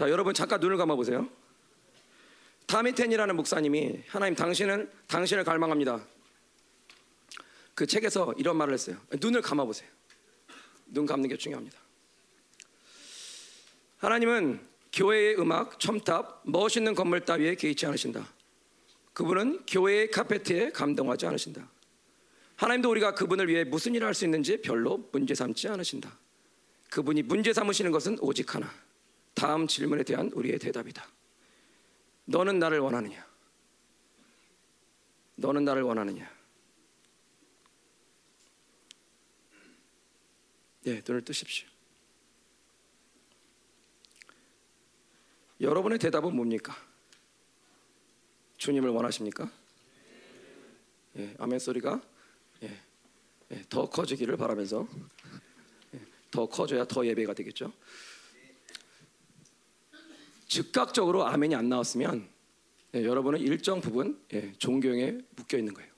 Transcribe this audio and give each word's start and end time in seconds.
자, 0.00 0.08
여러분 0.08 0.32
잠깐 0.32 0.58
눈을 0.60 0.78
감아 0.78 0.96
보세요. 0.96 1.28
다미텐이라는 2.64 3.36
목사님이 3.36 4.00
하나님 4.08 4.34
당신은 4.34 4.90
당신을 5.06 5.44
갈망합니다. 5.44 6.02
그 7.74 7.86
책에서 7.86 8.32
이런 8.38 8.56
말을 8.56 8.72
했어요. 8.72 8.96
눈을 9.20 9.42
감아 9.42 9.66
보세요. 9.66 9.86
눈 10.86 11.04
감는 11.04 11.28
게 11.28 11.36
중요합니다. 11.36 11.78
하나님은 13.98 14.66
교회의 14.90 15.38
음악, 15.38 15.78
첨탑, 15.78 16.44
멋있는 16.46 16.94
건물 16.94 17.20
따위에 17.26 17.54
개의치 17.56 17.84
않으신다. 17.84 18.26
그분은 19.12 19.66
교회의 19.66 20.10
카페트에 20.10 20.70
감동하지 20.70 21.26
않으신다. 21.26 21.70
하나님도 22.56 22.90
우리가 22.90 23.14
그분을 23.14 23.48
위해 23.48 23.64
무슨 23.64 23.94
일을 23.94 24.06
할 24.06 24.14
수 24.14 24.24
있는지 24.24 24.62
별로 24.62 25.10
문제 25.12 25.34
삼지 25.34 25.68
않으신다. 25.68 26.10
그분이 26.88 27.24
문제 27.24 27.52
삼으시는 27.52 27.90
것은 27.90 28.16
오직 28.22 28.54
하나. 28.54 28.72
다음 29.34 29.66
질문에 29.66 30.02
대한 30.02 30.30
우리의 30.32 30.58
대답이다. 30.58 31.06
너는 32.26 32.58
나를 32.58 32.78
원하느냐? 32.78 33.26
너는 35.36 35.64
나를 35.64 35.82
원하느냐? 35.82 36.30
네, 40.82 41.02
눈을 41.06 41.24
뜨십시오. 41.24 41.68
여러분의 45.60 45.98
대답은 45.98 46.34
뭡니까? 46.34 46.74
주님을 48.56 48.90
원하십니까? 48.90 49.50
예, 51.16 51.34
아멘 51.38 51.58
소리가 51.58 52.00
예, 52.62 52.80
예, 53.50 53.64
더 53.68 53.88
커지기를 53.88 54.36
바라면서 54.36 54.86
예, 55.94 56.00
더 56.30 56.46
커져야 56.46 56.84
더 56.84 57.04
예배가 57.04 57.34
되겠죠. 57.34 57.72
즉각적으로 60.50 61.24
아멘이 61.28 61.54
안 61.54 61.68
나왔으면 61.68 62.28
예, 62.94 63.04
여러분은 63.04 63.38
일정 63.38 63.80
부분 63.80 64.20
예, 64.32 64.52
종교에 64.58 65.20
묶여 65.36 65.56
있는 65.56 65.72
거예요. 65.72 65.88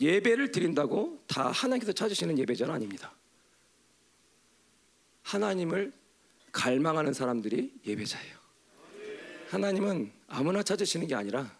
예배를 0.00 0.50
드린다고 0.50 1.22
다 1.26 1.50
하나님께서 1.50 1.92
찾으시는 1.92 2.38
예배자는 2.38 2.72
아닙니다. 2.72 3.12
하나님을 5.24 5.92
갈망하는 6.50 7.12
사람들이 7.12 7.80
예배자예요. 7.86 8.38
하나님은 9.50 10.10
아무나 10.28 10.62
찾으시는 10.62 11.06
게 11.06 11.14
아니라 11.14 11.54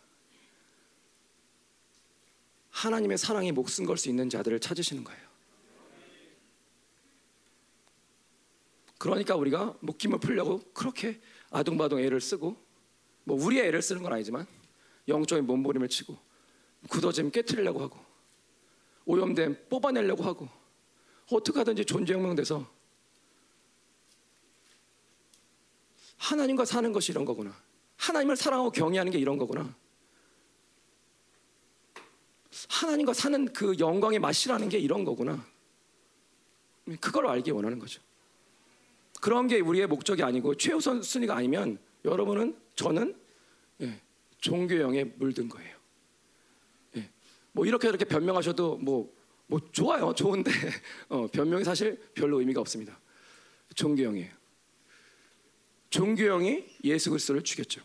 하나님의 2.71 3.19
사랑에 3.19 3.53
목숨 3.53 3.85
걸 3.85 3.99
수 3.99 4.09
있는 4.09 4.31
자들을 4.31 4.59
찾으시는 4.59 5.05
거예요. 5.05 5.32
그러니까 9.03 9.35
우리가 9.35 9.77
목김을 9.81 10.21
풀려고 10.21 10.61
그렇게 10.73 11.21
아둥바둥 11.51 11.99
애를 11.99 12.21
쓰고 12.21 12.57
뭐 13.25 13.45
우리의 13.45 13.67
애를 13.67 13.83
쓰는 13.83 14.01
건 14.01 14.13
아니지만 14.13 14.47
영적인 15.09 15.45
몸부림을 15.45 15.89
치고 15.89 16.17
굳어짐 16.89 17.33
깨뜨리려고 17.33 17.81
하고 17.81 17.99
오염됨 19.05 19.67
뽑아내려고 19.69 20.23
하고 20.23 20.49
어떻게 21.33 21.59
하든지 21.59 21.85
존재혁명돼서 21.85 22.65
하나님과 26.19 26.65
사는 26.65 26.93
것이 26.93 27.11
이런 27.11 27.25
거구나. 27.25 27.53
하나님을 27.97 28.37
사랑하고 28.37 28.71
경외하는 28.71 29.11
게 29.11 29.19
이런 29.19 29.37
거구나. 29.37 29.75
하나님과 32.69 33.15
사는 33.15 33.53
그 33.53 33.77
영광의 33.81 34.21
맛이라는 34.21 34.69
게 34.69 34.79
이런 34.79 35.05
거구나. 35.05 35.45
그걸 37.01 37.27
알기 37.27 37.51
원하는 37.51 37.81
거죠. 37.81 38.01
그런 39.23 39.47
게 39.47 39.61
우리의 39.61 39.87
목적이 39.87 40.25
아니고 40.25 40.57
최우선 40.57 41.01
순위가 41.01 41.37
아니면 41.37 41.79
여러분은 42.05 42.59
저는 42.75 43.17
예, 43.81 44.01
종교형에 44.39 45.05
물든 45.17 45.49
거예요. 45.49 45.77
예, 46.97 47.09
뭐 47.53 47.65
이렇게 47.65 47.89
이렇게 47.89 48.05
변명하셔도 48.05 48.79
뭐, 48.79 49.15
뭐 49.47 49.61
좋아요, 49.71 50.13
좋은데 50.13 50.51
어, 51.09 51.29
변명이 51.29 51.63
사실 51.63 52.03
별로 52.15 52.41
의미가 52.41 52.61
없습니다. 52.63 52.99
종교형이에요. 53.77 54.33
종교형이 55.91 56.65
예수 56.83 57.11
그리스도를 57.11 57.43
죽였죠. 57.43 57.81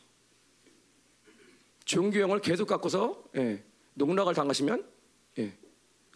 종교형을 1.86 2.42
계속 2.42 2.68
갖고서 2.68 3.24
예, 3.36 3.64
농락을 3.94 4.34
당하시면 4.34 4.84
예, 5.38 5.56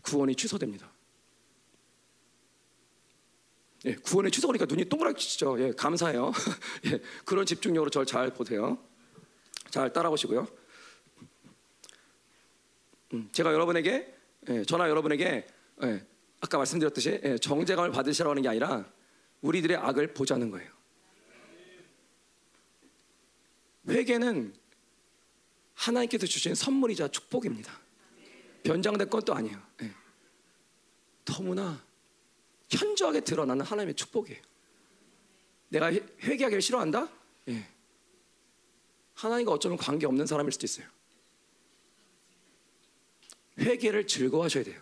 구원이 0.01 0.34
취소됩니다. 0.34 0.91
예, 3.86 3.96
구원의 3.96 4.31
취소니까 4.31 4.66
눈이 4.66 4.86
동그랗시죠. 4.86 5.59
예, 5.59 5.72
감사해요. 5.72 6.31
예, 6.86 7.02
그런 7.25 7.46
집중력으로 7.46 7.90
저를 7.90 8.06
잘 8.06 8.31
보세요. 8.31 8.78
잘 9.69 9.92
따라오시고요. 9.92 10.47
음, 13.14 13.30
제가 13.31 13.53
여러분에게 13.53 14.14
예, 14.50 14.64
저나 14.66 14.90
여러분에게 14.90 15.47
예, 15.84 16.06
아까 16.40 16.58
말씀드렸듯이 16.58 17.22
예, 17.24 17.38
정죄감을 17.38 17.92
받으시라고 17.92 18.31
하는 18.31 18.44
게 18.44 18.50
아니라 18.50 18.86
우리들의 19.42 19.78
악을 19.78 20.13
보자는 20.13 20.52
거예요. 20.52 20.69
회개는 23.90 24.53
하나님께서 25.74 26.28
주신 26.28 26.53
선물이자 26.53 27.08
축복입니다. 27.08 27.80
변장된 28.63 29.09
것도 29.09 29.34
아니에요. 29.34 29.59
예. 29.81 29.92
너무나 31.25 31.84
현저하게 32.71 33.21
드러나는 33.21 33.65
하나님의 33.65 33.95
축복이에요. 33.95 34.41
내가 35.69 35.91
회개하기를 35.91 36.61
싫어한다? 36.61 37.09
예. 37.49 37.67
하나님과 39.13 39.51
어쩌면 39.53 39.77
관계 39.77 40.05
없는 40.05 40.25
사람일 40.25 40.51
수도 40.51 40.65
있어요. 40.65 40.85
회개를 43.59 44.07
즐거워하셔야 44.07 44.63
돼요. 44.63 44.81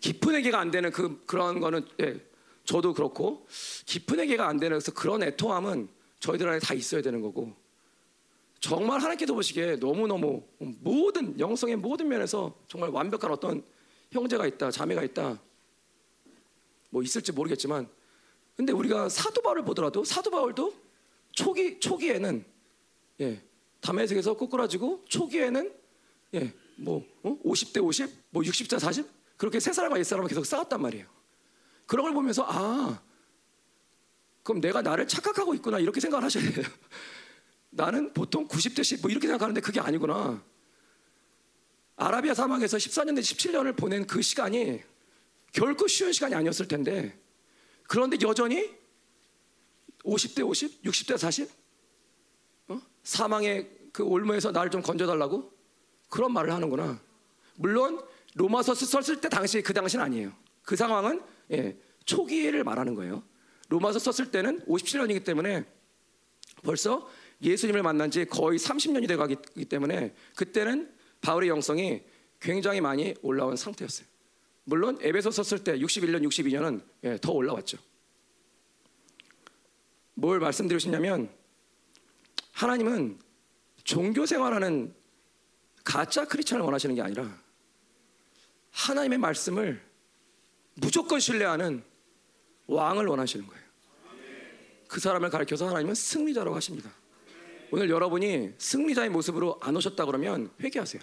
깊은 0.00 0.34
회개가 0.36 0.58
안 0.58 0.70
되는 0.70 0.90
그 0.90 1.24
그런 1.26 1.60
거는 1.60 1.86
예, 2.00 2.20
저도 2.64 2.94
그렇고 2.94 3.46
깊은 3.86 4.20
회개가 4.20 4.46
안 4.46 4.58
되는 4.58 4.76
그래서 4.78 4.92
그런 4.92 5.22
애통함은 5.22 5.88
저희들 6.20 6.48
안에 6.48 6.58
다 6.60 6.74
있어야 6.74 7.02
되는 7.02 7.20
거고 7.20 7.54
정말 8.60 9.00
하나님께서 9.00 9.34
보시기에 9.34 9.76
너무너무 9.76 10.42
모든 10.58 11.38
영성의 11.38 11.76
모든 11.76 12.08
면에서 12.08 12.56
정말 12.66 12.90
완벽한 12.90 13.30
어떤 13.30 13.62
형제가 14.10 14.46
있다, 14.46 14.70
자매가 14.70 15.04
있다. 15.04 15.38
뭐 16.90 17.02
있을지 17.02 17.32
모르겠지만 17.32 17.88
근데 18.56 18.72
우리가 18.72 19.08
사도 19.08 19.40
바울을 19.42 19.64
보더라도 19.64 20.04
사도 20.04 20.30
바울도 20.30 20.74
초기 21.32 21.78
초기에는 21.78 22.44
예, 23.20 23.42
담에색에서 23.80 24.34
꼬꾸라지고 24.34 25.04
초기에는 25.08 25.72
예, 26.34 26.52
뭐 26.76 27.04
어? 27.22 27.38
50대 27.44 27.82
50, 27.82 28.10
뭐 28.30 28.42
60대 28.42 28.78
40 28.78 29.06
그렇게 29.36 29.60
세 29.60 29.72
사람과 29.72 29.98
옛 29.98 30.04
사람을 30.04 30.28
계속 30.28 30.44
싸웠단 30.44 30.82
말이에요. 30.82 31.06
그런 31.86 32.04
걸 32.04 32.14
보면서 32.14 32.44
아 32.48 33.00
그럼 34.42 34.60
내가 34.60 34.82
나를 34.82 35.06
착각하고 35.06 35.54
있구나 35.54 35.78
이렇게 35.78 36.00
생각을 36.00 36.24
하셔야 36.24 36.50
돼요. 36.50 36.66
나는 37.70 38.12
보통 38.12 38.48
90대 38.48 38.80
10뭐 38.80 39.10
이렇게 39.10 39.26
생각하는데 39.26 39.60
그게 39.60 39.78
아니구나. 39.78 40.42
아라비아 41.96 42.34
사막에서 42.34 42.76
14년 42.76 43.14
내 43.14 43.20
17년을 43.20 43.76
보낸 43.76 44.06
그 44.06 44.22
시간이 44.22 44.80
결코 45.52 45.86
쉬운 45.86 46.12
시간이 46.12 46.34
아니었을 46.34 46.68
텐데 46.68 47.18
그런데 47.84 48.16
여전히 48.22 48.76
50대 50.04 50.46
50, 50.46 50.82
60대 50.82 51.18
40 51.18 51.50
어? 52.68 52.80
사망의 53.02 53.70
그 53.92 54.02
올무에서 54.02 54.52
나를 54.52 54.70
좀 54.70 54.82
건져달라고 54.82 55.52
그런 56.08 56.32
말을 56.32 56.52
하는구나. 56.52 57.00
물론 57.56 58.00
로마서 58.34 58.74
썼을 58.74 59.20
때 59.20 59.28
당시 59.28 59.62
그 59.62 59.72
당시는 59.72 60.04
아니에요. 60.04 60.32
그 60.62 60.76
상황은 60.76 61.22
예, 61.52 61.76
초기를 62.04 62.62
말하는 62.64 62.94
거예요. 62.94 63.22
로마서 63.68 63.98
썼을 63.98 64.30
때는 64.30 64.64
57년이기 64.66 65.24
때문에 65.24 65.64
벌써 66.62 67.08
예수님을 67.42 67.82
만난 67.82 68.10
지 68.10 68.24
거의 68.24 68.58
30년이 68.58 69.06
돼 69.08 69.16
가기 69.16 69.64
때문에 69.66 70.14
그때는 70.34 70.92
바울의 71.20 71.48
영성이 71.48 72.02
굉장히 72.40 72.80
많이 72.80 73.14
올라온 73.22 73.56
상태였어요. 73.56 74.06
물론 74.68 74.98
에베소 75.00 75.30
썼을 75.30 75.64
때 75.64 75.78
61년, 75.78 76.22
62년은 76.28 76.82
예, 77.04 77.18
더 77.22 77.32
올라왔죠. 77.32 77.78
뭘 80.12 80.40
말씀드리고 80.40 80.78
싶냐면 80.78 81.34
하나님은 82.52 83.18
종교 83.84 84.26
생활하는 84.26 84.94
가짜 85.84 86.26
크리스천을 86.26 86.62
원하시는 86.66 86.94
게 86.94 87.00
아니라 87.00 87.34
하나님의 88.72 89.16
말씀을 89.16 89.82
무조건 90.74 91.18
신뢰하는 91.18 91.82
왕을 92.66 93.06
원하시는 93.06 93.46
거예요. 93.46 93.64
그 94.86 95.00
사람을 95.00 95.30
가르쳐서 95.30 95.66
하나님은 95.66 95.94
승리자라고 95.94 96.54
하십니다. 96.56 96.90
오늘 97.70 97.88
여러분이 97.88 98.52
승리자의 98.58 99.08
모습으로 99.08 99.58
안 99.62 99.74
오셨다 99.76 100.04
그러면 100.04 100.50
회개하세요. 100.60 101.00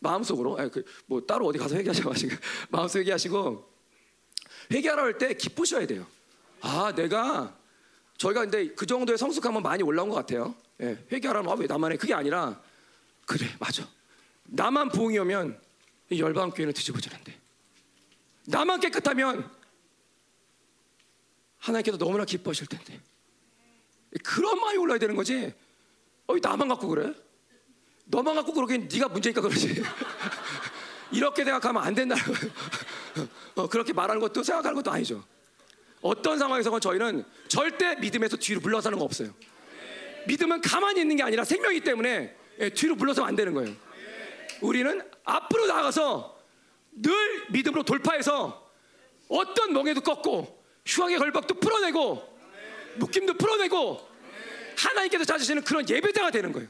마음속으로 0.00 0.58
그뭐 1.06 1.22
따로 1.26 1.46
어디 1.46 1.58
가서 1.58 1.76
회개하셔 1.76 2.08
가지고 2.08 2.34
마음속 2.70 2.98
회개하시고 2.98 3.72
회개하라 4.72 5.02
할 5.02 5.18
때 5.18 5.34
기쁘셔야 5.34 5.86
돼요. 5.86 6.06
아, 6.60 6.92
내가 6.94 7.56
저희가 8.16 8.42
근데 8.42 8.68
그 8.74 8.86
정도의 8.86 9.18
성숙함은 9.18 9.62
많이 9.62 9.82
올라온 9.82 10.08
것 10.08 10.14
같아요. 10.16 10.54
예, 10.80 10.98
회개하라면 11.10 11.50
아, 11.50 11.54
왜 11.54 11.66
나만 11.66 11.92
해? 11.92 11.96
그게 11.96 12.14
아니라 12.14 12.60
그래, 13.26 13.46
맞아. 13.58 13.88
나만 14.44 14.90
부흥이 14.90 15.18
오면 15.18 15.60
이 16.10 16.20
열방 16.20 16.50
교회는 16.50 16.74
뒤집어지는데 16.74 17.40
나만 18.46 18.80
깨끗하면 18.80 19.50
하나님께서 21.58 21.96
너무나 21.96 22.24
기뻐하실 22.24 22.66
텐데 22.66 23.00
그런 24.24 24.58
마음이 24.60 24.78
올라야 24.78 24.98
되는 24.98 25.14
거지. 25.16 25.54
어, 26.26 26.34
왜 26.34 26.40
나만 26.42 26.68
갖고 26.68 26.88
그래? 26.88 27.14
너만 28.04 28.34
갖고 28.34 28.52
그러긴 28.52 28.88
네가 28.92 29.08
문제니까 29.08 29.40
그러지. 29.40 29.82
이렇게 31.12 31.44
생각하면 31.44 31.82
안 31.82 31.94
된다. 31.94 32.16
어, 33.54 33.68
그렇게 33.68 33.92
말하는 33.92 34.20
것도 34.20 34.42
생각하는 34.42 34.74
것도 34.76 34.90
아니죠. 34.90 35.22
어떤 36.00 36.38
상황에서건 36.38 36.80
저희는 36.80 37.24
절대 37.48 37.94
믿음에서 37.96 38.36
뒤로 38.36 38.60
물러서는 38.60 38.98
거 38.98 39.04
없어요. 39.04 39.32
믿음은 40.26 40.60
가만히 40.60 41.00
있는 41.00 41.16
게 41.16 41.22
아니라 41.22 41.44
생명이기 41.44 41.84
때문에 41.84 42.36
예, 42.60 42.70
뒤로 42.70 42.94
물러서면 42.96 43.28
안 43.28 43.36
되는 43.36 43.54
거예요. 43.54 43.74
우리는 44.60 45.02
앞으로 45.24 45.66
나가서 45.66 46.38
늘 46.92 47.12
믿음으로 47.50 47.82
돌파해서 47.82 48.70
어떤 49.28 49.72
멍에도 49.72 50.00
꺾고 50.00 50.62
흉악의 50.84 51.18
걸박도 51.18 51.54
풀어내고 51.54 52.38
묶임도 52.96 53.34
풀어내고 53.34 54.08
하나님께서 54.76 55.24
찾으시는 55.24 55.62
그런 55.62 55.88
예배자가 55.88 56.30
되는 56.30 56.52
거예요. 56.52 56.68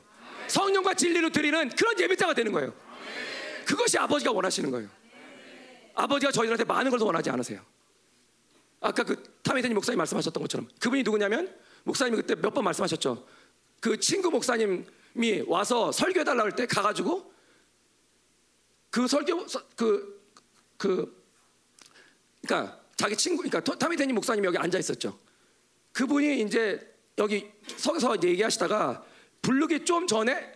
성령과 0.52 0.92
진리로 0.94 1.30
드리는 1.30 1.68
그런 1.70 1.98
예배자가 1.98 2.34
되는 2.34 2.52
거예요. 2.52 2.74
그것이 3.64 3.96
아버지가 3.98 4.32
원하시는 4.32 4.70
거예요. 4.70 4.88
아버지가 5.94 6.30
저희들한테 6.30 6.64
많은 6.64 6.90
걸더 6.90 7.06
원하지 7.06 7.30
않으세요. 7.30 7.64
아까 8.80 9.02
그 9.02 9.22
타미드님 9.42 9.74
목사님 9.74 9.96
말씀하셨던 9.98 10.42
것처럼 10.42 10.68
그분이 10.78 11.04
누구냐면 11.04 11.54
목사님이 11.84 12.16
그때 12.18 12.34
몇 12.34 12.52
번 12.52 12.64
말씀하셨죠. 12.64 13.26
그 13.80 13.98
친구 13.98 14.30
목사님이 14.30 15.44
와서 15.46 15.90
설교해 15.90 16.24
달라고 16.24 16.50
할 16.50 16.52
때 16.56 16.66
가가지고 16.66 17.32
그 18.90 19.08
설교 19.08 19.46
그그 19.76 20.22
그, 20.76 21.24
그러니까 22.42 22.78
자기 22.96 23.16
친구 23.16 23.42
그러니까 23.42 23.78
타미드님 23.78 24.14
목사님이 24.16 24.46
여기 24.48 24.58
앉아 24.58 24.78
있었죠. 24.78 25.18
그분이 25.92 26.42
이제 26.42 26.94
여기 27.18 27.50
서서 27.76 28.16
얘기하시다가 28.22 29.04
부르기 29.42 29.84
좀 29.84 30.06
전에 30.06 30.52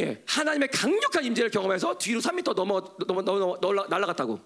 예, 0.00 0.22
하나님의 0.26 0.68
강력한 0.68 1.24
임재를 1.24 1.50
경험해서 1.50 1.96
뒤로 1.98 2.20
3m 2.20 2.54
넘어 2.54 2.80
넘어 3.06 3.22
넘어, 3.22 3.86
날아갔다고. 3.86 4.40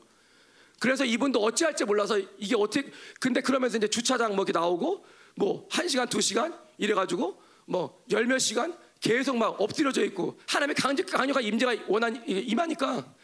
그래서 0.79 1.05
이분도 1.05 1.43
어찌할지 1.43 1.85
몰라서 1.85 2.19
이게 2.39 2.55
어떻게 2.55 2.91
근데 3.19 3.41
그러면서 3.41 3.79
이제 3.79 3.89
주차장 3.89 4.37
뭐 4.37 4.45
이렇게 4.45 4.53
나오고 4.53 5.05
뭐 5.37 5.67
1시간, 5.69 6.09
2시간 6.09 6.57
이래 6.77 6.95
가지고 6.95 7.41
뭐 7.67 8.05
열 8.13 8.27
몇 8.27 8.39
시간 8.39 8.77
계속 9.01 9.37
막 9.37 9.61
엎드려져 9.61 10.05
있고 10.05 10.39
하나님의 10.47 10.75
강력 10.77 11.07
강력한 11.07 11.43
임재가 11.43 11.85
원한 11.89 12.23
임하니까 12.27 13.15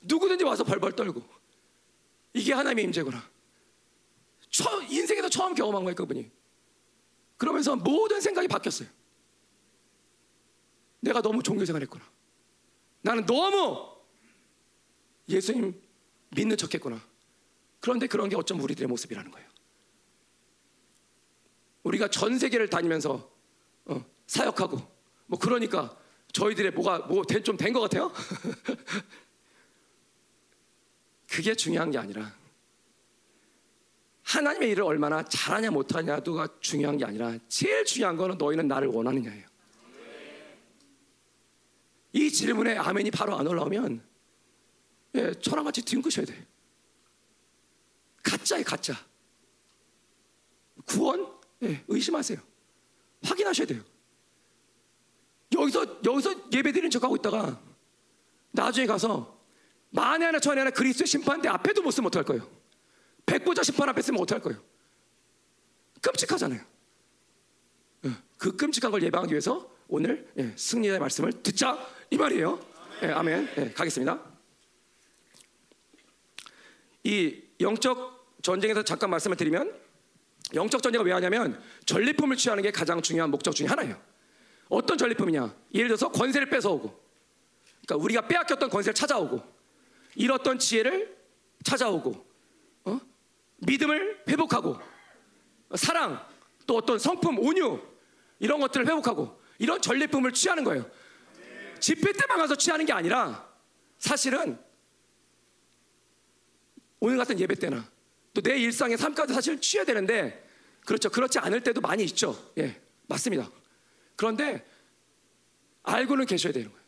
누구든지 0.00 0.44
와서 0.44 0.64
벌벌 0.64 0.92
떨고 0.92 1.22
이게 2.34 2.52
하나님의 2.52 2.84
임재구나. 2.84 3.22
처, 4.50 4.82
인생에서 4.82 5.28
처음 5.28 5.54
경험한 5.54 5.84
거예요, 5.84 5.94
그분이. 5.94 6.30
그러면서 7.36 7.76
모든 7.76 8.20
생각이 8.20 8.48
바뀌었어요. 8.48 8.88
내가 11.00 11.22
너무 11.22 11.42
종교생활 11.42 11.82
했구나. 11.82 12.04
나는 13.02 13.24
너무 13.26 13.96
예수님 15.28 15.80
믿는 16.30 16.56
척 16.56 16.72
했구나. 16.74 17.00
그런데 17.80 18.06
그런 18.06 18.28
게 18.28 18.36
어쩜 18.36 18.60
우리들의 18.60 18.88
모습이라는 18.88 19.30
거예요. 19.30 19.48
우리가 21.84 22.08
전 22.08 22.38
세계를 22.38 22.68
다니면서 22.68 23.30
어, 23.86 24.04
사역하고 24.26 24.78
뭐 25.26 25.38
그러니까 25.38 25.96
저희들의 26.32 26.72
뭐가 26.72 26.98
뭐 27.06 27.22
좀 27.24 27.56
된 27.56 27.72
것 27.72 27.80
같아요? 27.80 28.12
그게 31.30 31.54
중요한 31.54 31.90
게 31.90 31.98
아니라 31.98 32.34
하나님의 34.24 34.70
일을 34.70 34.84
얼마나 34.84 35.22
잘하냐 35.24 35.70
못하냐가 35.70 36.48
중요한 36.60 36.98
게 36.98 37.04
아니라 37.04 37.38
제일 37.48 37.84
중요한 37.84 38.16
거는 38.16 38.36
너희는 38.36 38.68
나를 38.68 38.88
원하느냐예요. 38.88 39.47
이 42.12 42.30
질문에 42.30 42.76
아멘이 42.76 43.10
바로 43.10 43.36
안 43.36 43.46
올라오면 43.46 44.02
예, 45.14 45.32
저랑 45.34 45.64
같이 45.64 45.82
뒤엉으셔야 45.82 46.26
돼. 46.26 46.46
가짜예 48.22 48.62
가짜. 48.62 48.94
구원 50.84 51.26
예, 51.62 51.84
의심하세요. 51.88 52.38
확인하셔야 53.22 53.66
돼요. 53.66 53.82
여기서 55.52 56.02
여기서 56.04 56.50
예배드리는 56.52 56.90
척하고 56.90 57.16
있다가 57.16 57.60
나중에 58.50 58.86
가서 58.86 59.38
만에 59.90 60.26
하나 60.26 60.38
천에 60.38 60.60
하나 60.60 60.70
그리스도의 60.70 61.06
심판대 61.06 61.48
앞에도 61.48 61.82
못 61.82 61.90
쓰면 61.90 62.08
어떡할 62.08 62.24
거예요? 62.24 62.50
백보자 63.26 63.62
심판 63.62 63.88
앞에 63.88 64.02
쓰면 64.02 64.20
어떡할 64.22 64.42
거예요? 64.42 64.62
끔찍하잖아요. 66.00 66.60
예, 68.04 68.10
그 68.36 68.56
끔찍한 68.56 68.90
걸 68.90 69.02
예방하기 69.02 69.32
위해서 69.32 69.74
오늘 69.88 70.30
예, 70.36 70.54
승리의 70.56 70.98
말씀을 70.98 71.42
듣자 71.42 71.78
이 72.10 72.16
말이에요. 72.16 72.58
예, 73.02 73.08
아멘. 73.08 73.48
예, 73.58 73.72
가겠습니다. 73.72 74.18
이 77.04 77.42
영적 77.60 78.38
전쟁에서 78.42 78.82
잠깐 78.82 79.10
말씀을 79.10 79.36
드리면 79.36 79.74
영적 80.54 80.82
전쟁은 80.82 81.04
왜 81.04 81.12
하냐면 81.12 81.62
전리품을 81.84 82.36
취하는 82.36 82.62
게 82.62 82.70
가장 82.70 83.02
중요한 83.02 83.30
목적 83.30 83.54
중에 83.54 83.66
하나예요. 83.66 84.00
어떤 84.68 84.96
전리품이냐? 84.96 85.54
예를 85.74 85.88
들어서 85.88 86.10
권세를 86.10 86.50
뺏어오고, 86.50 86.88
그러니까 87.86 88.04
우리가 88.04 88.28
빼앗겼던 88.28 88.68
권세를 88.70 88.94
찾아오고, 88.94 89.42
잃었던 90.14 90.58
지혜를 90.58 91.16
찾아오고, 91.64 92.26
어? 92.84 93.00
믿음을 93.58 94.24
회복하고, 94.28 94.78
사랑, 95.74 96.26
또 96.66 96.76
어떤 96.76 96.98
성품, 96.98 97.38
온유 97.38 97.80
이런 98.38 98.60
것들을 98.60 98.86
회복하고 98.86 99.40
이런 99.58 99.80
전리품을 99.80 100.32
취하는 100.32 100.64
거예요. 100.64 100.88
집회 101.80 102.12
때만 102.12 102.38
가서 102.38 102.56
취하는 102.56 102.84
게 102.86 102.92
아니라 102.92 103.48
사실은 103.98 104.58
오늘 107.00 107.16
같은 107.16 107.38
예배 107.38 107.54
때나 107.56 107.88
또 108.34 108.40
내 108.40 108.56
일상의 108.56 108.96
삶까지 108.96 109.34
사실 109.34 109.60
취해야 109.60 109.84
되는데 109.84 110.46
그렇죠. 110.84 111.10
그렇지 111.10 111.38
않을 111.38 111.62
때도 111.62 111.80
많이 111.80 112.04
있죠. 112.04 112.52
예, 112.58 112.80
맞습니다. 113.08 113.50
그런데 114.16 114.64
알고는 115.82 116.26
계셔야 116.26 116.52
되는 116.52 116.70
거예요. 116.70 116.84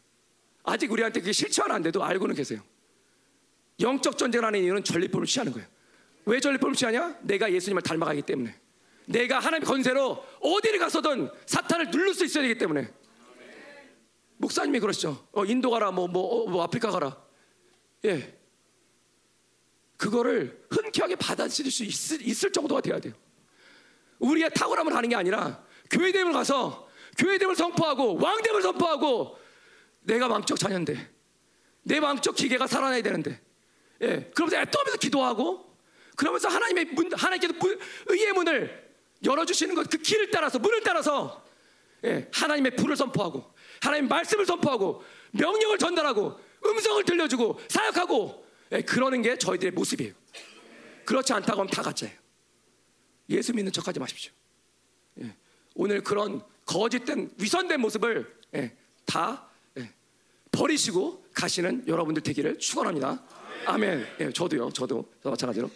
아직 0.63 0.91
우리한테 0.93 1.21
그게 1.21 1.33
실체화는 1.33 1.77
안 1.77 1.83
돼도 1.83 2.03
알고는 2.05 2.35
계세요. 2.35 2.63
영적 3.81 4.17
전쟁을 4.17 4.45
하는 4.45 4.63
이유는 4.63 4.85
전리품을 4.85 5.27
취하는 5.27 5.53
거예요. 5.53 5.67
왜 6.27 6.39
전리품을 6.39 6.75
취하냐? 6.75 7.19
내가 7.23 7.53
예수님을 7.53 7.83
닮아가기 7.83 8.23
때문에. 8.23 8.55
내가 9.07 9.39
하나님의 9.41 9.67
건세로 9.67 10.25
어디를 10.41 10.79
가서든 10.79 11.31
사탄을 11.47 11.91
누를 11.91 12.15
수 12.15 12.25
있어야 12.25 12.43
되기 12.43 12.59
때문에. 12.59 12.93
목사님이 14.41 14.81
그러시죠. 14.81 15.29
어, 15.33 15.45
인도 15.45 15.71
가라, 15.71 15.91
뭐, 15.91 16.09
뭐, 16.09 16.23
어, 16.23 16.51
뭐, 16.51 16.63
아프리카 16.63 16.91
가라. 16.91 17.15
예. 18.07 18.39
그거를 19.99 20.67
흔쾌하게 20.71 21.17
받아들일 21.17 21.71
수 21.71 21.85
있을, 21.85 22.23
있을 22.27 22.51
정도가 22.51 22.81
돼야 22.81 22.99
돼요. 22.99 23.13
우리의 24.19 24.51
탁월함을 24.55 24.95
하는 24.97 25.11
게 25.11 25.15
아니라 25.15 25.63
교회됨을 25.91 26.33
가서 26.33 26.89
교회됨을 27.19 27.55
선포하고 27.55 28.17
왕됨을 28.17 28.63
선포하고 28.63 29.39
내가 30.01 30.27
왕적 30.27 30.59
자녀인데 30.59 31.11
내 31.83 31.99
왕적 31.99 32.35
기계가 32.35 32.67
살아나야 32.67 33.03
되는데 33.03 33.41
예, 34.01 34.31
그러면서 34.35 34.57
애떠면서 34.57 34.97
기도하고 34.99 35.77
그러면서 36.17 36.49
하나님의 36.49 36.85
문, 36.87 37.13
하나님께서 37.13 37.55
문, 37.59 37.79
의의 38.07 38.33
문을 38.33 38.91
열어주시는 39.23 39.75
것 39.75 39.87
그 39.91 39.99
길을 39.99 40.31
따라서 40.31 40.59
문을 40.59 40.81
따라서 40.83 41.45
예, 42.05 42.29
하나님의 42.33 42.77
불을 42.77 42.97
선포하고 42.97 43.53
하나님 43.81 44.09
말씀을 44.09 44.47
선포하고 44.47 45.03
명령을 45.33 45.79
전달하고 45.79 46.39
음성을 46.65 47.05
들려주고 47.05 47.61
사역하고 47.69 48.47
예, 48.73 48.83
그러는 48.83 49.23
게 49.23 49.37
저희들의 49.37 49.73
모습이에요. 49.73 50.13
그렇지 51.05 51.33
않다고 51.33 51.61
하면 51.61 51.71
다 51.71 51.83
가짜예요. 51.83 52.17
예수 53.31 53.55
믿는 53.55 53.73
척하지 53.73 53.99
마십시오. 53.99 54.33
예, 55.23 55.35
오늘 55.75 56.03
그런 56.03 56.43
거짓된 56.67 57.31
위선된 57.39 57.81
모습을 57.81 58.39
예, 58.55 58.77
다 59.07 59.49
예, 59.79 59.93
버리시고 60.53 61.25
가시는 61.35 61.89
여러분들 61.89 62.23
되기를 62.23 62.59
축원합니다. 62.59 63.25
아멘. 63.67 64.07
예, 64.21 64.31
저도요. 64.31 64.71
저도 64.71 65.11
마찬가지로. 65.25 65.71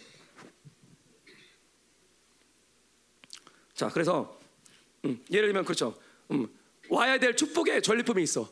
자, 3.73 3.89
그래서 3.89 4.39
음, 5.03 5.23
예를 5.31 5.49
들면 5.49 5.65
그렇죠. 5.65 5.97
음, 6.31 6.47
와야 6.89 7.17
될 7.17 7.35
축복의 7.35 7.81
전리품이 7.81 8.23
있어. 8.23 8.49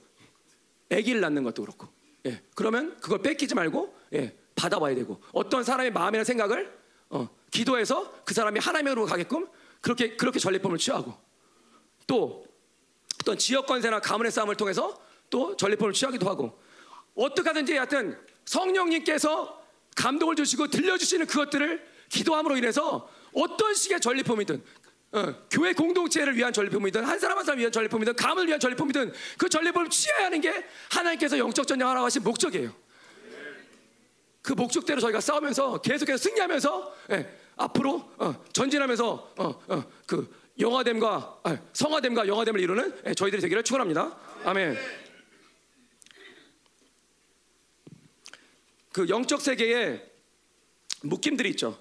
아기를 0.91 1.21
낳는 1.21 1.43
것도 1.43 1.63
그렇고. 1.63 1.87
예, 2.25 2.41
그러면 2.55 2.97
그걸 3.01 3.21
뺏기지 3.21 3.55
말고 3.55 3.95
예, 4.13 4.35
받아와야 4.55 4.95
되고 4.95 5.21
어떤 5.31 5.63
사람의 5.63 5.91
마음이나 5.91 6.23
생각을 6.23 6.73
어, 7.09 7.29
기도해서 7.51 8.23
그 8.23 8.33
사람이 8.33 8.59
하나님으로 8.59 9.05
가게끔 9.05 9.47
그렇게 9.81 10.15
그렇게 10.15 10.39
전리품을 10.39 10.77
취하고 10.77 11.13
또 12.07 12.45
어떤 13.21 13.37
지역 13.37 13.65
권세나 13.65 13.99
가문의 13.99 14.31
싸움을 14.31 14.55
통해서 14.55 14.99
또 15.29 15.55
전리품을 15.55 15.93
취하기도 15.93 16.29
하고 16.29 16.59
어떻게 17.15 17.49
하든지 17.49 17.75
하여튼 17.75 18.17
성령님께서 18.45 19.61
감동을 19.95 20.35
주시고 20.35 20.67
들려주시는 20.67 21.27
그것들을 21.27 21.85
기도함으로 22.09 22.57
인해서 22.57 23.09
어떤 23.33 23.73
식의 23.73 24.01
전리품이든 24.01 24.63
어, 25.13 25.35
교회 25.49 25.73
공동체를 25.73 26.35
위한 26.35 26.51
전리품이든 26.51 27.03
한 27.03 27.19
사람 27.19 27.37
한 27.37 27.45
사람 27.45 27.59
위한 27.59 27.71
전리품이든 27.71 28.15
가문을 28.15 28.47
위한 28.47 28.59
전리품이든 28.59 29.13
그 29.37 29.47
전리품을 29.47 29.89
취해야 29.89 30.25
하는 30.25 30.41
게 30.41 30.51
하나님께서 30.89 31.37
영적 31.37 31.67
전쟁하라고 31.67 32.05
하신 32.05 32.23
목적이에요. 32.23 32.73
그 34.41 34.53
목적대로 34.53 34.99
저희가 34.99 35.21
싸우면서 35.21 35.81
계속해서 35.81 36.17
승리하면서 36.17 36.95
예, 37.11 37.39
앞으로 37.55 38.11
어, 38.17 38.43
전진하면서 38.51 39.33
어, 39.37 39.63
어, 39.67 39.83
그 40.07 40.35
영화됨과 40.59 41.39
아, 41.43 41.57
성화됨과 41.73 42.27
영화됨을 42.27 42.59
이루는 42.59 43.01
예, 43.05 43.13
저희들이 43.13 43.41
되기를 43.41 43.63
축원합니다. 43.63 44.17
아멘. 44.45 44.77
그 48.91 49.07
영적 49.07 49.41
세계에 49.41 50.03
묶임들이 51.03 51.51
있죠. 51.51 51.79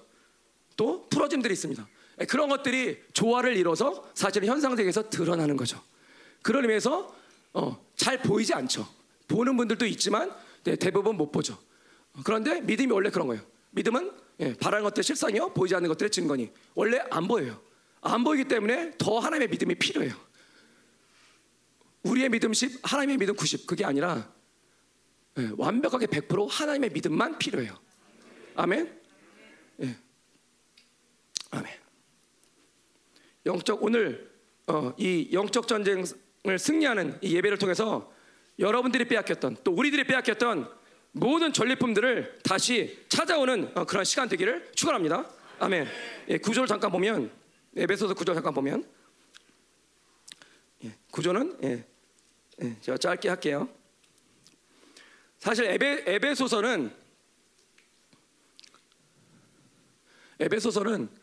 또 0.77 1.07
풀어짐들이 1.09 1.53
있습니다. 1.53 1.87
예, 2.21 2.25
그런 2.25 2.49
것들이 2.49 3.01
조화를 3.13 3.57
이뤄서 3.57 4.09
사실은 4.13 4.47
현상 4.47 4.75
세계에서 4.75 5.09
드러나는 5.09 5.57
거죠. 5.57 5.81
그런 6.41 6.63
의미에서 6.63 7.15
어, 7.53 7.85
잘 7.95 8.21
보이지 8.21 8.53
않죠. 8.53 8.87
보는 9.27 9.57
분들도 9.57 9.85
있지만 9.87 10.31
네, 10.63 10.75
대부분 10.75 11.17
못 11.17 11.31
보죠. 11.31 11.57
그런데 12.23 12.61
믿음이 12.61 12.91
원래 12.91 13.09
그런 13.09 13.27
거예요. 13.27 13.43
믿음은 13.71 14.11
예, 14.39 14.53
바라는 14.53 14.83
것들 14.83 15.03
실상이요, 15.03 15.53
보이지 15.53 15.75
않는 15.75 15.87
것들의 15.89 16.11
증거니 16.11 16.51
원래 16.75 16.99
안 17.09 17.27
보여요. 17.27 17.61
안 18.01 18.23
보이기 18.23 18.47
때문에 18.47 18.93
더 18.97 19.19
하나님의 19.19 19.49
믿음이 19.49 19.75
필요해요. 19.75 20.13
우리의 22.03 22.29
믿음 22.29 22.53
10, 22.53 22.79
하나님의 22.83 23.17
믿음 23.17 23.35
90 23.35 23.65
그게 23.65 23.85
아니라 23.85 24.29
예, 25.39 25.49
완벽하게 25.57 26.07
100% 26.07 26.47
하나님의 26.49 26.91
믿음만 26.91 27.39
필요해요. 27.39 27.73
아멘. 28.55 29.01
예. 29.81 29.97
아멘. 31.51 31.82
영적 33.45 33.83
오늘 33.83 34.31
어, 34.67 34.93
이 34.97 35.29
영적 35.33 35.67
전쟁을 35.67 36.57
승리하는 36.57 37.19
이 37.21 37.35
예배를 37.35 37.57
통해서 37.57 38.13
여러분들이 38.59 39.05
빼앗겼던 39.05 39.57
또 39.63 39.71
우리들이 39.71 40.05
빼앗겼던 40.05 40.69
모든 41.11 41.53
전리품들을 41.53 42.39
다시 42.43 43.05
찾아오는 43.09 43.71
어, 43.75 43.85
그런 43.85 44.03
시간 44.05 44.29
되기를 44.29 44.71
축원합니다. 44.73 45.29
아멘. 45.59 45.87
예, 46.29 46.37
구조를 46.37 46.67
잠깐 46.67 46.91
보면 46.91 47.31
에베소서 47.75 48.13
구조 48.13 48.33
잠깐 48.33 48.53
보면 48.53 48.87
예, 50.85 50.95
구조는 51.11 51.59
예, 51.63 51.85
예, 52.61 52.79
제가 52.81 52.97
짧게 52.97 53.29
할게요. 53.29 53.67
사실 55.39 55.65
에베, 55.65 56.03
에베소서는 56.07 56.93
에베소서는 60.39 61.03
어, 61.03 61.22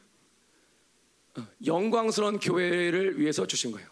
영광스러운 1.64 2.38
교회를 2.38 3.18
위해서 3.18 3.46
주신 3.46 3.72
거예요. 3.72 3.88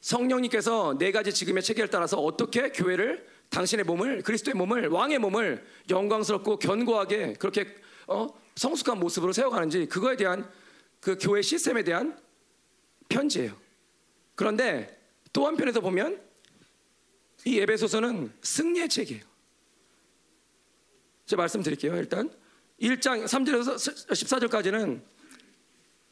성령님께서 0.00 0.96
네 0.98 1.12
가지 1.12 1.32
지금의 1.32 1.62
체계를 1.62 1.90
따라서 1.90 2.18
어떻게 2.18 2.70
교회를 2.70 3.26
당신의 3.50 3.84
몸을 3.84 4.22
그리스도의 4.22 4.54
몸을 4.54 4.88
왕의 4.88 5.18
몸을 5.18 5.64
영광스럽고 5.90 6.58
견고하게 6.58 7.34
그렇게 7.34 7.74
어, 8.06 8.28
성숙한 8.54 8.98
모습으로 8.98 9.32
세워가는지 9.32 9.86
그거에 9.86 10.16
대한 10.16 10.50
그 11.00 11.16
교회 11.20 11.42
시스템에 11.42 11.82
대한 11.82 12.18
편지예요. 13.08 13.56
그런데 14.34 14.98
또 15.32 15.46
한편에서 15.46 15.80
보면 15.80 16.20
이 17.44 17.58
에베소서는 17.58 18.32
승리의 18.42 18.88
책이에요. 18.88 19.22
제가 21.26 21.42
말씀드릴게요. 21.42 21.96
일단 21.96 22.30
1장 22.80 23.24
3절에서 23.24 23.74
14절까지는 23.76 25.00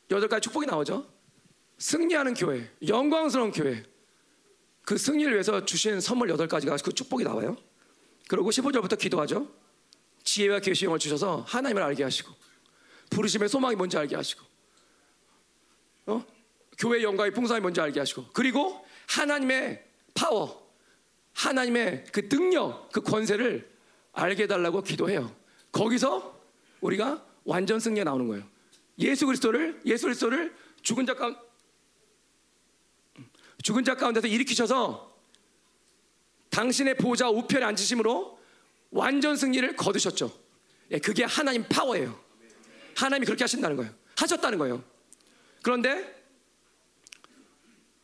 8가지 0.08 0.42
축복이 0.42 0.66
나오죠. 0.66 1.06
승리하는 1.78 2.34
교회, 2.34 2.70
영광스러운 2.86 3.52
교회. 3.52 3.82
그 4.82 4.96
승리를 4.96 5.32
위해서 5.32 5.64
주신 5.64 6.00
선물 6.00 6.28
8가지가 6.28 6.82
그 6.82 6.92
축복이 6.92 7.24
나와요. 7.24 7.56
그리고 8.26 8.50
15절부터 8.50 8.98
기도하죠. 8.98 9.48
지혜와 10.24 10.60
계시형을 10.60 10.98
주셔서 10.98 11.44
하나님을 11.48 11.82
알게 11.82 12.04
하시고 12.04 12.30
부르심의 13.10 13.48
소망이 13.48 13.76
뭔지 13.76 13.96
알게 13.96 14.14
하시고 14.14 14.44
어? 16.06 16.24
교회 16.78 17.02
영광의 17.02 17.32
풍성이 17.32 17.60
뭔지 17.60 17.80
알게 17.80 17.98
하시고 17.98 18.26
그리고 18.34 18.84
하나님의 19.08 19.84
파워 20.14 20.70
하나님의 21.32 22.04
그 22.12 22.28
능력 22.28 22.90
그 22.92 23.00
권세를 23.00 23.70
알게 24.12 24.42
해달라고 24.42 24.82
기도해요 24.82 25.34
거기서 25.72 26.38
우리가 26.80 27.24
완전 27.44 27.80
승리에 27.80 28.04
나오는 28.04 28.28
거예요 28.28 28.44
예수 28.98 29.26
그리스도를 29.26 29.80
예수 29.84 30.06
그리스도를 30.06 30.54
죽은 30.82 31.06
자 31.06 31.14
가운 31.14 31.36
죽은 33.62 33.84
자 33.84 33.94
가운데서 33.94 34.26
일으키셔서 34.26 35.16
당신의 36.50 36.96
보좌 36.96 37.28
우편에 37.28 37.64
앉으심으로 37.64 38.38
완전 38.90 39.36
승리를 39.36 39.76
거두셨죠. 39.76 40.32
예, 40.92 40.98
그게 40.98 41.24
하나님 41.24 41.64
파워예요. 41.68 42.18
하나님이 42.96 43.26
그렇게 43.26 43.44
하신다는 43.44 43.76
거예요. 43.76 43.92
하셨다는 44.16 44.58
거예요. 44.58 44.82
그런데 45.62 46.16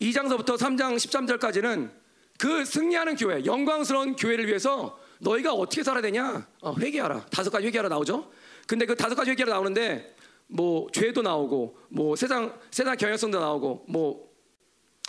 2장서부터 0.01 0.59
3장 0.59 0.97
13절까지는 0.97 1.91
그 2.39 2.65
승리하는 2.65 3.17
교회, 3.17 3.45
영광스러운 3.45 4.17
교회를 4.17 4.47
위해서 4.47 4.99
너희가 5.21 5.53
어떻게 5.55 5.83
살아야 5.83 6.03
되냐? 6.03 6.47
어, 6.61 6.75
회개하라. 6.79 7.27
다섯 7.27 7.51
가지 7.51 7.67
회개하라 7.67 7.89
나오죠. 7.89 8.31
근데 8.67 8.87
그 8.87 8.95
다섯 8.95 9.15
가지 9.15 9.31
회개하라 9.31 9.55
나오는데 9.55 10.14
뭐 10.47 10.89
죄도 10.93 11.23
나오고 11.23 11.79
뭐 11.89 12.17
세상 12.17 12.59
세상 12.71 12.97
경향성도 12.97 13.41
나오고 13.41 13.87
뭐 13.89 14.33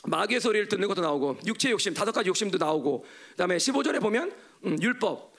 마귀의 0.08 0.40
소리를 0.40 0.68
듣는 0.68 0.88
것도 0.88 1.02
나오고 1.02 1.40
육체 1.46 1.72
욕심 1.72 1.94
다섯 1.94 2.12
가지 2.12 2.30
욕심도 2.30 2.58
나오고 2.58 3.06
그다음에 3.32 3.58
15절에 3.58 4.02
보면 4.02 4.32
음, 4.66 4.82
율법 4.82 5.34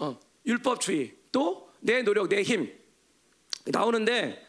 어, 0.00 0.18
율법주의 0.46 1.14
또 1.32 1.66
내 1.86 2.02
노력 2.02 2.28
내 2.28 2.42
힘. 2.42 2.68
나오는데 3.66 4.44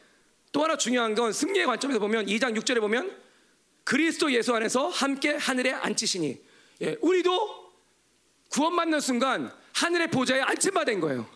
또 0.51 0.63
하나 0.63 0.75
중요한 0.75 1.13
건 1.13 1.31
승리의 1.31 1.67
관점에서 1.67 1.99
보면 1.99 2.25
2장 2.25 2.57
6절에 2.57 2.79
보면 2.79 3.15
그리스도 3.83 4.31
예수 4.31 4.55
안에서 4.55 4.87
함께 4.89 5.35
하늘에 5.35 5.71
앉히시니. 5.71 6.41
예, 6.81 6.97
우리도 7.01 7.71
구원받는 8.49 8.99
순간 8.99 9.51
하늘의 9.73 10.09
보좌에 10.09 10.41
앉힌 10.41 10.73
바 10.73 10.83
된 10.83 10.99
거예요. 10.99 11.27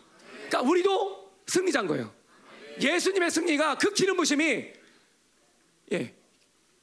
그러니까 0.48 0.62
우리도 0.62 1.32
승리자인 1.46 1.86
거예요 1.86 2.12
예수님의 2.80 3.30
승리가 3.30 3.76
그 3.78 3.92
기름 3.92 4.16
부심이 4.16 4.72
예, 5.92 6.14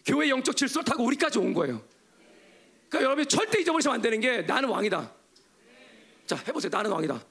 교회 0.05 0.29
영적 0.29 0.55
질서를 0.55 0.86
타고 0.86 1.03
우리까지 1.05 1.39
온 1.39 1.53
거예요. 1.53 1.81
그러니까 2.89 3.05
여러분이 3.05 3.27
절대 3.27 3.60
잊어버리시면 3.62 3.96
안 3.96 4.01
되는 4.01 4.19
게 4.19 4.41
나는 4.41 4.69
왕이다. 4.69 5.13
자 6.25 6.36
해보세요. 6.48 6.69
나는 6.72 6.91
왕이다. 6.91 7.24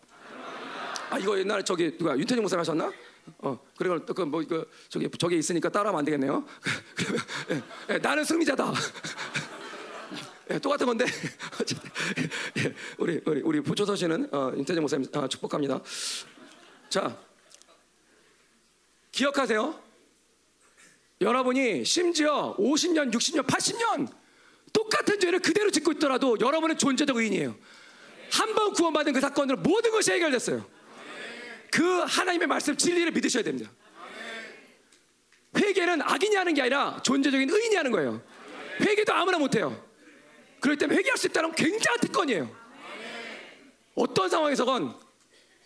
아 1.10 1.18
이거 1.18 1.38
옛날에 1.38 1.62
저기 1.62 1.96
누가 1.96 2.16
윤태정 2.18 2.42
목사 2.42 2.58
하셨나? 2.58 2.92
어 3.38 3.58
그리고 3.76 4.04
그뭐 4.04 4.44
그 4.46 4.70
저기 4.88 5.08
저기 5.18 5.38
있으니까 5.38 5.68
따라하면 5.68 5.98
안 6.00 6.04
되겠네요. 6.04 6.44
예, 7.50 7.94
예, 7.94 7.98
나는 7.98 8.24
승리자다. 8.24 8.72
예, 10.50 10.58
똑같은 10.58 10.86
건데 10.86 11.04
예, 12.58 12.74
우리 12.98 13.20
우리 13.26 13.40
우리 13.42 13.60
부초서 13.60 13.96
씨는 13.96 14.28
어, 14.32 14.52
윤태정 14.56 14.82
목사님 14.82 15.06
아, 15.14 15.28
축복합니다. 15.28 15.80
자 16.88 17.16
기억하세요. 19.18 19.82
여러분이 21.20 21.84
심지어 21.84 22.54
50년, 22.56 23.12
60년, 23.12 23.44
80년 23.44 24.08
똑같은 24.72 25.18
죄를 25.18 25.40
그대로 25.40 25.70
짓고 25.72 25.92
있더라도 25.92 26.36
여러분은 26.38 26.78
존재적 26.78 27.16
의인이에요. 27.16 27.56
한 28.30 28.54
번 28.54 28.72
구원받은 28.72 29.12
그 29.12 29.20
사건으로 29.20 29.58
모든 29.58 29.90
것이 29.90 30.12
해결됐어요. 30.12 30.64
그 31.72 32.00
하나님의 32.00 32.46
말씀 32.46 32.76
진리를 32.76 33.10
믿으셔야 33.10 33.42
됩니다. 33.42 33.70
회개는 35.56 36.02
악인이 36.02 36.36
하는 36.36 36.54
게 36.54 36.62
아니라 36.62 37.00
존재적인 37.02 37.50
의인이 37.50 37.74
하는 37.74 37.90
거예요. 37.90 38.22
회개도 38.80 39.12
아무나 39.12 39.38
못해요. 39.38 39.84
그렇기 40.60 40.78
때문에 40.78 40.98
회개할 40.98 41.18
수 41.18 41.26
있다는 41.26 41.52
굉장한 41.52 42.00
특권이에요. 42.00 42.56
어떤 43.96 44.28
상황에서건 44.28 44.94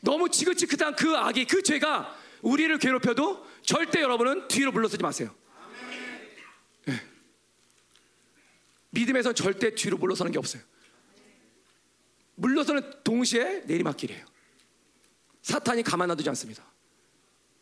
너무 0.01 0.31
지긋지긋한 0.31 0.97
그 0.97 1.15
악이 1.17 1.45
그 1.45 1.63
죄가 1.63 2.22
우리를 2.43 2.77
괴롭혀도 2.79 3.47
절대 3.63 4.01
여러분은 4.01 4.49
뒤로 4.49 4.73
물러서지 4.73 5.03
마세요. 5.03 5.35
믿음에서 8.91 9.33
절대 9.33 9.75
뒤로 9.75 9.97
물러서는 9.97 10.33
게 10.33 10.39
없어요. 10.39 10.63
물러서는 12.35 13.03
동시에 13.05 13.61
내리막길이에요. 13.67 14.25
사탄이 15.43 15.83
가만 15.83 16.09
놔두지 16.09 16.29
않습니다. 16.31 16.65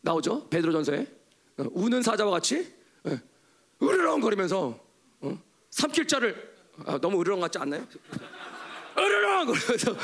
나오죠 0.01 0.49
베드로전서에 0.49 1.07
어, 1.57 1.65
우는 1.71 2.01
사자와 2.01 2.31
같이 2.31 2.73
예, 3.07 3.21
으르렁거리면서 3.81 4.79
어? 5.21 5.43
삼킬 5.69 6.07
자를 6.07 6.55
아, 6.85 6.97
너무 6.99 7.21
으르렁 7.21 7.39
같지 7.39 7.59
않나요? 7.59 7.87
으르렁 8.97 9.45
거리면서 9.45 9.95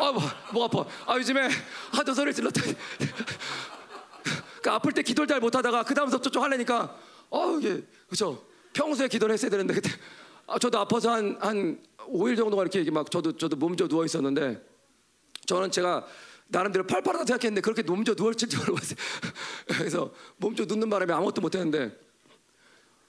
아목 0.00 0.62
아파 0.62 0.86
아 1.06 1.16
요즘에 1.16 1.48
하도 1.92 2.14
소리를 2.14 2.32
질렀다 2.32 2.62
그 4.66 4.70
아플 4.72 4.90
때 4.90 5.00
기도를 5.02 5.28
잘 5.28 5.38
못하다가 5.38 5.84
그 5.84 5.94
다음부터 5.94 6.28
좀 6.28 6.42
하려니까 6.42 6.98
어 7.30 7.56
이게 7.56 7.84
그렇죠 8.08 8.44
평소에 8.72 9.06
기도를 9.06 9.32
했어야 9.34 9.48
되는데 9.48 9.72
그때 9.74 9.88
아, 10.48 10.58
저도 10.58 10.80
아파서 10.80 11.12
한 11.12 11.36
한 11.40 11.80
5일 11.98 12.36
정도가 12.36 12.64
이렇게 12.64 12.90
막 12.90 13.08
저도 13.08 13.36
저도 13.36 13.54
몸져 13.54 13.86
누워 13.86 14.04
있었는데 14.04 14.60
저는 15.46 15.70
제가 15.70 16.04
나름대로 16.48 16.84
팔팔하다 16.84 17.26
생각했는데 17.26 17.60
그렇게 17.60 17.82
몸져 17.82 18.14
누웠을 18.18 18.48
줄 18.48 18.58
몰랐어요. 18.66 18.96
그래서 19.78 20.12
몸져 20.38 20.64
눕는 20.64 20.90
바람에 20.90 21.12
아무것도 21.12 21.40
못했는데 21.42 21.96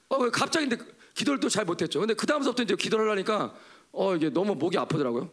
어 0.09 0.29
갑자기 0.29 0.69
근데 0.69 0.83
기도를 1.15 1.39
또 1.39 1.49
잘 1.49 1.65
못했죠. 1.65 1.99
근데 1.99 2.13
그 2.13 2.27
다음부터 2.27 2.61
이제 2.61 2.75
기도를 2.75 3.09
하니까 3.09 3.55
어 3.91 4.15
이게 4.15 4.29
너무 4.29 4.53
목이 4.53 4.77
아프더라고요. 4.77 5.31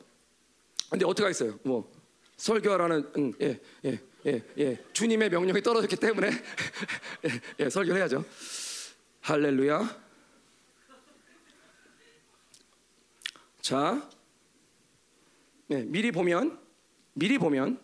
근데 0.89 1.05
어떻게 1.05 1.25
하겠어요? 1.25 1.59
뭐 1.65 1.93
설교하라는 2.39 3.11
음, 3.19 3.33
예, 3.43 3.61
예, 3.85 4.01
예, 4.27 4.43
예. 4.59 4.85
주님의 4.93 5.29
명령이 5.29 5.61
떨어졌기 5.61 5.97
때문에 5.97 6.31
예, 7.27 7.65
예, 7.65 7.69
설교를 7.69 8.01
해야죠. 8.01 8.25
할렐루야. 9.21 10.05
자, 13.61 14.11
네, 15.67 15.83
미리 15.85 16.11
보면 16.11 16.59
미리 17.15 17.39
보면 17.39 17.81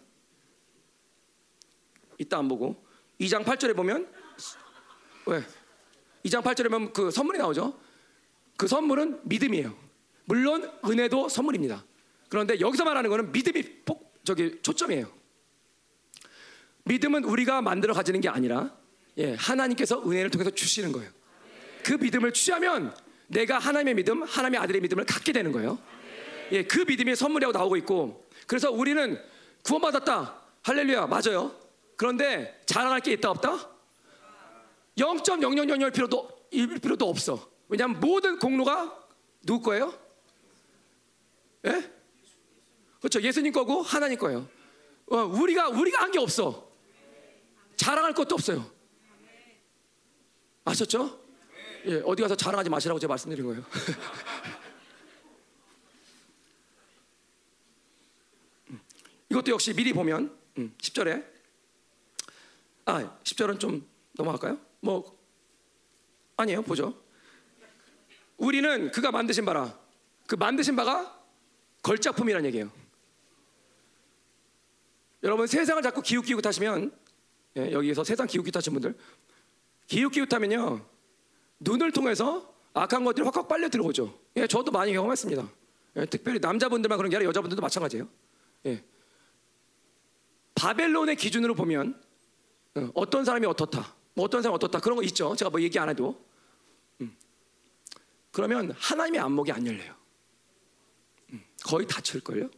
이따 2.18 2.38
안 2.38 2.49
보고 2.49 2.85
2장 3.20 3.44
8절에 3.44 3.76
보면 3.76 4.11
왜? 5.26 5.42
2장 6.25 6.42
8절에 6.42 6.70
보면 6.70 6.92
그 6.92 7.11
선물이 7.11 7.38
나오죠. 7.38 7.78
그 8.56 8.66
선물은 8.66 9.20
믿음이에요. 9.25 9.76
물론 10.25 10.70
은혜도 10.85 11.28
선물입니다. 11.28 11.85
그런데 12.28 12.61
여기서 12.61 12.85
말하는 12.85 13.11
거는 13.11 13.32
믿음이 13.32 13.85
폭 13.85 14.20
저기 14.25 14.61
초점이에요. 14.62 15.20
믿음은 16.84 17.25
우리가 17.25 17.62
만들어 17.62 17.94
가지는 17.94 18.20
게 18.20 18.28
아니라 18.28 18.75
예, 19.18 19.34
하나님께서 19.34 20.02
은혜를 20.02 20.30
통해서 20.30 20.50
주시는 20.50 20.92
거예요. 20.92 21.10
그 21.84 21.94
믿음을 21.94 22.32
취하면 22.32 22.94
내가 23.26 23.58
하나님의 23.58 23.94
믿음, 23.94 24.22
하나님의 24.22 24.60
아들의 24.60 24.80
믿음을 24.80 25.04
갖게 25.04 25.32
되는 25.32 25.52
거예요. 25.52 25.78
예, 26.52 26.64
그 26.64 26.80
믿음이 26.87 27.14
선물이라고 27.14 27.56
나오고 27.56 27.76
있고 27.78 28.26
그래서 28.46 28.70
우리는 28.70 29.20
구원받았다. 29.64 30.40
할렐루야. 30.62 31.06
맞아요. 31.06 31.54
그런데 31.96 32.60
자랑할 32.66 33.00
게 33.00 33.12
있다 33.12 33.30
없다? 33.30 33.68
0.0000 34.99 35.92
필요도 35.92 36.28
일 36.50 36.78
필요도 36.78 37.08
없어. 37.08 37.49
왜냐하면 37.68 38.00
모든 38.00 38.38
공로가 38.38 38.96
누구 39.46 39.66
거예요? 39.70 39.94
예? 41.66 41.90
그렇죠. 42.99 43.22
예수님 43.22 43.52
거고 43.52 43.82
하나님 43.82 44.18
거예요. 44.18 44.49
어, 45.06 45.16
우리가 45.18 45.68
우리가 45.68 46.02
한 46.02 46.10
게 46.10 46.18
없어. 46.18 46.70
자랑할 47.80 48.12
것도 48.12 48.34
없어요. 48.34 48.70
아셨죠? 50.66 51.18
예, 51.87 52.02
어디 52.04 52.20
가서 52.20 52.37
자랑하지 52.37 52.68
마시라고 52.68 53.00
제가 53.00 53.12
말씀드린 53.12 53.46
거예요. 53.46 53.64
이것도 59.30 59.52
역시 59.52 59.72
미리 59.72 59.94
보면 59.94 60.38
음, 60.58 60.75
10절에 60.76 61.25
아 62.84 63.18
10절은 63.25 63.58
좀 63.58 63.88
넘어갈까요? 64.12 64.60
뭐 64.80 65.18
아니에요 66.37 66.60
보죠 66.62 67.00
우리는 68.36 68.90
그가 68.90 69.12
만드신 69.12 69.45
바라 69.45 69.78
그 70.26 70.34
만드신 70.34 70.75
바가 70.75 71.16
걸작품이라는 71.82 72.45
얘기예요 72.49 72.73
여러분 75.23 75.47
세상을 75.47 75.80
자꾸 75.82 76.02
기웃기웃 76.02 76.45
하시면 76.45 76.93
예, 77.56 77.73
여기에서 77.73 78.04
세상 78.04 78.26
기웃기웃 78.26 78.56
하신 78.56 78.73
분들 78.75 78.95
기웃기웃 79.86 80.32
하면요 80.32 80.84
눈을 81.60 81.93
통해서 81.93 82.54
악한 82.75 83.04
것들이 83.04 83.25
확확 83.25 83.49
빨려 83.49 83.69
들어오죠 83.69 84.19
예, 84.36 84.47
저도 84.47 84.71
많이 84.71 84.93
경험했습니다 84.93 85.49
예, 85.97 86.06
특별히 86.06 86.39
남자분들만 86.39 86.97
그런 86.97 87.10
게 87.10 87.17
아니라 87.17 87.28
여자분들도 87.28 87.60
마찬가지예요 87.60 88.08
예. 88.67 88.84
바벨론의 90.54 91.17
기준으로 91.17 91.54
보면 91.54 92.00
어, 92.76 92.91
어떤 92.95 93.25
사람이 93.25 93.47
어떻다, 93.47 93.95
뭐 94.15 94.26
어떤 94.26 94.43
사람이 94.43 94.54
어떻다 94.56 94.78
그런 94.80 94.97
거 94.97 95.02
있죠. 95.04 95.34
제가 95.34 95.50
뭐 95.50 95.60
얘기 95.60 95.78
안 95.78 95.89
해도 95.89 96.23
음. 97.00 97.17
그러면 98.30 98.73
하나님의 98.76 99.21
안목이 99.21 99.50
안 99.50 99.67
열려요. 99.67 99.95
음. 101.32 101.43
거의 101.65 101.86
닫힐 101.86 102.21
걸요. 102.21 102.50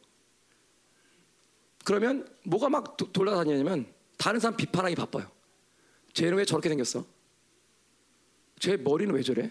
그러면 1.85 2.29
뭐가 2.45 2.69
막 2.69 2.97
도, 2.97 3.11
돌아다니냐면 3.13 3.87
다른 4.23 4.39
사람 4.39 4.57
비판하기 4.57 4.95
바빠요. 4.95 5.29
쟤는 6.13 6.39
왜 6.39 6.45
저렇게 6.45 6.69
생겼어? 6.69 7.05
쟤 8.61 8.77
머리는 8.77 9.13
왜 9.13 9.21
저래? 9.21 9.51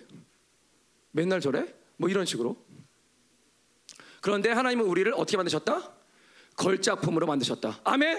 맨날 1.11 1.41
저래? 1.41 1.75
뭐 1.97 2.07
이런 2.07 2.25
식으로. 2.25 2.55
그런데 4.21 4.49
하나님은 4.49 4.85
우리를 4.85 5.13
어떻게 5.15 5.35
만드셨다? 5.35 5.91
걸작품으로 6.55 7.27
만드셨다. 7.27 7.81
아멘. 7.83 8.17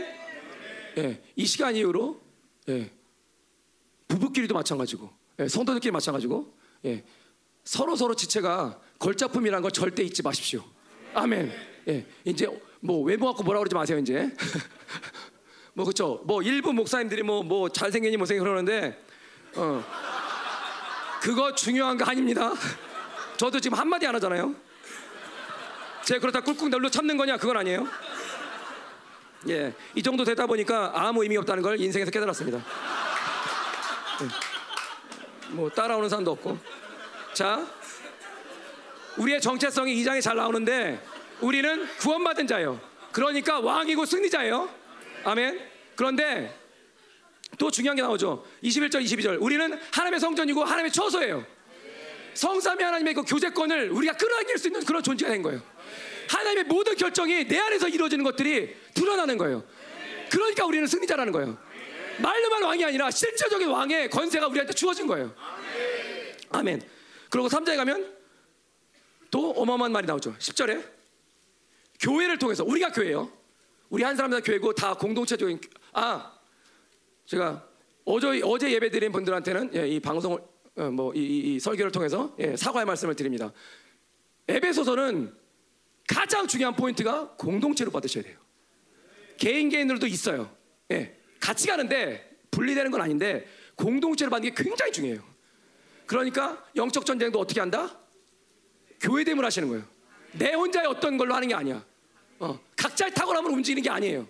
예, 0.98 1.24
이 1.36 1.46
시간 1.46 1.74
이후로 1.74 2.20
예, 2.68 2.92
부부끼리도 4.08 4.52
마찬가지고 4.52 5.10
예, 5.38 5.48
성도들끼리 5.48 5.90
마찬가지고 5.90 6.54
예, 6.84 7.02
서로 7.64 7.96
서로 7.96 8.14
지체가 8.14 8.78
걸작품이라는 8.98 9.62
걸 9.62 9.70
절대 9.70 10.02
잊지 10.02 10.22
마십시오. 10.22 10.62
아멘. 11.14 11.50
예, 11.88 12.06
이제 12.26 12.46
뭐 12.80 13.02
외모 13.02 13.24
갖고 13.28 13.42
뭐라 13.42 13.60
그러지 13.60 13.74
마세요 13.74 13.98
이제. 13.98 14.30
뭐 15.74 15.84
그렇죠. 15.84 16.20
뭐 16.24 16.42
일부 16.42 16.72
목사님들이 16.72 17.22
뭐 17.22 17.42
뭐 17.42 17.68
잘생기니 17.68 18.16
못생기 18.16 18.40
그러는데 18.40 19.02
어, 19.56 19.84
그거 21.20 21.54
중요한 21.54 21.96
거 21.96 22.04
아닙니다. 22.04 22.52
저도 23.36 23.58
지금 23.60 23.78
한마디 23.78 24.06
안 24.06 24.14
하잖아요. 24.14 24.54
제가 26.04 26.20
그렇다 26.20 26.40
꿀꿀 26.40 26.70
널로 26.70 26.88
참는 26.90 27.16
거냐 27.16 27.36
그건 27.36 27.56
아니에요. 27.58 27.86
예, 29.48 29.74
이 29.94 30.02
정도 30.02 30.24
되다 30.24 30.46
보니까 30.46 30.92
아무 30.94 31.22
의미 31.22 31.36
없다는 31.36 31.62
걸 31.62 31.80
인생에서 31.80 32.10
깨달았습니다. 32.10 32.58
예. 32.58 34.28
뭐 35.50 35.68
따라오는 35.70 36.08
사람도 36.08 36.30
없고. 36.32 36.58
자, 37.34 37.66
우리의 39.16 39.40
정체성이 39.40 39.98
이 39.98 40.04
장에 40.04 40.20
잘 40.20 40.36
나오는데 40.36 41.04
우리는 41.40 41.86
구원받은 41.98 42.46
자예요. 42.46 42.80
그러니까 43.10 43.58
왕이고 43.60 44.04
승리자예요. 44.04 44.68
아멘. 45.24 45.60
그런데 45.96 46.58
또 47.58 47.70
중요한 47.70 47.96
게 47.96 48.02
나오죠. 48.02 48.44
21절, 48.62 49.04
22절. 49.04 49.40
우리는 49.40 49.78
하나님의 49.92 50.20
성전이고 50.20 50.64
하나님의 50.64 50.92
처소예요. 50.92 51.46
성삼위 52.34 52.82
하나님의 52.82 53.14
그 53.14 53.22
교제권을 53.22 53.90
우리가 53.90 54.14
끌어당길 54.14 54.58
수 54.58 54.68
있는 54.68 54.84
그런 54.84 55.02
존재가 55.02 55.30
된 55.30 55.42
거예요. 55.42 55.62
하나님의 56.28 56.64
모든 56.64 56.96
결정이 56.96 57.46
내 57.46 57.58
안에서 57.58 57.88
이루어지는 57.88 58.24
것들이 58.24 58.74
드러나는 58.94 59.36
거예요. 59.36 59.64
그러니까 60.30 60.64
우리는 60.64 60.86
승리자라는 60.86 61.32
거예요. 61.32 61.58
말로만 62.18 62.62
왕이 62.62 62.84
아니라 62.84 63.10
실제적인 63.10 63.68
왕의 63.68 64.10
권세가 64.10 64.46
우리한테 64.48 64.72
주어진 64.72 65.06
거예요. 65.06 65.34
아멘. 66.50 66.82
그리고 67.28 67.48
3장에 67.48 67.76
가면 67.76 68.14
또 69.30 69.50
어마어마한 69.50 69.92
말이 69.92 70.06
나오죠. 70.06 70.34
10절에 70.38 70.82
교회를 72.00 72.38
통해서 72.38 72.64
우리가 72.64 72.92
교회예요. 72.92 73.30
우리 73.92 74.02
한 74.04 74.16
사람 74.16 74.30
다 74.30 74.40
교회고 74.40 74.72
다 74.72 74.94
공동체적인 74.94 75.60
아 75.92 76.32
제가 77.26 77.68
어제 78.06 78.40
어제 78.42 78.72
예배 78.72 78.88
드린 78.88 79.12
분들한테는 79.12 79.74
예, 79.74 79.86
이 79.86 80.00
방송을 80.00 80.38
어, 80.76 80.90
뭐이 80.90 81.60
설교를 81.60 81.92
통해서 81.92 82.34
예, 82.38 82.56
사과의 82.56 82.86
말씀을 82.86 83.14
드립니다. 83.14 83.52
에베소서는 84.48 85.34
가장 86.08 86.46
중요한 86.46 86.74
포인트가 86.74 87.34
공동체로 87.36 87.90
받으셔야 87.90 88.24
돼요. 88.24 88.38
개인 89.36 89.68
개인으로도 89.68 90.06
있어요. 90.06 90.50
예, 90.90 91.14
같이 91.38 91.66
가는데 91.66 92.38
분리되는 92.50 92.90
건 92.90 93.02
아닌데 93.02 93.46
공동체로 93.76 94.30
받는 94.30 94.54
게 94.54 94.62
굉장히 94.64 94.90
중요해요. 94.90 95.22
그러니까 96.06 96.64
영적 96.76 97.04
전쟁도 97.04 97.38
어떻게 97.38 97.60
한다? 97.60 97.94
교회 99.00 99.22
됨을 99.22 99.44
하시는 99.44 99.68
거예요. 99.68 99.84
내 100.32 100.54
혼자의 100.54 100.86
어떤 100.86 101.18
걸로 101.18 101.34
하는 101.34 101.46
게 101.46 101.54
아니야. 101.54 101.84
어, 102.42 102.58
각자의 102.76 103.14
탁월함을 103.14 103.50
움직이는 103.52 103.82
게 103.84 103.88
아니에요. 103.88 104.26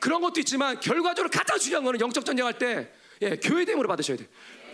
그런 0.00 0.20
것도 0.20 0.38
있지만 0.40 0.78
결과적으로 0.78 1.28
가장 1.28 1.58
중요한 1.58 1.84
거는 1.84 2.00
영적 2.00 2.24
전쟁할 2.24 2.56
때 2.56 2.88
예, 3.20 3.36
교회됨으로 3.36 3.88
받으셔야 3.88 4.16
돼요. 4.16 4.28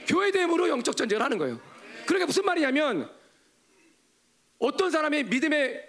교회됨으로 0.06 0.68
영적 0.68 0.94
전쟁을 0.94 1.22
하는 1.24 1.38
거예요. 1.38 1.58
그러니까 2.06 2.26
무슨 2.26 2.44
말이냐면 2.44 3.10
어떤 4.58 4.90
사람의 4.90 5.24
믿음의 5.24 5.86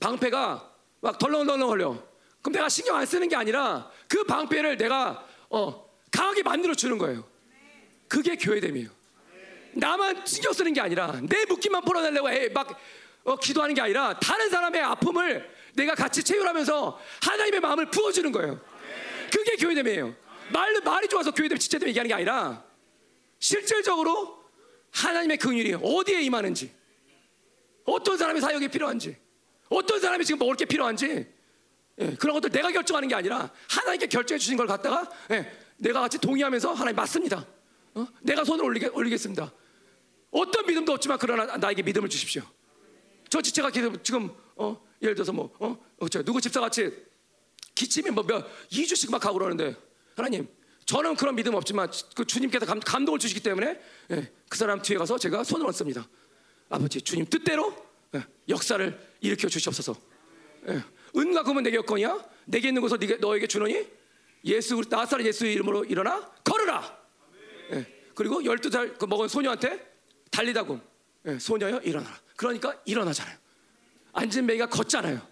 방패가 0.00 0.72
막 1.00 1.18
덜렁덜렁 1.18 1.68
걸려. 1.68 2.02
그럼 2.42 2.52
내가 2.52 2.68
신경 2.68 2.96
안 2.96 3.06
쓰는 3.06 3.28
게 3.28 3.36
아니라 3.36 3.90
그 4.08 4.24
방패를 4.24 4.76
내가 4.76 5.26
어, 5.48 5.88
강하게 6.10 6.42
만들어 6.42 6.74
주는 6.74 6.98
거예요. 6.98 7.24
그게 8.08 8.36
교회됨이에요. 8.36 8.90
나만 9.74 10.26
신경 10.26 10.52
쓰는 10.52 10.72
게 10.72 10.80
아니라 10.80 11.20
내 11.22 11.44
묶임만 11.46 11.84
풀어내려고 11.84 12.30
애- 12.30 12.48
막 12.48 12.78
어, 13.24 13.36
기도하는 13.36 13.74
게 13.74 13.80
아니라 13.80 14.18
다른 14.20 14.50
사람의 14.50 14.80
아픔을 14.82 15.50
내가 15.74 15.94
같이 15.94 16.22
체휼하면서 16.22 17.00
하나님의 17.22 17.60
마음을 17.60 17.90
부어주는 17.90 18.30
거예요. 18.32 18.60
그게 19.32 19.56
교회됨이에요. 19.56 20.14
말로 20.52 20.80
말이 20.82 21.08
좋아서 21.08 21.32
교회됨 21.32 21.58
지체됨 21.58 21.88
얘기하는 21.88 22.08
게 22.08 22.14
아니라 22.14 22.64
실질적으로 23.38 24.44
하나님의 24.90 25.38
긍휼이 25.38 25.74
어디에 25.82 26.22
임하는지, 26.22 26.72
어떤 27.84 28.16
사람의 28.16 28.40
사역이 28.40 28.68
필요한지, 28.68 29.16
어떤 29.68 30.00
사람이 30.00 30.24
지금 30.24 30.38
먹을 30.38 30.54
게 30.54 30.64
필요한지 30.64 31.26
예, 32.00 32.14
그런 32.16 32.34
것들 32.34 32.50
내가 32.50 32.70
결정하는 32.70 33.08
게 33.08 33.14
아니라 33.14 33.50
하나님께 33.68 34.06
결정해 34.06 34.38
주신 34.38 34.56
걸 34.56 34.66
갖다가 34.66 35.10
예, 35.30 35.50
내가 35.76 36.00
같이 36.00 36.18
동의하면서 36.18 36.72
하나님 36.72 36.96
맞습니다. 36.96 37.46
어? 37.94 38.06
내가 38.20 38.44
손을 38.44 38.64
올리겠습니다. 38.64 39.52
어떤 40.30 40.66
믿음도 40.66 40.92
없지만 40.92 41.18
그러나 41.20 41.56
나에게 41.56 41.82
믿음을 41.82 42.08
주십시오. 42.08 42.42
저 43.34 43.42
지체가 43.42 43.68
지금 44.04 44.30
어, 44.54 44.80
예를 45.02 45.16
들어서 45.16 45.32
뭐 45.32 45.52
어, 45.58 45.76
어, 45.98 46.08
저 46.08 46.22
누구 46.22 46.40
집사 46.40 46.60
같이 46.60 46.88
기침이 47.74 48.08
뭐몇 48.10 48.68
2주씩 48.70 49.10
막 49.10 49.24
하고 49.24 49.38
그러는데 49.38 49.74
하나님 50.14 50.46
저는 50.84 51.16
그런 51.16 51.34
믿음 51.34 51.52
없지만 51.54 51.90
그 52.14 52.24
주님께서 52.24 52.64
감, 52.64 52.78
감동을 52.78 53.18
주시기 53.18 53.40
때문에 53.40 53.80
예, 54.12 54.32
그 54.48 54.56
사람 54.56 54.80
뒤에 54.80 54.98
가서 54.98 55.18
제가 55.18 55.42
손을 55.42 55.66
얹습니다. 55.66 56.08
아버지 56.68 57.02
주님 57.02 57.26
뜻대로 57.26 57.74
예, 58.14 58.24
역사를 58.48 59.00
일으켜 59.20 59.48
주시옵소서. 59.48 59.96
예, 60.68 60.84
은과 61.16 61.42
금은 61.42 61.64
내게 61.64 61.78
없거니와 61.78 62.24
내게 62.44 62.68
있는 62.68 62.82
것을 62.82 62.98
네게, 63.00 63.16
너에게 63.16 63.48
주노니 63.48 63.84
예수 64.44 64.80
나사렛 64.88 65.26
예수 65.26 65.44
이름으로 65.44 65.86
일어나 65.86 66.20
걸으라. 66.44 66.98
예, 67.72 68.10
그리고 68.14 68.44
열두 68.44 68.70
살그 68.70 69.06
먹은 69.06 69.26
소녀한테 69.26 69.84
달리다고 70.30 70.80
예, 71.26 71.36
소녀여 71.40 71.80
일어나라. 71.80 72.22
그러니까 72.36 72.78
일어나잖아요. 72.84 73.36
앉은 74.12 74.46
매가 74.46 74.66
걷잖아요. 74.68 75.26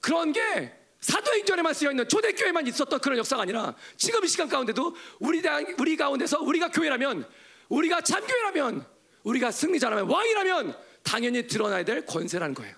그런 0.00 0.32
게 0.32 0.72
사도행전에만 1.00 1.74
쓰여 1.74 1.90
있는 1.90 2.08
초대교회만 2.08 2.66
있었던 2.68 2.98
그런 3.00 3.18
역사가 3.18 3.42
아니라 3.42 3.74
지금 3.96 4.24
이 4.24 4.28
시간 4.28 4.48
가운데도 4.48 4.96
우리 5.20 5.42
당- 5.42 5.74
우리 5.78 5.96
가운데서 5.96 6.40
우리가 6.40 6.70
교회라면 6.70 7.28
우리가 7.68 8.00
참교회라면 8.00 8.86
우리가 9.24 9.50
승리자라면 9.50 10.08
왕이라면 10.08 10.78
당연히 11.02 11.46
드러나야 11.46 11.84
될 11.84 12.04
권세라는 12.06 12.54
거예요. 12.54 12.74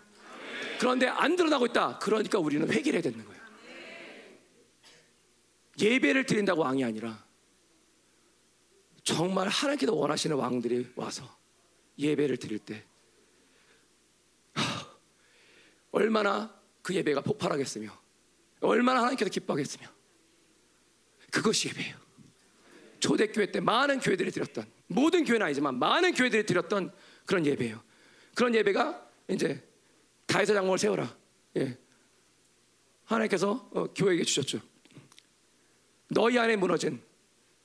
그런데 0.79 1.07
안 1.09 1.37
드러나고 1.37 1.67
있다. 1.67 1.99
그러니까 1.99 2.39
우리는 2.39 2.69
회개를 2.71 2.95
해야 2.95 3.03
되는 3.03 3.25
거예요. 3.25 3.39
예배를 5.81 6.27
드린다고 6.27 6.63
왕이 6.63 6.85
아니라 6.85 7.25
정말 9.05 9.49
하나님께서 9.49 9.95
원하시는 9.95 10.37
왕들이 10.37 10.91
와서 10.97 11.25
예배를 11.99 12.37
드릴 12.37 12.59
때 12.59 12.75
하, 12.75 12.83
얼마나 15.91 16.55
그 16.83 16.95
예배가 16.95 17.23
폭발하겠으며 17.23 17.91
얼마나 18.61 19.01
하나님께서 19.01 19.31
기뻐하겠으며 19.31 19.87
그것이 21.31 21.69
예배예요. 21.69 21.97
초대교회 23.01 23.53
때 23.53 23.61
많은 23.61 24.01
교회들이 24.01 24.31
드렸던 24.31 24.67
모든 24.89 25.25
교회는 25.25 25.47
아니지만 25.47 25.79
많은 25.79 26.15
교회들이 26.15 26.47
드렸던 26.47 26.93
그런 27.27 27.47
예배예요. 27.47 27.83
그런 28.35 28.55
예배가 28.55 29.09
이제 29.29 29.63
다윗의 30.27 30.55
장막을 30.55 30.79
세워라. 30.79 31.17
예. 31.57 31.79
하나님께서 33.05 33.69
어, 33.73 33.87
교회에게 33.95 34.25
주셨죠. 34.25 34.61
너희 36.09 36.39
안에 36.39 36.57
무너진 36.57 37.03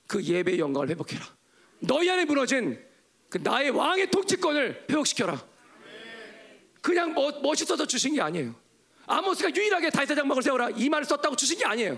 그 0.07 0.23
예배의 0.23 0.59
영광을 0.59 0.89
회복해라. 0.89 1.25
너희 1.79 2.09
안에 2.09 2.25
무너진 2.25 2.83
그 3.29 3.37
나의 3.37 3.71
왕의 3.71 4.11
통치권을 4.11 4.87
회복시켜라. 4.89 5.45
그냥 6.83 7.13
멋, 7.13 7.41
멋있어서 7.41 7.85
주신 7.87 8.13
게 8.13 8.21
아니에요. 8.21 8.53
아모스가 9.07 9.55
유일하게 9.55 9.89
다윗의 9.89 10.17
장막을 10.17 10.43
세워라 10.43 10.69
이 10.71 10.89
말을 10.89 11.05
썼다고 11.05 11.35
주신 11.37 11.57
게 11.57 11.65
아니에요. 11.65 11.97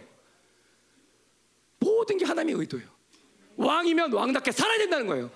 모든 1.80 2.17
게 2.17 2.24
하나님의 2.24 2.62
의도예요. 2.62 2.88
왕이면 3.58 4.13
왕답게 4.13 4.52
살아야 4.52 4.78
된다는 4.78 5.08
거예요. 5.08 5.32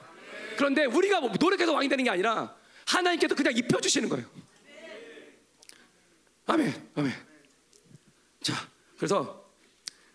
그런데 0.55 0.85
우리가 0.85 1.19
뭐 1.19 1.31
노력해서 1.39 1.73
왕이 1.73 1.89
되는 1.89 2.03
게 2.03 2.11
아니라 2.11 2.55
하나님께서 2.85 3.33
그냥 3.33 3.57
입혀주시는 3.57 4.07
거예요. 4.09 4.27
아멘, 6.45 6.91
아멘. 6.95 7.13
자, 8.41 8.53
그래서 8.97 9.51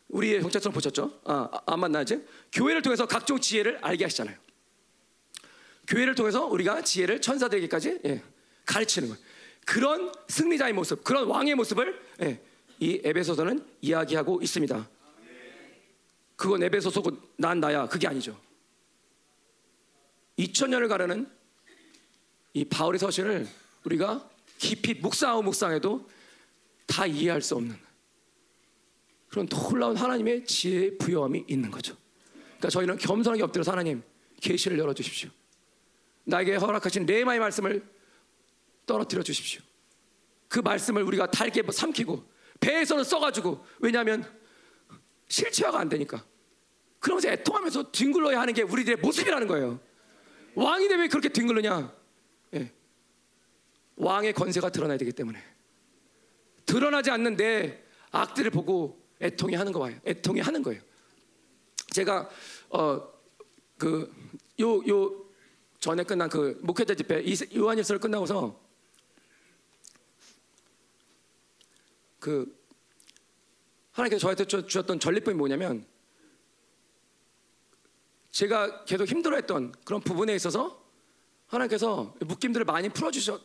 우리의 0.08 0.42
형제처럼 0.42 0.72
보셨죠? 0.74 1.20
아, 1.24 1.48
아, 1.50 1.60
안 1.66 1.80
만나지? 1.80 2.24
교회를 2.52 2.82
통해서 2.82 3.06
각종 3.06 3.40
지혜를 3.40 3.78
알게 3.82 4.04
하시잖아요. 4.04 4.36
교회를 5.88 6.14
통해서 6.14 6.46
우리가 6.46 6.82
지혜를 6.82 7.20
천사들에게까지 7.20 8.00
예, 8.04 8.22
가르치는 8.64 9.08
거예요. 9.08 9.22
그런 9.64 10.12
승리자의 10.28 10.72
모습, 10.72 11.02
그런 11.04 11.26
왕의 11.26 11.54
모습을 11.54 12.00
예, 12.22 12.40
이 12.80 13.00
에베소서는 13.02 13.64
이야기하고 13.80 14.40
있습니다. 14.42 14.88
그건 16.36 16.62
에베소서고 16.62 17.10
난 17.36 17.60
나야 17.60 17.86
그게 17.88 18.06
아니죠. 18.06 18.38
2000년을 20.38 20.88
가르는 20.88 21.30
이 22.52 22.64
바울의 22.64 22.98
서신을 22.98 23.48
우리가 23.84 24.28
깊이 24.58 24.94
묵상하고 24.94 25.42
묵상해도 25.42 26.08
다 26.86 27.06
이해할 27.06 27.40
수 27.40 27.56
없는 27.56 27.76
그런 29.28 29.48
놀라운 29.48 29.96
하나님의 29.96 30.44
지혜의 30.44 30.98
부여함이 30.98 31.44
있는 31.48 31.70
거죠. 31.70 31.96
그러니까 32.32 32.68
저희는 32.68 32.98
겸손하게 32.98 33.42
엎드려서 33.42 33.72
하나님 33.72 34.02
계시를 34.40 34.78
열어 34.78 34.94
주십시오. 34.94 35.30
나에게 36.24 36.56
허락하신 36.56 37.06
레마의 37.06 37.40
말씀을 37.40 37.82
떨어뜨려 38.86 39.22
주십시오. 39.22 39.60
그 40.48 40.60
말씀을 40.60 41.02
우리가 41.02 41.30
달게 41.30 41.62
삼키고 41.70 42.24
배에서는 42.60 43.04
써가지고 43.04 43.64
왜냐하면 43.80 44.24
실체화가 45.28 45.78
안 45.80 45.88
되니까 45.88 46.24
그러면서 47.00 47.28
애통하면서 47.28 47.90
뒹굴러야 47.92 48.40
하는 48.40 48.54
게 48.54 48.62
우리들의 48.62 48.98
모습이라는 48.98 49.46
거예요. 49.48 49.80
왕이 50.54 50.88
되면 50.88 51.08
그렇게 51.08 51.28
뒹굴르냐? 51.28 51.92
예. 52.54 52.72
왕의 53.96 54.32
권세가 54.32 54.70
드러나야 54.70 54.96
되기 54.98 55.12
때문에 55.12 55.42
드러나지 56.66 57.10
않는 57.10 57.36
내 57.36 57.82
악들을 58.10 58.50
보고 58.50 59.02
애통이 59.20 59.54
하는 59.54 59.72
거예요. 59.72 59.98
애통이 60.06 60.40
하는 60.40 60.62
거예요. 60.62 60.80
제가 61.90 62.28
어그요요 63.78 65.24
전에 65.78 66.02
끝난 66.04 66.28
그 66.28 66.58
목회자 66.62 66.94
집회 66.94 67.20
이- 67.22 67.36
요한일서를 67.56 68.00
끝나고서 68.00 68.63
그 72.24 72.58
하나님께서 73.92 74.20
저한테 74.22 74.46
주- 74.46 74.66
주셨던 74.66 74.98
전리품이 74.98 75.36
뭐냐면 75.36 75.86
제가 78.30 78.86
계속 78.86 79.06
힘들어했던 79.06 79.72
그런 79.84 80.00
부분에 80.00 80.34
있어서 80.34 80.82
하나님께서 81.48 82.14
묶임들을 82.20 82.64
많이 82.64 82.88
풀어주셔 82.88 83.38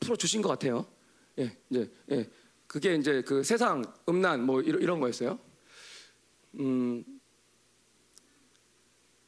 풀어주신 0.00 0.42
것 0.42 0.48
같아요. 0.48 0.84
예, 1.38 1.56
이제 1.70 1.92
예, 2.10 2.28
그게 2.66 2.96
이제 2.96 3.22
그 3.22 3.44
세상 3.44 3.84
음란 4.08 4.44
뭐 4.44 4.60
이런, 4.60 4.82
이런 4.82 4.98
거였어요. 4.98 5.38
음, 6.58 7.04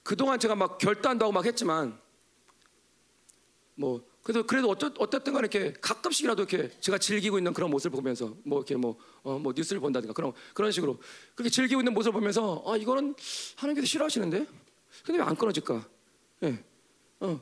그동안 0.03 0.41
제가 0.41 0.57
막 0.57 0.79
결단도 0.79 1.27
하고 1.27 1.33
막 1.33 1.47
했지만 1.47 1.97
뭐 3.77 4.05
그래도 4.23 4.47
그래도 4.47 4.69
어쩌, 4.69 4.91
어쨌든 4.99 5.33
간에 5.33 5.49
이렇게 5.51 5.73
가끔씩이라도 5.81 6.43
이렇게 6.43 6.71
제가 6.81 6.99
즐기고 6.99 7.39
있는 7.39 7.53
그런 7.55 7.71
모습을 7.71 7.97
보면서 7.97 8.37
뭐 8.45 8.59
이렇게 8.59 8.77
뭐, 8.77 8.99
어, 9.23 9.39
뭐 9.39 9.53
뉴스를 9.57 9.81
본다든가 9.81 10.13
그런 10.13 10.33
그런 10.55 10.71
식으로 10.71 10.99
그렇게 11.35 11.49
즐기고 11.51 11.81
있는 11.81 11.95
모습을 11.95 12.13
보면서 12.21 12.63
아 12.67 12.77
이거는 12.77 13.15
하나님께서 13.57 13.87
싫어하시는데 13.87 14.47
근데 15.07 15.19
왜 15.19 15.25
안 15.25 15.35
끊어질까? 15.37 15.89
예, 16.45 16.65
어. 17.21 17.41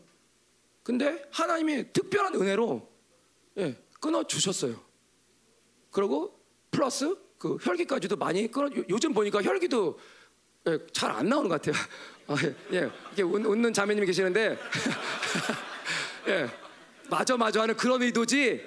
근데 0.83 1.25
하나님이 1.33 1.93
특별한 1.93 2.35
은혜로 2.37 2.89
예, 3.59 3.77
끊어 4.01 4.23
주셨어요. 4.25 4.81
그리고 5.91 6.39
플러스 6.71 7.17
그 7.39 7.57
혈기까지도 7.61 8.17
많이 8.17 8.49
끊어. 8.51 8.67
요- 8.77 8.85
요즘 8.91 9.13
보니까 9.13 9.43
혈기도 9.43 9.99
예, 10.69 10.79
잘 10.93 11.11
안 11.11 11.29
나오는 11.29 11.49
것 11.49 11.61
같아요. 11.61 11.83
아, 12.29 12.37
예, 12.45 12.77
예, 12.77 12.79
이렇게 13.09 13.23
웃, 13.23 13.45
웃는 13.45 13.73
자매님이 13.73 14.07
계시는데, 14.07 14.59
예, 16.29 16.49
맞아 17.09 17.37
맞아 17.37 17.63
하는 17.63 17.77
그런 17.77 18.03
의도지 18.03 18.63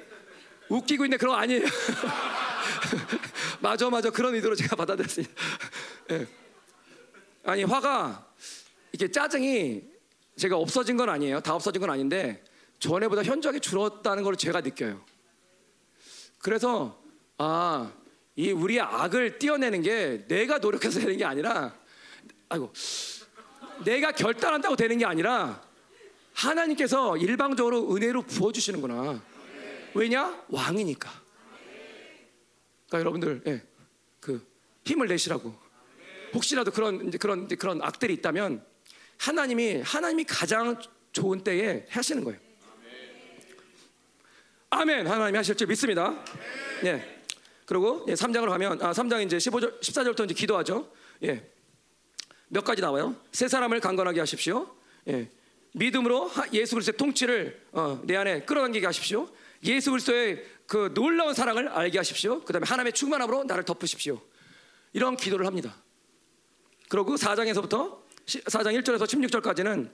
웃기고 0.70 1.06
있는 1.06 1.18
그런 1.18 1.36
거 1.36 1.42
아니에요. 1.42 1.66
맞아 3.62 3.90
맞아 3.90 4.10
그런 4.10 4.36
의도로 4.36 4.56
제가 4.56 4.76
받아들였습니다. 4.76 5.34
예. 6.12 6.28
아니 7.44 7.64
화가 7.64 8.28
이게 8.92 9.10
짜증이 9.10 9.84
제가 10.38 10.56
없어진 10.58 10.98
건 10.98 11.10
아니에요. 11.10 11.42
다 11.42 11.56
없어진 11.56 11.82
건 11.82 11.90
아닌데 11.90 12.44
전에보다 12.80 13.24
현저하게 13.24 13.60
줄었다는 13.60 14.24
걸 14.24 14.36
제가 14.36 14.62
느껴요. 14.62 15.04
그래서 16.40 17.02
아 17.38 17.92
이 18.40 18.54
우리의 18.54 18.80
악을 18.80 19.38
띄어내는 19.38 19.82
게 19.82 20.26
내가 20.30 20.60
노력해서 20.60 21.02
되는 21.02 21.18
게 21.18 21.26
아니라 21.26 21.76
아이고 22.48 22.72
내가 23.84 24.14
결단한다고 24.14 24.78
되는 24.78 24.98
게 24.98 25.06
아니라 25.06 25.62
하나님께서 26.34 27.18
일방적으로 27.18 27.96
은혜로 27.96 28.24
부어 28.24 28.52
주시는구나. 28.52 29.22
왜냐? 29.94 30.44
왕이니까. 30.50 31.10
그러니까 32.88 33.00
여러분들 33.00 33.42
예, 33.48 33.64
그 34.20 34.46
힘을 34.86 35.08
내시라고. 35.08 35.56
혹시라도 36.34 36.72
그런 36.72 37.08
이제 37.08 37.18
그런 37.18 37.46
이제 37.46 37.56
그런 37.56 37.82
악들이 37.82 38.14
있다면 38.14 38.64
하나님이 39.18 39.82
하나님이 39.82 40.24
가장 40.26 40.80
좋은 41.12 41.44
때에 41.44 41.86
하시는 41.90 42.24
거예요. 42.24 42.40
아멘. 44.72 45.08
하나님이 45.08 45.38
하실 45.38 45.56
줄 45.56 45.68
믿습니다. 45.68 46.24
예. 46.86 47.22
그리고 47.66 48.06
예, 48.08 48.14
3장으로 48.14 48.50
가면 48.50 48.82
아 48.82 48.92
3장 48.92 49.26
이제 49.26 49.38
15절 49.38 49.82
14절부터 49.82 50.26
이제 50.26 50.34
기도하죠. 50.34 50.92
예. 51.24 51.48
몇 52.48 52.64
가지 52.64 52.82
나와요. 52.82 53.16
세 53.32 53.48
사람을 53.48 53.80
강건하게 53.80 54.20
하십시오. 54.20 54.76
예. 55.08 55.30
믿음으로 55.74 56.28
하- 56.28 56.48
예수 56.54 56.76
그리스도의 56.76 56.98
통치를 56.98 57.62
어, 57.72 58.02
내 58.04 58.16
안에 58.16 58.42
끌어당기게 58.44 58.86
하십시오. 58.86 59.28
예수 59.64 59.92
그리스도의 59.92 60.44
그 60.68 60.92
놀라운 60.94 61.34
사랑을 61.34 61.68
알게 61.68 61.98
하십시오. 61.98 62.42
그다음에 62.44 62.66
하나님의 62.68 62.94
충만함으로 62.94 63.44
나를 63.46 63.64
덮으십시오. 63.64 64.22
이런 64.94 65.16
기도를 65.18 65.46
합니다. 65.46 65.76
그리고 66.88 67.16
4장에서부터 67.16 68.00
4장 68.26 68.80
1절에서 68.82 69.04
16절까지는 69.04 69.90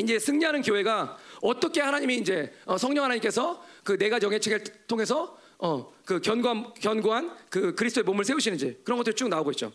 이제 0.00 0.18
승리하는 0.18 0.62
교회가 0.62 1.18
어떻게 1.42 1.80
하나님이 1.80 2.16
이제 2.16 2.52
어, 2.64 2.78
성령 2.78 3.04
하나님께서 3.04 3.64
그 3.82 3.98
내가 3.98 4.18
정의책을 4.18 4.64
통해서 4.86 5.38
어, 5.58 5.92
그 6.04 6.20
견고한 6.20 6.74
견고한 6.74 7.36
그 7.50 7.74
그리스도의 7.74 8.04
몸을 8.04 8.24
세우시는지 8.24 8.80
그런 8.84 8.98
것들이 8.98 9.14
쭉 9.14 9.28
나오고 9.28 9.50
있죠. 9.52 9.72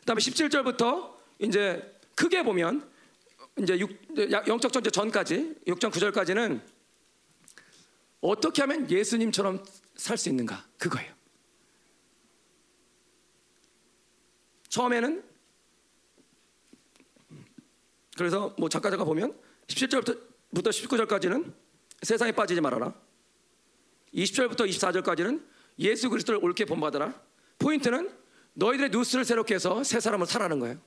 그다음에 0.00 0.20
17절부터 0.20 1.14
이제 1.38 1.94
크게 2.14 2.42
보면 2.42 2.88
이제 3.60 3.78
육- 3.78 3.90
영적 4.48 4.72
전제 4.72 4.90
전까지 4.90 5.56
6장 5.66 5.90
9절까지는 5.92 6.60
어떻게 8.20 8.62
하면 8.62 8.90
예수님처럼 8.90 9.62
살 9.96 10.16
수 10.18 10.28
있는가 10.28 10.66
그거예요. 10.78 11.12
처음에는 14.68 15.22
그래서 18.16 18.54
뭐 18.58 18.68
작가 18.68 18.90
작가 18.90 19.04
보면 19.04 19.38
17절부터 19.68 20.18
19절까지는 20.54 21.52
세상에 22.02 22.32
빠지지 22.32 22.60
말아라. 22.60 22.92
20절부터 24.14 24.68
24절까지는 24.68 25.44
예수 25.78 26.10
그리스도를 26.10 26.42
옳게 26.44 26.64
본받아라. 26.64 27.20
포인트는 27.58 28.10
너희들의 28.54 28.90
뉴스를 28.90 29.24
새롭게 29.24 29.54
해서 29.54 29.82
새 29.84 30.00
사람을 30.00 30.26
살아는 30.26 30.58
거예요. 30.60 30.78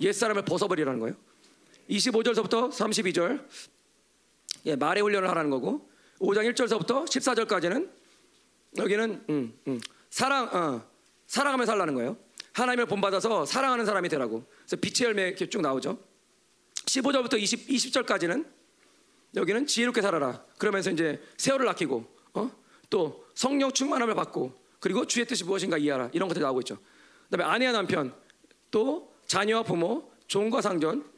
옛 0.00 0.12
사람을 0.12 0.44
벗어버리라는 0.44 1.00
거예요. 1.00 1.16
25절서부터 1.92 2.70
32절 2.70 3.44
예, 4.66 4.76
말의 4.76 5.02
훈련을 5.02 5.28
하라는 5.28 5.50
거고 5.50 5.88
5장 6.20 6.52
1절서부터 6.52 7.04
14절까지는 7.04 7.90
여기는 8.78 9.24
음, 9.28 9.58
음, 9.66 9.80
사랑 10.08 10.44
어, 10.54 10.82
사랑하며 11.26 11.66
살라는 11.66 11.94
거예요. 11.94 12.16
하나님을 12.52 12.86
본받아서 12.86 13.46
사랑하는 13.46 13.86
사람이 13.86 14.08
되라고. 14.08 14.44
그래서 14.58 14.76
빛의 14.76 15.06
열매 15.06 15.28
이렇게 15.28 15.48
쭉 15.48 15.62
나오죠. 15.62 15.98
15절부터 16.74 17.40
20, 17.40 17.68
20절까지는 17.68 18.46
여기는 19.34 19.66
지혜롭게 19.66 20.02
살아라. 20.02 20.44
그러면서 20.58 20.90
이제 20.90 21.20
세월을 21.38 21.68
아끼고 21.68 22.06
어? 22.34 22.50
또 22.90 23.24
성령 23.34 23.72
충만함을 23.72 24.14
받고 24.14 24.52
그리고 24.80 25.06
주의 25.06 25.26
뜻이 25.26 25.44
무엇인가 25.44 25.78
이해하라. 25.78 26.10
이런 26.12 26.28
것들이 26.28 26.42
나오고 26.42 26.60
있죠. 26.60 26.78
그다음에 27.30 27.50
아내와 27.50 27.72
남편 27.72 28.14
또 28.70 29.12
자녀와 29.26 29.62
부모 29.62 30.10
종과 30.26 30.60
상전 30.60 31.11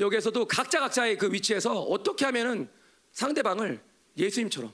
여기에서도 0.00 0.44
각자 0.46 0.80
각자의 0.80 1.18
그 1.18 1.32
위치에서 1.32 1.80
어떻게 1.80 2.24
하면은 2.24 2.68
상대방을 3.12 3.80
예수님처럼 4.16 4.72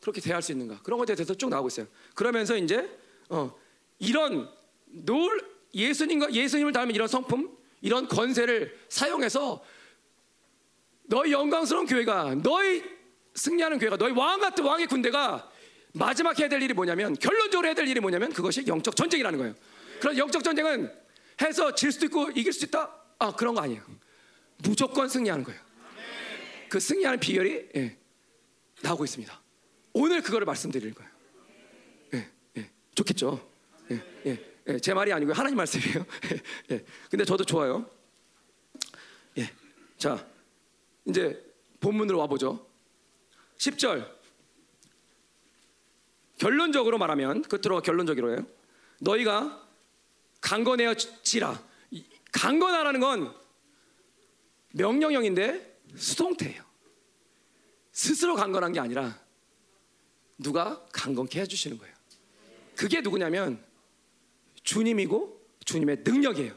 그렇게 0.00 0.20
대할 0.20 0.42
수 0.42 0.52
있는가 0.52 0.80
그런 0.82 0.98
것에 0.98 1.14
대해서 1.14 1.34
쭉 1.34 1.48
나오고 1.48 1.68
있어요. 1.68 1.86
그러면서 2.14 2.56
이제 2.56 2.88
어, 3.28 3.52
이런 3.98 4.48
놀 4.86 5.54
예수님과 5.74 6.32
예수님을 6.32 6.72
닮은 6.72 6.94
이런 6.94 7.08
성품, 7.08 7.56
이런 7.80 8.06
권세를 8.06 8.78
사용해서 8.88 9.64
너희 11.06 11.32
영광스러운 11.32 11.86
교회가 11.86 12.36
너희 12.42 12.82
승리하는 13.34 13.78
교회가 13.78 13.96
너희 13.96 14.12
왕 14.12 14.40
같은 14.40 14.64
왕의 14.64 14.86
군대가 14.86 15.50
마지막 15.92 16.38
해야 16.38 16.48
될 16.48 16.62
일이 16.62 16.72
뭐냐면 16.74 17.14
결론적으로 17.14 17.66
해야 17.66 17.74
될 17.74 17.86
일이 17.88 18.00
뭐냐면 18.00 18.32
그것이 18.32 18.64
영적 18.66 18.96
전쟁이라는 18.96 19.38
거예요. 19.38 19.54
그런 20.00 20.16
영적 20.16 20.42
전쟁은 20.42 20.92
해서 21.42 21.74
질 21.74 21.92
수도 21.92 22.06
있고 22.06 22.30
이길 22.34 22.52
수도 22.52 22.66
있다. 22.66 22.94
아 23.18 23.32
그런 23.32 23.54
거 23.54 23.62
아니에요. 23.62 23.82
무조건 24.62 25.08
승리하는 25.08 25.44
거예요. 25.44 25.60
그 26.68 26.80
승리하는 26.80 27.20
비결이 27.20 27.68
예, 27.76 27.96
나오고 28.82 29.04
있습니다. 29.04 29.40
오늘 29.92 30.22
그거를 30.22 30.44
말씀드리는 30.46 30.94
거예요. 30.94 31.10
예, 32.14 32.28
예, 32.58 32.70
좋겠죠. 32.94 33.48
예, 33.90 34.02
예, 34.26 34.44
예, 34.68 34.78
제 34.78 34.94
말이 34.94 35.12
아니고요. 35.12 35.34
하나님 35.34 35.56
말씀이에요. 35.56 36.04
근데 37.10 37.24
저도 37.24 37.44
좋아요. 37.44 37.88
예, 39.38 39.50
자 39.98 40.26
이제 41.04 41.40
본문으로 41.80 42.18
와보죠. 42.18 42.66
10절 43.58 44.12
결론적으로 46.38 46.98
말하면 46.98 47.42
끝으로 47.42 47.80
결론적으로 47.80 48.32
해요. 48.32 48.46
너희가 49.00 49.62
강건해지라. 50.40 51.62
이- 51.92 52.04
강건하라는 52.32 53.00
건 53.00 53.34
명령형인데 54.74 55.80
수동태예요. 55.96 56.62
스스로 57.92 58.34
강건한 58.34 58.72
게 58.72 58.80
아니라 58.80 59.18
누가 60.38 60.84
강건케 60.92 61.40
해주시는 61.40 61.78
거예요. 61.78 61.94
그게 62.76 63.00
누구냐면 63.00 63.62
주님이고 64.64 65.40
주님의 65.64 65.98
능력이에요. 66.04 66.54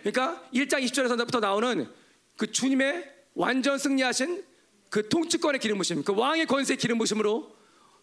그러니까 0.00 0.48
1장 0.52 0.84
20절에서부터 0.84 1.40
나오는 1.40 1.88
그 2.36 2.50
주님의 2.50 3.08
완전 3.34 3.78
승리하신 3.78 4.44
그 4.90 5.08
통치권의 5.08 5.60
기름 5.60 5.78
부심, 5.78 6.02
그 6.02 6.12
왕의 6.14 6.46
권세의 6.46 6.76
기름 6.76 6.98
부심으로 6.98 7.56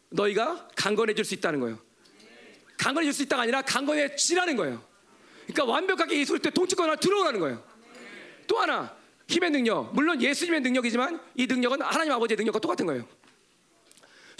너희가 0.09 0.69
강건해질 0.75 1.25
수 1.25 1.33
있다는 1.33 1.59
거예요. 1.59 1.77
강건해질 2.77 3.13
수 3.13 3.23
있다가 3.23 3.43
아니라 3.43 3.61
강건해지라는 3.63 4.55
거예요. 4.55 4.81
그러니까 5.45 5.65
완벽하게 5.65 6.17
예수 6.19 6.31
그리스도의 6.31 6.53
통치권 6.53 6.89
안에 6.89 6.99
들어오라는 7.01 7.39
거예요. 7.41 7.63
또 8.47 8.57
하나 8.59 8.98
힘의 9.29 9.51
능력, 9.51 9.93
물론 9.93 10.19
예수님의 10.21 10.61
능력이지만 10.61 11.21
이 11.35 11.45
능력은 11.45 11.83
하나님 11.83 12.11
아버지의 12.13 12.35
능력과 12.35 12.59
똑같은 12.59 12.87
거예요. 12.87 13.07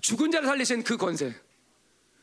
죽은 0.02 0.32
자를 0.32 0.47
살리신 0.47 0.84
그 0.84 0.97
권세, 0.97 1.36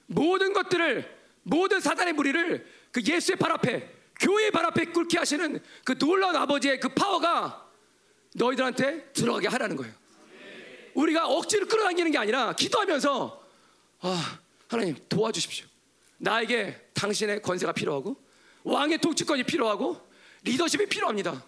모든 0.06 0.52
것들을 0.52 1.16
모든 1.44 1.80
사단의 1.80 2.14
무리를 2.14 2.66
그 2.90 3.00
예수의 3.00 3.36
발 3.36 3.52
앞에 3.52 3.88
교회의 4.18 4.50
발 4.50 4.66
앞에 4.66 4.86
꿇게 4.86 5.16
하시는 5.16 5.60
그 5.84 5.96
놀라운 5.96 6.34
아버지의 6.34 6.80
그 6.80 6.88
파워가 6.88 7.70
너희들한테 8.34 9.12
들어가게 9.12 9.46
하라는 9.46 9.76
거예요. 9.76 9.94
우리가 10.94 11.28
억지로 11.28 11.66
끌어당기는 11.68 12.10
게 12.10 12.18
아니라 12.18 12.52
기도하면서 12.54 13.44
아 14.00 14.38
하나님 14.66 14.96
도와주십시오. 15.08 15.66
나에게 16.18 16.88
당신의 16.94 17.42
권세가 17.42 17.72
필요하고 17.72 18.16
왕의 18.64 18.98
통치권이 18.98 19.44
필요하고 19.44 20.00
리더십이 20.42 20.86
필요합니다. 20.86 21.44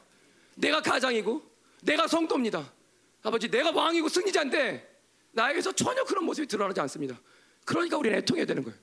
내가 0.58 0.80
가장이고 0.80 1.42
내가 1.82 2.06
성도입니다. 2.06 2.72
아버지 3.22 3.48
내가 3.48 3.70
왕이고 3.70 4.08
승리자인데 4.08 4.98
나에게서 5.32 5.72
전혀 5.72 6.04
그런 6.04 6.24
모습이 6.24 6.46
드러나지 6.46 6.80
않습니다. 6.80 7.18
그러니까 7.64 7.96
우리는 7.96 8.18
애통해야 8.18 8.46
되는 8.46 8.62
거예요. 8.62 8.78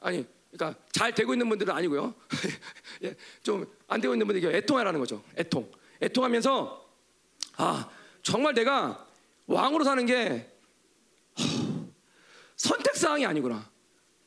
아니, 0.00 0.26
그러니까 0.50 0.80
잘 0.92 1.14
되고 1.14 1.32
있는 1.32 1.48
분들은 1.48 1.74
아니고요. 1.74 2.14
예, 3.02 3.14
좀안 3.42 4.00
되고 4.00 4.14
있는 4.14 4.26
분들에게 4.26 4.56
애통하라는 4.58 5.00
거죠. 5.00 5.22
애통. 5.36 5.70
애통하면서 6.02 6.90
아 7.56 7.90
정말 8.22 8.54
내가 8.54 9.06
왕으로 9.46 9.84
사는 9.84 10.04
게 10.06 10.50
허, 11.38 11.44
선택 12.56 12.94
사항이 12.96 13.26
아니구나. 13.26 13.68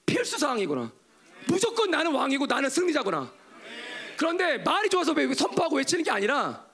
필수 0.06 0.38
사항이구나. 0.38 0.91
무조건 1.47 1.91
나는 1.91 2.13
왕이고 2.13 2.45
나는 2.45 2.69
승리자구나. 2.69 3.32
그런데 4.17 4.58
말이 4.58 4.89
좋아서 4.89 5.13
왜 5.13 5.32
선포하고 5.34 5.77
외치는 5.77 6.03
게 6.03 6.12
아니라 6.12 6.67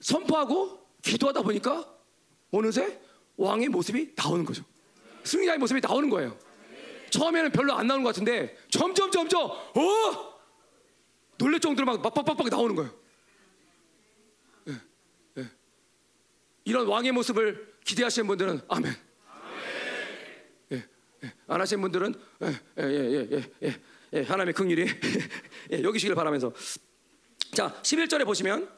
선포하고 0.00 0.80
기도하다 1.02 1.42
보니까 1.42 1.86
어느새 2.50 3.00
왕의 3.36 3.68
모습이 3.68 4.14
나오는 4.16 4.44
거죠. 4.44 4.64
승리자의 5.24 5.58
모습이 5.58 5.80
나오는 5.80 6.08
거예요. 6.08 6.36
처음에는 7.10 7.52
별로 7.52 7.74
안 7.74 7.86
나오는 7.86 8.02
것 8.02 8.10
같은데 8.10 8.56
점점 8.70 9.10
점점 9.10 9.50
어 9.50 10.40
놀랄 11.36 11.60
정도로 11.60 11.86
막 11.86 12.02
빡빡빡빡 12.02 12.48
나오는 12.48 12.74
거예요. 12.74 12.94
예, 14.68 14.74
예. 15.38 15.50
이런 16.64 16.86
왕의 16.86 17.12
모습을 17.12 17.74
기대하시는 17.84 18.26
분들은 18.26 18.60
아멘. 18.68 18.94
예, 20.72 20.84
예, 21.24 21.32
안 21.46 21.60
하신 21.60 21.80
분들은 21.80 22.14
예예예 22.78 23.12
예 23.12 23.28
예, 23.32 23.50
예, 23.64 23.80
예, 24.14 24.18
예, 24.18 24.22
하나님의 24.22 24.54
긍휼이. 24.54 24.86
예, 25.72 25.82
여기시길 25.82 26.14
바라면서. 26.14 26.52
자 27.54 27.74
11절에 27.82 28.24
보시면 28.24 28.68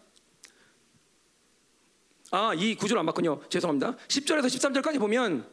아 2.30 2.54
이 2.54 2.74
구절 2.74 2.98
안 2.98 3.04
맞군요. 3.06 3.42
죄송합니다. 3.50 3.96
10절에서 4.08 4.46
13절까지 4.46 4.98
보면 4.98 5.46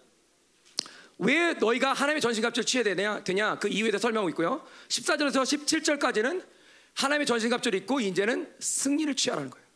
왜 1.18 1.54
너희가 1.54 1.92
하나님의 1.92 2.22
전신갑주를 2.22 2.66
취해야 2.66 2.84
되냐, 2.84 3.22
되냐 3.24 3.60
그 3.60 3.68
이유에 3.68 3.92
대해 3.92 4.00
설명하고 4.00 4.30
있고요. 4.30 4.66
14절에서 4.88 5.44
17절까지는 5.44 6.46
하나님의 6.94 7.26
전신갑주를 7.26 7.80
입고 7.80 8.00
이제는 8.00 8.54
승리를 8.60 9.14
취하라는 9.16 9.50
거예요. 9.50 9.68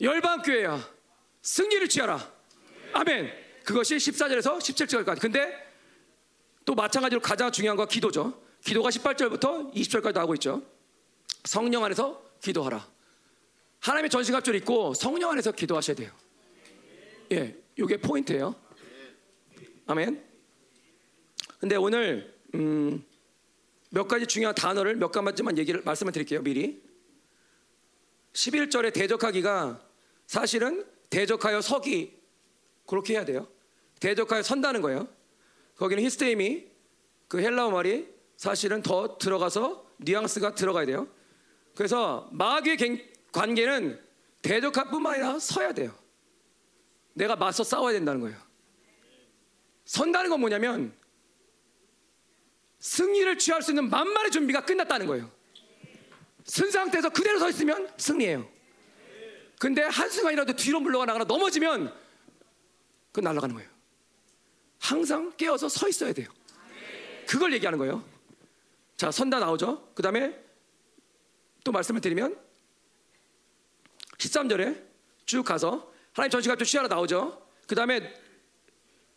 열방교회야. 0.00 0.88
승리를 1.42 1.88
취하라. 1.88 2.32
아멘. 2.92 3.32
그것이 3.64 3.96
14절에서 3.96 4.58
17절까지. 4.58 5.20
근데 5.20 5.52
또 6.64 6.74
마찬가지로 6.76 7.20
가장 7.20 7.50
중요한 7.50 7.76
건 7.76 7.88
기도죠 7.88 8.45
기도가 8.66 8.88
18절부터 8.90 9.72
20절까지 9.72 10.12
나오고 10.12 10.34
있죠. 10.34 10.60
성령 11.44 11.84
안에서 11.84 12.20
기도하라. 12.42 12.84
하나님의 13.78 14.10
전신갑주를 14.10 14.58
입고 14.58 14.92
성령 14.94 15.30
안에서 15.30 15.52
기도하셔야 15.52 15.94
돼요. 15.94 16.10
예, 17.30 17.56
이게 17.76 17.96
포인트예요. 17.96 18.56
아멘. 19.86 20.20
근데 21.60 21.76
오늘 21.76 22.34
음, 22.56 23.04
몇 23.90 24.08
가지 24.08 24.26
중요한 24.26 24.52
단어를 24.56 24.96
몇 24.96 25.12
가지만 25.12 25.56
얘기를 25.58 25.80
말씀을 25.84 26.10
드릴게요 26.12 26.42
미리. 26.42 26.82
11절에 28.32 28.92
대적하기가 28.92 29.80
사실은 30.26 30.84
대적하여 31.08 31.60
서기. 31.60 32.16
그렇게 32.84 33.14
해야 33.14 33.24
돼요. 33.24 33.46
대적하여 34.00 34.42
선다는 34.42 34.82
거예요. 34.82 35.06
거기는 35.76 36.02
히스테임이 36.02 36.66
그 37.28 37.40
헬라어 37.40 37.70
말이 37.70 38.15
사실은 38.36 38.82
더 38.82 39.18
들어가서 39.18 39.86
뉘앙스가 39.98 40.54
들어가야 40.54 40.86
돼요. 40.86 41.08
그래서 41.74 42.28
마귀의 42.32 42.76
관계는 43.32 44.00
대적할 44.42 44.90
뿐만 44.90 45.14
아니라 45.14 45.38
서야 45.38 45.72
돼요. 45.72 45.94
내가 47.14 47.34
맞서 47.36 47.64
싸워야 47.64 47.92
된다는 47.94 48.20
거예요. 48.20 48.36
선다는 49.84 50.30
건 50.30 50.40
뭐냐면 50.40 50.94
승리를 52.78 53.38
취할 53.38 53.62
수 53.62 53.70
있는 53.70 53.88
만만의 53.88 54.30
준비가 54.30 54.64
끝났다는 54.64 55.06
거예요. 55.06 55.30
쓴 56.44 56.70
상태에서 56.70 57.08
그대로 57.10 57.38
서 57.38 57.48
있으면 57.48 57.90
승리예요. 57.96 58.48
근데 59.58 59.82
한순간이라도 59.82 60.54
뒤로 60.54 60.80
물러가거나 60.80 61.24
넘어지면 61.24 61.92
그 63.12 63.20
날아가는 63.20 63.54
거예요. 63.54 63.70
항상 64.78 65.32
깨어서 65.36 65.68
서 65.68 65.88
있어야 65.88 66.12
돼요. 66.12 66.28
그걸 67.26 67.52
얘기하는 67.54 67.78
거예요. 67.78 68.04
자, 68.96 69.10
선다 69.10 69.38
나오죠. 69.38 69.92
그 69.94 70.02
다음에 70.02 70.34
또 71.64 71.72
말씀을 71.72 72.00
드리면 72.00 72.38
13절에 74.18 74.82
쭉 75.26 75.42
가서 75.44 75.92
하나님 76.12 76.30
전시갑주 76.30 76.64
취하러 76.64 76.88
나오죠. 76.88 77.46
그 77.66 77.74
다음에 77.74 78.14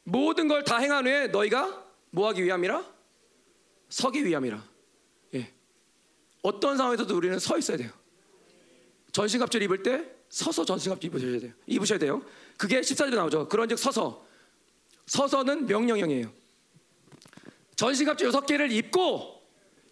모든 0.03 0.47
걸 0.47 0.63
다 0.63 0.77
행한 0.77 1.05
후에 1.05 1.27
너희가 1.27 1.85
뭐 2.11 2.27
하기 2.29 2.43
위함이라? 2.43 2.83
서기 3.89 4.25
위함이라. 4.25 4.63
예. 5.35 5.53
어떤 6.41 6.75
상황에서도 6.77 7.15
우리는 7.15 7.37
서 7.39 7.57
있어야 7.57 7.77
돼요. 7.77 7.91
전신갑주를 9.11 9.63
입을 9.65 9.83
때 9.83 10.09
서서 10.29 10.65
전신갑주 10.65 11.07
입으셔야 11.07 11.39
돼요. 11.39 11.53
입으셔야 11.67 11.99
돼요. 11.99 12.23
그게 12.57 12.81
14절에 12.81 13.15
나오죠. 13.15 13.47
그런즉 13.47 13.79
서서 13.79 14.25
서서는 15.05 15.65
명령형이에요. 15.67 16.31
전신갑주 17.75 18.25
여섯 18.25 18.45
개를 18.45 18.71
입고 18.71 19.38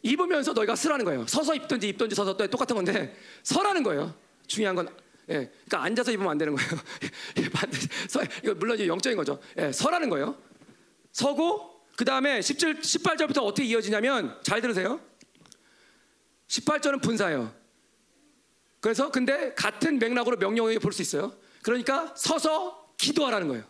입으면서 0.01 0.53
너희가 0.53 0.75
쓰라는 0.75 1.05
거예요. 1.05 1.25
서서 1.27 1.55
입든지 1.55 1.89
입든지 1.89 2.15
서서 2.15 2.37
또 2.37 2.47
똑같은 2.47 2.75
건데 2.75 3.15
서라는 3.43 3.83
거예요. 3.83 4.13
중요한 4.47 4.75
건 4.75 4.87
예, 5.29 5.33
그러니까 5.65 5.83
앉아서 5.83 6.11
입으면 6.11 6.31
안 6.31 6.37
되는 6.37 6.55
거예요. 6.55 6.69
예, 7.37 7.49
반드시 7.49 7.87
서, 8.07 8.21
이거 8.43 8.53
물론 8.55 8.79
영적인 8.79 9.17
거죠. 9.17 9.39
예, 9.57 9.71
서라는 9.71 10.09
거예요. 10.09 10.37
서고 11.11 11.81
그 11.97 12.05
다음에 12.05 12.41
17, 12.41 12.79
18절부터 12.79 13.43
어떻게 13.43 13.65
이어지냐면 13.65 14.37
잘 14.43 14.61
들으세요. 14.61 15.01
18절은 16.47 17.01
분사예요. 17.01 17.53
그래서 18.79 19.11
근데 19.11 19.53
같은 19.55 19.99
맥락으로 19.99 20.37
명령을 20.37 20.79
볼 20.79 20.93
수 20.93 21.01
있어요. 21.01 21.35
그러니까 21.61 22.13
서서 22.15 22.93
기도하라는 22.97 23.47
거예요. 23.49 23.65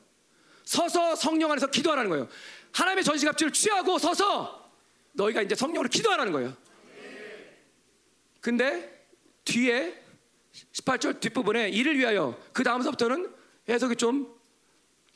서서 0.65 1.15
성령 1.15 1.51
안에서 1.51 1.67
기도하라는 1.67 2.09
거예요. 2.09 2.27
하나님의 2.73 3.03
전시갑주를 3.03 3.53
취하고 3.53 3.97
서서 3.97 4.66
너희가 5.17 5.41
이제 5.41 5.55
성령으로 5.55 5.89
기도하라는 5.89 6.31
거예요. 6.31 6.55
근데 8.39 9.05
뒤에 9.43 10.01
18절 10.71 11.19
뒷부분에 11.19 11.69
이를 11.69 11.97
위하여 11.97 12.39
그 12.53 12.63
다음서부터는 12.63 13.33
해석이 13.67 13.95
좀 13.95 14.33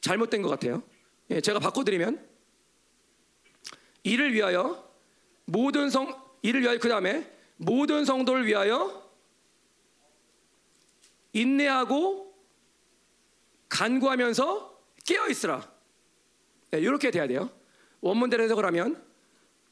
잘못된 0.01 0.41
것 0.41 0.49
같아요. 0.49 0.83
예, 1.29 1.39
제가 1.39 1.59
바꿔드리면 1.59 2.27
이를 4.03 4.33
위하여 4.33 4.91
모든 5.45 5.89
성 5.89 6.19
이를 6.41 6.61
위하여 6.61 6.79
그 6.79 6.89
다음에 6.89 7.31
모든 7.57 8.03
성도를 8.03 8.47
위하여 8.47 9.09
인내하고 11.33 12.35
간구하면서 13.69 14.81
깨어 15.05 15.29
있으라. 15.29 15.71
네, 16.71 16.79
이렇게 16.79 17.11
돼야 17.11 17.27
돼요. 17.27 17.49
원문대로 18.01 18.43
해석을 18.43 18.65
하면 18.65 19.10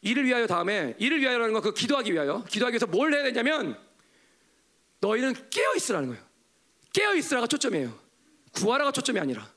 이를 0.01 0.25
위하여 0.25 0.47
다음에 0.47 0.95
이를 0.97 1.19
위하여라는 1.19 1.53
건 1.53 1.61
그 1.61 1.73
기도하기 1.73 2.13
위하여 2.13 2.43
기도하기 2.45 2.73
위해서 2.75 2.87
뭘 2.87 3.13
해야 3.13 3.23
되냐면 3.23 3.77
너희는 5.01 5.49
깨어 5.49 5.75
있으라는 5.75 6.09
거예요. 6.09 6.23
깨어 6.93 7.15
있으라가 7.15 7.47
초점이에요. 7.47 7.97
구하라가 8.53 8.91
초점이 8.91 9.19
아니라 9.19 9.47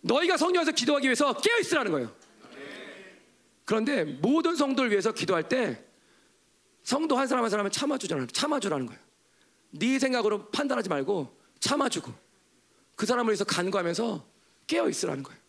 너희가 0.00 0.36
성령에서 0.36 0.72
기도하기 0.72 1.06
위해서 1.06 1.32
깨어 1.36 1.58
있으라는 1.60 1.92
거예요. 1.92 2.14
그런데 3.64 4.04
모든 4.04 4.56
성도를 4.56 4.90
위해서 4.90 5.12
기도할 5.12 5.48
때 5.48 5.84
성도 6.82 7.16
한 7.16 7.26
사람 7.28 7.44
한 7.44 7.50
사람을 7.50 7.70
참아주잖아요. 7.70 8.26
참아주라는 8.28 8.86
거예요. 8.86 9.00
네 9.70 9.98
생각으로 9.98 10.50
판단하지 10.50 10.88
말고 10.88 11.38
참아주고 11.60 12.12
그 12.96 13.06
사람을 13.06 13.30
위해서 13.30 13.44
간구하면서 13.44 14.26
깨어 14.66 14.88
있으라는 14.88 15.22
거예요. 15.22 15.40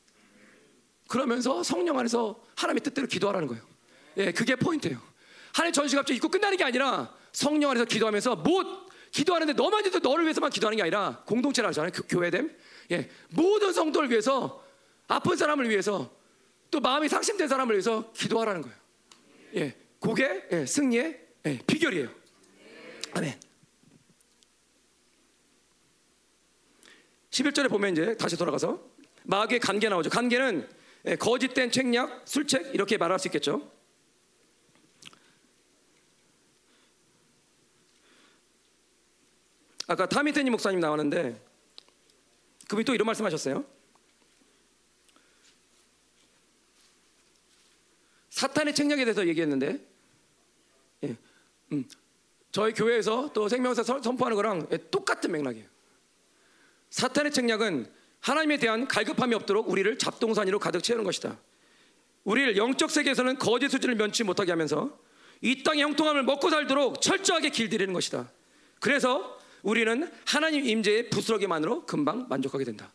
그러면서 1.08 1.64
성령 1.64 1.98
안에서 2.00 2.42
하나님의 2.56 2.82
뜻대로 2.84 3.08
기도하라는 3.08 3.48
거예요. 3.48 3.73
예, 4.18 4.32
그게 4.32 4.56
포인트예요. 4.56 5.00
하나님 5.54 5.74
전시갑주 5.74 6.14
입고 6.14 6.30
끝나는 6.30 6.58
게 6.58 6.64
아니라 6.64 7.14
성령 7.32 7.72
안에서 7.72 7.86
기도하면서 7.86 8.38
못 8.38 8.90
기도하는데 9.12 9.54
너만 9.54 9.86
해도 9.86 10.00
너를 10.00 10.26
위해서만 10.26 10.50
기도하는 10.50 10.76
게 10.76 10.82
아니라 10.82 11.24
공동체를 11.26 11.70
하잖아요. 11.70 11.92
교회됨. 11.92 12.56
예, 12.92 13.10
모든 13.30 13.72
성도를 13.72 14.10
위해서 14.10 14.64
아픈 15.08 15.36
사람을 15.36 15.70
위해서 15.70 16.12
또 16.72 16.80
마음이 16.80 17.08
상심된 17.08 17.48
사람을 17.48 17.76
위해서 17.76 18.12
기도하라는 18.14 18.64
거예요. 18.64 18.78
예, 19.56 19.76
그게 20.00 20.48
예, 20.52 20.66
승리의 20.66 21.22
예, 21.46 21.60
비결이에요. 21.68 22.10
아멘. 23.14 23.40
11절에 27.30 27.70
보면 27.70 27.92
이제 27.92 28.18
다시 28.18 28.38
돌아가서 28.38 28.80
마귀의 29.24 29.60
간계 29.60 29.90
나오죠. 29.90 30.10
간계는 30.10 30.68
예, 31.06 31.16
거짓된 31.16 31.72
책략, 31.72 32.24
술책 32.26 32.74
이렇게 32.74 32.98
말할 32.98 33.20
수 33.20 33.28
있겠죠. 33.28 33.72
아까 39.88 40.08
타미테니 40.08 40.50
목사님 40.50 40.80
나왔는데 40.80 41.40
그분이 42.68 42.86
또 42.86 42.94
이런 42.94 43.06
말씀하셨어요. 43.06 43.66
사탄의 48.30 48.74
책략에 48.74 49.06
대해서 49.06 49.28
얘기했는데 49.28 49.80
예, 51.04 51.16
음, 51.72 51.86
저희 52.52 52.74
교회에서 52.74 53.32
또 53.34 53.48
생명사 53.48 53.84
선포하는 53.84 54.36
거랑 54.36 54.68
예, 54.72 54.78
똑같은 54.90 55.32
맥락이에요. 55.32 55.68
사탄의 56.90 57.32
책략은 57.32 57.92
하나님에 58.22 58.58
대한 58.58 58.88
갈급함이 58.88 59.36
없도록 59.36 59.70
우리를 59.70 59.98
잡동사니로 59.98 60.60
가득 60.60 60.82
채우는 60.82 61.04
것이다. 61.04 61.38
우리를 62.24 62.56
영적 62.56 62.90
세계에서는 62.90 63.38
거짓 63.38 63.70
수준을 63.70 63.96
면치 63.96 64.24
못하게 64.24 64.52
하면서 64.52 64.98
이 65.42 65.62
땅의 65.62 65.84
형통함을 65.84 66.24
먹고 66.24 66.50
살도록 66.50 67.02
철저하게 67.02 67.50
길들이는 67.50 67.94
것이다. 67.94 68.32
그래서 68.80 69.38
우리는 69.64 70.12
하나님 70.28 70.66
임재의 70.66 71.10
부스러기만으로 71.10 71.86
금방 71.86 72.28
만족하게 72.28 72.66
된다. 72.66 72.94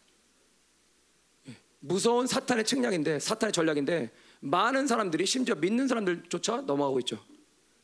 예, 1.49 1.57
무서운 1.81 2.27
사탄의 2.27 2.65
책략인데 2.65 3.19
사탄의 3.19 3.53
전략인데 3.53 4.13
많은 4.41 4.87
사람들이 4.87 5.27
심지어 5.27 5.55
믿는 5.55 5.89
사람들조차 5.89 6.63
넘어가고 6.63 7.01
있죠. 7.01 7.25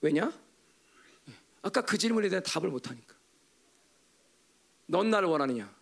왜냐? 0.03 0.31
아까 1.63 1.81
그 1.81 1.97
질문에 1.97 2.29
대한 2.29 2.43
답을 2.43 2.69
못 2.69 2.91
하니까. 2.91 3.17
넌 4.87 5.11
나를 5.11 5.29
원하느냐? 5.29 5.75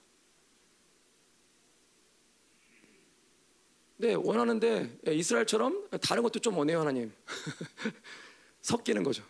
네, 3.96 4.14
원하는데 4.14 4.98
예, 5.08 5.14
이스라엘처럼 5.14 5.88
다른 6.00 6.22
것도 6.22 6.38
좀 6.38 6.56
원해요, 6.56 6.80
하나님. 6.80 7.12
섞이는 8.62 9.02
거죠. 9.02 9.24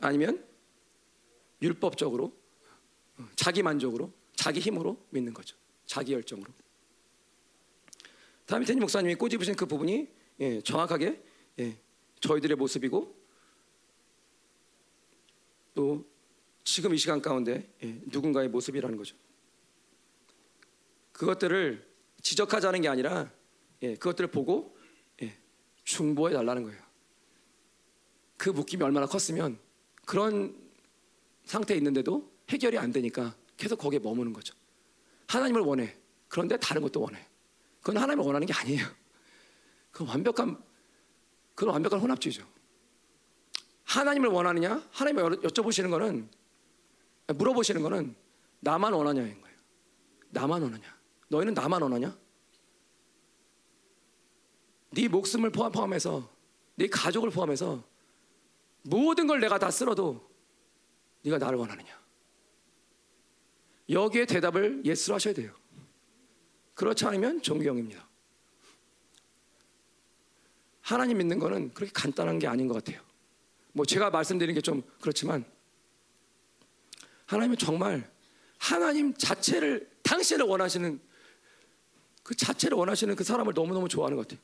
아니면 0.00 0.42
율법적으로 1.60 2.24
어, 2.26 2.43
자기 3.36 3.62
만족으로 3.62 4.12
자기 4.34 4.60
힘으로 4.60 5.04
믿는 5.10 5.32
거죠. 5.32 5.56
자기 5.86 6.12
열정으로. 6.12 6.52
다음에 8.46 8.64
테니 8.64 8.80
목사님이 8.80 9.14
꼬집으신 9.14 9.54
그 9.54 9.66
부분이 9.66 10.08
예, 10.40 10.60
정확하게 10.60 11.22
예, 11.60 11.78
저희들의 12.20 12.56
모습이고 12.56 13.24
또 15.74 16.04
지금 16.62 16.94
이 16.94 16.98
시간 16.98 17.22
가운데 17.22 17.72
예, 17.82 18.00
누군가의 18.06 18.48
모습이라는 18.48 18.96
거죠. 18.96 19.16
그것들을 21.12 21.88
지적하자는 22.22 22.80
게 22.82 22.88
아니라 22.88 23.32
예, 23.82 23.94
그것들을 23.94 24.30
보고 24.30 24.76
예, 25.22 25.38
중보해 25.84 26.34
달라는 26.34 26.64
거예요. 26.64 26.82
그 28.36 28.50
묶임이 28.50 28.82
얼마나 28.82 29.06
컸으면 29.06 29.58
그런 30.04 30.58
상태에 31.44 31.76
있는데도 31.76 32.33
해결이 32.50 32.78
안 32.78 32.92
되니까 32.92 33.34
계속 33.56 33.78
거기에 33.78 33.98
머무는 33.98 34.32
거죠. 34.32 34.54
하나님을 35.28 35.62
원해. 35.62 35.96
그런데 36.28 36.56
다른 36.56 36.82
것도 36.82 37.00
원해. 37.00 37.26
그건 37.80 37.98
하나님을 38.02 38.24
원하는 38.24 38.46
게 38.46 38.52
아니에요. 38.52 38.86
그건 39.90 40.08
완벽한 40.08 40.62
그건 41.54 41.74
완벽한 41.74 42.00
혼합주의죠. 42.00 42.46
하나님을 43.84 44.28
원하느냐? 44.28 44.82
하나님을 44.90 45.42
여쭤보시는 45.42 45.90
거는 45.90 46.28
물어보시는 47.28 47.82
거는 47.82 48.16
나만 48.60 48.92
원하냐인 48.92 49.40
거예요. 49.40 49.56
나만 50.30 50.62
원하냐? 50.62 50.82
너희는 51.28 51.54
나만 51.54 51.82
원하냐? 51.82 52.16
네 54.90 55.08
목숨을 55.08 55.50
포함해서 55.50 56.28
네 56.76 56.88
가족을 56.88 57.30
포함해서 57.30 57.84
모든 58.82 59.26
걸 59.26 59.40
내가 59.40 59.58
다 59.58 59.70
쓸어도 59.70 60.28
네가 61.22 61.38
나를 61.38 61.58
원하느냐? 61.58 62.03
여기에 63.88 64.26
대답을 64.26 64.82
예스로 64.84 65.16
하셔야 65.16 65.34
돼요. 65.34 65.52
그렇지 66.74 67.04
않으면 67.06 67.42
종교형입니다. 67.42 68.06
하나님 70.80 71.18
믿는 71.18 71.38
거는 71.38 71.72
그렇게 71.72 71.92
간단한 71.92 72.38
게 72.38 72.46
아닌 72.46 72.68
것 72.68 72.74
같아요. 72.74 73.00
뭐 73.72 73.84
제가 73.84 74.10
말씀드리는 74.10 74.54
게 74.54 74.60
좀 74.60 74.82
그렇지만 75.00 75.44
하나님은 77.26 77.56
정말 77.56 78.10
하나님 78.58 79.14
자체를 79.14 79.90
당신을 80.02 80.46
원하시는 80.46 81.00
그 82.22 82.34
자체를 82.34 82.76
원하시는 82.76 83.14
그 83.16 83.24
사람을 83.24 83.52
너무너무 83.54 83.88
좋아하는 83.88 84.16
것 84.16 84.28
같아요. 84.28 84.42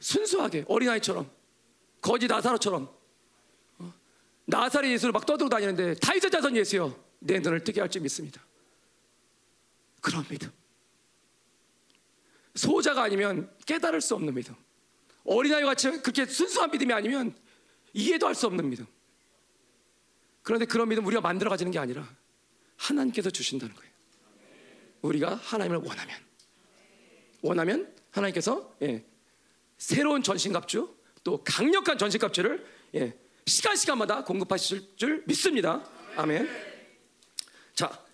순수하게 0.00 0.64
어린아이처럼 0.68 1.30
거지 2.00 2.26
나사로처럼 2.26 2.88
어? 3.78 3.92
나사렛 4.44 4.90
예수를 4.90 5.12
막 5.12 5.24
떠들고 5.24 5.48
다니는데 5.48 5.94
다이저 5.94 6.28
자손 6.28 6.56
예수여 6.56 7.05
내 7.26 7.40
눈을 7.40 7.64
뜨게 7.64 7.80
할지 7.80 8.00
믿습니다. 8.00 8.44
그런 10.00 10.24
믿음. 10.28 10.50
소자가 12.54 13.02
아니면 13.02 13.50
깨달을 13.66 14.00
수 14.00 14.14
없는 14.14 14.34
믿음. 14.34 14.54
어린아이 15.24 15.62
같이 15.64 15.90
그렇게 16.00 16.24
순수한 16.26 16.70
믿음이 16.70 16.92
아니면 16.92 17.34
이해도 17.92 18.26
할 18.26 18.34
수 18.34 18.46
없는 18.46 18.68
믿음. 18.70 18.86
그런데 20.42 20.64
그런 20.64 20.88
믿음 20.88 21.04
우리가 21.04 21.20
만들어 21.20 21.50
가지는 21.50 21.72
게 21.72 21.78
아니라 21.78 22.08
하나님께서 22.76 23.30
주신다는 23.30 23.74
거예요. 23.74 23.92
우리가 25.02 25.34
하나님을 25.34 25.78
원하면 25.78 26.16
원하면 27.42 27.94
하나님께서 28.12 28.74
예, 28.82 29.04
새로운 29.78 30.22
전신갑주 30.22 30.94
또 31.24 31.42
강력한 31.42 31.98
전신갑주를 31.98 32.64
예, 32.94 33.18
시간 33.46 33.76
시간마다 33.76 34.24
공급하실 34.24 34.96
줄 34.96 35.24
믿습니다. 35.26 35.84
아멘. 36.16 36.75
자, 37.76 38.04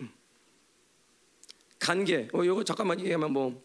음. 0.00 0.10
간계. 1.78 2.28
어, 2.32 2.42
이거 2.42 2.64
잠깐만 2.64 2.98
얘기하면 2.98 3.32
뭐 3.32 3.62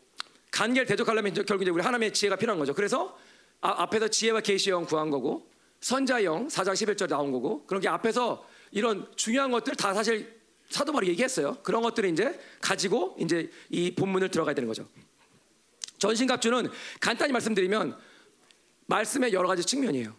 간계를 0.51 0.85
대적하려면 0.85 1.33
결국 1.33 1.63
이제 1.63 1.71
우리 1.71 1.81
하나님의 1.81 2.13
지혜가 2.13 2.35
필요한 2.35 2.59
거죠. 2.59 2.73
그래서 2.73 3.17
아, 3.61 3.83
앞에서 3.83 4.09
지혜와 4.09 4.41
계시형 4.41 4.85
구한 4.85 5.09
거고 5.09 5.49
선자형 5.79 6.49
4장 6.49 6.73
11절 6.73 7.09
나온 7.09 7.31
거고 7.31 7.65
그런 7.65 7.81
게 7.81 7.87
앞에서 7.87 8.45
이런 8.71 9.09
중요한 9.15 9.49
것들 9.49 9.75
다 9.75 9.93
사실 9.93 10.39
사도 10.69 10.91
바로 10.91 11.07
얘기했어요. 11.07 11.57
그런 11.63 11.81
것들을 11.81 12.09
이제 12.09 12.39
가지고 12.59 13.15
이제 13.19 13.49
이 13.69 13.95
본문을 13.95 14.29
들어가야 14.31 14.53
되는 14.53 14.67
거죠. 14.67 14.87
전신갑주는 15.99 16.69
간단히 16.99 17.31
말씀드리면 17.31 17.97
말씀의 18.87 19.31
여러 19.31 19.47
가지 19.47 19.63
측면이에요. 19.63 20.13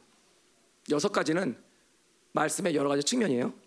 여섯 0.91 1.13
가지는 1.13 1.63
말씀의 2.33 2.75
여러 2.75 2.89
가지 2.89 3.03
측면이에요. 3.03 3.66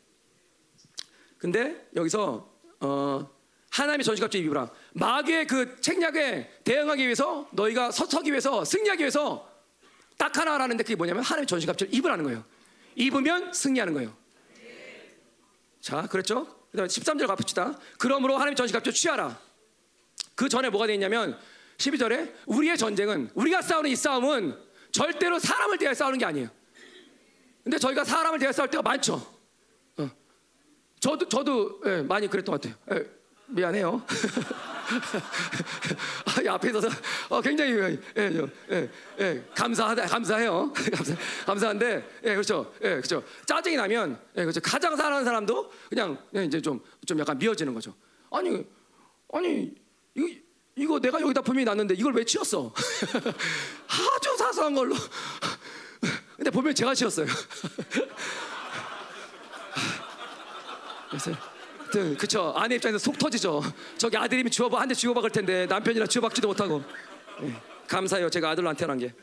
근데 1.39 1.89
여기서 1.95 2.53
어, 2.81 3.29
하나님의 3.71 4.03
전신갑주 4.03 4.37
입으라. 4.37 4.69
마귀의 4.93 5.47
그 5.47 5.79
책략에 5.81 6.61
대응하기 6.63 7.03
위해서 7.03 7.47
너희가 7.53 7.91
서서기 7.91 8.29
위해서 8.29 8.63
승리하기 8.65 9.01
위해서 9.01 9.49
딱 10.17 10.37
하나 10.37 10.53
하라는데 10.53 10.83
그게 10.83 10.95
뭐냐면 10.95 11.23
하나님의 11.23 11.47
전신갑주를 11.47 11.93
입으라는 11.93 12.25
거예요. 12.25 12.43
입으면 12.95 13.53
승리하는 13.53 13.93
거예요. 13.93 14.15
자, 15.79 16.01
그랬죠? 16.07 16.45
그다음에 16.71 16.87
13절 16.87 17.25
가봅시다. 17.25 17.79
그러므로 17.97 18.35
하나님의 18.35 18.55
전신갑주 18.57 18.91
취하라. 18.91 19.39
그 20.35 20.49
전에 20.49 20.69
뭐가 20.69 20.87
되어 20.87 20.95
있냐면 20.95 21.39
12절에 21.77 22.33
우리의 22.47 22.77
전쟁은 22.77 23.31
우리가 23.33 23.61
싸우는 23.61 23.89
이 23.89 23.95
싸움은 23.95 24.57
절대로 24.91 25.39
사람을 25.39 25.77
대해 25.77 25.93
싸우는 25.93 26.19
게 26.19 26.25
아니에요. 26.25 26.49
근데 27.63 27.77
저희가 27.77 28.03
사람을 28.03 28.39
대해 28.39 28.51
싸울 28.51 28.69
때가 28.69 28.81
많죠. 28.81 29.38
어. 30.99 31.17
저도 31.17 31.29
저도 31.29 31.81
예, 31.85 32.01
많이 32.01 32.27
그랬던 32.27 32.57
것 32.57 32.61
같아요. 32.61 32.77
예, 32.99 33.09
미안해요. 33.47 34.01
아, 36.25 36.53
앞에 36.53 36.71
서서 36.71 36.89
어, 37.29 37.41
굉장히 37.41 37.71
예, 37.73 37.99
예, 38.71 38.89
예, 39.19 39.43
감사하다 39.55 40.07
감사해요. 40.07 40.73
감사 40.93 41.15
감사한데 41.45 42.09
예, 42.25 42.33
그렇죠. 42.33 42.73
예, 42.83 42.89
그렇죠. 42.95 43.23
짜증이 43.45 43.75
나면 43.75 44.19
예, 44.37 44.41
그렇죠. 44.41 44.59
가장 44.61 44.95
사랑하는 44.95 45.25
사람도 45.25 45.71
그냥 45.89 46.17
이제 46.33 46.61
좀 46.61 46.81
좀 47.05 47.19
약간 47.19 47.37
미워지는 47.39 47.73
거죠. 47.73 47.95
아니 48.29 48.63
아니 49.33 49.73
이거 50.13 50.27
이거 50.75 50.99
내가 50.99 51.19
여기다 51.19 51.41
분명히 51.41 51.65
놨는데 51.65 51.95
이걸 51.95 52.13
왜 52.13 52.23
치웠어? 52.23 52.71
아주 53.89 54.37
사소한 54.37 54.75
걸로. 54.75 54.95
근데 56.35 56.51
보면 56.51 56.75
제가 56.75 56.93
치웠어요. 56.93 57.25
그래서 61.09 61.31
그쵸 62.17 62.53
아내 62.55 62.75
입장에서 62.75 62.99
속 62.99 63.17
터지죠. 63.17 63.61
저기 63.97 64.15
아들이면 64.17 64.51
주워봐 64.51 64.79
한 64.81 64.87
대 64.87 64.93
주워박을 64.93 65.31
텐데 65.31 65.65
남편이라 65.65 66.05
주워박지도 66.07 66.47
못하고. 66.47 66.83
네, 67.41 67.53
감사해요 67.87 68.29
제가 68.29 68.51
아들로 68.51 68.69
안 68.69 68.75
태어난 68.75 68.97
게. 68.97 69.13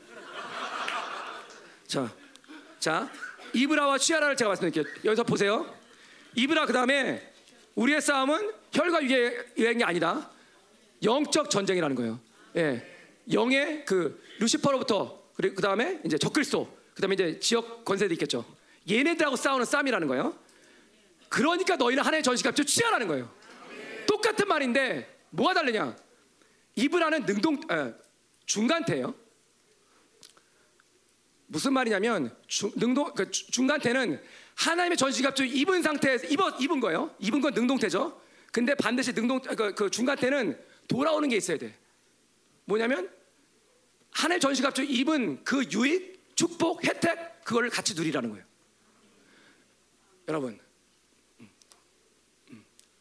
자, 1.86 2.12
자 2.80 3.08
이브라와 3.52 3.98
취하라를 3.98 4.36
제가 4.36 4.48
말씀드릴게요. 4.48 4.92
여기서 5.04 5.22
보세요. 5.22 5.72
이브라 6.34 6.66
그 6.66 6.72
다음에 6.72 7.32
우리의 7.76 8.00
싸움은 8.00 8.50
혈과 8.72 9.02
육의 9.04 9.44
유행이 9.58 9.84
아니다. 9.84 10.30
영적 11.04 11.50
전쟁이라는 11.50 11.94
거예요. 11.94 12.18
예. 12.56 12.84
영의 13.32 13.84
그 13.84 14.20
루시퍼로부터 14.38 15.22
그리고 15.36 15.54
그 15.56 15.62
다음에 15.62 16.00
이제 16.04 16.18
적글소 16.18 16.68
그 16.94 17.02
다음에 17.02 17.14
이제 17.14 17.38
지역 17.38 17.84
권세도 17.84 18.12
있겠죠. 18.14 18.44
얘네들하고 18.90 19.36
싸우는 19.36 19.64
싸움이라는 19.66 20.08
거예요. 20.08 20.34
그러니까 21.28 21.76
너희는 21.76 22.02
하나의 22.02 22.22
전시값을 22.22 22.64
취하라는 22.64 23.08
거예요. 23.08 23.32
똑같은 24.06 24.46
말인데 24.46 25.20
뭐가 25.30 25.54
다르냐? 25.54 25.96
이브라는 26.76 27.26
능동 27.26 27.60
에, 27.70 27.94
중간태예요. 28.44 29.14
무슨 31.48 31.72
말이냐면 31.72 32.36
중, 32.46 32.70
능동 32.76 33.12
그 33.14 33.30
중간태는 33.30 34.22
하나님의 34.56 34.96
전시갑주 34.96 35.44
입은 35.44 35.82
상태에서 35.82 36.26
입어, 36.26 36.50
입은 36.60 36.80
거예요. 36.80 37.14
입은 37.18 37.40
건 37.40 37.54
능동태죠. 37.54 38.20
근데 38.52 38.74
반드시 38.74 39.12
능동 39.12 39.40
그, 39.40 39.74
그 39.74 39.90
중간태는 39.90 40.58
돌아오는 40.88 41.28
게 41.28 41.36
있어야 41.36 41.58
돼. 41.58 41.76
뭐냐면 42.64 43.10
하나님 44.10 44.40
전시갑주 44.40 44.84
입은 44.84 45.44
그 45.44 45.64
유익, 45.72 46.34
축복, 46.34 46.84
혜택 46.84 47.44
그거를 47.44 47.70
같이 47.70 47.94
누리라는 47.94 48.30
거예요. 48.30 48.44
여러분, 50.28 50.58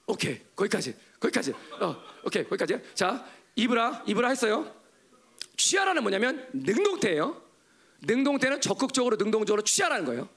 오케이 0.07 0.39
거기까지, 0.55 0.95
거기까지, 1.19 1.51
어, 1.81 1.95
오케이 2.23 2.43
거기까지. 2.43 2.79
자, 2.93 3.25
입으라, 3.55 4.03
입으라 4.05 4.29
했어요. 4.29 4.71
취하라는 5.57 6.01
뭐냐면 6.03 6.47
능동태예요. 6.53 7.41
능동태는 8.01 8.61
적극적으로 8.61 9.15
능동적으로 9.15 9.63
취하라는 9.63 10.05
거예요. 10.05 10.29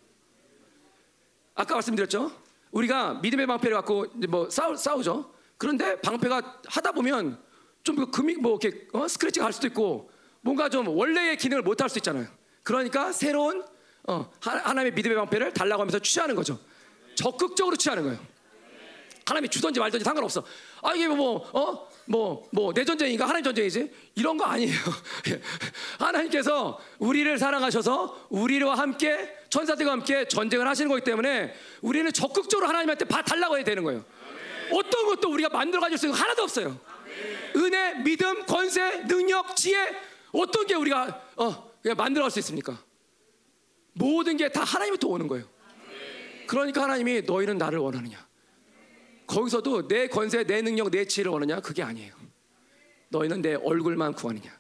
아까 1.55 1.75
말씀드렸죠. 1.75 2.31
우리가 2.71 3.15
믿음의 3.15 3.47
방패를 3.47 3.77
갖고 3.77 4.07
뭐 4.29 4.49
싸우, 4.49 4.77
싸우죠. 4.77 5.35
그런데 5.59 6.01
방패가 6.01 6.61
하다 6.67 6.93
보면 6.93 7.43
좀 7.83 8.11
금이 8.11 8.35
뭐 8.37 8.59
이렇게 8.63 8.87
어? 8.93 9.09
스크래치가 9.09 9.45
갈 9.45 9.53
수도 9.53 9.67
있고 9.67 10.11
뭔가 10.41 10.69
좀 10.69 10.87
원래의 10.89 11.37
기능을 11.37 11.63
못 11.63 11.81
할 11.81 11.89
수 11.91 11.99
있잖아요. 11.99 12.27
그러니까 12.63 13.13
새로운 13.13 13.65
어, 14.07 14.31
하- 14.41 14.57
하나님의 14.57 14.93
믿음의 14.93 15.17
방패를 15.17 15.53
달라고 15.53 15.83
하면서 15.83 15.99
취하는 15.99 16.35
거죠. 16.37 16.59
적극적으로 17.17 17.77
취하는 17.77 18.05
거예요. 18.05 18.19
하나님이 19.29 19.49
주든지 19.49 19.79
말든지 19.81 20.05
상관없어. 20.05 20.43
아 20.83 20.95
이게 20.95 21.09
뭐 21.09 21.45
어 21.53 21.89
뭐 22.07 22.43
뭐 22.53 22.73
내 22.75 22.85
전쟁인가 22.85 23.25
하나님 23.27 23.45
전쟁이지 23.45 23.91
이런 24.15 24.37
거 24.37 24.45
아니에요. 24.45 24.73
예. 25.31 25.41
하나님께서 26.05 26.81
우리를 26.99 27.39
사랑하셔서 27.39 28.27
우리와 28.31 28.77
함께 28.77 29.35
천사들과 29.51 29.93
함께 29.93 30.27
전쟁을 30.29 30.67
하시는 30.69 30.89
거기 30.89 31.03
때문에 31.03 31.55
우리는 31.83 32.11
적극적으로 32.13 32.69
하나님한테 32.69 33.05
봐 33.07 33.23
달라고 33.23 33.57
해야 33.57 33.65
되는 33.65 33.83
거예요. 33.85 34.05
어떤 34.73 35.07
것도 35.07 35.31
우리가 35.31 35.49
만들어 35.49 35.81
가질 35.81 35.97
수 35.99 36.07
있는 36.07 36.17
거 36.19 36.23
하나도 36.25 36.43
없어요. 36.43 36.79
은혜, 37.57 37.95
믿음, 38.03 38.45
권세, 38.47 39.07
능력, 39.07 39.57
지혜 39.57 39.79
어떤 40.33 40.67
게 40.67 40.75
우리가 40.75 41.23
어 41.37 41.73
만들어 41.97 42.25
갈 42.25 42.31
수 42.31 42.39
있습니까? 42.41 42.79
모든 43.95 44.37
게 44.37 44.49
다 44.51 44.63
하나님부터 44.63 45.09
오는 45.09 45.27
거예요. 45.27 45.47
그러니까 46.47 46.83
하나님이 46.83 47.23
너희는 47.23 47.59
나를 47.59 47.79
원하느냐? 47.79 48.28
거기서도 49.29 49.87
내 49.87 50.09
권세, 50.09 50.43
내 50.43 50.63
능력, 50.63 50.91
내 50.91 51.05
지혜를 51.05 51.31
원하냐? 51.31 51.61
그게 51.61 51.83
아니에요. 51.83 52.17
너희는 53.11 53.43
내 53.43 53.55
얼굴만 53.55 54.15
구하느냐? 54.15 54.59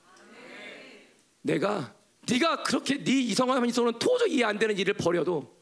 내가 1.42 1.94
네가 2.30 2.62
그렇게 2.62 3.02
네 3.02 3.12
이성한 3.12 3.64
이성은 3.66 3.98
도저히 3.98 4.34
이해 4.34 4.44
안 4.44 4.58
되는 4.58 4.76
일을 4.76 4.94
버려도 4.94 5.56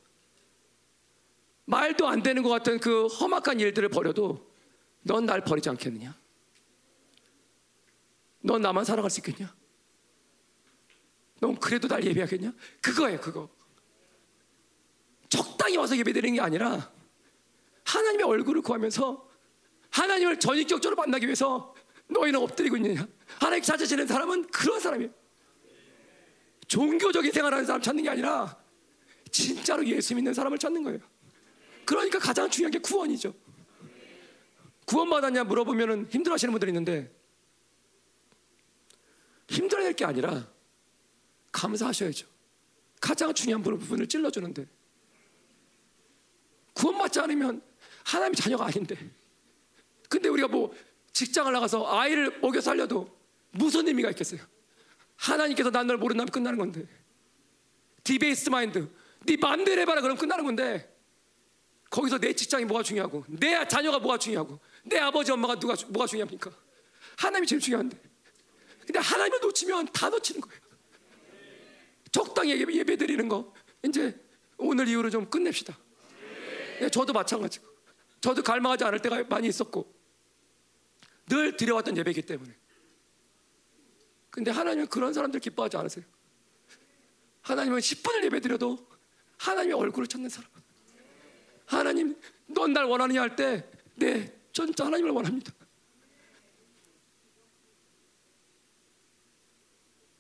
말도 1.66 2.08
안 2.08 2.22
되는 2.22 2.42
것 2.42 2.48
같은 2.48 2.80
그 2.80 3.06
험악한 3.06 3.60
일들을 3.60 3.88
버려도 3.88 4.52
넌 5.02 5.24
날 5.24 5.42
버리지 5.42 5.68
않겠느냐? 5.68 6.16
넌 8.40 8.60
나만 8.60 8.84
살아갈 8.84 9.10
수 9.10 9.20
있겠냐? 9.20 9.54
넌 11.40 11.54
그래도 11.56 11.86
날 11.86 12.02
예배하겠냐? 12.04 12.52
그거예요, 12.80 13.20
그거. 13.20 13.48
적당히 15.28 15.76
와서 15.76 15.96
예배드리는 15.96 16.34
게 16.34 16.40
아니라 16.40 16.90
하나님의 17.86 18.26
얼굴을 18.26 18.62
구하면서 18.62 19.28
하나님을 19.90 20.38
전인격적으로 20.38 20.96
만나기 20.96 21.26
위해서 21.26 21.74
너희는 22.08 22.40
엎드리고 22.40 22.76
있느냐? 22.76 23.06
하나님 23.40 23.62
찾으시는 23.62 24.06
사람은 24.06 24.48
그런 24.48 24.78
사람이에요. 24.78 25.12
종교적인 26.68 27.30
생활하는 27.32 27.64
사람 27.64 27.80
찾는 27.80 28.02
게 28.02 28.10
아니라 28.10 28.58
진짜로 29.30 29.86
예수 29.86 30.14
믿는 30.14 30.34
사람을 30.34 30.58
찾는 30.58 30.82
거예요. 30.82 30.98
그러니까 31.84 32.18
가장 32.18 32.50
중요한 32.50 32.72
게 32.72 32.78
구원이죠. 32.78 33.32
구원 34.84 35.08
받았냐 35.08 35.44
물어보면 35.44 36.06
힘들어 36.10 36.34
하시는 36.34 36.52
분들이 36.52 36.70
있는데 36.70 37.12
힘들어야 39.48 39.86
할게 39.86 40.04
아니라 40.04 40.48
감사하셔야죠. 41.52 42.26
가장 43.00 43.32
중요한 43.32 43.62
부분을 43.62 44.08
찔러주는데 44.08 44.66
구원받지 46.74 47.20
않으면 47.20 47.62
하나님의 48.06 48.36
자녀가 48.36 48.66
아닌데. 48.66 48.96
근데 50.08 50.28
우리가 50.28 50.46
뭐 50.48 50.72
직장을 51.12 51.52
나가서 51.52 51.98
아이를 51.98 52.38
먹여 52.40 52.60
살려도 52.60 53.08
무슨 53.50 53.86
의미가 53.88 54.10
있겠어요? 54.10 54.40
하나님께서 55.16 55.70
난 55.70 55.86
널 55.86 55.96
모른다면 55.98 56.30
끝나는 56.30 56.58
건데. 56.58 56.86
디베이스 58.04 58.50
마인드. 58.50 58.88
네 59.24 59.36
맘대로 59.36 59.80
해봐라. 59.80 60.00
그럼 60.02 60.16
끝나는 60.16 60.44
건데. 60.44 60.92
거기서 61.90 62.18
내 62.18 62.32
직장이 62.32 62.64
뭐가 62.64 62.82
중요하고 62.82 63.24
내 63.28 63.66
자녀가 63.66 63.98
뭐가 63.98 64.18
중요하고 64.18 64.58
내 64.84 64.98
아버지 64.98 65.30
엄마가 65.32 65.58
누가 65.58 65.74
주- 65.74 65.86
뭐가 65.88 66.06
중요합니까? 66.06 66.50
하나님이 67.16 67.46
제일 67.46 67.60
중요한데. 67.60 67.98
근데 68.80 68.98
하나님을 69.00 69.40
놓치면 69.40 69.88
다 69.92 70.08
놓치는 70.10 70.40
거예요. 70.40 70.60
적당히 72.12 72.50
예배, 72.60 72.72
예배 72.74 72.96
드리는 72.96 73.28
거. 73.28 73.52
이제 73.84 74.16
오늘 74.58 74.86
이후로 74.88 75.10
좀 75.10 75.28
끝냅시다. 75.28 75.76
예, 76.82 76.88
저도 76.88 77.12
마찬가지고 77.12 77.66
저도 78.20 78.42
갈망하지 78.42 78.84
않을 78.84 79.00
때가 79.00 79.24
많이 79.24 79.48
있었고 79.48 79.94
늘 81.26 81.56
드려왔던 81.56 81.96
예배이기 81.96 82.22
때문에. 82.22 82.54
근데 84.30 84.50
하나님은 84.50 84.88
그런 84.88 85.12
사람들 85.12 85.40
기뻐하지 85.40 85.76
않으세요? 85.76 86.04
하나님은 87.42 87.78
10분을 87.78 88.24
예배 88.24 88.40
드려도 88.40 88.86
하나님의 89.38 89.76
얼굴을 89.78 90.06
찾는 90.06 90.28
사람. 90.28 90.50
하나님 91.66 92.16
넌 92.46 92.72
날 92.72 92.84
원하느냐 92.84 93.20
할 93.22 93.34
때 93.36 93.68
네, 93.96 94.32
전 94.52 94.66
진짜 94.66 94.84
하나님을 94.86 95.10
원합니다. 95.10 95.52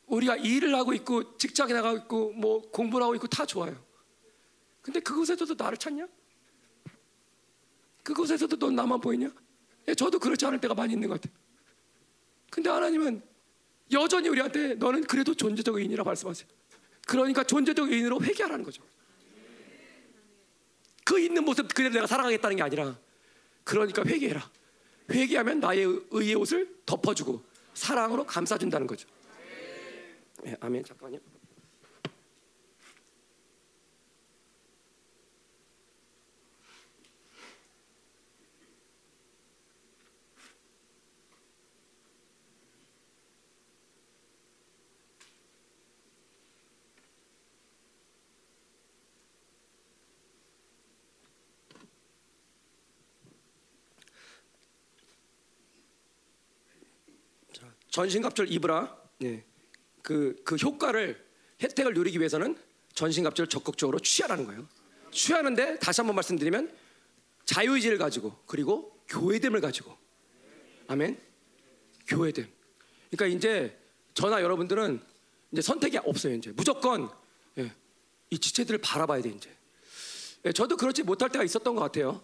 우리가 0.06 0.36
일을 0.36 0.74
하고 0.74 0.92
있고 0.94 1.36
직장에 1.36 1.72
나가고 1.72 1.98
있고 1.98 2.32
뭐 2.32 2.62
공부를 2.70 3.04
하고 3.04 3.14
있고 3.16 3.26
다 3.26 3.44
좋아요. 3.44 3.84
근데 4.80 5.00
그곳에서도 5.00 5.54
나를 5.54 5.76
찾냐? 5.76 6.06
그곳에서도 8.06 8.56
넌 8.56 8.76
나만 8.76 9.00
보이냐? 9.00 9.28
예, 9.88 9.94
저도 9.94 10.20
그렇지 10.20 10.46
않을 10.46 10.60
때가 10.60 10.74
많이 10.74 10.92
있는 10.92 11.08
것 11.08 11.20
같아요. 11.20 11.36
근데 12.50 12.70
하나님은 12.70 13.20
여전히 13.90 14.28
우리한테 14.28 14.74
너는 14.74 15.02
그래도 15.04 15.34
존재적 15.34 15.74
의인이라 15.74 16.04
말씀하세요. 16.04 16.48
그러니까 17.04 17.42
존재적 17.42 17.90
의인으로 17.90 18.22
회개하라는 18.22 18.64
거죠. 18.64 18.84
그 21.04 21.18
있는 21.18 21.44
모습 21.44 21.66
그대로 21.68 21.94
내가 21.94 22.06
살아가겠다는 22.06 22.56
게 22.56 22.62
아니라 22.62 22.96
그러니까 23.64 24.04
회개해라. 24.04 24.50
회개하면 25.10 25.58
나의 25.58 26.02
의의 26.10 26.36
옷을 26.36 26.76
덮어주고 26.86 27.42
사랑으로 27.74 28.24
감싸준다는 28.24 28.86
거죠. 28.86 29.08
예, 30.46 30.56
아멘. 30.60 30.84
잠깐만요. 30.84 31.18
전신갑절 57.96 58.52
입으라. 58.52 58.94
예. 59.22 59.42
그, 60.02 60.36
그 60.44 60.56
효과를 60.56 61.18
혜택을 61.62 61.94
누리기 61.94 62.18
위해서는 62.18 62.54
전신갑절을 62.92 63.48
적극적으로 63.48 63.98
취하라는 64.00 64.44
거예요. 64.44 64.68
취하는데 65.10 65.78
다시 65.78 66.02
한번 66.02 66.14
말씀드리면 66.16 66.76
자유의지를 67.46 67.96
가지고 67.96 68.36
그리고 68.44 69.00
교회됨을 69.08 69.62
가지고 69.62 69.96
아멘. 70.88 71.18
교회됨. 72.06 72.46
그러니까 73.12 73.34
이제 73.34 73.78
저나 74.12 74.42
여러분들은 74.42 75.00
이제 75.52 75.62
선택이 75.62 75.96
없어요. 75.96 76.34
이제 76.34 76.52
무조건 76.54 77.08
예, 77.56 77.72
이 78.28 78.38
지체들을 78.38 78.78
바라봐야 78.82 79.22
돼 79.22 79.30
이제. 79.30 79.50
예, 80.44 80.52
저도 80.52 80.76
그렇지 80.76 81.02
못할 81.02 81.30
때가 81.30 81.44
있었던 81.44 81.74
것 81.74 81.80
같아요. 81.80 82.22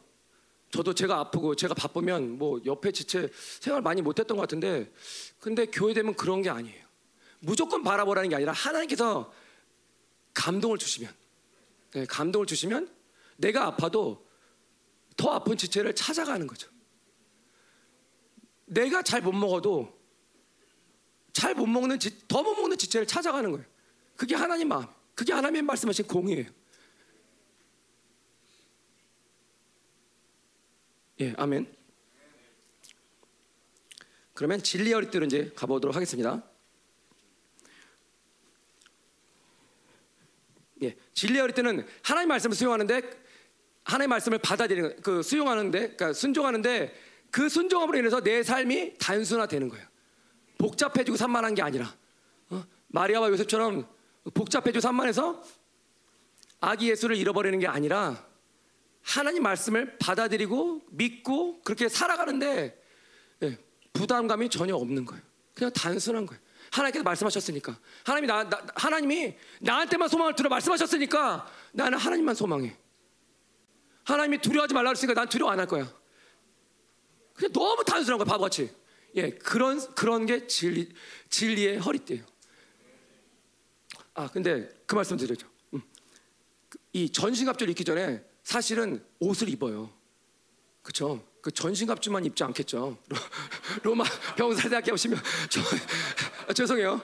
저도 0.73 0.95
제가 0.95 1.19
아프고 1.21 1.55
제가 1.55 1.75
바쁘면 1.75 2.39
뭐 2.39 2.61
옆에 2.65 2.91
지체 2.93 3.29
생활 3.61 3.83
많이 3.83 4.01
못했던 4.01 4.37
것 4.37 4.41
같은데 4.41 4.91
근데 5.39 5.67
교회 5.67 5.93
되면 5.93 6.15
그런 6.15 6.41
게 6.43 6.49
아니에요. 6.51 6.83
무조건 7.41 7.83
바라보라는 7.83 8.31
게 8.31 8.37
아니라 8.37 8.53
하나님께서 8.53 9.33
감동을 10.33 10.79
주시면 10.79 11.15
네, 11.93 12.07
감동을 12.07 12.47
주시면 12.47 12.91
내가 13.37 13.67
아파도 13.67 14.27
더 15.17 15.31
아픈 15.33 15.57
지체를 15.59 15.95
찾아가는 15.95 16.47
거죠. 16.47 16.71
내가 18.65 19.03
잘 19.03 19.21
못 19.21 19.33
먹어도 19.33 19.93
잘 21.35 21.55
못 21.55 21.67
먹는 21.67 21.99
더 22.29 22.43
못 22.43 22.55
먹는 22.55 22.79
지체를 22.79 23.07
찾아가는 23.07 23.51
거예요. 23.51 23.67
그게 24.17 24.35
하나님 24.35 24.69
마음. 24.69 24.87
그게 25.15 25.35
하나님의 25.35 25.63
말씀하신 25.63 26.07
공이에요. 26.07 26.47
예, 31.23 31.33
아멘. 31.37 31.73
그러면 34.35 34.61
진리의 34.61 34.95
어릿대로 34.95 35.25
이제 35.27 35.53
가보도록 35.55 35.95
하겠습니다. 35.95 36.43
예, 40.83 40.97
진리의 41.15 41.43
어릿대는 41.43 41.87
하나님 42.03 42.29
말씀을 42.29 42.57
수용하는데 42.57 43.03
하나님 43.85 44.11
말씀을 44.11 44.39
받아들이는 44.39 45.01
그 45.01 45.23
수용하는데 45.23 45.79
그러니까 45.79 46.13
순종하는데 46.13 46.93
그 47.31 47.49
순종함으로 47.49 47.99
인해서 47.99 48.21
내 48.21 48.43
삶이 48.43 48.99
단순화되는 48.99 49.69
거예요. 49.69 49.87
복잡해지고 50.59 51.17
산만한 51.17 51.55
게 51.55 51.63
아니라 51.63 51.95
어? 52.51 52.65
마리아와 52.89 53.29
요셉처럼 53.29 53.87
복잡해지고 54.35 54.81
산만해서 54.81 55.41
아기 56.59 56.91
예수를 56.91 57.17
잃어버리는 57.17 57.57
게 57.61 57.69
아니라 57.69 58.27
하나님 59.03 59.43
말씀을 59.43 59.99
받아들이고 59.99 60.83
믿고 60.91 61.61
그렇게 61.63 61.89
살아가는데 61.89 62.81
예, 63.43 63.59
부담감이 63.93 64.49
전혀 64.49 64.75
없는 64.77 65.05
거예요. 65.05 65.23
그냥 65.55 65.73
단순한 65.73 66.27
거예요. 66.27 66.41
하나님께서 66.71 67.03
말씀하셨으니까 67.03 67.79
하나님이 68.05 68.29
나, 68.29 68.49
나 68.49 68.65
하나님이 68.75 69.37
나한테만 69.61 70.09
소망을 70.09 70.35
들어 70.35 70.49
말씀하셨으니까 70.49 71.47
나는 71.73 71.99
하나님만 71.99 72.35
소망해. 72.35 72.77
하나님이 74.05 74.39
두려워하지 74.39 74.75
말라 74.75 74.91
그랬으니까 74.91 75.15
난 75.21 75.29
두려워 75.29 75.51
안 75.53 75.59
할 75.59 75.67
거야. 75.67 75.93
그냥 77.35 77.53
너무 77.53 77.85
단순한 77.85 78.19
거야 78.19 78.25
바보같이. 78.27 78.71
예, 79.17 79.31
그런 79.31 79.79
그런 79.95 80.25
게 80.27 80.47
진리 80.47 80.89
진리의 81.29 81.79
허리띠예요. 81.79 82.25
아, 84.15 84.29
근데 84.29 84.69
그 84.87 84.95
말씀 84.95 85.17
드리죠. 85.17 85.49
음. 85.75 85.83
이 86.93 87.11
전신갑주를 87.11 87.71
입기 87.71 87.85
전에 87.85 88.23
사실은 88.43 89.05
옷을 89.19 89.49
입어요. 89.49 89.91
그렇죠? 90.83 91.25
그 91.41 91.51
전신갑주만 91.51 92.25
입지 92.25 92.45
않겠죠. 92.45 92.99
로, 93.09 93.17
로마 93.83 94.05
병사대학교 94.37 94.93
오시면 94.93 95.19
저, 95.49 95.61
아, 96.49 96.53
죄송해요. 96.53 97.01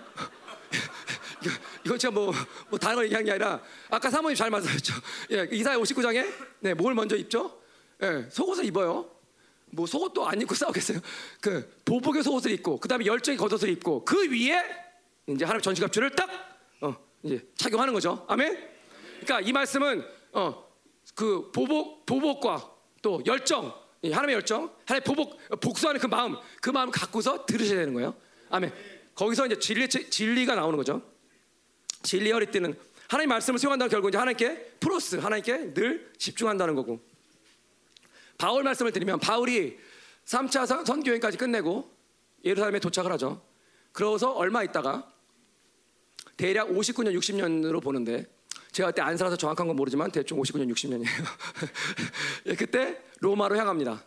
이거, 1.84 1.96
제가 1.96 2.12
뭐, 2.12 2.32
뭐 2.68 2.78
다른 2.78 2.96
걸 2.96 3.04
얘기한 3.04 3.24
게 3.24 3.30
아니라 3.32 3.60
아까 3.88 4.10
사모님 4.10 4.36
잘 4.36 4.50
말씀하셨죠. 4.50 4.94
예, 5.32 5.48
이사야 5.50 5.76
59장에 5.78 6.32
네, 6.60 6.74
뭘 6.74 6.94
먼저 6.94 7.16
입죠? 7.16 7.60
예, 8.02 8.28
속옷을 8.30 8.64
입어요. 8.66 9.10
뭐 9.70 9.86
속옷도 9.86 10.26
안 10.26 10.40
입고 10.40 10.54
싸우겠어요. 10.54 11.00
그 11.40 11.80
보복의 11.84 12.22
속옷을 12.22 12.50
입고 12.52 12.80
그다음에 12.80 13.06
열정의 13.06 13.38
겉옷을 13.38 13.68
입고 13.70 14.04
그 14.04 14.30
위에 14.30 14.62
이제 15.26 15.44
하나님 15.44 15.62
전신갑주를 15.62 16.10
딱 16.10 16.30
어, 16.80 16.96
이제 17.22 17.46
착용하는 17.56 17.92
거죠. 17.92 18.24
아멘. 18.28 18.56
그러니까 19.20 19.40
이 19.40 19.52
말씀은 19.52 20.04
어, 20.32 20.67
그 21.18 21.50
보복 21.50 22.06
보복과 22.06 22.72
또 23.02 23.20
열정, 23.26 23.74
이 24.02 24.12
하나님의 24.12 24.36
열정, 24.36 24.72
하나님 24.84 25.02
보복 25.02 25.36
복수하는 25.58 26.00
그 26.00 26.06
마음, 26.06 26.36
그 26.60 26.70
마음 26.70 26.92
갖고서 26.92 27.44
들으셔야 27.44 27.80
되는 27.80 27.92
거예요. 27.92 28.14
아멘. 28.50 28.72
거기서 29.16 29.46
이제 29.46 29.58
진리 29.58 29.88
진리가 29.88 30.54
나오는 30.54 30.76
거죠. 30.76 31.02
진리 32.04 32.30
허리띠는 32.30 32.78
하나님 33.08 33.30
말씀을 33.30 33.58
수용한다는 33.58 33.90
결국 33.90 34.10
이제 34.10 34.18
하나님께 34.18 34.76
프로스 34.78 35.16
하나님께 35.16 35.74
늘 35.74 36.12
집중한다는 36.18 36.76
거고. 36.76 37.00
바울 38.38 38.62
말씀을 38.62 38.92
드리면 38.92 39.18
바울이 39.18 39.76
3차 40.24 40.86
선교 40.86 41.08
여행까지 41.08 41.36
끝내고 41.36 41.92
예루살렘에 42.44 42.78
도착을 42.78 43.10
하죠. 43.10 43.42
그러고서 43.90 44.30
얼마 44.30 44.62
있다가 44.62 45.12
대략 46.36 46.68
59년 46.68 47.18
60년으로 47.18 47.82
보는데 47.82 48.24
제가 48.72 48.90
그때 48.90 49.02
안 49.02 49.16
살아서 49.16 49.36
정확한 49.36 49.66
건 49.66 49.76
모르지만 49.76 50.10
대충 50.10 50.40
59년 50.40 50.70
60년이에요. 50.72 52.56
그때 52.58 53.02
로마로 53.20 53.56
향합니다. 53.56 54.04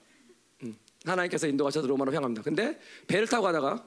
음, 0.63 0.77
하나님께서 1.05 1.47
인도하셔서 1.47 1.87
로마로 1.87 2.13
향합니다. 2.13 2.41
근데 2.41 2.79
배를 3.07 3.27
타고 3.27 3.43
가다가 3.43 3.85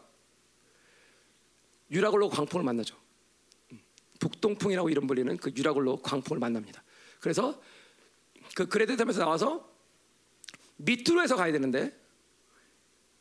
유라굴로 1.90 2.28
광풍을 2.28 2.64
만나죠. 2.64 2.96
음, 3.72 3.80
북동풍이라고 4.20 4.90
이름 4.90 5.06
불리는 5.06 5.36
그 5.38 5.52
유라굴로 5.56 6.02
광풍을 6.02 6.38
만납니다. 6.40 6.82
그래서 7.20 7.60
그 8.54 8.66
그레데섬에서 8.66 9.20
나와서 9.20 9.68
밑으로 10.76 11.22
해서 11.22 11.36
가야 11.36 11.52
되는데 11.52 11.98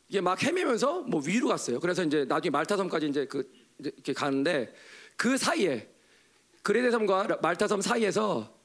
이게 0.09 0.21
막 0.21 0.41
헤매면서 0.41 1.01
뭐 1.03 1.21
위로 1.25 1.47
갔어요. 1.47 1.79
그래서 1.79 2.03
이제 2.03 2.25
나중에 2.25 2.49
말타섬까지 2.51 3.07
이제 3.07 3.25
그 3.25 3.49
이제 3.79 3.91
이렇게 3.95 4.13
가는데 4.13 4.73
그 5.15 5.37
사이에 5.37 5.92
그레데섬과 6.63 7.39
말타섬 7.41 7.81
사이에서 7.81 8.57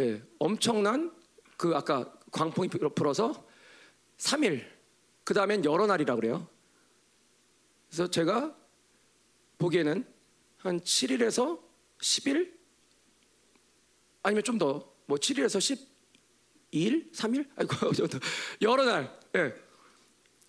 예, 0.00 0.22
엄청난 0.38 1.14
그 1.56 1.74
아까 1.74 2.12
광풍이 2.30 2.68
불어서 2.68 3.46
3일 4.18 4.64
그 5.24 5.34
다음엔 5.34 5.64
여러 5.64 5.86
날이라 5.86 6.14
그래요. 6.16 6.48
그래서 7.88 8.08
제가 8.08 8.54
보기에는 9.58 10.06
한 10.58 10.80
7일에서 10.80 11.60
10일 11.98 12.54
아니면 14.22 14.44
좀 14.44 14.58
더 14.58 14.96
뭐 15.06 15.16
7일에서 15.18 15.86
12일, 16.72 17.12
3일, 17.12 17.48
아이고 17.56 17.74
여러 18.62 18.84
날. 18.84 19.18
예. 19.36 19.54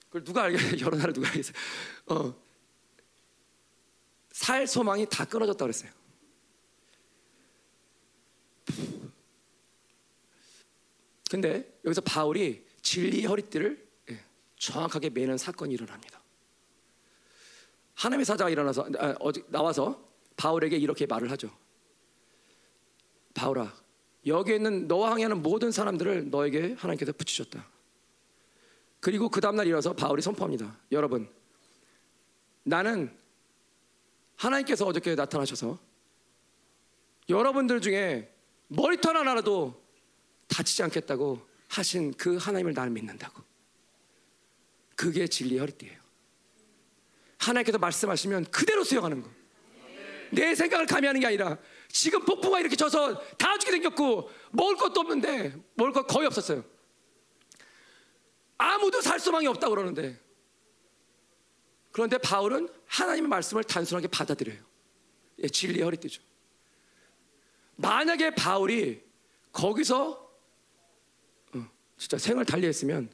그걸 0.05 0.24
누가 0.24 0.43
알겠어요? 0.43 0.80
여러 0.86 0.97
날을 0.97 1.14
누가 1.14 1.28
알겠어요? 1.30 1.53
어. 2.08 2.36
살 4.32 4.68
소망이 4.68 5.05
다 5.10 5.26
끊어졌다 5.26 5.64
그랬어요. 5.64 5.91
근데 11.30 11.80
여기서 11.84 12.01
바울이 12.01 12.65
진리의 12.82 13.26
허리띠를 13.26 13.88
예, 14.11 14.24
정확하게 14.57 15.09
매는 15.09 15.38
사건이 15.38 15.74
일어납니다. 15.74 16.22
하나님의 17.95 18.26
사자가 18.26 18.49
일어나서 18.49 18.88
아, 18.97 19.15
나와서 19.47 20.07
바울에게 20.38 20.78
이렇게 20.78 21.05
말을 21.05 21.32
하죠. 21.32 21.51
바울아, 23.34 23.74
여기 24.26 24.55
있는 24.55 24.88
너와 24.88 25.11
항해하는 25.11 25.41
모든 25.41 25.72
사람들을 25.72 26.30
너에게 26.30 26.74
하나님께서 26.74 27.11
붙이셨다. 27.11 27.68
그리고 28.99 29.30
그 29.30 29.41
다음날 29.41 29.68
일어서 29.68 29.93
바울이 29.93 30.22
선포합니다. 30.22 30.80
여러분, 30.91 31.30
나는 32.63 33.15
하나님께서 34.36 34.86
어저께 34.86 35.15
나타나셔서 35.15 35.80
여러분들 37.30 37.82
중에 37.82 38.34
머리털 38.68 39.15
하나라도 39.15 39.82
다치지 40.47 40.84
않겠다고 40.84 41.45
하신 41.70 42.13
그 42.13 42.38
하나님을 42.38 42.74
나는 42.74 42.93
믿는다고. 42.93 43.43
그게 44.95 45.28
진리의 45.28 45.59
허리띠예요. 45.59 45.99
하나님께서 47.38 47.78
말씀하시면 47.78 48.45
그대로 48.45 48.84
수용하는 48.84 49.22
거. 49.22 49.30
내 50.32 50.55
생각을 50.55 50.86
가미하는 50.86 51.22
게 51.22 51.28
아니라 51.28 51.57
지금 51.89 52.26
폭풍가 52.26 52.59
이렇게 52.59 52.76
져서 52.76 53.22
다 53.38 53.57
죽게 53.57 53.72
생겼고 53.72 54.30
먹을 54.51 54.76
것도 54.76 54.99
없는데 54.99 55.55
먹을 55.76 55.93
것 55.93 56.05
거의 56.07 56.28
없었어요. 56.28 56.65
아무도 58.57 59.01
살 59.01 59.20
소망이 59.20 59.47
없다고 59.47 59.76
그러는데 59.76 60.20
그런데 61.91 62.18
바울은 62.18 62.70
하나님의 62.88 63.30
말씀을 63.30 63.63
단순하게 63.63 64.07
받아들여요. 64.07 64.59
예, 65.39 65.47
진리의 65.47 65.84
허리띠죠. 65.84 66.22
만약에 67.78 68.36
바울이 68.36 69.01
거기서 69.51 70.30
어, 71.53 71.69
진짜 71.97 72.17
생을 72.17 72.45
달리했으면 72.45 73.09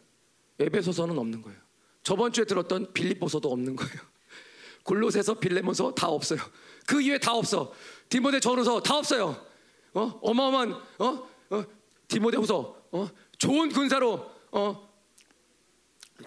에베소서는 0.60 1.18
없는 1.18 1.42
거예요. 1.42 1.60
저번 2.02 2.32
주에 2.34 2.46
들었던 2.46 2.92
빌립보서도 2.94 3.50
없는 3.52 3.76
거예요. 3.76 3.94
골로새서 4.84 5.36
빌레몬서 5.36 5.94
다 5.96 6.10
없어요. 6.10 6.40
그 6.86 7.02
이외에 7.02 7.18
다 7.18 7.34
없어. 7.34 7.74
디모데 8.10 8.40
전후서 8.40 8.82
다 8.82 8.98
없어요. 8.98 9.46
어? 9.94 10.20
어마어마한 10.22 10.72
어? 11.00 11.30
어? 11.50 11.66
디모데 12.08 12.38
후서 12.38 12.84
어? 12.92 13.10
좋은 13.38 13.70
군사로 13.70 14.32
어? 14.52 14.94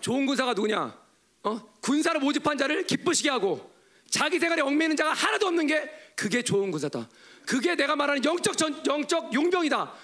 좋은 0.01 0.26
군사가 0.26 0.55
누구냐? 0.55 0.99
어? 1.43 1.72
군사로 1.80 2.20
모집한 2.20 2.59
자를 2.59 2.87
기쁘시게 2.87 3.30
하고 3.30 3.70
자기 4.11 4.39
생활에 4.39 4.62
얽매이는 4.62 4.97
자가 4.97 5.12
하나도 5.12 5.47
없는 5.49 5.66
게 5.66 5.91
그게 6.14 6.43
좋은 6.43 6.70
군사다. 6.70 7.09
그게 7.47 7.77
내가 7.77 7.95
말하는 7.95 8.23
영적 8.25 8.59
전, 8.59 8.85
영적 8.85 9.33
용병이다. 9.33 9.95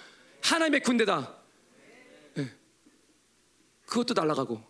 하나님의 0.43 0.81
군대다. 0.81 1.43
네. 2.35 2.51
그것도 3.85 4.15
날아가고 4.15 4.63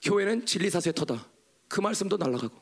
교회는 0.00 0.46
진리사수의 0.46 0.94
터다. 0.94 1.26
그 1.68 1.80
말씀도 1.80 2.16
날아가고 2.16 2.56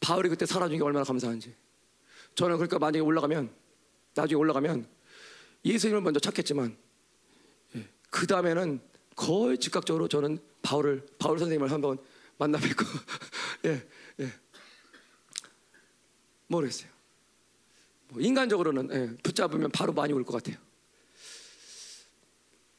바울이 0.00 0.28
그때 0.28 0.44
사라진 0.44 0.78
게 0.78 0.84
얼마나 0.84 1.04
감사한지. 1.04 1.54
저는 2.34 2.56
그러니까 2.56 2.78
만약에 2.78 3.00
올라가면 3.00 3.54
나중에 4.14 4.38
올라가면 4.38 4.88
예수님을 5.64 6.00
먼저 6.00 6.20
찾겠지만 6.20 6.76
예, 7.76 7.88
그 8.10 8.26
다음에는 8.26 8.80
거의 9.14 9.58
즉각적으로 9.58 10.08
저는 10.08 10.38
바울을 10.62 11.06
바울 11.18 11.38
선생님을 11.38 11.70
한번 11.70 11.98
만나 12.38 12.58
뵙고 12.58 12.84
예, 13.66 13.70
예. 13.70 13.88
모르겠어요. 16.48 16.90
뭐 18.08 18.20
인간적으로는 18.20 18.88
예, 18.92 19.16
붙잡으면 19.22 19.70
바로 19.70 19.92
많이 19.92 20.12
올 20.12 20.24
것 20.24 20.32
같아요. 20.34 20.56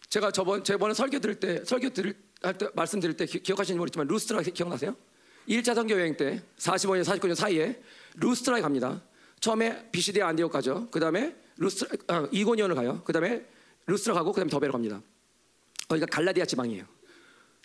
제가 0.10 0.32
저번 0.32 0.64
저번에 0.64 0.94
설교 0.94 1.20
들을 1.20 1.36
때 1.40 1.64
설교 1.66 1.90
들을 1.90 2.14
때 2.14 2.70
말씀드릴 2.74 3.18
때 3.18 3.26
기, 3.26 3.52
억하시는지 3.52 3.78
모르지만 3.78 4.08
루스트라 4.08 4.42
기억나세요? 4.42 4.96
1차 5.50 5.76
선교 5.76 5.96
여행 6.00 6.16
때 6.16 6.42
45년 6.58 7.04
49년 7.04 7.36
사이에 7.36 7.82
루스트라에 8.16 8.62
갑니다. 8.62 9.02
처음에 9.40 9.90
비시디아 9.92 10.28
안디옥 10.28 10.52
가죠. 10.52 10.90
그다음에 10.92 11.36
루스트라 11.58 11.90
아, 12.08 12.28
이고니온을 12.32 12.76
가요. 12.76 13.04
그다음에 13.04 13.46
루스트라 13.86 14.14
가고 14.16 14.32
그다음에 14.32 14.50
더베로 14.50 14.72
갑니다. 14.72 15.02
거기가 15.88 16.06
갈라디아 16.08 16.46
지방이에요. 16.46 16.86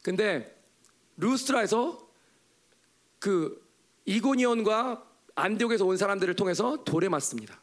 근데 0.03 0.57
루스트라에서 1.17 2.09
그 3.19 3.65
이고니온과 4.05 5.12
안디옥에서 5.35 5.85
온 5.85 5.97
사람들을 5.97 6.35
통해서 6.37 6.83
돌에 6.85 7.09
맞습니다. 7.09 7.61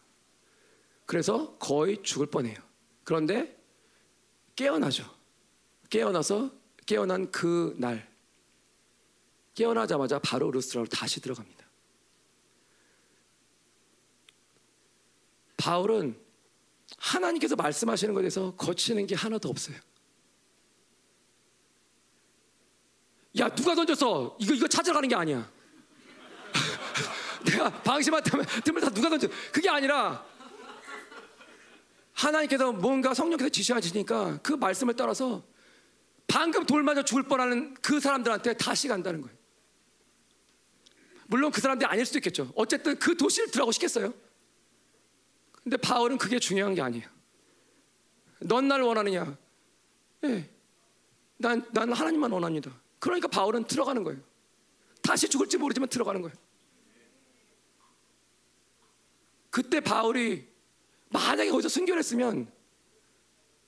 그래서 1.06 1.56
거의 1.58 2.02
죽을 2.04 2.28
뻔해요. 2.28 2.58
그런데 3.04 3.58
깨어나죠. 4.56 5.06
깨어나서 5.90 6.52
깨어난 6.86 7.32
그 7.32 7.76
날 7.78 8.10
깨어나자마자 9.60 10.20
바로 10.20 10.52
루스트라로 10.52 10.88
다시 10.88 11.20
들어갑니다. 11.20 11.66
바울은 15.58 16.18
하나님께서 16.98 17.58
말씀하시는 17.58 18.14
것에 18.14 18.22
대해서 18.22 18.56
거치는 18.56 19.06
게 19.06 19.16
하나도 19.16 19.50
없어요. 19.50 19.76
야 23.38 23.50
누가 23.54 23.76
던졌어? 23.76 24.38
이거 24.40 24.54
이거 24.54 24.68
찾으러 24.68 24.94
가는 24.94 25.10
게 25.10 25.16
아니야. 25.16 25.52
내가 27.46 27.70
방심한 27.82 28.22
틈을 28.24 28.82
다 28.82 28.90
누가 28.90 29.10
던져? 29.10 29.28
그게 29.52 29.70
아니라 29.70 30.26
하나님께서 32.14 32.72
뭔가 32.72 33.14
성령께서 33.14 33.50
지시하시니까 33.50 34.40
그 34.42 34.54
말씀을 34.54 34.96
따라서 34.96 35.44
방금 36.28 36.66
돌 36.66 36.84
맞아 36.84 37.04
죽을 37.04 37.24
뻔하는 37.24 37.74
그 37.82 38.00
사람들한테 38.00 38.54
다시 38.54 38.88
간다는 38.88 39.22
거예요. 39.22 39.38
물론 41.28 41.52
그 41.52 41.62
사람들이 41.62 41.88
아닐 41.88 42.06
수도 42.06 42.20
있겠죠. 42.20 42.52
어쨌든 42.56 42.98
그 42.98 43.16
도시를 43.16 43.52
들어가고 43.52 43.72
싶겠어요. 43.72 44.14
근데 45.64 45.78
바울은 45.78 46.18
그게 46.18 46.40
중요한 46.40 46.74
게 46.74 46.82
아니에요. 46.82 47.08
넌 48.42 48.68
나를 48.68 48.84
원하느냐? 48.86 49.38
예. 50.26 50.50
난, 51.38 51.66
난 51.72 51.94
하나님만 51.94 52.32
원합니다. 52.32 52.72
그러니까 53.00 53.28
바울은 53.28 53.66
들어가는 53.66 54.04
거예요. 54.04 54.20
다시 55.02 55.30
죽을지 55.30 55.58
모르지만 55.58 55.88
들어가는 55.90 56.22
거예요. 56.22 56.36
그때 59.50 59.80
바울이 59.80 60.48
만약에 61.10 61.50
거기서 61.50 61.70
순결했으면 61.70 62.52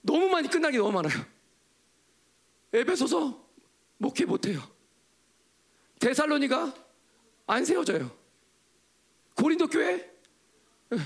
너무 0.01 0.27
많이 0.29 0.47
끝나기 0.47 0.77
너무 0.77 0.91
많아요. 0.91 1.25
에베소서 2.73 3.49
목회 3.97 4.25
못해요. 4.25 4.61
데살로니가 5.99 6.73
안 7.47 7.65
세워져요. 7.65 8.15
고린도 9.35 9.67
교회 9.67 10.11
예, 10.93 10.97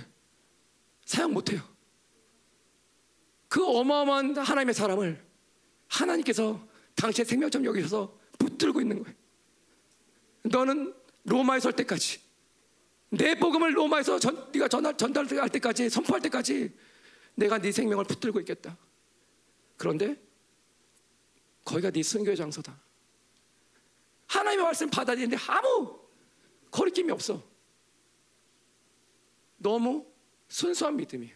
사용 1.05 1.33
못해요. 1.33 1.61
그 3.47 3.65
어마어마한 3.65 4.37
하나님의 4.37 4.73
사람을 4.73 5.25
하나님께서 5.87 6.67
당신의 6.95 7.25
생명점 7.25 7.65
여기서 7.65 8.17
붙들고 8.37 8.81
있는 8.81 9.01
거예요. 9.03 9.15
너는 10.43 10.93
로마에 11.23 11.59
설 11.59 11.73
때까지 11.73 12.19
내 13.09 13.35
복음을 13.35 13.75
로마에서 13.75 14.19
전, 14.19 14.51
네가 14.51 14.67
전달, 14.67 14.97
전달할 14.97 15.49
때까지 15.49 15.89
선포할 15.89 16.21
때까지 16.21 16.73
내가 17.35 17.57
네 17.57 17.71
생명을 17.71 18.05
붙들고 18.05 18.39
있겠다. 18.41 18.77
그런데 19.77 20.21
거기가 21.63 21.91
네 21.91 22.03
순교의 22.03 22.35
장소다. 22.37 22.79
하나님의 24.27 24.65
말씀 24.65 24.89
받아들이는데 24.89 25.37
아무 25.47 25.99
거리낌이 26.71 27.11
없어. 27.11 27.43
너무 29.57 30.05
순수한 30.47 30.95
믿음이에요. 30.97 31.35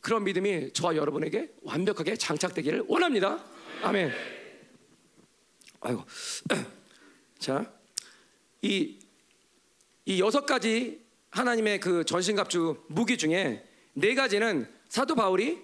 그런 0.00 0.24
믿음이 0.24 0.72
저와 0.72 0.96
여러분에게 0.96 1.54
완벽하게 1.62 2.16
장착되기를 2.16 2.84
원합니다. 2.88 3.44
아멘. 3.82 4.12
아이고. 5.80 6.04
자, 7.38 7.72
이, 8.62 8.98
이 10.08 10.20
여섯 10.20 10.46
가지 10.46 11.04
하나님의 11.28 11.80
그 11.80 12.02
전신갑주 12.02 12.84
무기 12.86 13.18
중에 13.18 13.62
네 13.92 14.14
가지는 14.14 14.66
사도 14.88 15.14
바울이 15.14 15.58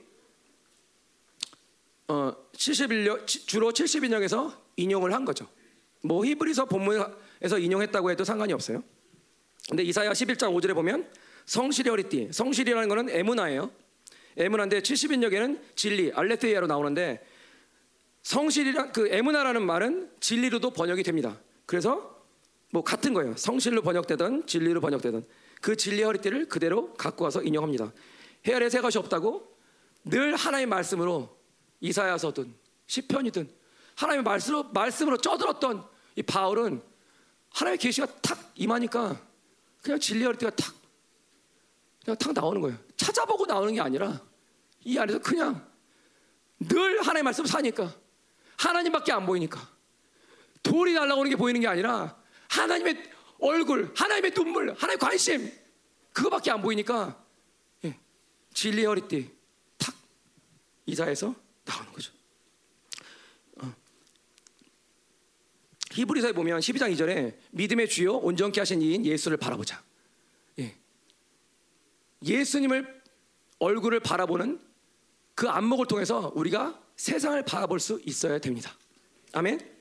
어, 2.08 2.36
71년, 2.52 3.26
주로 3.26 3.72
70인역에서 3.72 4.54
인용을 4.76 5.14
한 5.14 5.24
거죠. 5.24 5.48
뭐 6.02 6.26
히브리서 6.26 6.66
본문에서 6.66 7.58
인용했다고 7.58 8.10
해도 8.10 8.22
상관이 8.24 8.52
없어요. 8.52 8.84
근데 9.70 9.82
이사야 9.82 10.12
11장 10.12 10.54
5절에 10.54 10.74
보면 10.74 11.10
성실이 11.46 11.88
허리띠, 11.88 12.28
성실이라는 12.30 12.86
거는 12.86 13.08
에무나예요. 13.08 13.70
에무나인데 14.36 14.80
70인역에는 14.80 15.58
진리, 15.74 16.12
알레테이아로 16.12 16.66
나오는데 16.66 17.26
성실이란 18.20 18.92
그 18.92 19.08
에무나라는 19.08 19.64
말은 19.64 20.10
진리로도 20.20 20.72
번역이 20.72 21.02
됩니다. 21.02 21.40
그래서 21.64 22.13
뭐 22.74 22.82
같은 22.82 23.14
거예요. 23.14 23.36
성실로 23.36 23.82
번역되든 23.82 24.48
진리로 24.48 24.80
번역되든 24.80 25.24
그 25.60 25.76
진리 25.76 26.02
허리띠를 26.02 26.48
그대로 26.48 26.92
갖고 26.94 27.22
와서 27.22 27.40
인용합니다. 27.40 27.92
헤아려 28.44 28.68
새 28.68 28.80
것이 28.80 28.98
없다고 28.98 29.56
늘 30.02 30.34
하나님의 30.34 30.66
말씀으로 30.66 31.38
이사야서든 31.78 32.52
시편이든 32.88 33.48
하나님의 33.94 34.24
말씀으로 34.24 34.64
말씀으로 34.72 35.18
쪄들었던 35.18 35.84
이 36.16 36.22
바울은 36.24 36.82
하나님의 37.50 37.78
계시가 37.78 38.08
탁 38.20 38.52
임하니까 38.56 39.24
그냥 39.80 40.00
진리 40.00 40.24
허리띠가 40.24 40.50
탁 40.56 40.74
그냥 42.04 42.18
탁 42.18 42.32
나오는 42.32 42.60
거예요. 42.60 42.76
찾아보고 42.96 43.46
나오는 43.46 43.72
게 43.72 43.80
아니라 43.80 44.20
이 44.82 44.98
안에서 44.98 45.20
그냥 45.20 45.64
늘 46.58 47.02
하나님의 47.02 47.22
말씀 47.22 47.46
사니까 47.46 47.94
하나님밖에 48.56 49.12
안 49.12 49.26
보이니까 49.26 49.60
돌이 50.64 50.94
날아오는 50.94 51.30
게 51.30 51.36
보이는 51.36 51.60
게 51.60 51.68
아니라 51.68 52.23
하나님의 52.54 53.10
얼굴, 53.38 53.92
하나님의 53.94 54.32
눈물, 54.32 54.72
하나님의 54.72 54.98
관심 54.98 55.52
그거밖에 56.12 56.50
안 56.50 56.62
보이니까 56.62 57.22
예, 57.84 57.98
진리 58.52 58.84
허리띠 58.84 59.30
탁 59.76 59.94
이사에서 60.86 61.34
나오는 61.64 61.92
거죠. 61.92 62.12
어. 63.56 63.74
히브리서에 65.92 66.32
보면 66.32 66.60
12장 66.60 66.94
2절에 66.94 67.36
믿음의 67.50 67.88
주요 67.88 68.16
온전케 68.16 68.60
하신 68.60 68.80
이인 68.82 69.04
예수를 69.04 69.36
바라보자. 69.36 69.82
예. 70.60 70.76
예수님을 72.22 73.02
얼굴을 73.58 74.00
바라보는 74.00 74.60
그 75.34 75.48
안목을 75.48 75.86
통해서 75.86 76.32
우리가 76.36 76.80
세상을 76.96 77.42
바라볼 77.44 77.80
수 77.80 78.00
있어야 78.04 78.38
됩니다. 78.38 78.76
아멘. 79.32 79.73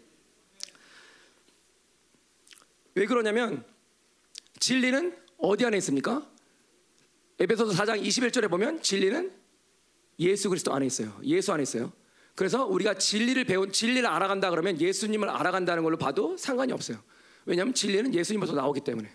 왜 2.96 3.06
그러냐면 3.06 3.64
진리는 4.60 5.18
어디 5.38 5.66
안에 5.66 5.78
있습니까? 5.78 6.28
에베소서 7.40 7.74
4장 7.84 8.02
21절에 8.04 8.50
보면 8.50 8.82
진리는 8.82 9.32
예수 10.20 10.50
그리스도 10.50 10.74
안에 10.74 10.86
있어요. 10.86 11.20
예수 11.24 11.52
안에 11.52 11.64
있어요. 11.64 11.92
그래서 12.36 12.66
우리가 12.66 12.96
진리를 12.96 13.44
배운 13.46 13.72
진리를 13.72 14.08
알아간다 14.08 14.50
그러면 14.50 14.80
예수님을 14.80 15.30
알아간다는 15.30 15.84
걸로 15.84 15.98
봐도 15.98 16.38
상관이 16.38 16.72
없어요. 16.72 16.98
왜냐하면 17.46 17.74
진리는 17.74 18.14
예수님부터 18.14 18.54
나오기 18.54 18.82
때문에. 18.82 19.10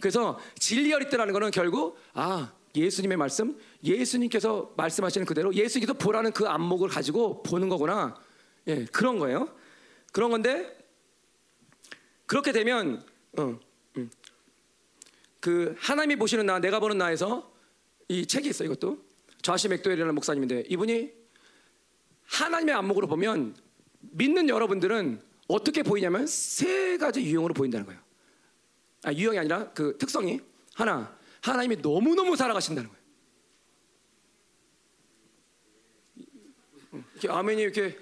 그래서 0.00 0.38
진리 0.58 0.92
어리때라는 0.92 1.32
거는 1.32 1.50
결국 1.50 1.98
아 2.14 2.52
예수님의 2.74 3.16
말씀, 3.16 3.58
예수님께서 3.82 4.74
말씀하시는 4.76 5.26
그대로 5.26 5.52
예수님께서 5.54 5.94
보라는 5.94 6.32
그 6.32 6.46
안목을 6.46 6.88
가지고 6.88 7.42
보는 7.42 7.68
거구나. 7.68 8.14
예, 8.66 8.84
그런 8.86 9.18
거예요. 9.18 9.48
그런 10.12 10.30
건데 10.30 10.76
그렇게 12.26 12.52
되면 12.52 13.04
어, 13.38 13.58
음. 13.96 14.10
그 15.40 15.74
하나님이 15.78 16.16
보시는 16.16 16.46
나, 16.46 16.58
내가 16.58 16.80
보는 16.80 16.98
나에서 16.98 17.52
이 18.08 18.26
책이 18.26 18.48
있어 18.48 18.64
요 18.64 18.72
이것도 18.72 18.98
좌시 19.42 19.68
맥도웰이라는 19.68 20.14
목사님인데 20.14 20.64
이분이 20.68 21.12
하나님의 22.24 22.74
안목으로 22.74 23.06
보면 23.06 23.56
믿는 24.00 24.48
여러분들은 24.48 25.22
어떻게 25.46 25.82
보이냐면 25.82 26.26
세 26.26 26.98
가지 26.98 27.22
유형으로 27.22 27.54
보인다는 27.54 27.86
거예요. 27.86 28.00
아, 29.04 29.12
유형이 29.12 29.38
아니라 29.38 29.70
그 29.72 29.96
특성이 29.98 30.40
하나 30.74 31.16
하나님이 31.40 31.80
너무 31.80 32.14
너무 32.14 32.36
사랑하신다는 32.36 32.90
거예요. 32.90 32.98
이렇게 37.12 37.28
아멘이 37.28 37.62
이렇게 37.62 37.98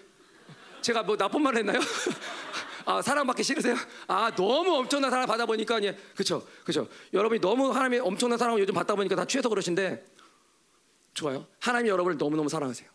제가 0.81 1.03
뭐 1.03 1.17
나쁜 1.17 1.43
말 1.43 1.57
했나요? 1.57 1.79
아 2.87 3.03
사랑받기 3.03 3.43
싫으세요? 3.43 3.75
아 4.07 4.31
너무 4.35 4.77
엄청난 4.77 5.11
사랑 5.11 5.27
받아 5.27 5.45
보니까 5.45 5.83
예 5.83 5.99
그렇죠 6.15 6.47
그렇죠 6.63 6.89
여러분이 7.13 7.41
너무 7.41 7.71
하나님의 7.71 7.99
엄청난 7.99 8.39
사랑을 8.39 8.61
요즘 8.61 8.75
받다 8.75 8.95
보니까 8.95 9.17
다 9.17 9.25
취해서 9.25 9.49
그러신데 9.49 10.07
좋아요 11.13 11.47
하나님 11.61 11.89
여러분을 11.89 12.17
너무 12.17 12.37
너무 12.37 12.49
사랑하세요. 12.49 12.89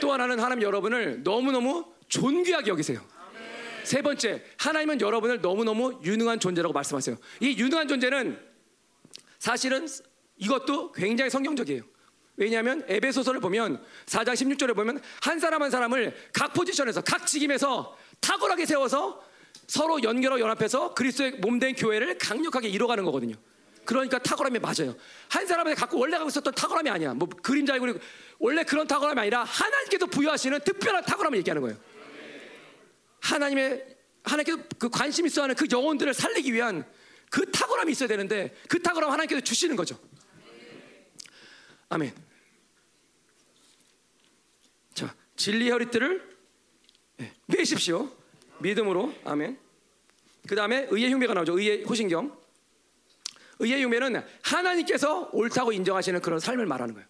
또 0.00 0.12
하나는 0.12 0.38
하나님 0.38 0.62
여러분을 0.62 1.22
너무 1.24 1.50
너무 1.50 1.86
존귀하게 2.08 2.70
여기세요. 2.70 3.00
세 3.84 4.02
번째 4.02 4.44
하나님은 4.58 5.00
여러분을 5.00 5.40
너무 5.40 5.64
너무 5.64 5.98
유능한 6.04 6.38
존재라고 6.38 6.74
말씀하세요. 6.74 7.16
이 7.40 7.56
유능한 7.56 7.88
존재는 7.88 8.38
사실은 9.38 9.86
이것도 10.36 10.92
굉장히 10.92 11.30
성경적이에요. 11.30 11.82
왜냐하면 12.36 12.84
에베소서를 12.88 13.40
보면 13.40 13.82
4장 14.06 14.34
16절에 14.34 14.74
보면 14.74 15.00
한 15.22 15.38
사람 15.38 15.62
한 15.62 15.70
사람을 15.70 16.14
각 16.32 16.52
포지션에서 16.52 17.00
각 17.00 17.26
직임에서 17.26 17.96
탁월하게 18.20 18.66
세워서 18.66 19.24
서로 19.66 20.02
연결하고 20.02 20.40
연합해서 20.40 20.94
그리스도의 20.94 21.32
몸된 21.32 21.74
교회를 21.74 22.18
강력하게 22.18 22.68
이뤄가는 22.68 23.04
거거든요. 23.04 23.34
그러니까 23.84 24.18
탁월함이 24.18 24.58
맞아요. 24.58 24.96
한 25.28 25.46
사람한테 25.46 25.78
갖고 25.80 25.98
원래 25.98 26.16
갖고 26.16 26.28
있었던 26.28 26.54
탁월함이 26.54 26.90
아니야. 26.90 27.14
뭐 27.14 27.28
그림자 27.28 27.78
그리고 27.78 27.98
원래 28.38 28.64
그런 28.64 28.86
탁월함이 28.86 29.20
아니라 29.20 29.44
하나님께서 29.44 30.06
부여하시는 30.06 30.60
특별한 30.60 31.04
탁월함을 31.04 31.38
얘기하는 31.38 31.62
거예요. 31.62 31.78
하나님의 33.20 33.96
하나님께서 34.24 34.68
그 34.78 34.88
관심 34.88 35.26
있어하는 35.26 35.54
그 35.54 35.66
영혼들을 35.70 36.12
살리기 36.12 36.52
위한 36.52 36.84
그 37.30 37.50
탁월함이 37.50 37.92
있어야 37.92 38.08
되는데 38.08 38.54
그 38.68 38.82
탁월함 38.82 39.10
하나님께서 39.10 39.40
주시는 39.40 39.76
거죠. 39.76 39.98
아멘. 41.88 42.12
자, 44.94 45.14
진리의 45.36 45.70
허리띠를 45.70 46.35
예, 47.20 47.32
매십시오. 47.46 48.10
믿음으로. 48.58 49.12
아멘. 49.24 49.58
그 50.46 50.54
다음에 50.54 50.86
의의 50.90 51.12
흉배가 51.12 51.34
나오죠. 51.34 51.58
의의 51.58 51.84
호신경. 51.84 52.36
의의 53.58 53.82
흉배는 53.84 54.22
하나님께서 54.42 55.30
옳다고 55.32 55.72
인정하시는 55.72 56.20
그런 56.20 56.38
삶을 56.38 56.66
말하는 56.66 56.94
거예요. 56.94 57.08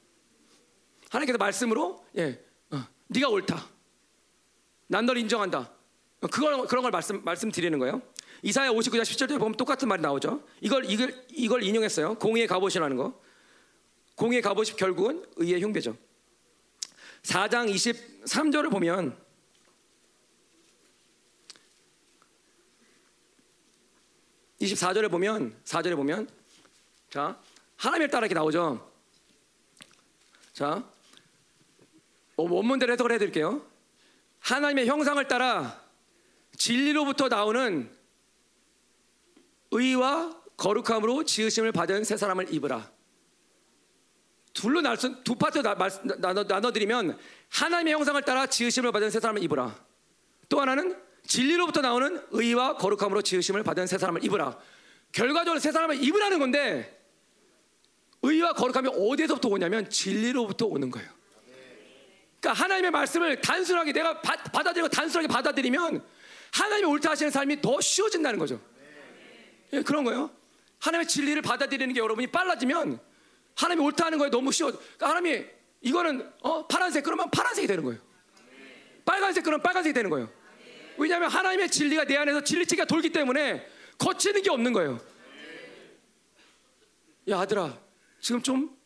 하나님께서 1.11 1.39
말씀으로 1.39 2.05
예, 2.17 2.41
어, 2.71 2.85
네가 3.09 3.29
옳다. 3.29 3.69
난 4.89 5.05
널 5.07 5.19
인정한다. 5.19 5.73
어, 6.21 6.27
그걸 6.29 6.67
그런 6.67 6.83
걸 6.83 6.91
말씀 6.91 7.23
말씀드리는 7.25 7.77
거예요. 7.79 8.01
이사야 8.43 8.71
59장 8.71 9.03
10절에 9.03 9.39
보면 9.39 9.57
똑같은 9.57 9.89
말이 9.89 10.03
나오죠. 10.03 10.45
이걸 10.61 10.85
이걸 10.85 11.25
이걸 11.31 11.63
인용했어요. 11.63 12.17
공의의 12.19 12.47
갑옷이라는 12.47 12.97
거. 12.97 13.21
공의의 14.15 14.43
갑옷이 14.43 14.77
결국은 14.77 15.25
의의 15.37 15.61
흉배죠. 15.63 15.97
4장 17.23 17.69
23절을 17.75 18.71
보면 18.71 19.17
(24절에) 24.61 25.11
보면 25.11 25.57
(4절에) 25.65 25.97
보면 25.97 26.29
자 27.11 27.41
하나님을 27.77 28.09
따라 28.09 28.27
이렇게 28.27 28.35
나오죠? 28.35 28.91
자 30.53 30.85
어, 32.37 32.43
원문대로 32.43 32.93
해석을 32.93 33.13
해드릴게요. 33.13 33.65
하나님의 34.41 34.87
형상을 34.87 35.27
따라 35.29 35.81
진리로부터 36.57 37.29
나오는 37.29 37.91
의와 39.71 40.41
거룩함으로 40.57 41.25
지으심을 41.25 41.73
받은 41.73 42.05
새 42.05 42.17
사람을 42.17 42.53
입으라. 42.53 42.91
둘로 44.53 44.81
날선 44.81 45.23
두 45.23 45.35
파트 45.35 45.59
나, 45.59 45.75
나눠, 46.19 46.43
나눠드리면 46.45 47.19
하나님의 47.51 47.93
형상을 47.93 48.21
따라 48.23 48.47
지으심을 48.47 48.91
받은 48.93 49.11
새 49.11 49.21
사람을 49.21 49.43
입으라. 49.43 49.77
또 50.49 50.61
하나는 50.61 50.97
진리로부터 51.27 51.81
나오는 51.81 52.23
의와 52.31 52.77
거룩함으로 52.77 53.23
지으심을 53.23 53.63
받은 53.63 53.87
새 53.87 53.99
사람을 53.99 54.25
입으라. 54.25 54.59
결과적으로 55.13 55.59
새 55.59 55.73
사람을 55.73 56.03
입으라는 56.03 56.39
건데 56.39 56.97
의와 58.23 58.53
거룩함이 58.55 58.89
어디에서부터 58.89 59.49
오냐면 59.49 59.89
진리로부터 59.89 60.67
오는 60.67 60.91
거예요. 60.91 61.09
그러니까 62.41 62.63
하나님의 62.63 62.91
말씀을 62.91 63.41
단순하게 63.41 63.93
내가 63.93 64.21
바, 64.21 64.37
받아들이고 64.37 64.89
단순하게 64.89 65.29
받아들이면 65.29 66.05
하나님이 66.53 66.89
옳다 66.91 67.11
하시는 67.11 67.31
삶이 67.31 67.61
더 67.61 67.81
쉬워진다는 67.81 68.39
거죠. 68.39 68.61
예, 69.73 69.83
그런 69.83 70.05
거예요. 70.05 70.31
하나님의 70.79 71.09
진리를 71.09 71.43
받아들이는 71.43 71.95
게 71.95 72.01
여러분이 72.01 72.29
빨라지면 72.29 73.01
하나님이 73.57 73.87
옳다 73.87 74.07
하는 74.07 74.19
거에 74.19 74.31
너무 74.31 74.53
쉬워. 74.53 74.71
그러니까 74.71 75.09
하나님이 75.09 75.45
이거는 75.81 76.31
어, 76.43 76.67
파란색 76.67 77.05
그러면 77.05 77.31
파란색이 77.31 77.67
되는 77.67 77.85
거예요. 77.85 78.01
빨간색 79.05 79.45
그러면 79.45 79.63
빨간색이 79.63 79.95
되는 79.95 80.11
거예요. 80.11 80.29
왜냐하면 80.99 81.31
하나님의 81.31 81.71
진리가 81.71 82.05
내 82.05 82.17
안에서 82.17 82.43
진리치기가 82.43 82.87
돌기 82.87 83.11
때문에 83.11 83.67
거치는 83.99 84.43
게 84.43 84.51
없는 84.51 84.73
거예요. 84.73 85.01
야 87.29 87.41
아들아 87.41 87.79
지금 88.21 88.43
좀 88.43 88.77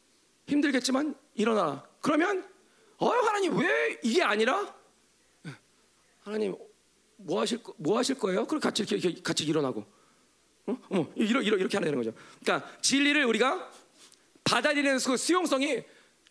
힘들겠지만 0.47 1.15
일어나. 1.35 1.87
그러면 2.01 2.49
어 2.97 3.09
하나님 3.09 3.57
왜 3.59 3.99
이게 4.03 4.23
아니라 4.23 4.75
하나님 6.23 6.55
뭐 7.17 7.41
하실 7.41 7.59
뭐 7.77 7.99
하실 7.99 8.19
거예요? 8.19 8.47
그럼 8.47 8.61
같이 8.61 8.83
이렇게 8.83 9.21
같이 9.23 9.45
일어나고 9.45 9.85
어? 10.67 10.79
어 10.91 11.13
이러, 11.17 11.41
이러, 11.43 11.57
이렇게 11.57 11.77
하는 11.77 11.95
거죠. 11.95 12.13
그러니까 12.43 12.71
진리를 12.81 13.25
우리가 13.25 13.71
받아들이는 14.45 14.99
그 14.99 15.17
수용성이 15.17 15.83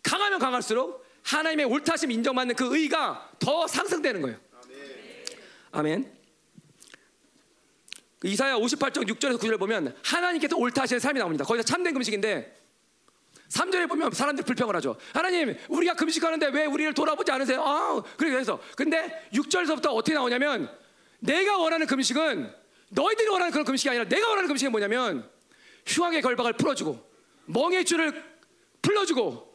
강하면 0.02 0.38
강할수록 0.38 1.04
하나님의 1.22 1.66
옳다심 1.66 2.10
인정받는 2.10 2.54
그 2.54 2.76
의가 2.76 3.30
더 3.38 3.66
상승되는 3.66 4.22
거예요. 4.22 4.38
아멘. 5.72 6.20
그 8.18 8.28
이사야 8.28 8.56
58장 8.56 9.08
6절에서 9.08 9.38
9절을 9.38 9.58
보면 9.58 9.96
하나님께서 10.04 10.56
옳다 10.56 10.82
하시는 10.82 11.00
삶이 11.00 11.18
나옵니다. 11.18 11.44
거기서 11.44 11.64
참된 11.64 11.94
금식인데 11.94 12.60
3절에 13.48 13.88
보면 13.88 14.12
사람들이 14.12 14.44
불평을 14.46 14.76
하죠. 14.76 14.96
하나님, 15.12 15.56
우리가 15.68 15.94
금식하는데 15.94 16.48
왜 16.48 16.66
우리를 16.66 16.94
돌아보지 16.94 17.32
않으세요? 17.32 17.62
아, 17.62 18.02
그래서 18.16 18.60
근데 18.76 19.28
6절에서부터 19.32 19.94
어떻게 19.94 20.14
나오냐면 20.14 20.70
내가 21.18 21.58
원하는 21.58 21.86
금식은 21.86 22.52
너희들이 22.90 23.28
원하는 23.28 23.50
그런 23.50 23.64
금식이 23.64 23.88
아니라 23.88 24.04
내가 24.04 24.28
원하는 24.28 24.48
금식은 24.48 24.70
뭐냐면 24.70 25.28
흉악의 25.86 26.22
걸박을 26.22 26.54
풀어주고 26.54 27.10
멍의 27.46 27.84
줄을 27.84 28.22
풀어주고 28.82 29.50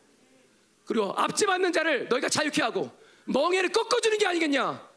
그리고 0.85 1.13
앞지 1.15 1.45
맞는 1.45 1.71
자를 1.71 2.07
너희가 2.09 2.29
자유케 2.29 2.61
하고 2.61 2.91
멍에를 3.25 3.69
꺾어주는 3.69 4.17
게 4.17 4.27
아니겠냐? 4.27 4.94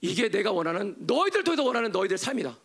이게 0.00 0.28
내가 0.28 0.52
원하는 0.52 0.94
너희들 0.98 1.44
통해서 1.44 1.64
원하는 1.64 1.90
너희들 1.90 2.18
삶이다. 2.18 2.56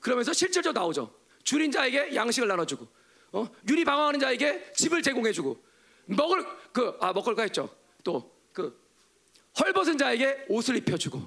그러면서 0.00 0.32
실질적으로 0.32 0.80
나오죠. 0.80 1.14
줄인 1.42 1.70
자에게 1.70 2.14
양식을 2.14 2.46
나눠주고, 2.48 2.86
어? 3.32 3.48
유리 3.68 3.84
방황하는 3.84 4.20
자에게 4.20 4.72
집을 4.74 5.02
제공해주고, 5.02 5.62
먹을 6.06 6.46
그아 6.72 7.12
먹을 7.12 7.34
거 7.34 7.42
했죠. 7.42 7.68
또 8.04 8.38
그 8.58 8.76
헐벗은 9.60 9.98
자에게 9.98 10.46
옷을 10.48 10.76
입혀주고, 10.78 11.22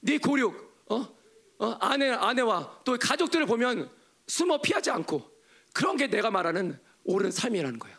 네 0.00 0.18
고륙, 0.18 0.84
어? 0.88 1.16
어? 1.58 1.76
아내 1.80 2.10
아내와 2.10 2.80
또 2.84 2.98
가족들을 2.98 3.46
보면 3.46 3.88
숨어 4.26 4.60
피하지 4.60 4.90
않고 4.90 5.30
그런 5.72 5.96
게 5.96 6.08
내가 6.08 6.32
말하는 6.32 6.76
옳은 7.04 7.30
삶이라는 7.30 7.78
거예요. 7.78 7.96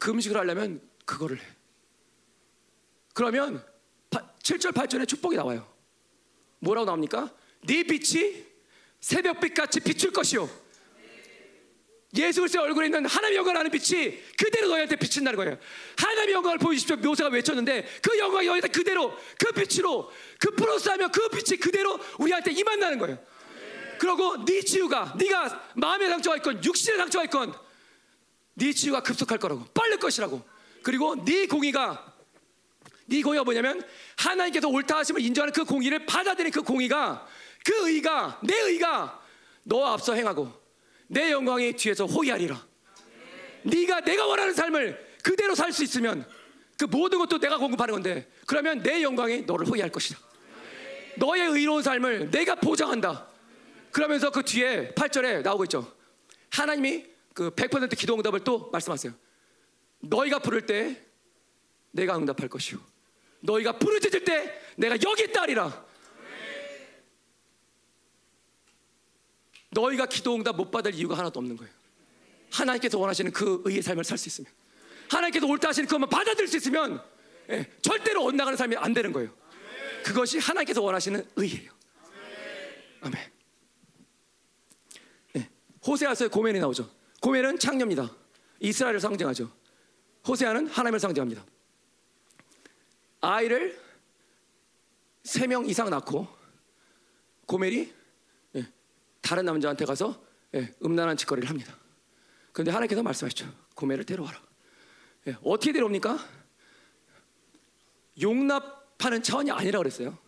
금식을 0.00 0.36
하려면 0.36 0.80
그거를 1.04 1.38
해. 1.38 1.42
그러면 3.14 3.64
7절 4.42 4.72
8절에 4.72 5.06
축복이 5.06 5.36
나와요. 5.36 5.66
뭐라고 6.60 6.86
나옵니까? 6.86 7.32
네 7.62 7.82
빛이 7.82 8.44
새벽빛 9.00 9.54
같이 9.54 9.80
비출 9.80 10.12
것이요. 10.12 10.48
예수 12.16 12.40
그리스도의 12.40 12.64
얼굴에 12.64 12.86
있는 12.86 13.06
하나님의 13.06 13.36
영광을 13.36 13.60
아는 13.60 13.70
빛이 13.70 14.18
그대로 14.36 14.68
너희한테 14.68 14.96
비친다는 14.96 15.36
거예요. 15.36 15.58
하나님의 15.96 16.34
영광을 16.34 16.58
보여주십시오. 16.58 16.96
묘사가 16.96 17.30
외쳤는데 17.30 17.86
그 18.02 18.18
영광이 18.18 18.46
너희한테 18.46 18.68
그대로 18.68 19.16
그 19.38 19.52
빛으로 19.52 20.10
그 20.38 20.50
플러스하면 20.50 21.12
그 21.12 21.28
빛이 21.28 21.58
그대로 21.60 21.98
우리한테 22.18 22.50
임한다는 22.50 22.98
거예요. 22.98 23.18
그러고 23.98 24.44
네 24.44 24.62
치유가 24.62 25.14
네가 25.18 25.70
마음의 25.76 26.08
상처가 26.08 26.36
있건 26.38 26.64
육신의 26.64 26.98
상처가 26.98 27.24
있건 27.26 27.54
네 28.54 28.72
치유가 28.72 29.02
급속할 29.02 29.38
거라고 29.38 29.64
빠를 29.66 29.98
것이라고 29.98 30.42
그리고 30.82 31.22
네 31.24 31.46
공의가 31.46 32.09
네 33.10 33.22
공의가 33.22 33.44
뭐냐면 33.44 33.82
하나님께서 34.16 34.68
옳다 34.68 34.98
하심을 34.98 35.20
인정하는 35.20 35.52
그 35.52 35.64
공의를 35.64 36.06
받아들인 36.06 36.52
그 36.52 36.62
공의가 36.62 37.26
그 37.64 37.90
의가 37.90 38.40
내 38.42 38.54
의가 38.54 39.20
너 39.64 39.84
앞서 39.84 40.14
행하고 40.14 40.50
내 41.08 41.32
영광이 41.32 41.74
뒤에서 41.74 42.06
호위하리라 42.06 42.64
네가 43.64 44.02
내가 44.02 44.26
원하는 44.26 44.54
삶을 44.54 45.08
그대로 45.22 45.54
살 45.54 45.72
수 45.72 45.82
있으면 45.84 46.24
그 46.78 46.84
모든 46.84 47.18
것도 47.18 47.38
내가 47.38 47.58
공급하는 47.58 47.92
건데 47.92 48.30
그러면 48.46 48.82
내 48.82 49.02
영광이 49.02 49.42
너를 49.42 49.66
호위할 49.66 49.90
것이다 49.90 50.18
너의 51.16 51.48
의로운 51.48 51.82
삶을 51.82 52.30
내가 52.30 52.54
보장한다 52.54 53.28
그러면서 53.90 54.30
그 54.30 54.44
뒤에 54.44 54.92
8절에 54.94 55.42
나오고 55.42 55.64
있죠. 55.64 55.92
하나님이 56.50 57.06
그 57.34 57.50
100% 57.50 57.96
기도 57.98 58.14
응답을 58.14 58.44
또 58.44 58.70
말씀하세요. 58.70 59.12
너희가 60.00 60.38
부를 60.38 60.64
때 60.66 61.04
내가 61.90 62.16
응답할 62.16 62.48
것이요. 62.48 62.78
너희가 63.40 63.78
부르짖을 63.78 64.24
때 64.24 64.60
내가 64.76 64.96
여기 65.06 65.24
있다 65.24 65.42
하리라. 65.42 65.86
너희가 69.70 70.06
기도 70.06 70.34
응답 70.34 70.56
못 70.56 70.70
받을 70.70 70.94
이유가 70.94 71.16
하나도 71.16 71.38
없는 71.40 71.56
거예요. 71.56 71.72
하나님께서 72.50 72.98
원하시는 72.98 73.30
그 73.32 73.62
의의 73.64 73.82
삶을 73.82 74.04
살 74.04 74.18
수 74.18 74.28
있으면 74.28 74.50
하나님께서 75.08 75.46
옳다 75.46 75.68
하시는 75.68 75.86
그것만 75.86 76.08
받아들일 76.08 76.48
수 76.48 76.56
있으면 76.56 77.02
예, 77.50 77.68
절대로 77.82 78.24
엇나가는 78.24 78.56
삶이 78.56 78.76
안 78.76 78.92
되는 78.94 79.12
거예요. 79.12 79.32
그것이 80.04 80.38
하나님께서 80.38 80.82
원하시는 80.82 81.24
의예요. 81.36 81.72
아멘. 83.00 83.30
호세아서에 85.86 86.28
고멜이 86.28 86.58
나오죠. 86.58 86.90
고멜은 87.22 87.58
창녀입니다. 87.58 88.14
이스라엘을 88.60 89.00
상징하죠. 89.00 89.50
호세아는 90.28 90.66
하나님을 90.66 91.00
상징합니다. 91.00 91.44
아이를 93.20 93.78
세 95.24 95.46
명 95.46 95.66
이상 95.66 95.90
낳고 95.90 96.26
고멜이 97.46 97.92
예, 98.56 98.66
다른 99.20 99.44
남자한테 99.44 99.84
가서 99.84 100.22
예, 100.54 100.72
음란한 100.84 101.16
짓거리를 101.16 101.48
합니다. 101.48 101.76
그런데 102.52 102.70
하나님께서 102.72 103.02
말씀하셨죠. 103.02 103.52
고매를 103.74 104.04
데려와라. 104.04 104.40
예, 105.28 105.36
어떻게 105.44 105.72
데려옵니까? 105.72 106.18
용납하는 108.20 109.22
차원이 109.22 109.50
아니라 109.50 109.78
그랬어요. 109.78 110.18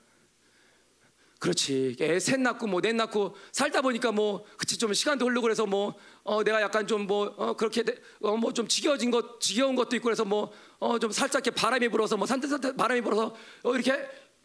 그렇지. 1.39 1.97
애셋 2.01 2.39
낳고 2.41 2.69
뭐넷 2.69 2.95
낳고 2.95 3.35
살다 3.51 3.83
보니까 3.83 4.13
뭐 4.13 4.45
그치 4.57 4.79
좀 4.79 4.95
시간도 4.95 5.27
흐르고 5.27 5.43
그래서 5.43 5.67
뭐 5.67 5.97
어 6.25 6.45
내가 6.45 6.63
약간 6.63 6.87
좀뭐 6.87 7.35
어 7.37 7.57
그렇게 7.57 7.83
어 8.21 8.37
뭐 8.37 8.53
좀 8.53 8.69
지겨워진 8.69 9.11
것 9.11 9.41
지겨운 9.41 9.75
것도 9.75 9.97
있고 9.97 10.05
그래서 10.05 10.25
뭐 10.25 10.53
어 10.83 10.99
좀 10.99 11.13
살짝 11.13 11.47
이렇게 11.47 11.55
바람이 11.55 11.89
불어서 11.89 12.17
뭐 12.17 12.27
산뜻산뜻 12.27 12.77
바람이 12.77 13.01
불어서 13.03 13.37
어 13.63 13.75
이렇게 13.75 13.93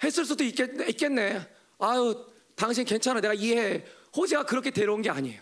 했을 0.04 0.24
수도 0.24 0.44
있겠, 0.44 0.70
있겠네. 0.90 1.50
아유 1.80 2.26
당신 2.56 2.86
괜찮아 2.86 3.20
내가 3.22 3.34
이해해. 3.34 3.84
호세가 4.16 4.46
그렇게 4.46 4.70
데려온 4.70 5.02
게 5.02 5.10
아니에요. 5.10 5.42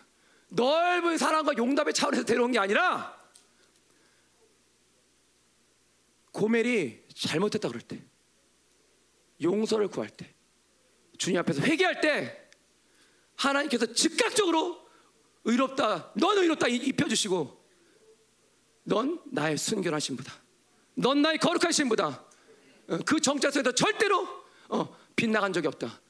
넓은 0.49 1.17
사랑과 1.17 1.53
용답의 1.57 1.93
차원에서 1.93 2.23
데려온 2.23 2.51
게 2.53 2.59
아니라 2.59 3.13
고멜이 6.31 7.03
잘못했다 7.13 7.67
그럴 7.67 7.81
때 7.81 8.01
용서를 9.41 9.87
구할 9.87 10.09
때 10.09 10.33
주님 11.17 11.39
앞에서 11.39 11.61
회개할 11.61 11.99
때 12.01 12.47
하나님께서 13.35 13.93
즉각적으로 13.93 14.85
의롭다 15.45 16.13
넌 16.15 16.37
의롭다 16.37 16.67
입혀주시고 16.67 17.65
넌 18.83 19.21
나의 19.25 19.57
순결하신 19.57 20.15
분다 20.17 20.44
넌 20.95 21.21
나의 21.21 21.37
거룩하신 21.37 21.89
분다. 21.89 22.25
어, 22.87 22.97
그 23.05 23.19
정자 23.19 23.51
속에서 23.51 23.71
절대로 23.73 24.27
어, 24.69 24.97
빗나간 25.15 25.53
적이 25.53 25.67
없다. 25.67 26.01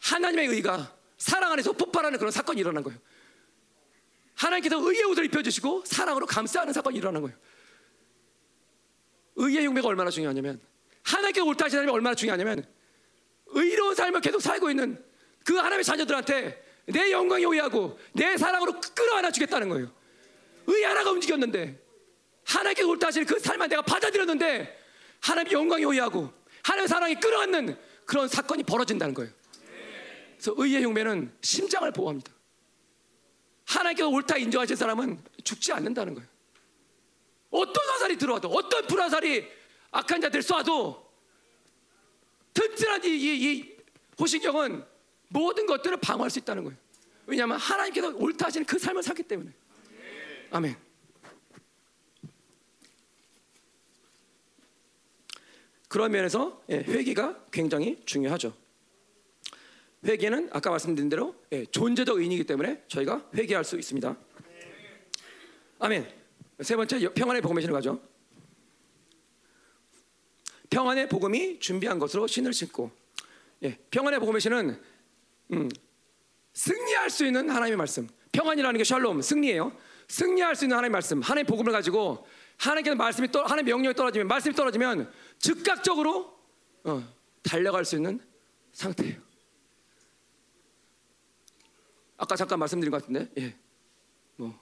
하나님의 0.00 0.48
의가 0.48 0.94
사랑 1.18 1.52
안에서 1.52 1.72
폭발하는 1.72 2.18
그런 2.18 2.30
사건이 2.30 2.60
일어난 2.60 2.82
거예요. 2.82 2.98
하나님께서 4.34 4.78
의의 4.78 5.04
옷을 5.04 5.24
입혀주시고 5.26 5.84
사랑으로 5.86 6.26
감싸는 6.26 6.72
사건이 6.72 6.98
일어난 6.98 7.22
거예요. 7.22 7.36
의의 9.36 9.64
용매가 9.64 9.88
얼마나 9.88 10.10
중요하냐면 10.10 10.60
하나님께 11.02 11.40
옳다 11.40 11.66
하시는 11.66 11.82
하나님이 11.82 11.94
얼마나 11.94 12.14
중요하냐면 12.14 12.64
의로운 13.46 13.94
삶을 13.94 14.20
계속 14.20 14.40
살고 14.40 14.70
있는 14.70 15.02
그 15.44 15.56
하나님의 15.56 15.84
자녀들한테 15.84 16.62
내 16.86 17.10
영광이 17.10 17.44
오해하고 17.44 17.98
내 18.12 18.36
사랑으로 18.36 18.80
끌어안아 18.94 19.30
주겠다는 19.30 19.68
거예요. 19.68 19.92
의 20.66 20.82
하나가 20.84 21.10
움직였는데 21.10 21.83
하나님께 22.46 22.82
옳다 22.82 23.08
하시는 23.08 23.26
그 23.26 23.38
삶을 23.38 23.68
내가 23.68 23.82
받아들였는데 23.82 24.84
하나님의 25.20 25.52
영광이 25.52 25.84
오해하고 25.84 26.32
하나님의 26.62 26.88
사랑이 26.88 27.14
끌어안는 27.16 27.78
그런 28.04 28.28
사건이 28.28 28.62
벌어진다는 28.64 29.14
거예요. 29.14 29.32
그래서 30.36 30.54
의의 30.56 30.82
용매는 30.82 31.36
심장을 31.40 31.90
보호합니다. 31.90 32.32
하나님께 33.66 34.02
옳다 34.02 34.36
인정하신 34.36 34.76
사람은 34.76 35.22
죽지 35.42 35.72
않는다는 35.72 36.14
거예요. 36.14 36.28
어떤 37.50 37.88
화살이 37.88 38.16
들어와도 38.16 38.48
어떤 38.48 38.86
불화살이 38.86 39.46
악한 39.90 40.20
자들 40.20 40.40
쏴도 40.40 41.04
튼튼한 42.52 43.04
이, 43.04 43.08
이, 43.08 43.52
이 43.52 43.76
호신경은 44.18 44.84
모든 45.28 45.66
것들을 45.66 45.96
방어할 45.98 46.30
수 46.30 46.38
있다는 46.40 46.64
거예요. 46.64 46.78
왜냐하면 47.26 47.58
하나님께서 47.58 48.08
옳다 48.08 48.46
하시는 48.46 48.66
그 48.66 48.78
삶을 48.78 49.02
살기 49.02 49.22
때문에. 49.22 49.50
아멘. 50.50 50.83
그런 55.94 56.10
면에서 56.10 56.60
예, 56.70 56.78
회개가 56.78 57.44
굉장히 57.52 58.02
중요하죠. 58.04 58.52
회개는 60.04 60.48
아까 60.50 60.70
말씀드린 60.70 61.08
대로 61.08 61.36
예, 61.52 61.64
존재적 61.66 62.18
의인이기 62.18 62.46
때문에 62.46 62.82
저희가 62.88 63.30
회개할 63.32 63.62
수 63.62 63.78
있습니다. 63.78 64.16
아멘. 65.78 66.12
세 66.62 66.74
번째 66.74 66.98
평안의 67.14 67.42
복음의 67.42 67.62
신을 67.62 67.72
가죠. 67.74 68.00
평안의 70.68 71.08
복음이 71.08 71.60
준비한 71.60 72.00
것으로 72.00 72.26
신을 72.26 72.52
신고 72.52 72.90
예, 73.62 73.78
평안의 73.92 74.18
복음의 74.18 74.40
신은 74.40 74.82
음, 75.52 75.68
승리할 76.54 77.08
수 77.08 77.24
있는 77.24 77.50
하나님의 77.50 77.76
말씀 77.76 78.08
평안이라는 78.32 78.78
게 78.78 78.82
샬롬 78.82 79.22
승리예요 79.22 79.70
승리할 80.08 80.56
수 80.56 80.64
있는 80.64 80.76
하나님의 80.76 80.90
말씀 80.90 81.22
하나님의 81.22 81.44
복음을 81.44 81.70
가지고 81.70 82.26
하나님께서 82.58 82.96
말씀이 82.96 83.30
떨, 83.30 83.44
하나님의 83.44 83.72
명령이 83.72 83.94
떨어지면 83.94 84.28
말씀이 84.28 84.54
떨어지면 84.54 85.12
즉각적으로 85.38 86.38
어, 86.84 87.02
달려갈 87.42 87.84
수 87.84 87.96
있는 87.96 88.20
상태예요 88.72 89.20
아까 92.16 92.36
잠깐 92.36 92.58
말씀드린 92.58 92.90
것 92.90 93.02
같은데 93.02 93.30
예. 93.38 93.56
뭐, 94.36 94.58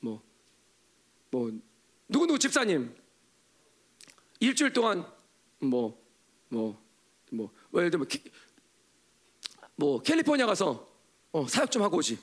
뭐, 0.00 0.22
뭐 1.30 1.52
누구 2.08 2.26
누구 2.26 2.38
집사님 2.38 2.94
일주일 4.40 4.72
동안 4.72 5.06
뭐 5.60 6.02
뭐뭐 6.48 6.78
뭐, 7.30 7.50
예를 7.74 7.90
들면 7.90 8.06
뭐 9.76 10.00
캘리포니아 10.02 10.46
가서 10.46 10.96
어, 11.36 11.46
사역 11.46 11.70
좀 11.70 11.82
하고 11.82 11.98
오지. 11.98 12.18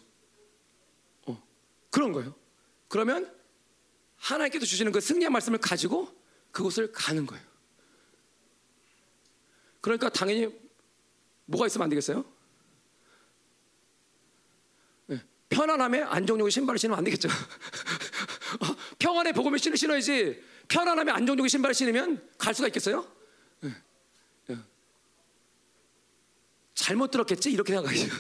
어, 1.28 1.41
그런 1.91 2.11
거예요. 2.11 2.34
그러면 2.88 3.32
하나님께서 4.24 4.65
주시는 4.65 4.91
그 4.91 5.01
승리의 5.01 5.30
말씀을 5.30 5.59
가지고 5.59 6.09
그곳을 6.51 6.91
가는 6.91 7.26
거예요. 7.26 7.43
그러니까 9.82 10.09
당연히 10.09 10.47
뭐가 11.45 11.67
있으면 11.67 11.84
안 11.84 11.89
되겠어요? 11.89 12.24
네. 15.07 15.21
편안함에 15.49 16.03
안정적인 16.03 16.49
신발을 16.49 16.80
신으면 16.80 16.97
안 16.97 17.03
되겠죠. 17.03 17.28
어, 18.61 18.76
평안의 18.97 19.34
복음을 19.34 19.59
신으셔야지 19.59 20.41
편안함에 20.69 21.11
안정적인 21.11 21.49
신발을 21.49 21.74
신으면 21.74 22.30
갈 22.38 22.53
수가 22.53 22.67
있겠어요? 22.67 23.05
네. 23.59 23.76
네. 24.47 24.57
잘못 26.76 27.11
들었겠지 27.11 27.51
이렇게 27.51 27.74
생각하죠. 27.74 28.07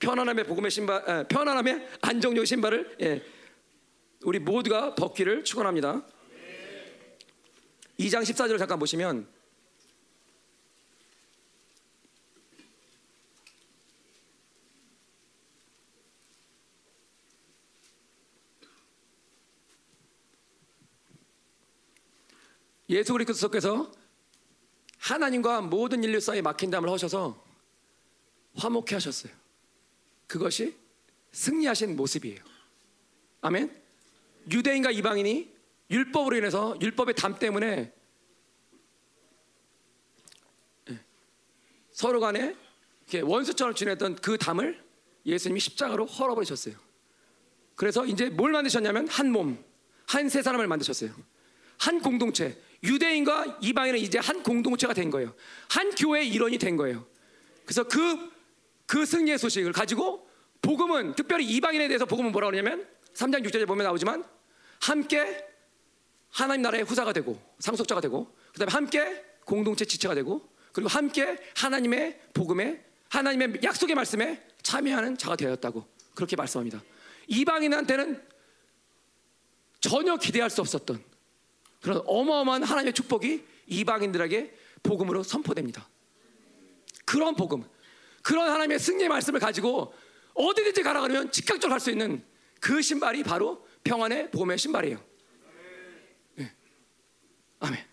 편안함의 0.00 0.44
복음의 0.44 0.70
신발, 0.70 1.02
에, 1.08 1.28
편안함의 1.28 1.88
안정적인 2.02 2.44
신발을 2.44 2.96
예, 3.00 3.24
우리 4.24 4.38
모두가 4.38 4.94
벗기를 4.94 5.44
축원합니다. 5.44 6.06
2장 7.98 8.22
14절을 8.22 8.58
잠깐 8.58 8.78
보시면 8.78 9.28
예수 22.88 23.12
그리스도께서 23.12 23.90
하나님과 24.98 25.62
모든 25.62 26.04
인류 26.04 26.20
사이에 26.20 26.42
막힌 26.42 26.70
담을 26.70 26.90
하셔서 26.90 27.42
화목해 28.56 28.94
하셨어요. 28.94 29.32
그것이 30.26 30.76
승리하신 31.32 31.96
모습이에요. 31.96 32.40
아멘. 33.40 33.81
유대인과 34.50 34.90
이방인이 34.90 35.52
율법으로 35.90 36.36
인해서 36.36 36.76
율법의 36.80 37.14
담 37.14 37.38
때문에 37.38 37.92
예, 40.90 41.00
서로 41.90 42.20
간에 42.20 42.56
원수처럼 43.22 43.74
지냈던 43.74 44.16
그 44.16 44.38
담을 44.38 44.82
예수님이 45.26 45.60
십자가로 45.60 46.06
헐어버리셨어요. 46.06 46.74
그래서 47.74 48.06
이제 48.06 48.30
뭘 48.30 48.52
만드셨냐면 48.52 49.08
한 49.08 49.30
몸, 49.30 49.62
한 50.06 50.28
세 50.28 50.42
사람을 50.42 50.66
만드셨어요. 50.66 51.12
한 51.78 52.00
공동체. 52.00 52.60
유대인과 52.84 53.58
이방인은 53.62 53.98
이제 54.00 54.18
한 54.18 54.42
공동체가 54.42 54.92
된 54.92 55.10
거예요. 55.10 55.34
한 55.68 55.90
교회의 55.90 56.28
일원이 56.28 56.58
된 56.58 56.76
거예요. 56.76 57.06
그래서 57.64 57.84
그, 57.84 58.30
그 58.86 59.06
승리의 59.06 59.38
소식을 59.38 59.72
가지고 59.72 60.28
복음은 60.62 61.14
특별히 61.14 61.44
이방인에 61.46 61.88
대해서 61.88 62.04
복음은 62.04 62.32
뭐라고 62.32 62.50
그러냐면 62.52 62.86
3장 63.14 63.44
6절에 63.46 63.66
보면 63.66 63.84
나오지만 63.84 64.24
함께 64.80 65.46
하나님 66.30 66.62
나라의 66.62 66.84
후사가 66.84 67.12
되고 67.12 67.40
상속자가 67.58 68.00
되고 68.00 68.34
그다음에 68.52 68.72
함께 68.72 69.24
공동체 69.44 69.84
지체가 69.84 70.14
되고 70.14 70.48
그리고 70.72 70.88
함께 70.88 71.38
하나님의 71.56 72.20
복음에 72.32 72.84
하나님의 73.10 73.60
약속의 73.62 73.94
말씀에 73.94 74.42
참여하는 74.62 75.18
자가 75.18 75.36
되었다고 75.36 75.86
그렇게 76.14 76.36
말씀합니다. 76.36 76.82
이방인한테는 77.26 78.22
전혀 79.80 80.16
기대할 80.16 80.48
수 80.48 80.60
없었던 80.60 81.02
그런 81.82 82.02
어마어마한 82.06 82.62
하나님의 82.62 82.94
축복이 82.94 83.44
이방인들에게 83.66 84.56
복음으로 84.82 85.22
선포됩니다. 85.22 85.88
그런 87.04 87.34
복음, 87.34 87.64
그런 88.22 88.48
하나님의 88.48 88.78
승리의 88.78 89.08
말씀을 89.08 89.40
가지고 89.40 89.92
어디든지 90.34 90.82
가라 90.82 91.00
그러면 91.02 91.30
즉각적으로 91.30 91.72
할수 91.72 91.90
있는 91.90 92.24
그 92.62 92.80
신발이 92.80 93.24
바로 93.24 93.66
평안의 93.82 94.30
복음의 94.30 94.56
신발이에요. 94.56 95.04
네. 96.36 96.54
아멘. 97.58 97.84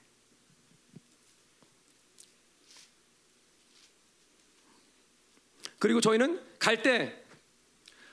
그리고 5.79 5.99
저희는 5.99 6.39
갈 6.59 6.81
때 6.83 7.19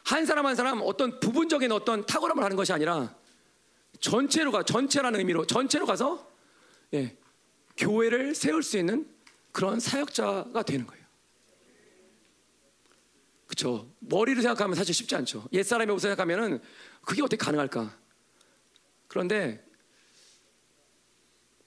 한 0.06 0.24
사람 0.24 0.46
한 0.46 0.54
사람 0.54 0.80
어떤 0.82 1.18
부분적인 1.18 1.72
어떤 1.72 2.06
탁월함을 2.06 2.44
하는 2.44 2.56
것이 2.56 2.72
아니라 2.72 3.12
전체로 3.98 4.52
가 4.52 4.62
전체라는 4.62 5.18
의미로 5.18 5.44
전체로 5.44 5.84
가서 5.84 6.30
예, 6.94 7.16
교회를 7.76 8.36
세울 8.36 8.62
수 8.62 8.78
있는 8.78 9.12
그런 9.50 9.80
사역자가 9.80 10.62
되는 10.62 10.86
거예요. 10.86 11.04
그렇죠. 13.46 13.90
머리를 14.00 14.42
생각하면 14.42 14.74
사실 14.74 14.94
쉽지 14.94 15.14
않죠. 15.14 15.46
옛 15.52 15.62
사람의 15.62 15.94
옷을 15.94 16.10
생각하면은 16.10 16.60
그게 17.02 17.22
어떻게 17.22 17.36
가능할까? 17.36 17.96
그런데 19.08 19.64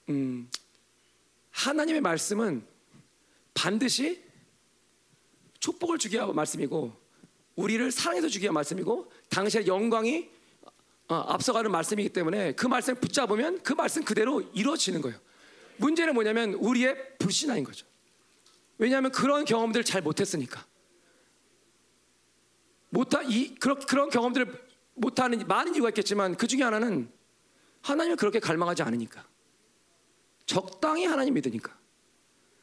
음, 0.08 0.50
하나님의 1.50 2.00
말씀은 2.00 2.66
반드시 3.54 4.22
축복을 5.58 5.98
주기 5.98 6.16
위한 6.16 6.34
말씀이고 6.34 6.98
우리를 7.56 7.90
사랑해서 7.90 8.28
주기 8.28 8.44
위한 8.44 8.54
말씀이고 8.54 9.10
당신의 9.28 9.66
영광이 9.66 10.30
어, 11.08 11.14
앞서가는 11.14 11.70
말씀이기 11.70 12.10
때문에 12.10 12.52
그 12.52 12.66
말씀 12.66 12.94
붙잡으면 12.94 13.62
그 13.62 13.72
말씀 13.72 14.04
그대로 14.04 14.42
이루어지는 14.54 15.00
거예요. 15.00 15.18
문제는 15.76 16.14
뭐냐면 16.14 16.54
우리의 16.54 17.18
불신앙인 17.18 17.64
거죠. 17.64 17.86
왜냐하면 18.78 19.10
그런 19.10 19.44
경험들을 19.44 19.84
잘 19.84 20.02
못했으니까. 20.02 20.64
못하 22.90 23.22
이 23.22 23.54
그런 23.54 23.78
그런 23.80 24.10
경험들을 24.10 24.68
못하는 24.94 25.46
많은 25.46 25.74
이유가 25.74 25.88
있겠지만 25.88 26.36
그 26.36 26.46
중에 26.46 26.62
하나는 26.62 27.10
하나님을 27.82 28.16
그렇게 28.16 28.38
갈망하지 28.38 28.82
않으니까. 28.82 29.26
적당히 30.44 31.06
하나님 31.06 31.34
믿으니까. 31.34 31.78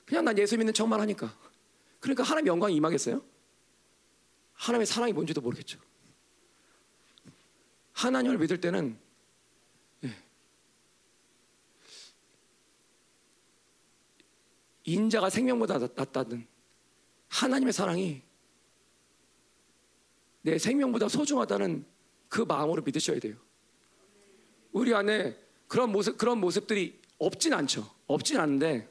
그냥 0.05 0.25
난 0.25 0.37
예수 0.37 0.57
믿는 0.57 0.73
척만 0.73 0.99
하니까. 1.01 1.35
그러니까 1.99 2.23
하나님 2.23 2.47
영광이 2.47 2.75
임하겠어요? 2.75 3.23
하나님의 4.53 4.85
사랑이 4.85 5.13
뭔지도 5.13 5.41
모르겠죠. 5.41 5.79
하나님을 7.93 8.37
믿을 8.37 8.61
때는 8.61 8.99
예. 10.03 10.15
인자가 14.83 15.29
생명보다 15.29 15.79
낫다든 15.79 16.47
하나님의 17.29 17.73
사랑이 17.73 18.26
내 20.47 20.57
생명보다 20.57 21.09
소중하다는 21.09 21.85
그 22.29 22.39
마음으로 22.39 22.81
믿으셔야 22.81 23.19
돼요. 23.19 23.35
우리 24.71 24.93
안에 24.93 25.37
그런 25.67 25.91
모습 25.91 26.17
그런 26.17 26.37
모습들이 26.37 27.01
없진 27.17 27.53
않죠. 27.53 27.85
없진 28.07 28.39
않은데 28.39 28.89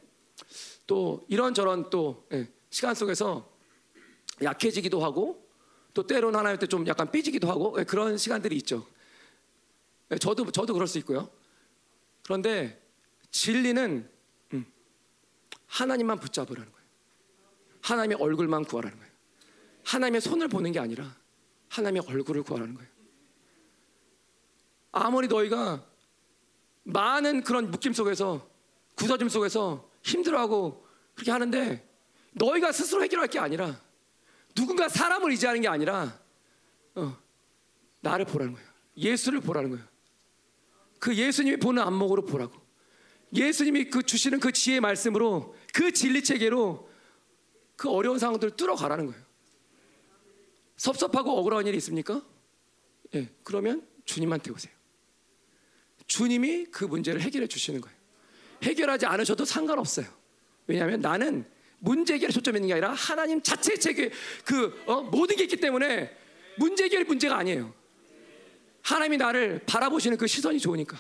또 0.87 1.25
이런저런 1.31 1.89
또 1.89 2.27
예, 2.35 2.47
시간 2.69 2.95
속에서 2.95 3.51
약해지기도 4.43 5.03
하고 5.03 5.49
또 5.95 6.07
때로는 6.07 6.39
하나님 6.39 6.59
때 6.59 6.67
좀 6.67 6.87
약간 6.89 7.11
삐지기도 7.11 7.49
하고 7.49 7.75
예, 7.79 7.85
그런 7.85 8.19
시간들이 8.19 8.55
있죠. 8.57 8.87
예, 10.11 10.19
저도 10.19 10.53
저도 10.53 10.75
그럴 10.75 10.87
수 10.87 10.99
있고요. 10.99 11.31
그런데 12.23 12.87
진리는 13.31 14.07
음, 14.53 14.67
하나님만 15.69 16.21
붙잡으라는 16.21 16.71
거예요. 16.71 16.87
하나님의 17.81 18.19
얼굴만 18.21 18.67
구하라는 18.67 18.99
거예요. 18.99 19.13
하나님의 19.85 20.21
손을 20.21 20.49
보는 20.49 20.73
게 20.73 20.81
아니라 20.81 21.17
하나님의 21.69 22.03
얼굴을 22.07 22.43
구하라는 22.43 22.75
거예요. 22.75 22.91
아무리 24.93 25.29
너희가 25.29 25.85
많은 26.85 27.43
그런 27.43 27.71
묶임 27.71 27.93
속에서 27.93 28.49
구서짐 28.95 29.29
속에서 29.29 29.91
힘들어하고 30.03 30.87
그렇게 31.15 31.31
하는데 31.31 31.87
너희가 32.33 32.73
스스로 32.73 33.03
해결할 33.03 33.29
게 33.29 33.39
아니라 33.39 33.81
누군가 34.55 34.89
사람을 34.89 35.31
의지하는 35.33 35.61
게 35.61 35.69
아니라 35.69 36.19
어, 36.95 37.17
나를 38.01 38.25
보라는 38.25 38.55
거예요. 38.55 38.69
예수를 38.97 39.41
보라는 39.41 39.71
거예요. 39.71 39.85
그 40.99 41.15
예수님이 41.15 41.59
보는 41.59 41.83
안목으로 41.83 42.25
보라고. 42.25 42.55
예수님이 43.35 43.91
그 43.91 44.03
주시는 44.03 44.41
그 44.41 44.53
지혜의 44.53 44.81
말씀으로 44.81 45.55
그 45.75 45.93
진리 45.93 46.25
체계로 46.25 46.89
그 47.77 47.91
어려운 47.91 48.19
상황들을 48.19 48.57
뚫어가라는 48.57 49.07
거예요. 49.07 49.26
섭섭하고 50.77 51.39
억울한 51.39 51.67
일이 51.67 51.77
있습니까? 51.79 52.23
예, 53.15 53.29
그러면 53.43 53.87
주님한테 54.05 54.51
오세요. 54.51 54.73
주님이 56.07 56.67
그 56.67 56.85
문제를 56.85 57.21
해결해 57.21 57.47
주시는 57.47 57.81
거예요. 57.81 57.97
해결하지 58.63 59.07
않으셔도 59.07 59.45
상관없어요. 59.45 60.07
왜냐하면 60.67 61.01
나는 61.01 61.45
문제 61.79 62.15
해결에 62.15 62.33
초점이 62.33 62.59
있는 62.59 62.69
게 62.69 62.73
아니라 62.75 62.93
하나님 62.93 63.43
자체의 63.43 63.79
체계 63.79 64.11
그 64.45 64.83
어, 64.87 65.03
모든 65.03 65.37
게 65.37 65.45
있기 65.45 65.57
때문에 65.59 66.17
문제 66.59 66.85
해결이 66.85 67.05
문제가 67.05 67.37
아니에요. 67.39 67.75
하나님이 68.83 69.17
나를 69.17 69.63
바라보시는 69.67 70.17
그 70.17 70.27
시선이 70.27 70.61
좋으니까 70.61 70.97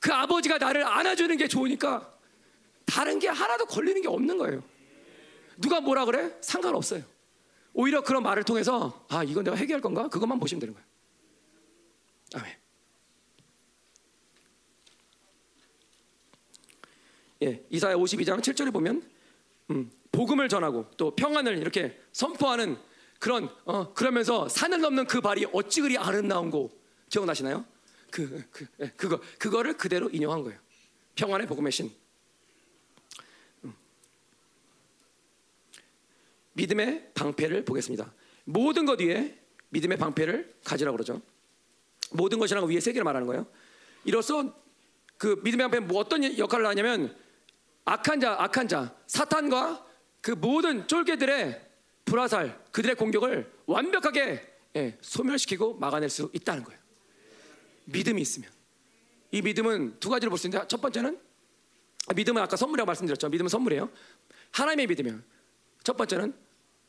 그 0.00 0.12
아버지가 0.12 0.58
나를 0.58 0.84
안아주는 0.84 1.36
게 1.36 1.48
좋으니까 1.48 2.14
다른 2.84 3.18
게 3.18 3.28
하나도 3.28 3.66
걸리는 3.66 4.02
게 4.02 4.08
없는 4.08 4.38
거예요. 4.38 4.62
누가 5.56 5.80
뭐라 5.80 6.04
그래? 6.04 6.34
상관없어요. 6.40 7.02
오히려 7.78 8.02
그런 8.02 8.24
말을 8.24 8.42
통해서 8.42 9.06
아 9.08 9.22
이건 9.22 9.44
내가 9.44 9.56
해결할 9.56 9.80
건가? 9.80 10.08
그것만 10.08 10.40
보시면 10.40 10.58
되는 10.58 10.74
거예요. 10.74 10.86
아멘. 12.34 12.56
예, 17.44 17.64
이사야 17.70 17.94
52장 17.94 18.40
7절에 18.40 18.72
보면 18.72 19.08
음, 19.70 19.92
복음을 20.10 20.48
전하고 20.48 20.90
또 20.96 21.14
평안을 21.14 21.58
이렇게 21.58 21.96
선포하는 22.10 22.76
그런 23.20 23.48
어, 23.64 23.94
그러면서 23.94 24.48
산을 24.48 24.80
넘는 24.80 25.06
그 25.06 25.20
발이 25.20 25.46
어찌 25.52 25.80
그리 25.80 25.96
아름다운고 25.96 26.72
기억나시나요? 27.08 27.64
그, 28.10 28.44
그 28.50 28.66
예, 28.80 28.88
그거 28.96 29.20
그거를 29.38 29.76
그대로 29.76 30.10
인용한 30.10 30.42
거예요. 30.42 30.58
평안의 31.14 31.46
복음의 31.46 31.70
신. 31.70 31.92
믿음의 36.58 37.12
방패를 37.14 37.64
보겠습니다. 37.64 38.12
모든 38.44 38.84
것 38.84 39.00
위에 39.00 39.38
믿음의 39.68 39.96
방패를 39.96 40.56
가지라고 40.64 40.96
그러죠. 40.96 41.22
모든 42.10 42.38
것이라는 42.40 42.66
거 42.66 42.72
위에 42.72 42.80
세 42.80 42.92
개를 42.92 43.04
말하는 43.04 43.26
거예요. 43.28 43.46
이로써 44.04 44.54
그 45.16 45.40
믿음의 45.44 45.64
방패는 45.64 45.88
뭐 45.88 46.00
어떤 46.00 46.36
역할을 46.36 46.66
하냐면 46.66 47.16
악한 47.84 48.20
자, 48.20 48.36
악한 48.38 48.66
자, 48.68 48.96
사탄과 49.06 49.86
그 50.20 50.32
모든 50.32 50.88
쫄개들의 50.88 51.66
불화살, 52.04 52.60
그들의 52.72 52.96
공격을 52.96 53.50
완벽하게 53.66 54.56
예, 54.76 54.98
소멸시키고 55.00 55.74
막아낼 55.78 56.08
수 56.10 56.28
있다는 56.32 56.64
거예요. 56.64 56.78
믿음이 57.84 58.20
있으면. 58.20 58.50
이 59.30 59.42
믿음은 59.42 60.00
두 60.00 60.08
가지로 60.10 60.30
볼 60.30 60.38
수 60.38 60.46
있는데 60.46 60.66
첫 60.66 60.80
번째는 60.80 61.18
믿음은 62.16 62.42
아까 62.42 62.56
선물이라고 62.56 62.86
말씀드렸죠. 62.86 63.28
믿음은 63.28 63.48
선물이에요. 63.48 63.90
하나님의 64.52 64.86
믿음이에요. 64.88 65.20
첫 65.84 65.96
번째는 65.96 66.34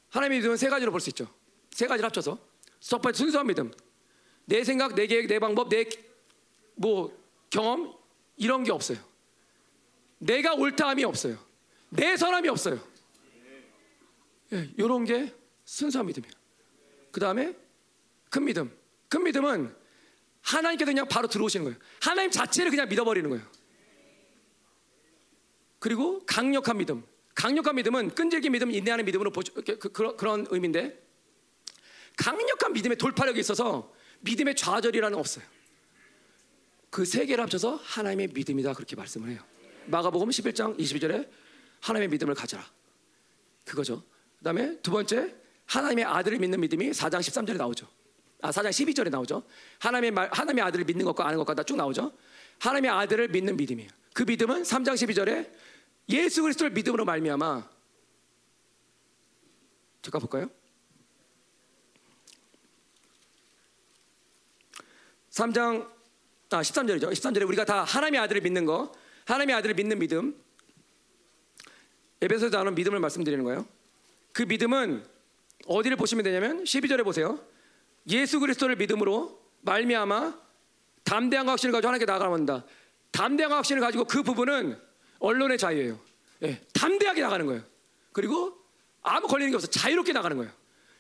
하나님의 0.10 0.40
믿음은 0.40 0.58
세 0.58 0.70
가지로 0.70 0.92
볼 0.92 1.00
수 1.02 1.10
있죠. 1.10 1.28
세 1.72 1.88
가지를 1.88 2.06
합쳐서 2.08 2.38
첫 2.80 3.02
번째 3.02 3.18
순수한 3.18 3.48
믿음. 3.48 3.72
내 4.46 4.64
생각, 4.64 4.96
내 4.96 5.06
계획, 5.08 5.28
내 5.28 5.40
방법, 5.40 5.70
내 5.70 5.86
뭐 6.82 7.14
경험 7.50 7.94
이런 8.38 8.64
게 8.64 8.72
없어요. 8.72 8.98
내가 10.18 10.54
옳다함이 10.54 11.04
없어요. 11.04 11.38
내 11.90 12.16
선함이 12.16 12.48
없어요. 12.48 12.80
예, 14.54 14.70
이런 14.78 15.04
게 15.04 15.34
순수한 15.66 16.08
믿음이에요. 16.08 16.32
그 17.12 17.20
다음에 17.20 17.54
큰 18.30 18.46
믿음. 18.46 18.72
큰 19.10 19.24
믿음은 19.24 19.76
하나님께서 20.42 20.90
그냥 20.90 21.08
바로 21.10 21.28
들어오시는 21.28 21.66
거예요. 21.66 21.78
하나님 22.02 22.32
자체를 22.32 22.72
그냥 22.72 22.88
믿어버리는 22.88 23.30
거예요. 23.30 23.46
그리고 25.80 26.26
강력한 26.26 26.78
믿음. 26.78 27.04
강력한 27.40 27.74
믿음은 27.76 28.10
끈질긴 28.16 28.52
믿음, 28.52 28.70
인내하는 28.70 29.06
믿음으로 29.06 29.32
보죠. 29.32 29.54
그, 29.54 29.78
그런 30.18 30.46
의미인데 30.50 31.02
강력한 32.18 32.74
믿음의 32.74 32.98
돌파력이 32.98 33.40
있어서 33.40 33.94
믿음의 34.20 34.58
좌절이라는 34.58 35.18
없어요. 35.18 35.46
그 36.90 37.06
세 37.06 37.26
개를 37.26 37.42
합쳐서 37.44 37.80
하나님의 37.82 38.30
믿음이다 38.34 38.74
그렇게 38.74 38.98
말씀을 38.98 39.30
해요. 39.30 39.42
마가복음 39.86 40.28
11장 40.30 40.78
22절에 40.78 41.30
하나님의 41.80 42.10
믿음을 42.10 42.36
가져라. 42.36 42.66
그거죠. 43.64 44.04
그다음에 44.40 44.78
두 44.82 44.92
번째 44.92 45.34
하나님의 45.66 46.04
아들을 46.04 46.40
믿는 46.40 46.60
믿음이 46.60 46.90
4장 46.92 47.20
13절에 47.20 47.56
나오죠. 47.56 47.88
아, 48.42 48.52
4장 48.52 48.70
12절에 48.70 49.10
나오죠. 49.10 49.44
하나님의 49.80 50.12
말, 50.12 50.30
하나님의 50.34 50.64
아들을 50.66 50.84
믿는 50.84 51.06
것과 51.06 51.26
아는 51.26 51.38
것과 51.38 51.54
다 51.54 51.64
쭉 51.64 51.78
나오죠. 51.78 52.12
하나님의 52.60 52.92
아들을 52.92 53.30
믿는 53.30 53.56
믿음이에요. 53.56 53.90
그 54.14 54.24
믿음은 54.24 54.64
3장 54.64 54.96
12절에 54.96 55.50
예수 56.10 56.42
그리스도를 56.42 56.72
믿음으로 56.72 57.06
말미암아 57.06 57.70
잠깐 60.02 60.22
볼까요? 60.22 60.50
3장 65.30 66.00
아 66.52 66.62
13절이죠. 66.62 67.12
13절에 67.12 67.48
우리가 67.48 67.64
다 67.64 67.84
하나님의 67.84 68.20
아들을 68.22 68.42
믿는 68.42 68.66
거, 68.66 68.92
하나님의 69.26 69.56
아들을 69.58 69.76
믿는 69.76 70.00
믿음. 70.00 70.36
에베소에서 72.22 72.58
나오는 72.58 72.74
믿음을 72.76 73.00
말씀드리는 73.00 73.44
거예요. 73.44 73.66
그 74.34 74.44
믿음은 74.44 75.06
어디를 75.68 75.96
보시면 75.96 76.24
되냐면 76.24 76.64
12절에 76.64 77.04
보세요. 77.04 77.40
예수 78.10 78.40
그리스도를 78.40 78.76
믿음으로 78.78 79.40
말미암아 79.62 80.40
담대한 81.04 81.48
확신을 81.48 81.72
가지고 81.72 81.90
하나님께 81.90 82.12
나아갑니다. 82.12 82.66
담대한 83.12 83.52
확신을 83.52 83.82
가지고 83.82 84.06
그 84.06 84.24
부분은 84.24 84.89
언론의 85.20 85.58
자유예요. 85.58 86.00
예, 86.44 86.62
담대하게 86.74 87.22
나가는 87.22 87.46
거예요. 87.46 87.64
그리고 88.12 88.58
아무 89.02 89.28
걸리는 89.28 89.52
게 89.52 89.56
없어 89.56 89.68
자유롭게 89.68 90.14
나가는 90.14 90.36
거예요. 90.36 90.52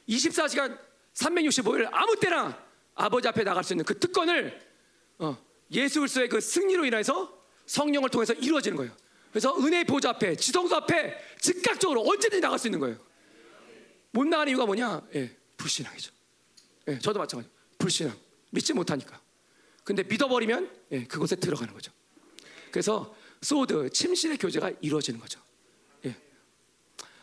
24시간 0.07 0.77
365일 1.13 1.89
아무 1.91 2.15
때나 2.17 2.63
아버지 2.95 3.27
앞에 3.27 3.43
나갈 3.43 3.63
수 3.63 3.73
있는 3.73 3.85
그 3.85 3.97
특권을 3.97 4.59
어, 5.19 5.37
예수 5.71 5.99
그리스도의 5.99 6.29
그 6.29 6.41
승리로 6.41 6.85
인해서 6.85 7.37
성령을 7.65 8.09
통해서 8.09 8.33
이루어지는 8.33 8.77
거예요. 8.77 8.91
그래서 9.31 9.55
은혜의 9.57 9.85
보좌 9.85 10.09
앞에 10.09 10.35
지성소 10.35 10.75
앞에 10.75 11.17
즉각적으로 11.39 12.01
언제든지 12.07 12.41
나갈 12.41 12.57
수 12.57 12.67
있는 12.67 12.79
거예요. 12.79 12.97
못 14.11 14.25
나가는 14.25 14.49
이유가 14.49 14.65
뭐냐? 14.65 15.01
예, 15.15 15.35
불신앙이죠. 15.57 16.11
예, 16.87 16.99
저도 16.99 17.19
마찬가지. 17.19 17.49
불신앙. 17.77 18.17
믿지 18.49 18.73
못하니까. 18.73 19.21
근데 19.83 20.03
믿어버리면 20.03 20.71
예, 20.91 21.05
그곳에 21.05 21.35
들어가는 21.35 21.73
거죠. 21.73 21.91
그래서 22.71 23.15
소드 23.41 23.89
침실의 23.89 24.37
교제가 24.37 24.71
이루어지는 24.81 25.19
거죠. 25.19 25.39
예. 26.05 26.15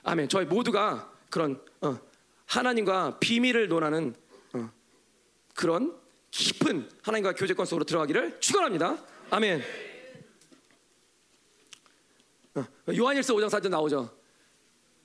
아멘. 0.02 0.28
저희 0.28 0.46
모두가 0.46 1.12
그런 1.30 1.62
어, 1.80 1.98
하나님과 2.46 3.18
비밀을 3.18 3.68
논하는 3.68 4.14
어, 4.52 4.70
그런 5.54 5.98
깊은 6.30 6.90
하나님과 7.02 7.34
교제권 7.34 7.66
속으로 7.66 7.84
들어가기를 7.84 8.40
축원합니다. 8.40 9.04
아멘. 9.30 9.62
어, 12.54 12.64
요한일서 12.94 13.34
5장 13.34 13.48
4절 13.48 13.68
나오죠. 13.68 14.16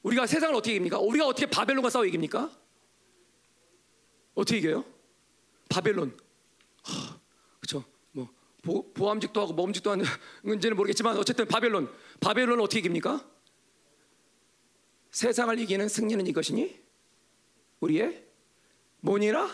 우리가 0.03 0.25
세상을 0.25 0.55
어떻게 0.55 0.73
이깁니까? 0.73 0.99
우리가 0.99 1.27
어떻게 1.27 1.45
바벨론과 1.45 1.89
싸워 1.89 2.05
이깁니까? 2.05 2.49
어떻게 4.33 4.57
이겨요? 4.59 4.85
바벨론. 5.69 6.17
뭐 6.17 7.20
보, 8.61 8.91
보암직도 8.93 9.41
하고 9.41 9.53
모험직도 9.53 9.91
하는지는 10.43 10.75
모르겠지만 10.75 11.17
어쨌든 11.17 11.47
바벨론. 11.47 11.91
바벨론은 12.19 12.63
어떻게 12.63 12.79
이깁니까? 12.79 13.25
세상을 15.11 15.57
이기는 15.59 15.89
승리는 15.89 16.25
이것이니 16.27 16.79
우리의 17.79 18.25
뭐니라? 19.01 19.49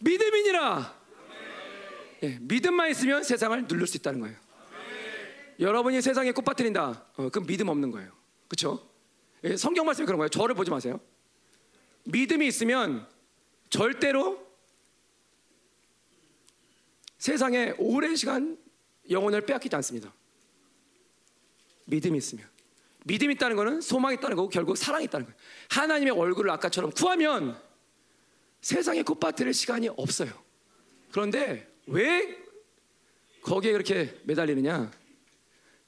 믿음이니라. 0.00 0.98
예, 2.24 2.38
믿음만 2.40 2.90
있으면 2.90 3.22
세상을 3.22 3.66
누를 3.68 3.86
수 3.86 3.96
있다는 3.96 4.20
거예요. 4.20 4.36
여러분이 5.60 6.00
세상에 6.00 6.32
꽃밭들인다. 6.32 7.06
어, 7.16 7.28
그럼 7.30 7.46
믿음 7.46 7.68
없는 7.68 7.90
거예요. 7.90 8.12
그렇죠? 8.48 8.88
예, 9.44 9.56
성경 9.56 9.86
말씀이 9.86 10.06
그런 10.06 10.18
거예요. 10.18 10.28
저를 10.28 10.54
보지 10.54 10.70
마세요. 10.70 11.00
믿음이 12.04 12.46
있으면 12.46 13.06
절대로 13.70 14.47
세상에 17.18 17.74
오랜 17.78 18.16
시간 18.16 18.56
영혼을 19.10 19.44
빼앗기지 19.44 19.74
않습니다. 19.76 20.12
믿음이 21.86 22.18
있으면. 22.18 22.46
믿음이 23.04 23.34
있다는 23.34 23.56
것은 23.56 23.80
소망이 23.80 24.16
있다는 24.16 24.36
거고 24.36 24.48
결국 24.48 24.76
사랑이 24.76 25.04
있다는 25.04 25.26
거예요. 25.26 25.38
하나님의 25.70 26.12
얼굴을 26.12 26.50
아까처럼 26.52 26.90
구하면 26.90 27.60
세상에 28.60 29.02
꽃밭을 29.02 29.52
시간이 29.54 29.88
없어요. 29.88 30.30
그런데 31.10 31.72
왜 31.86 32.38
거기에 33.42 33.72
그렇게 33.72 34.20
매달리느냐? 34.24 34.90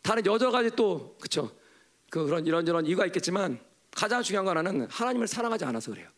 다른 0.02 0.24
여러 0.24 0.51
가지 0.51 0.70
또 0.74 1.16
그쵸? 1.20 1.55
그 2.09 2.24
그런 2.24 2.47
이런저런 2.47 2.86
이유가 2.86 3.07
있겠지만 3.07 3.61
가장 3.94 4.23
중요한 4.23 4.44
거 4.44 4.51
하나는 4.51 4.89
하나님을 4.89 5.28
사랑하지 5.28 5.65
않아서 5.66 5.93
그래요. 5.93 6.09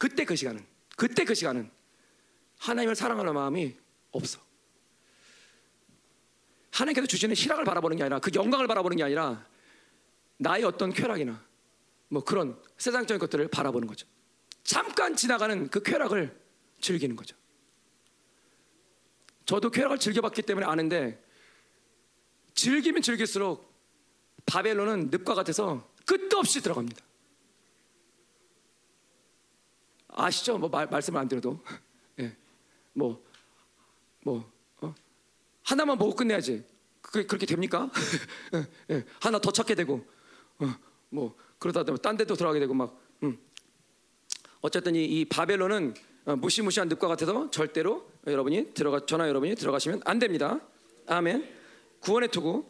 그때 0.00 0.24
그 0.24 0.34
시간은 0.34 0.66
그때 0.96 1.24
그 1.24 1.34
시간은 1.34 1.70
하나님을 2.58 2.96
사랑하는 2.96 3.34
마음이 3.34 3.76
없어. 4.16 4.40
하나님께서 6.72 7.06
주시는 7.06 7.34
희락을 7.34 7.64
바라보는 7.64 7.96
게 7.96 8.02
아니라 8.02 8.18
그 8.18 8.30
영광을 8.34 8.66
바라보는 8.66 8.96
게 8.96 9.04
아니라 9.04 9.46
나의 10.38 10.64
어떤 10.64 10.92
쾌락이나 10.92 11.42
뭐 12.08 12.22
그런 12.22 12.60
세상적인 12.76 13.18
것들을 13.18 13.48
바라보는 13.48 13.88
거죠. 13.88 14.06
잠깐 14.62 15.16
지나가는 15.16 15.68
그 15.68 15.82
쾌락을 15.82 16.38
즐기는 16.80 17.16
거죠. 17.16 17.36
저도 19.46 19.70
쾌락을 19.70 19.98
즐겨봤기 19.98 20.42
때문에 20.42 20.66
아는데 20.66 21.22
즐기면 22.54 23.02
즐길수록 23.02 23.72
바벨론은 24.44 25.10
늪과 25.10 25.34
같아서 25.34 25.88
끝도 26.04 26.38
없이 26.38 26.60
들어갑니다. 26.60 27.04
아시죠? 30.08 30.58
뭐 30.58 30.68
말, 30.68 30.86
말씀을 30.86 31.20
안 31.20 31.28
드려도 31.28 31.62
예. 32.20 32.34
뭐, 32.94 33.22
뭐, 34.26 34.52
어? 34.80 34.92
하나만 35.62 35.96
보고 35.98 36.16
끝내야지. 36.16 36.64
그게 37.00 37.24
그렇게 37.24 37.46
됩니까? 37.46 37.88
예, 38.90 38.96
예. 38.96 39.04
하나 39.20 39.38
더 39.38 39.52
찾게 39.52 39.76
되고, 39.76 40.04
어, 40.58 40.74
뭐 41.10 41.36
그러다 41.60 41.84
보면 41.84 42.02
딴 42.02 42.16
데도 42.16 42.34
들어가게 42.34 42.58
되고 42.58 42.74
막. 42.74 43.00
음. 43.22 43.38
어쨌든 44.62 44.96
이, 44.96 45.04
이 45.04 45.24
바벨론은 45.26 45.94
어, 46.24 46.34
무시무시한 46.34 46.88
늪과 46.88 47.06
같아서 47.06 47.48
절대로 47.52 48.10
여러분이 48.26 48.74
들어가 48.74 49.06
전화 49.06 49.28
여러분이 49.28 49.54
들어가시면 49.54 50.02
안 50.04 50.18
됩니다. 50.18 50.58
아멘. 51.06 51.48
구원의 52.00 52.30
투구. 52.32 52.68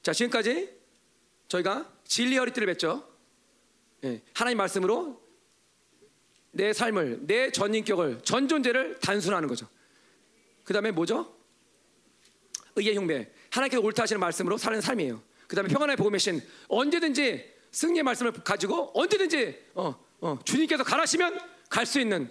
자 0.00 0.14
지금까지 0.14 0.74
저희가 1.48 1.92
진리 2.04 2.38
허리띠를 2.38 2.74
맸죠. 2.76 3.06
예, 4.04 4.22
하나님 4.32 4.56
말씀으로 4.56 5.23
내 6.54 6.72
삶을 6.72 7.26
내 7.26 7.50
전인격을 7.50 8.20
전 8.22 8.48
존재를 8.48 8.98
단순화하는 9.00 9.48
거죠. 9.48 9.68
그 10.62 10.72
다음에 10.72 10.90
뭐죠? 10.90 11.34
의의 12.76 12.96
흉배. 12.96 13.30
하나님께서 13.50 13.82
옳다 13.82 14.04
하시는 14.04 14.18
말씀으로 14.20 14.56
사는 14.56 14.80
삶이에요. 14.80 15.22
그 15.46 15.56
다음에 15.56 15.68
평안의 15.68 15.96
복음의 15.96 16.20
신. 16.20 16.40
언제든지 16.68 17.52
승리의 17.70 18.02
말씀을 18.04 18.32
가지고 18.32 18.90
언제든지 18.94 19.62
어, 19.74 19.94
어, 20.20 20.38
주님께서 20.44 20.84
가라시면 20.84 21.38
갈 21.68 21.86
수 21.86 22.00
있는 22.00 22.30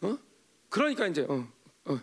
어? 0.00 0.18
그러니까 0.68 1.06
이제 1.06 1.22
어, 1.28 1.48
어, 1.84 2.00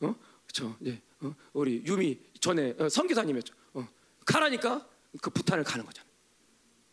어, 0.00 0.14
그렇죠. 0.46 0.76
어, 1.20 1.34
우리 1.54 1.82
유미 1.86 2.18
전에 2.40 2.74
어, 2.78 2.88
선교사님이었죠. 2.88 3.54
어, 3.74 3.88
가라니까 4.26 4.86
그 5.20 5.30
부탄을 5.30 5.64
가는 5.64 5.84
거잖아요. 5.84 6.10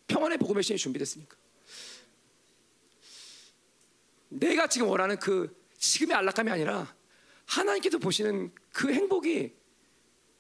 평안의 0.08 0.38
복음의 0.38 0.64
신이 0.64 0.80
준비됐으니까. 0.80 1.36
내가 4.30 4.68
지금 4.68 4.88
원하는 4.88 5.18
그 5.18 5.56
지금의 5.78 6.16
안락함이 6.18 6.50
아니라 6.52 6.94
하나님께서 7.46 7.98
보시는 7.98 8.54
그 8.72 8.92
행복이 8.94 9.54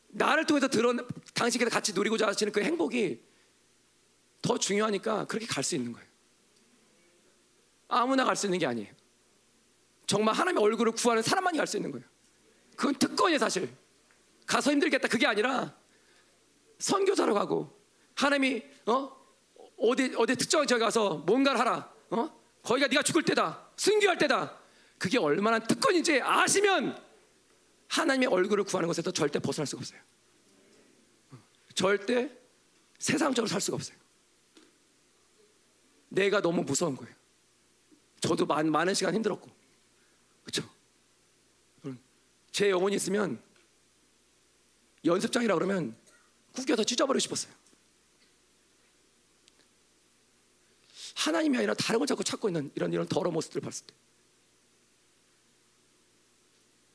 나를 0.09 0.45
통해서 0.45 0.67
드러 0.67 0.93
당신께서 1.33 1.69
같이 1.69 1.93
누리고자 1.93 2.27
하시는 2.27 2.51
그 2.51 2.61
행복이 2.61 3.21
더 4.41 4.57
중요하니까 4.57 5.25
그렇게 5.25 5.45
갈 5.45 5.63
수 5.63 5.75
있는 5.75 5.91
거예요. 5.91 6.07
아무나 7.87 8.23
갈 8.23 8.35
수 8.35 8.45
있는 8.47 8.59
게 8.59 8.65
아니에요. 8.65 8.91
정말 10.05 10.33
하나님의 10.35 10.63
얼굴을 10.63 10.93
구하는 10.93 11.21
사람만이 11.21 11.57
갈 11.57 11.67
수 11.67 11.77
있는 11.77 11.91
거예요. 11.91 12.05
그건 12.75 12.95
특권이에요, 12.95 13.37
사실. 13.39 13.69
가서 14.45 14.71
힘들겠다 14.71 15.07
그게 15.07 15.27
아니라 15.27 15.75
선교사로 16.79 17.33
가고 17.33 17.77
하나님이 18.15 18.63
어 18.87 19.11
어디 19.77 20.13
어디 20.17 20.35
특정한 20.35 20.67
지역에 20.67 20.83
가서 20.83 21.17
뭔가를 21.25 21.59
하라. 21.59 21.93
어 22.11 22.41
거기가 22.63 22.87
네가 22.87 23.03
죽을 23.03 23.23
때다. 23.23 23.68
순교할 23.80 24.18
때다. 24.18 24.60
그게 24.97 25.18
얼마나 25.18 25.57
특권인지 25.57 26.22
아시면 26.22 27.01
하나님의 27.88 28.27
얼굴을 28.27 28.65
구하는 28.65 28.88
것에서 28.88 29.10
절대 29.11 29.39
벗어날 29.39 29.65
수가 29.65 29.80
없어요. 29.80 30.01
절대 31.73 32.30
세상적으로 32.97 33.47
살 33.47 33.61
수가 33.61 33.76
없어요. 33.76 33.97
내가 36.10 36.41
너무 36.41 36.64
무서운 36.64 36.97
거예요. 36.97 37.15
저도 38.19 38.45
많, 38.45 38.69
많은 38.69 38.93
시간 38.93 39.15
힘들었고, 39.15 39.49
그렇죠? 40.43 40.69
제 42.51 42.69
영혼이 42.69 42.97
있으면 42.97 43.41
연습장이라 45.06 45.53
그러면 45.56 45.95
구겨서 46.53 46.84
찢어버리고 46.84 47.19
싶었어요. 47.19 47.53
하나님이 51.19 51.57
아니라 51.57 51.73
다른 51.73 51.99
걸 51.99 52.07
자꾸 52.07 52.23
찾고 52.23 52.47
있는 52.47 52.71
이런 52.75 52.93
이런 52.93 53.05
더러운 53.05 53.33
모습들을 53.33 53.61
봤을 53.61 53.85
때. 53.85 53.93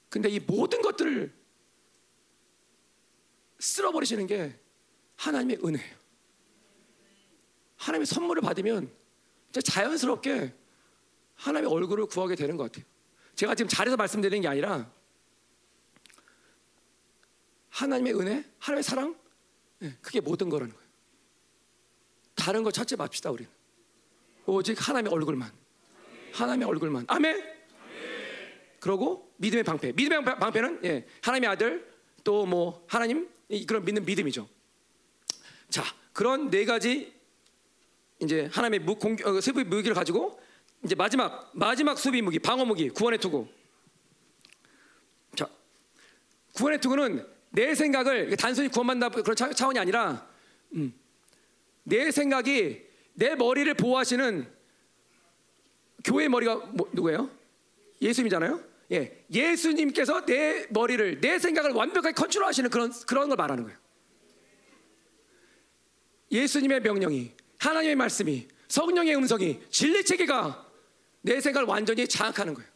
근데 0.08 0.30
이 0.30 0.40
모든 0.40 0.80
것들을 0.80 1.30
쓸어버리시는 3.58 4.26
게 4.26 4.58
하나님의 5.16 5.58
은혜예요. 5.62 5.96
하나님의 7.76 8.06
선물을 8.06 8.40
받으면 8.40 8.90
자연스럽게 9.52 10.54
하나님의 11.34 11.70
얼굴을 11.70 12.06
구하게 12.06 12.34
되는 12.34 12.56
것 12.56 12.72
같아요. 12.72 12.86
제가 13.34 13.54
지금 13.54 13.68
잘해서 13.68 13.96
말씀드리는 13.96 14.40
게 14.40 14.48
아니라 14.48 14.90
하나님의 17.68 18.14
은혜, 18.14 18.50
하나님의 18.58 18.82
사랑, 18.82 19.20
예, 19.82 19.98
그게 20.00 20.20
모든 20.20 20.48
거라는 20.48 20.72
거예요. 20.72 20.88
다른 22.34 22.62
거 22.62 22.70
찾지 22.70 22.96
맙시다 22.96 23.30
우리는. 23.30 23.63
오직 24.46 24.76
하나님의 24.88 25.12
얼굴만. 25.12 25.50
하나님의 26.32 26.68
얼굴만. 26.68 27.04
아멘. 27.08 27.54
그러고 28.80 29.32
믿음의 29.38 29.64
방패. 29.64 29.92
믿음의 29.92 30.24
방- 30.24 30.38
방패는 30.38 30.80
예, 30.84 31.06
하나님의 31.22 31.48
아들 31.50 31.92
또 32.22 32.44
뭐 32.46 32.84
하나님 32.88 33.28
이- 33.48 33.64
그런 33.66 33.84
믿는 33.84 34.04
믿음이죠. 34.04 34.48
자, 35.70 35.82
그런 36.12 36.50
네 36.50 36.64
가지 36.64 37.12
이제 38.20 38.48
하나님의 38.52 38.80
무, 38.80 38.94
공, 38.96 39.16
어, 39.24 39.40
세부의 39.40 39.64
무기를 39.66 39.94
가지고 39.94 40.38
이제 40.84 40.94
마지막 40.94 41.50
마지막 41.54 41.98
수비 41.98 42.20
무기 42.22 42.38
방어 42.38 42.64
무기 42.64 42.88
구원의 42.90 43.18
투구. 43.20 43.46
자, 45.36 45.48
구원의 46.54 46.80
투구는 46.80 47.26
내 47.50 47.74
생각을 47.74 48.36
단순히 48.36 48.68
구원받는다 48.68 49.08
그런 49.22 49.36
차- 49.36 49.52
차원이 49.52 49.78
아니라 49.78 50.26
음, 50.74 50.92
내 51.84 52.10
생각이 52.10 52.83
내 53.14 53.34
머리를 53.34 53.72
보호하시는 53.74 54.52
교회의 56.04 56.28
머리가 56.28 56.56
뭐, 56.56 56.88
누구예요? 56.92 57.30
예수님이잖아요. 58.02 58.62
예, 58.92 59.24
예수님께서 59.30 60.26
내 60.26 60.66
머리를 60.70 61.20
내 61.20 61.38
생각을 61.38 61.70
완벽하게 61.72 62.12
컨트롤하시는 62.12 62.68
그런 62.70 62.92
그런 63.06 63.28
걸 63.28 63.36
말하는 63.36 63.64
거예요. 63.64 63.78
예수님의 66.30 66.80
명령이 66.80 67.32
하나님의 67.58 67.96
말씀이 67.96 68.48
성령의 68.68 69.16
음성이 69.16 69.62
진리 69.70 70.04
체계가 70.04 70.70
내 71.22 71.40
생각을 71.40 71.66
완전히 71.66 72.06
장악하는 72.06 72.54
거예요. 72.54 72.68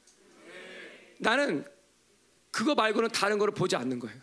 나는 1.19 1.65
그거 2.51 2.75
말고는 2.75 3.11
다른 3.11 3.39
거를 3.39 3.53
보지 3.53 3.77
않는 3.77 3.99
거예요. 3.99 4.19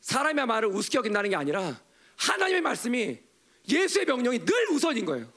사람의 0.00 0.46
말을 0.46 0.68
우습게 0.70 0.98
여긴다는 0.98 1.30
게 1.30 1.36
아니라 1.36 1.80
하나님의 2.16 2.62
말씀이 2.62 3.27
예수의 3.68 4.06
명령이 4.06 4.44
늘 4.44 4.70
우선인 4.70 5.04
거예요. 5.04 5.30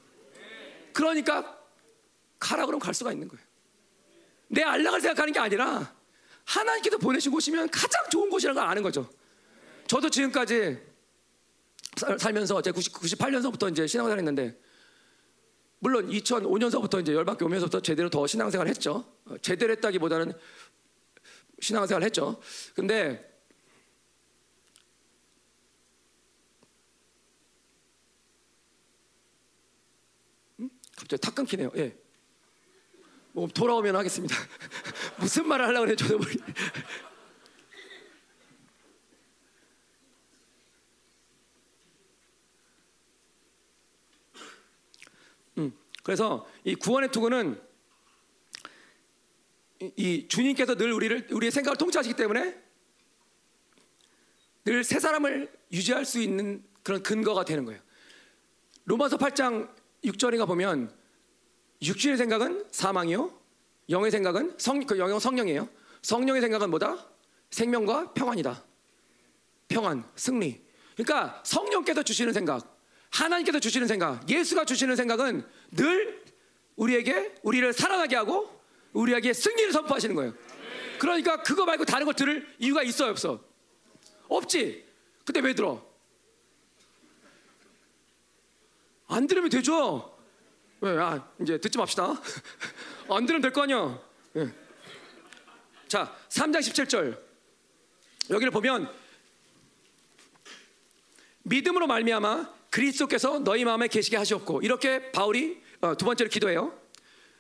그러니까 0.94 1.60
가라 2.40 2.66
그러면 2.66 2.80
갈 2.80 2.94
수가 2.94 3.12
있는 3.12 3.28
거예요. 3.28 3.44
내 4.48 4.64
안락을 4.64 5.02
생각하는 5.02 5.32
게 5.34 5.40
아니라 5.40 5.96
하나님께서 6.46 6.98
보내신 6.98 7.32
곳이면 7.32 7.70
가장 7.70 8.10
좋은 8.10 8.30
곳이라는 8.30 8.60
걸 8.60 8.70
아는 8.70 8.82
거죠. 8.84 9.10
저도 9.88 10.10
지금까지 10.10 10.80
살- 11.98 12.18
살면서 12.20 12.62
제가 12.62 12.74
90, 12.76 12.94
98년서부터 12.94 13.72
이제 13.72 13.86
신앙생활 13.88 14.18
했는데 14.20 14.60
물론 15.80 16.10
2005년서부터 16.10 17.02
이제 17.02 17.14
열받게 17.14 17.44
오면서부터 17.46 17.82
제대로 17.82 18.10
더 18.10 18.28
신앙생활 18.28 18.68
했죠. 18.68 19.06
어, 19.26 19.38
제대로 19.42 19.72
했다기보다는 19.74 20.34
신앙생활 21.60 22.04
했죠. 22.04 22.40
근데 22.76 23.28
음? 30.60 30.70
갑자기 31.02 31.20
탁 31.20 31.34
끊기네요. 31.34 31.72
예. 31.78 31.98
뭐 33.32 33.48
돌아오면 33.48 33.96
하겠습니다. 33.96 34.36
무슨 35.20 35.48
말을 35.48 35.66
하려고 35.66 35.88
그래 35.88 35.96
저도 35.96 36.20
모르. 36.20 36.30
음, 45.58 45.76
그래서 46.04 46.48
이 46.64 46.76
구원의 46.76 47.12
투구는 47.12 47.60
이, 49.82 49.92
이 49.96 50.28
주님께서 50.28 50.76
늘 50.76 50.94
우리를 50.94 51.30
우리의 51.32 51.50
생각을 51.52 51.78
통치하시기 51.78 52.16
때문에 52.16 52.62
늘 54.66 54.84
새 54.84 55.00
사람을 55.00 55.52
유지할 55.72 56.06
수 56.06 56.22
있는 56.22 56.64
그런 56.84 57.02
근거가 57.02 57.44
되는 57.46 57.66
거예요. 57.66 57.82
로마서 58.86 59.18
8장 59.18 59.81
6절인가 60.04 60.48
보면 60.48 60.94
육신의 61.82 62.18
생각은 62.18 62.66
사망이요, 62.72 63.32
영의 63.90 64.12
생각은 64.12 64.56
성, 64.58 64.86
그 64.86 64.98
영영 64.98 65.20
성령이에요. 65.20 65.68
성령의 66.02 66.42
생각은 66.42 66.70
뭐다? 66.70 67.08
생명과 67.50 68.14
평안이다. 68.14 68.64
평안, 69.68 70.04
승리. 70.16 70.62
그러니까 70.96 71.42
성령께서 71.46 72.04
주시는 72.04 72.34
생각, 72.34 72.78
하나님께서 73.10 73.60
주시는 73.60 73.88
생각, 73.88 74.28
예수가 74.30 74.66
주시는 74.66 74.96
생각은 74.96 75.46
늘 75.72 76.24
우리에게 76.76 77.36
우리를 77.44 77.72
살아나게 77.74 78.16
하고 78.16 78.62
우리에게 78.94 79.34
승리를 79.34 79.72
선포하시는 79.72 80.16
거예요. 80.16 80.34
그러니까 81.00 81.42
그거 81.42 81.66
말고 81.66 81.86
다른 81.86 82.06
걸 82.06 82.14
들을 82.14 82.48
이유가 82.60 82.84
있어요, 82.84 83.12
없어? 83.12 83.44
없지. 84.28 84.86
근데 85.26 85.40
왜 85.40 85.54
들어? 85.54 85.91
안 89.12 89.28
들으면 89.28 89.50
되죠. 89.50 90.18
왜? 90.80 90.98
아, 90.98 91.28
이제 91.42 91.58
듣지 91.60 91.78
맙시다. 91.78 92.14
안 93.10 93.26
들으면 93.26 93.42
될 93.42 93.52
거 93.52 93.64
아니야. 93.64 94.00
예. 94.38 94.48
자, 95.90 96.16
3장 96.30 96.60
17절. 96.60 97.20
여기를 98.30 98.52
보면 98.52 98.90
믿음으로 101.44 101.88
말미암아 101.88 102.50
그리스도께서 102.70 103.40
너희 103.40 103.66
마음에 103.66 103.90
계시게 103.90 104.16
하셨고 104.16 104.62
이렇게 104.62 105.12
바울이 105.12 105.62
어, 105.82 105.96
두 105.98 106.06
번째로 106.06 106.30
기도해요. 106.30 106.80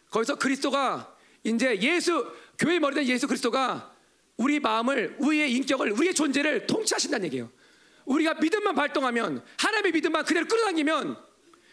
거기서 0.10 0.36
그리스도가 0.36 1.16
이제 1.44 1.80
예수 1.82 2.30
교회 2.60 2.80
머리 2.80 2.96
된 2.96 3.06
예수 3.06 3.28
그리스도가 3.28 3.96
우리 4.36 4.60
마음을 4.60 5.16
우리의 5.20 5.54
인격을 5.54 5.92
우리의 5.94 6.14
존재를 6.14 6.68
통치하신다는 6.68 7.28
얘기예요. 7.28 7.50
우리가 8.06 8.34
믿음만 8.34 8.76
발동하면 8.76 9.46
하나님의 9.58 9.94
믿음만 9.94 10.26
그대로 10.26 10.46
끌어당기면 10.48 11.31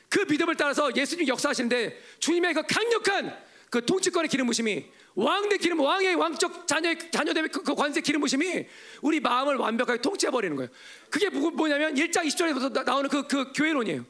그 0.08 0.20
믿음을 0.28 0.56
따라서 0.56 0.94
예수님이 0.94 1.28
역사하시는데 1.28 2.00
주님의 2.18 2.54
그 2.54 2.62
강력한 2.66 3.36
그 3.70 3.84
통치권의 3.84 4.28
기름 4.28 4.46
부심이 4.46 4.86
왕대 5.14 5.58
기름 5.58 5.80
왕의 5.80 6.14
왕적 6.14 6.66
자녀의 6.66 7.10
자녀됨의 7.10 7.50
그, 7.50 7.62
그 7.62 7.74
관세 7.74 8.00
기름 8.00 8.20
부심이 8.20 8.66
우리 9.02 9.20
마음을 9.20 9.56
완벽하게 9.56 10.00
통치해 10.00 10.30
버리는 10.30 10.56
거예요. 10.56 10.70
그게 11.10 11.28
뭐- 11.28 11.50
뭐냐면 11.50 11.94
1장 11.94 12.24
20절에서 12.26 12.84
나오는 12.84 13.10
그, 13.10 13.26
그 13.26 13.52
교회론이에요. 13.52 14.06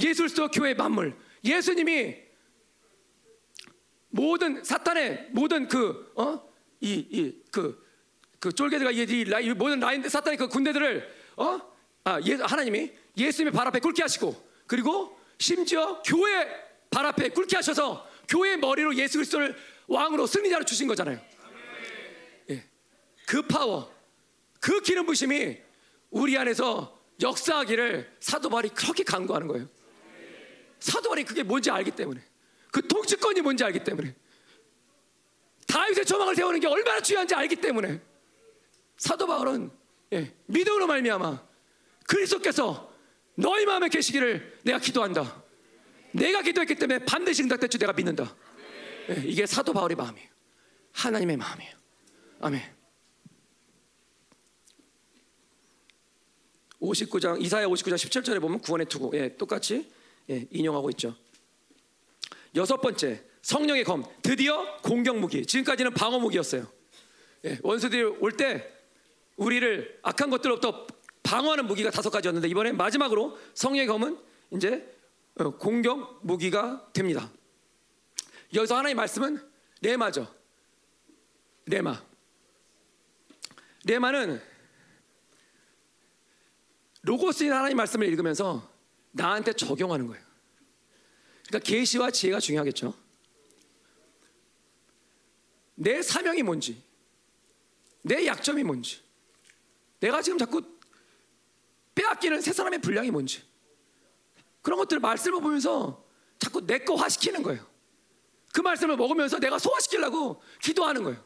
예수 0.00 0.22
그리스도 0.22 0.48
교회의 0.48 0.74
만물. 0.74 1.14
예수님이 1.44 2.16
모든 4.10 4.62
사탄의 4.64 5.28
모든 5.32 5.68
그 5.68 6.12
어? 6.16 6.42
이 6.80 7.06
이 7.10 7.42
그 7.50 7.80
그 8.40 8.52
쫄개들과 8.52 8.90
이, 8.90 9.02
이, 9.02 9.24
라- 9.24 9.38
이 9.38 9.50
모든 9.52 9.78
라인 9.78 10.02
사탄의 10.08 10.36
그 10.36 10.48
군대들을 10.48 11.08
어? 11.36 11.60
아, 12.04 12.20
예, 12.26 12.34
하나님이 12.34 12.90
예수님의 13.16 13.52
발 13.52 13.68
앞에 13.68 13.78
꿇게 13.78 14.02
하시고 14.02 14.34
그리고 14.72 15.20
심지어 15.38 16.02
교회 16.02 16.48
발 16.88 17.04
앞에 17.04 17.28
꿇게 17.28 17.56
하셔서 17.56 18.08
교회의 18.26 18.56
머리로 18.56 18.94
예수 18.96 19.18
그리스도를 19.18 19.54
왕으로 19.86 20.26
승리자로 20.26 20.64
주신 20.64 20.88
거잖아요. 20.88 21.20
예. 22.48 22.64
그 23.26 23.42
파워, 23.42 23.94
그 24.60 24.80
기름 24.80 25.04
부심이 25.04 25.58
우리 26.08 26.38
안에서 26.38 26.98
역사하기를 27.20 28.16
사도 28.18 28.48
바울이 28.48 28.70
그렇게 28.70 29.02
강구하는 29.02 29.46
거예요. 29.46 29.68
사도 30.80 31.10
바울이 31.10 31.24
그게 31.24 31.42
뭔지 31.42 31.70
알기 31.70 31.90
때문에 31.90 32.22
그 32.70 32.88
통치권이 32.88 33.42
뭔지 33.42 33.64
알기 33.64 33.84
때문에 33.84 34.14
다윗의 35.66 36.06
조망을 36.06 36.34
세우는 36.34 36.60
게 36.60 36.66
얼마나 36.66 36.98
중요한지 37.02 37.34
알기 37.34 37.56
때문에 37.56 38.00
사도 38.96 39.26
바울은 39.26 39.70
예, 40.14 40.34
믿음으로 40.46 40.86
말미암아 40.86 41.46
그리스도께서 42.06 42.91
너희 43.34 43.64
마음에 43.64 43.88
계시기를 43.88 44.58
내가 44.62 44.78
기도한다. 44.78 45.42
내가 46.12 46.42
기도했기 46.42 46.74
때문에 46.74 47.04
반드시 47.04 47.42
응답될 47.42 47.68
줄 47.70 47.78
내가 47.80 47.92
믿는다. 47.92 48.36
예, 49.10 49.22
이게 49.24 49.46
사도 49.46 49.72
바울의 49.72 49.96
마음이에요. 49.96 50.28
하나님의 50.92 51.36
마음이에요. 51.38 51.74
아멘. 52.40 52.62
59장 56.80 57.40
이사야 57.40 57.66
59장 57.66 57.94
17절에 57.94 58.40
보면 58.40 58.60
구원의 58.60 58.86
투구 58.86 59.16
예, 59.16 59.36
똑같이 59.36 59.90
예, 60.30 60.46
인용하고 60.50 60.90
있죠. 60.90 61.16
여섯 62.54 62.80
번째 62.80 63.22
성령의 63.40 63.84
검 63.84 64.04
드디어 64.22 64.80
공격 64.82 65.18
무기 65.18 65.46
지금까지는 65.46 65.94
방어 65.94 66.18
무기였어요. 66.18 66.66
예, 67.44 67.58
원수들이 67.62 68.02
올 68.02 68.36
때 68.36 68.68
우리를 69.36 69.98
악한 70.02 70.30
것들로부터 70.30 70.86
방어하는 71.22 71.66
무기가 71.66 71.90
다섯 71.90 72.10
가지였는데 72.10 72.48
이번에 72.48 72.72
마지막으로 72.72 73.38
성령의 73.54 73.86
검은 73.86 74.18
이제 74.52 74.98
어, 75.36 75.50
공격 75.56 76.20
무기가 76.26 76.88
됩니다. 76.92 77.30
여기서 78.54 78.76
하나님 78.76 78.96
말씀은 78.98 79.40
레마죠. 79.80 80.32
레마. 81.66 82.02
레마는 83.84 84.40
로고스인 87.02 87.52
하나님 87.52 87.76
말씀을 87.78 88.06
읽으면서 88.08 88.70
나한테 89.10 89.52
적용하는 89.54 90.06
거예요. 90.06 90.24
그러니까 91.48 91.68
계시와 91.68 92.10
지혜가 92.10 92.38
중요하겠죠. 92.40 92.94
내 95.74 96.00
사명이 96.00 96.42
뭔지, 96.42 96.80
내 98.02 98.26
약점이 98.26 98.62
뭔지, 98.62 99.02
내가 99.98 100.22
지금 100.22 100.38
자꾸 100.38 100.62
빼앗기는 101.94 102.40
세 102.40 102.52
사람의 102.52 102.80
분량이 102.80 103.10
뭔지, 103.10 103.42
그런 104.62 104.78
것들을 104.78 105.00
말씀을 105.00 105.40
보면서 105.40 106.04
자꾸 106.38 106.66
내 106.66 106.78
거 106.78 106.94
화시키는 106.94 107.42
거예요. 107.42 107.64
그 108.52 108.60
말씀을 108.60 108.96
먹으면서 108.96 109.38
내가 109.38 109.58
소화시키려고 109.58 110.42
기도하는 110.60 111.04
거예요. 111.04 111.24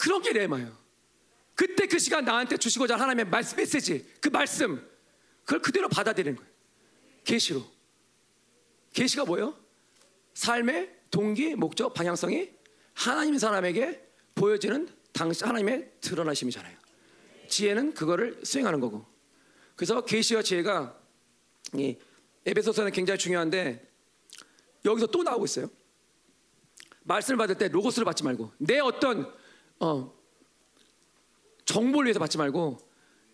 그런 0.00 0.22
게 0.22 0.32
레마예요. 0.32 0.76
그때 1.54 1.86
그 1.86 1.98
시간 1.98 2.24
나한테 2.24 2.56
주시고자 2.56 2.94
하는 2.94 3.04
하나님의 3.04 3.26
말씀 3.26 3.56
메시지, 3.56 4.06
그 4.20 4.28
말씀, 4.28 4.86
그걸 5.44 5.62
그대로 5.62 5.88
받아들이는 5.88 6.36
거예요. 6.36 6.52
계시로. 7.24 7.64
계시가 8.92 9.24
뭐예요? 9.24 9.56
삶의 10.34 10.94
동기, 11.10 11.54
목적, 11.54 11.94
방향성이 11.94 12.50
하나님 12.94 13.38
사람에게 13.38 14.02
보여지는 14.34 14.88
당시 15.12 15.44
하나님의 15.44 15.92
드러나심이잖아요. 16.00 16.76
지혜는 17.48 17.94
그거를 17.94 18.40
수행하는 18.44 18.80
거고. 18.80 19.06
그래서 19.76 20.00
계시와 20.04 20.42
지혜가 20.42 20.98
이 21.74 21.96
에베소서는 22.46 22.92
굉장히 22.92 23.18
중요한데 23.18 23.86
여기서 24.84 25.06
또 25.08 25.22
나오고 25.22 25.44
있어요. 25.44 25.68
말씀을 27.02 27.36
받을 27.36 27.56
때 27.56 27.68
로고스를 27.68 28.04
받지 28.04 28.24
말고 28.24 28.52
내 28.58 28.78
어떤 28.78 29.32
어, 29.78 30.12
정보를 31.64 32.06
위해서 32.06 32.18
받지 32.18 32.38
말고 32.38 32.78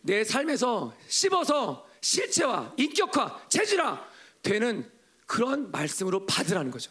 내 0.02 0.24
삶에서 0.24 0.94
씹어서 1.06 1.86
실체화, 2.00 2.74
인격화, 2.76 3.46
체질화 3.48 4.04
되는 4.42 4.90
그런 5.26 5.70
말씀으로 5.70 6.26
받으라는 6.26 6.70
거죠. 6.70 6.90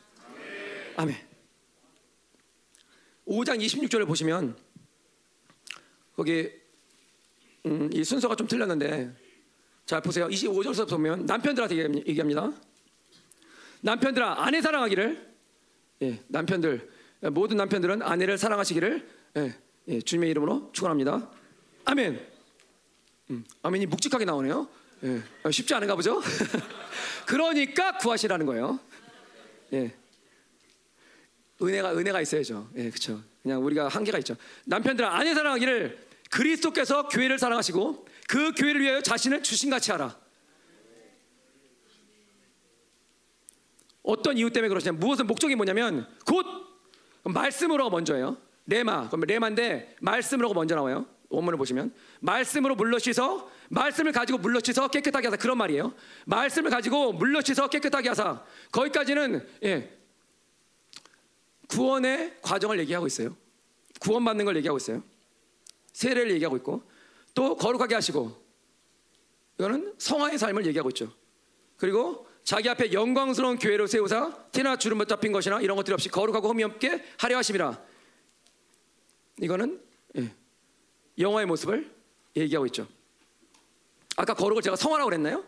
아멘. 0.95 1.15
5장 3.27 3.59
26절을 3.59 4.07
보시면 4.07 4.57
거기 6.15 6.51
음, 7.65 7.89
이 7.93 8.03
순서가 8.03 8.35
좀 8.35 8.47
틀렸는데 8.47 9.13
자 9.85 9.99
보세요. 9.99 10.27
25절부터 10.27 10.89
보면 10.89 11.25
남편들한테 11.25 11.77
얘기합니다. 12.07 12.51
남편들아 13.81 14.43
아내 14.43 14.61
사랑하기를 14.61 15.31
예, 16.03 16.19
남편들 16.27 16.89
모든 17.31 17.57
남편들은 17.57 18.01
아내를 18.01 18.37
사랑하시기를 18.37 19.07
예, 19.37 19.55
예, 19.87 20.01
주님의 20.01 20.29
이름으로 20.31 20.71
축원합니다. 20.71 21.29
아멘. 21.85 22.25
음, 23.31 23.45
아멘이 23.61 23.85
묵직하게 23.87 24.25
나오네요. 24.25 24.67
예, 25.03 25.21
어, 25.43 25.51
쉽지 25.51 25.73
않은가 25.73 25.95
보죠? 25.95 26.21
그러니까 27.25 27.97
구하시라는 27.97 28.45
거예요. 28.45 28.79
예. 29.73 29.93
은혜가 31.61 31.95
은혜가 31.97 32.21
있어야죠. 32.21 32.69
예, 32.75 32.89
그렇죠. 32.89 33.21
그냥 33.43 33.63
우리가 33.63 33.87
한계가 33.87 34.17
있죠. 34.19 34.35
남편들아 34.65 35.15
아내 35.15 35.33
사랑하기를 35.33 35.97
그리스도께서 36.29 37.07
교회를 37.09 37.37
사랑하시고 37.37 38.05
그 38.31 38.53
교회를 38.53 38.79
위하여 38.79 39.01
자신을 39.01 39.43
주신같이 39.43 39.91
하라. 39.91 40.17
어떤 44.03 44.37
이유 44.37 44.49
때문에 44.49 44.69
그러시냐? 44.69 44.93
무엇은 44.93 45.27
목적이 45.27 45.55
뭐냐면 45.55 46.07
곧 46.25 46.45
말씀으로 47.25 47.89
먼저예요. 47.89 48.37
레마. 48.67 49.09
그럼 49.09 49.25
레마인데 49.27 49.97
말씀으로 49.99 50.53
먼저 50.53 50.75
나와요. 50.75 51.07
원문을 51.27 51.57
보시면 51.57 51.93
말씀으로 52.21 52.75
물러 52.75 52.99
씻어 52.99 53.51
말씀을 53.67 54.13
가지고 54.13 54.37
물러 54.37 54.61
씻어 54.63 54.87
깨끗하게 54.87 55.27
하사 55.27 55.35
그런 55.35 55.57
말이에요. 55.57 55.93
말씀을 56.25 56.71
가지고 56.71 57.11
물러 57.11 57.41
씻어 57.41 57.67
깨끗하게 57.67 58.09
하사 58.09 58.45
거기까지는 58.71 59.45
예, 59.65 59.97
구원의 61.67 62.37
과정을 62.41 62.79
얘기하고 62.79 63.07
있어요. 63.07 63.35
구원받는 63.99 64.45
걸 64.45 64.55
얘기하고 64.55 64.77
있어요. 64.77 65.03
세례를 65.91 66.31
얘기하고 66.31 66.55
있고 66.55 66.90
또 67.33 67.55
거룩하게 67.55 67.95
하시고 67.95 68.41
이거는 69.57 69.95
성화의 69.97 70.37
삶을 70.37 70.65
얘기하고 70.67 70.89
있죠. 70.89 71.13
그리고 71.77 72.27
자기 72.43 72.69
앞에 72.69 72.91
영광스러운 72.91 73.59
교회로 73.59 73.87
세우사 73.87 74.49
티나 74.51 74.75
주름 74.77 74.97
못 74.97 75.07
잡힌 75.07 75.31
것이나 75.31 75.61
이런 75.61 75.77
것들이 75.77 75.93
없이 75.93 76.09
거룩하고 76.09 76.49
흠이 76.49 76.63
없게 76.63 77.03
하려 77.17 77.37
하심이라. 77.37 77.83
이거는 79.41 79.81
예, 80.17 80.35
영화의 81.17 81.45
모습을 81.45 81.93
얘기하고 82.35 82.65
있죠. 82.67 82.87
아까 84.17 84.33
거룩을 84.33 84.61
제가 84.61 84.75
성화라고 84.75 85.09
그랬나요? 85.09 85.43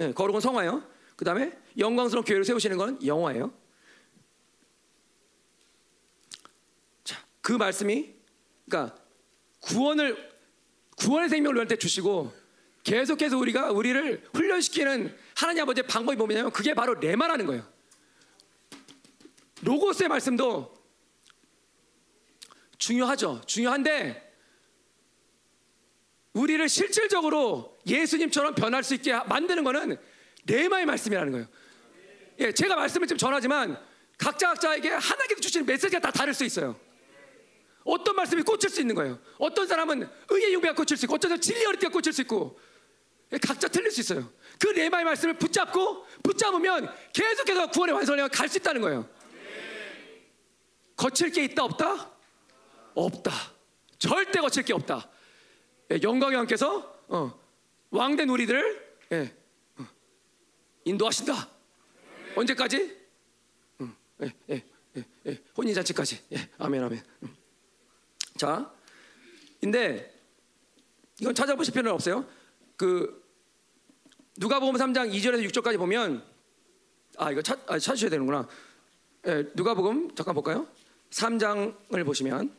예, 0.00 0.12
거룩은 0.12 0.40
성화예요. 0.40 0.82
그 1.16 1.24
다음에 1.24 1.56
영광스러운 1.78 2.24
교회를 2.24 2.44
세우시는 2.44 2.76
건 2.76 3.04
영화예요. 3.06 3.52
자, 7.04 7.24
그 7.40 7.52
말씀이 7.52 8.14
그러니까 8.66 9.03
구원을 9.64 10.32
구원의 10.96 11.28
생명을 11.28 11.56
우리한테 11.56 11.76
주시고 11.76 12.32
계속해서 12.84 13.38
우리가 13.38 13.72
우리를 13.72 14.28
훈련시키는 14.34 15.16
하나님 15.34 15.62
아버지의 15.62 15.86
방법이 15.86 16.16
뭐냐면 16.16 16.52
그게 16.52 16.74
바로 16.74 16.94
레마라는 16.94 17.46
거예요. 17.46 17.66
로고스의 19.62 20.08
말씀도 20.08 20.74
중요하죠. 22.78 23.40
중요한데 23.46 24.22
우리를 26.34 26.68
실질적으로 26.68 27.78
예수님처럼 27.86 28.54
변할 28.54 28.82
수 28.82 28.94
있게 28.94 29.14
만드는 29.14 29.64
거는 29.64 29.96
레마의 30.46 30.84
말씀이라는 30.84 31.32
거예요. 31.32 31.46
예, 32.40 32.52
제가 32.52 32.74
말씀을 32.76 33.06
지금 33.06 33.16
전하지만 33.16 33.80
각자 34.18 34.48
각자에게 34.48 34.90
하나님께서 34.90 35.40
주시는 35.40 35.66
메시지가 35.66 36.00
다 36.00 36.10
다를 36.10 36.34
수 36.34 36.44
있어요. 36.44 36.78
어떤 37.84 38.16
말씀이 38.16 38.42
꽂힐 38.42 38.70
수 38.70 38.80
있는 38.80 38.94
거예요. 38.94 39.18
어떤 39.38 39.66
사람은 39.66 40.08
의의 40.30 40.54
용배가 40.54 40.74
꽂힐 40.74 40.96
수 40.96 41.04
있고, 41.04 41.14
어떤 41.14 41.28
사람은 41.28 41.40
진리 41.42 41.64
어리가 41.66 41.90
꽂힐 41.90 42.12
수 42.12 42.22
있고, 42.22 42.58
예, 43.32 43.38
각자 43.38 43.68
틀릴 43.68 43.90
수 43.90 44.00
있어요. 44.00 44.32
그 44.58 44.68
레마의 44.68 45.04
말씀을 45.04 45.36
붙잡고 45.38 46.06
붙잡으면 46.22 46.92
계속해서 47.12 47.70
구원의 47.70 47.94
완성에 47.94 48.26
갈수 48.28 48.58
있다는 48.58 48.80
거예요. 48.80 49.08
거칠 50.96 51.30
게 51.30 51.44
있다 51.44 51.64
없다? 51.64 52.12
없다. 52.94 53.32
절대 53.98 54.40
거칠 54.40 54.62
게 54.62 54.72
없다. 54.72 55.10
예, 55.90 56.00
영광의 56.02 56.36
왕께서 56.38 57.02
어, 57.08 57.38
왕된 57.90 58.28
우리들을 58.30 58.96
예, 59.12 59.34
어, 59.76 59.86
인도하신다. 60.84 61.48
언제까지? 62.36 62.96
음, 63.80 63.96
예, 64.22 64.32
예, 64.50 64.64
예, 65.26 65.42
혼인 65.56 65.74
잔치까지. 65.74 66.20
아멘, 66.58 66.82
아멘. 66.82 67.02
음. 67.24 67.43
자, 68.36 68.68
근데 69.60 70.12
이건 71.20 71.34
찾아보실 71.34 71.72
필요는 71.72 71.92
없어요. 71.92 72.26
그 72.76 73.22
누가복음 74.38 74.74
3장 74.74 75.12
2절에서 75.14 75.48
6절까지 75.48 75.78
보면 75.78 76.24
아 77.16 77.30
이거 77.30 77.40
찾, 77.42 77.60
아, 77.70 77.78
찾으셔야 77.78 78.10
되는구나. 78.10 78.48
예, 79.28 79.44
누가복음 79.54 80.16
잠깐 80.16 80.34
볼까요? 80.34 80.66
3장을 81.10 82.04
보시면 82.04 82.52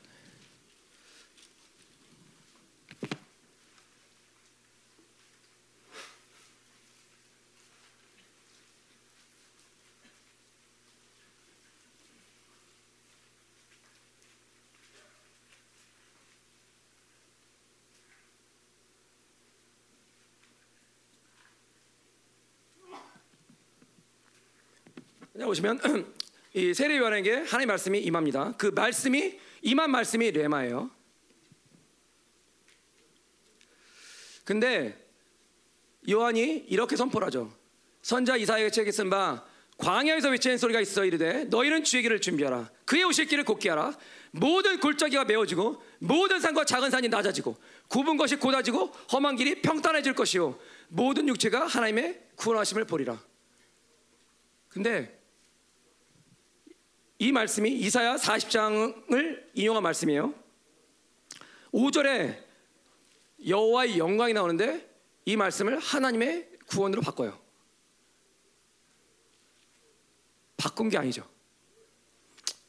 보시면 25.56 25.80
이 26.54 26.74
세례 26.74 26.98
요한에게 26.98 27.32
하나님의 27.32 27.66
말씀이 27.68 28.00
임합니다. 28.00 28.54
그 28.58 28.68
말씀이 28.68 29.40
임한 29.62 29.92
말씀이 29.92 30.32
레마예요. 30.32 30.90
근데 34.44 34.96
요한이 36.10 36.66
이렇게 36.68 36.96
선포하죠. 36.96 37.52
선자 38.02 38.38
이사야의 38.38 38.72
책에 38.72 38.92
쓴 38.92 39.10
바 39.10 39.44
광야에서 39.78 40.30
외치는 40.30 40.58
소리가 40.58 40.80
있어 40.80 41.04
이르되 41.04 41.46
너희는 41.46 41.84
주의 41.84 42.02
길을 42.02 42.22
준비하라 42.22 42.72
그의 42.86 43.04
오실 43.04 43.26
길을 43.26 43.44
곧게 43.44 43.70
하라 43.70 43.92
모든 44.32 44.80
골짜기가 44.80 45.26
메워지고 45.26 45.84
모든 46.00 46.40
산과 46.40 46.64
작은 46.64 46.92
산이 46.92 47.10
낮아지고 47.10 47.58
굽은 47.90 48.16
것이 48.16 48.38
고다지고 48.38 48.86
험한 49.12 49.36
길이 49.36 49.62
평탄해질 49.62 50.14
것이요 50.14 50.58
모든 50.88 51.28
육체가 51.28 51.66
하나님의 51.66 52.22
구원하심을 52.38 52.86
보리라 52.86 53.22
근데 54.70 55.15
이 57.18 57.32
말씀이 57.32 57.72
이사야 57.72 58.16
40장을 58.18 59.44
인용한 59.54 59.84
말씀이에요. 59.84 60.34
5절에 61.74 62.44
여호와의 63.48 63.98
영광이 63.98 64.34
나오는데 64.34 64.90
이 65.26 65.36
말씀을 65.36 65.80
하나님의 65.80 66.50
구원으로 66.68 67.02
바꿔요. 67.02 67.40
바꾼 70.58 70.90
게 70.90 70.98
아니죠. 70.98 71.28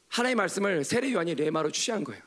하나님의 0.09 0.35
말씀을 0.35 0.83
세례 0.83 1.11
요한이 1.11 1.35
레마로 1.35 1.71
취한 1.71 2.03
거예요. 2.03 2.21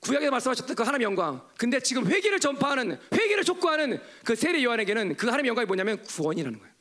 구약에 0.00 0.30
말씀하셨던 0.30 0.74
그 0.74 0.82
하나님 0.82 1.04
영광. 1.04 1.46
근데 1.56 1.78
지금 1.78 2.06
회개를 2.06 2.40
전파하는 2.40 2.98
회개를 3.12 3.44
촉구하는 3.44 4.00
그 4.24 4.34
세례 4.34 4.62
요한에게는 4.64 5.16
그 5.16 5.26
하나님 5.26 5.48
영광이 5.48 5.66
뭐냐면 5.66 6.02
구원이라는 6.02 6.58
거예요. 6.58 6.72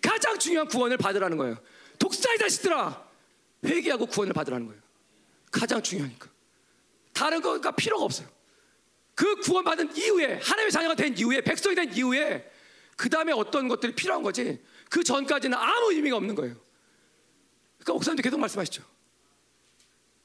가장 0.00 0.38
중요한 0.38 0.68
구원을 0.68 0.96
받으라는 0.96 1.36
거예요. 1.36 1.58
독사의 1.98 2.38
자식들아 2.38 3.06
회개하고 3.64 4.06
구원을 4.06 4.32
받으라는 4.32 4.66
거예요. 4.66 4.80
가장 5.50 5.82
중요하니까. 5.82 6.28
다른 7.12 7.40
거가 7.40 7.72
필요가 7.72 8.04
없어요. 8.04 8.28
그 9.14 9.36
구원받은 9.36 9.96
이후에 9.96 10.34
하나님의 10.42 10.70
자녀가 10.70 10.94
된 10.94 11.16
이후에 11.16 11.40
백성이 11.40 11.74
된 11.74 11.92
이후에 11.92 12.50
그 12.96 13.08
다음에 13.08 13.32
어떤 13.32 13.68
것들이 13.68 13.94
필요한 13.94 14.22
거지 14.22 14.62
그 14.90 15.02
전까지는 15.02 15.56
아무 15.56 15.92
의미가 15.92 16.16
없는 16.16 16.34
거예요. 16.34 16.54
그러니까 17.78 17.92
목사님도 17.94 18.22
계속 18.22 18.38
말씀하시죠. 18.38 18.82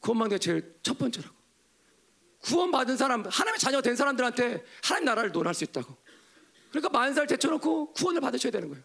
구원받는 0.01 0.35
게 0.35 0.39
제일 0.39 0.75
첫 0.83 0.97
번째라고. 0.97 1.33
구원받은 2.41 2.97
사람, 2.97 3.23
하나님의 3.23 3.59
자녀가 3.59 3.81
된 3.81 3.95
사람들한테 3.95 4.65
하나님 4.83 5.05
나라를 5.05 5.31
논할 5.31 5.53
수 5.53 5.63
있다고. 5.63 5.95
그러니까 6.71 6.89
만살 6.89 7.27
제쳐놓고 7.27 7.93
구원을 7.93 8.19
받으셔야 8.19 8.51
되는 8.51 8.67
거예요. 8.67 8.83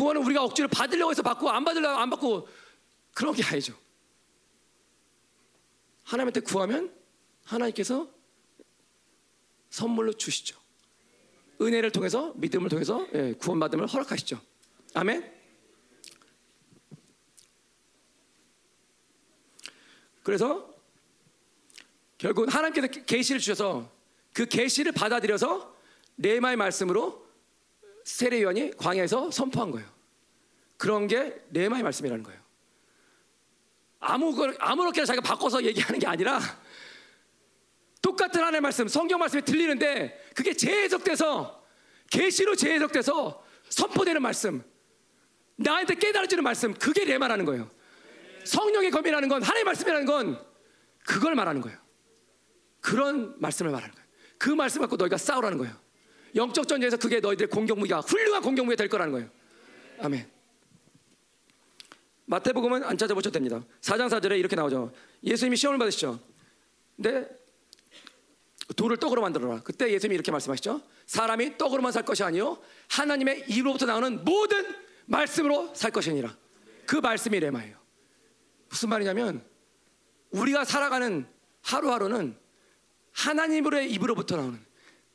구원은 0.00 0.22
우리가 0.22 0.42
억지로 0.42 0.66
받으려고 0.68 1.10
해서 1.10 1.22
받고 1.22 1.50
안 1.50 1.62
받으려고 1.62 1.98
안 1.98 2.08
받고 2.08 2.48
그런 3.12 3.34
게 3.34 3.44
아니죠. 3.44 3.76
하나님한테 6.04 6.40
구하면 6.40 6.90
하나님께서 7.44 8.08
선물로 9.68 10.14
주시죠. 10.14 10.58
은혜를 11.60 11.92
통해서 11.92 12.32
믿음을 12.36 12.70
통해서 12.70 13.06
예, 13.12 13.34
구원받음을 13.34 13.86
허락하시죠. 13.86 14.40
아멘. 14.94 15.30
그래서 20.22 20.74
결국 22.16 22.52
하나님께서 22.52 22.86
계시를 23.04 23.38
주셔서 23.38 23.92
그 24.32 24.46
계시를 24.46 24.92
받아들여서 24.92 25.76
레마의 26.16 26.56
말씀으로 26.56 27.19
세례 28.10 28.42
요한이 28.42 28.76
광야에서 28.76 29.30
선포한 29.30 29.70
거예요. 29.70 29.88
그런 30.76 31.06
게 31.06 31.40
레마의 31.52 31.82
말씀이라는 31.82 32.24
거예요. 32.24 32.40
아무 34.00 34.34
아무렇게나 34.58 35.06
자기가 35.06 35.22
바꿔서 35.22 35.62
얘기하는 35.64 36.00
게 36.00 36.06
아니라 36.06 36.40
똑같은 38.02 38.40
하나님의 38.40 38.62
말씀, 38.62 38.88
성경 38.88 39.20
말씀이 39.20 39.42
들리는데 39.42 40.30
그게 40.34 40.54
재해석돼서 40.54 41.64
계시로 42.10 42.56
재해석돼서 42.56 43.44
선포되는 43.68 44.20
말씀, 44.20 44.64
나한테 45.56 45.94
깨달아지는 45.94 46.42
말씀, 46.42 46.74
그게 46.74 47.04
레마라는 47.04 47.44
거예요. 47.44 47.70
성령의 48.44 48.90
검이라는 48.90 49.28
건 49.28 49.42
하나님의 49.42 49.64
말씀이라는 49.64 50.06
건 50.06 50.44
그걸 51.06 51.34
말하는 51.34 51.60
거예요. 51.60 51.78
그런 52.80 53.38
말씀을 53.38 53.70
말하는 53.70 53.94
거예요. 53.94 54.08
그 54.38 54.50
말씀 54.50 54.80
갖고 54.80 54.96
너희가 54.96 55.16
싸우라는 55.16 55.58
거예요. 55.58 55.89
영적 56.34 56.68
전쟁에서 56.68 56.96
그게 56.96 57.20
너희들의 57.20 57.48
공격 57.48 57.78
무기가 57.78 58.00
훌륭한 58.00 58.42
공격 58.42 58.64
무기가 58.64 58.76
될 58.76 58.88
거라는 58.88 59.12
거예요. 59.12 59.30
아멘. 60.00 60.30
마태복음은 62.26 62.84
안 62.84 62.96
찾아보셔도 62.96 63.32
됩니다. 63.32 63.64
4장 63.80 64.08
4절에 64.08 64.38
이렇게 64.38 64.54
나오죠. 64.54 64.92
예수님이 65.24 65.56
시험을 65.56 65.78
받으시죠. 65.78 66.20
근데 66.96 67.28
돌을 68.76 68.98
떡으로 68.98 69.20
만들어라. 69.20 69.62
그때 69.62 69.90
예수님이 69.92 70.14
이렇게 70.14 70.30
말씀하시죠. 70.30 70.80
사람이 71.06 71.58
떡으로만 71.58 71.90
살 71.90 72.04
것이 72.04 72.22
아니요 72.22 72.58
하나님의 72.88 73.46
입으로부터 73.48 73.86
나오는 73.86 74.24
모든 74.24 74.64
말씀으로 75.06 75.74
살 75.74 75.90
것이니라. 75.90 76.36
그 76.86 76.96
말씀이 76.96 77.38
레마예요. 77.40 77.76
무슨 78.68 78.88
말이냐면 78.90 79.44
우리가 80.30 80.64
살아가는 80.64 81.26
하루하루는 81.62 82.36
하나님의 83.12 83.90
입으로부터 83.92 84.36
나오는 84.36 84.69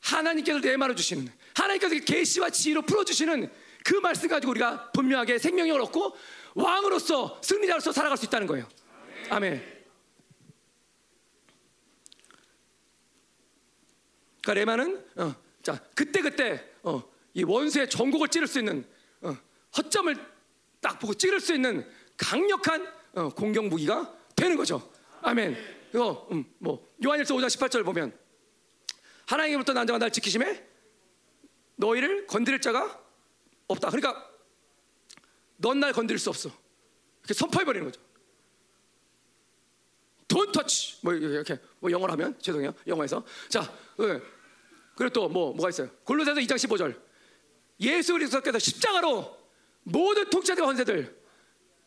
하나님께서 0.06 0.60
내말을 0.60 0.96
주시는 0.96 1.28
하나님께서 1.56 1.96
계시와 2.06 2.50
지혜로 2.50 2.84
풀어주시는 2.84 3.52
그 3.84 3.96
말씀 3.96 4.30
가지고 4.30 4.52
우리가 4.52 4.92
분명하게 4.92 5.40
생명력을 5.40 5.82
얻고 5.82 6.16
왕으로서 6.54 7.42
승리자로서 7.44 7.92
살아갈 7.92 8.18
수 8.18 8.26
있다는 8.26 8.48
거예요. 8.48 8.68
아멘. 9.30 9.76
그러니까 14.42 14.54
레마는 14.54 15.06
어, 15.18 15.36
자 15.64 15.80
그때 15.96 16.22
그때 16.22 16.64
어, 16.84 17.04
이 17.34 17.44
원수의 17.44 17.90
전국을 17.90 18.28
찌를 18.28 18.48
수 18.48 18.60
있는 18.60 18.86
어, 19.22 19.36
허점을 19.76 20.16
딱 20.82 21.00
보고 21.00 21.16
찌를 21.16 21.40
수 21.40 21.54
있는 21.54 21.88
강력한 22.16 22.88
어, 23.14 23.30
공격 23.30 23.66
무기가 23.68 24.16
되는 24.36 24.56
거죠. 24.56 24.92
아멘. 25.22 25.58
그거 25.92 26.28
음, 26.32 26.46
뭐 26.60 26.88
요한일서 27.04 27.34
5장 27.36 27.48
18절 27.48 27.84
보면 27.84 28.25
하나님으로부터 29.26 29.74
난 29.74 29.88
자가 29.88 29.98
날 30.00 30.12
지키심에 30.12 30.66
너희를 31.78 32.28
건드릴 32.28 32.62
자가 32.62 33.02
없다. 33.68 33.90
그러니까 33.90 34.30
넌 35.58 35.80
날 35.80 35.94
건드릴 35.94 36.20
수 36.20 36.30
없어. 36.30 36.50
이렇게 37.22 37.34
선포해 37.34 37.66
버리는 37.66 37.86
거죠. 37.86 38.02
Don't 40.28 40.52
touch. 40.52 40.98
뭐 41.02 41.14
이렇게 41.14 41.60
뭐 41.80 41.92
영어로 41.92 42.12
하면 42.14 42.38
죄송해요. 42.40 42.74
영어에서 42.88 43.24
자, 43.50 43.62
네. 43.98 44.20
그리고 44.96 45.10
또 45.14 45.28
뭐 45.30 45.54
뭐가 45.54 45.70
있어요? 45.70 45.90
골로새서 46.04 46.40
2장 46.42 46.56
15절. 46.56 47.00
예수 47.82 48.14
그리스도께서 48.14 48.58
십자가로 48.60 49.38
모든 49.84 50.30
통치자들 50.30 50.64
헌세들 50.66 51.22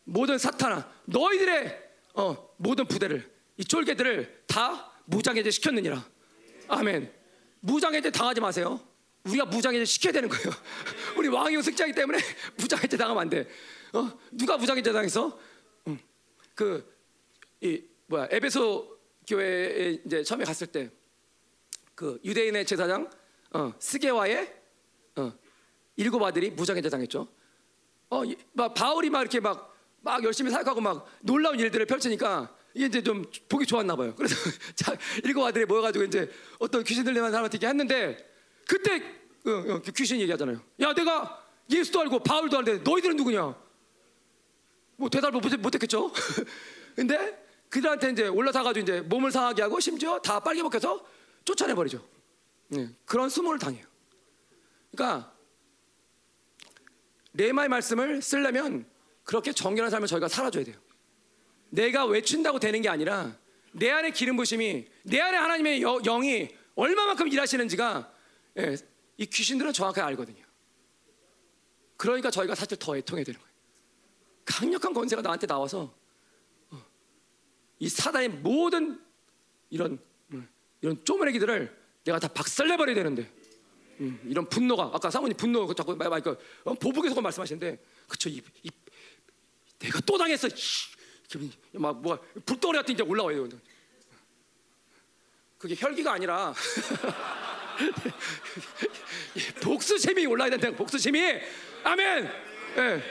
모든 0.05 0.39
사탄아 0.39 0.91
너희들의 1.07 1.89
어, 2.15 2.55
모든 2.59 2.87
부대를 2.87 3.31
이 3.57 3.65
쫄개들을 3.65 4.45
다 4.47 4.93
무장해제 5.07 5.51
시켰느니라. 5.51 6.05
아멘. 6.69 7.13
무장해제 7.61 8.11
당하지 8.11 8.41
마세요. 8.41 8.81
우리가 9.25 9.45
무장해제 9.47 9.85
시켜야 9.85 10.13
되는 10.13 10.29
거예요. 10.29 10.51
우리 11.17 11.29
왕이 11.29 11.63
승자이기 11.63 11.95
때문에 11.95 12.19
무장해제 12.57 12.97
당하면 12.97 13.23
안 13.23 13.31
돼. 13.31 13.49
어? 13.93 14.11
누가 14.31 14.57
무장해제 14.57 14.93
당했어? 14.93 15.39
음. 15.87 15.99
그이 16.55 17.85
뭐야 18.07 18.29
에베소 18.31 18.99
교회에 19.27 20.01
이제 20.05 20.23
처음에 20.23 20.45
갔을 20.45 20.67
때 20.67 20.99
그 21.99 22.21
유대인의 22.25 22.65
제사장 22.65 23.11
어, 23.51 23.73
스게와의 23.81 24.55
어, 25.17 25.33
일곱 25.97 26.23
아들이 26.23 26.49
무장해제 26.51 26.89
당했죠. 26.89 27.27
어, 28.09 28.23
막 28.53 28.73
바울이 28.73 29.11
막 29.11 29.23
이렇게 29.23 29.41
막, 29.41 29.77
막 30.03 30.23
열심히 30.23 30.53
사역하고 30.53 30.81
막 30.81 31.09
놀라운 31.23 31.59
일들을 31.59 31.87
펼치니까 31.87 32.55
이게 32.75 32.87
이제 32.87 33.03
좀 33.03 33.25
보기 33.49 33.67
좋았나 33.67 33.97
봐요. 33.97 34.15
그래서 34.15 34.35
자, 34.75 34.97
일곱 35.25 35.45
아들이 35.45 35.65
모여가지고 35.65 36.05
이제 36.05 36.31
어떤 36.59 36.85
귀신 36.85 37.05
들리는 37.05 37.31
사람한테 37.31 37.67
했는데 37.67 38.29
그때 38.67 39.03
어, 39.47 39.51
어, 39.51 39.83
그 39.83 39.93
귀신 39.93 40.21
얘기하잖아요. 40.21 40.61
야, 40.81 40.93
내가 40.93 41.45
예수도 41.71 42.01
알고 42.01 42.21
바울도 42.21 42.59
알는데 42.59 42.91
너희들은 42.91 43.17
누구냐? 43.17 43.55
뭐 44.97 45.09
대답을 45.09 45.41
못, 45.41 45.75
했겠죠. 45.75 46.13
근데 46.97 47.47
그들한테 47.69 48.11
이제 48.11 48.27
올라타가지고 48.27 48.83
이제 48.83 49.01
몸을 49.03 49.31
상하게 49.31 49.63
하고 49.63 49.79
심지어 49.79 50.19
다 50.19 50.41
빨개 50.41 50.63
벗겨서 50.63 51.07
쫓아내 51.45 51.75
버리죠. 51.75 52.05
네, 52.69 52.89
그런 53.05 53.29
수모를 53.29 53.59
당해요. 53.59 53.87
그러니까 54.91 55.33
레마의 57.35 57.69
말씀을 57.69 58.21
쓰려면 58.21 58.87
그렇게 59.23 59.53
정결한 59.53 59.91
삶을 59.91 60.09
저희가 60.09 60.29
살아줘야 60.29 60.65
돼요. 60.65 60.77
내가 61.71 62.05
외친다고 62.07 62.59
되는 62.59 62.81
게 62.83 62.89
아니라 62.89 63.37
내 63.73 63.91
안에 63.91 64.11
기름 64.11 64.37
부심이 64.37 64.87
내 65.03 65.21
안에 65.21 65.37
하나님의 65.37 65.83
여, 65.83 66.01
영이 66.03 66.49
얼마만큼 66.75 67.29
일하시는지가 67.29 68.13
예, 68.59 68.77
이 69.17 69.27
귀신들은 69.27 69.73
정확하게 69.73 70.03
알거든요. 70.03 70.45
그러니까 71.97 72.31
저희가 72.31 72.55
사실 72.55 72.77
더 72.79 72.97
애통해야 72.97 73.25
되는 73.25 73.39
거예요. 73.41 73.53
강력한 74.45 74.95
권세가 74.95 75.21
나한테 75.21 75.47
나와서 75.47 75.95
어, 76.71 76.83
이 77.79 77.89
사단의 77.89 78.29
모든 78.29 79.01
이런 79.71 79.99
음, 80.33 80.49
이런 80.81 81.05
쪼무레기들을 81.05 81.77
내가 82.05 82.19
다 82.19 82.29
박살내 82.29 82.77
버려야 82.77 82.95
되는데 82.95 83.31
음, 84.01 84.21
이런 84.25 84.49
분노가 84.49 84.91
아까 84.95 85.11
사모님 85.11 85.37
분노 85.37 85.73
자꾸 85.75 85.97
말그 85.97 86.39
어, 86.65 86.75
보복에서 86.75 87.21
말씀하시는데 87.21 87.79
그쵸 88.07 88.29
이, 88.29 88.41
이, 88.63 88.71
내가 89.81 90.01
또 90.01 90.17
당했어 90.17 90.49
막 91.73 92.01
뭐가 92.01 92.23
불덩어리 92.47 92.79
같은 92.79 92.97
게 92.97 93.03
올라와요 93.03 93.49
그게 95.59 95.75
혈기가 95.77 96.13
아니라. 96.13 96.55
복수심이 99.61 100.25
올라야 100.27 100.51
된다 100.51 100.71
복수심이. 100.71 101.21
아멘! 101.83 102.31
네. 102.77 103.03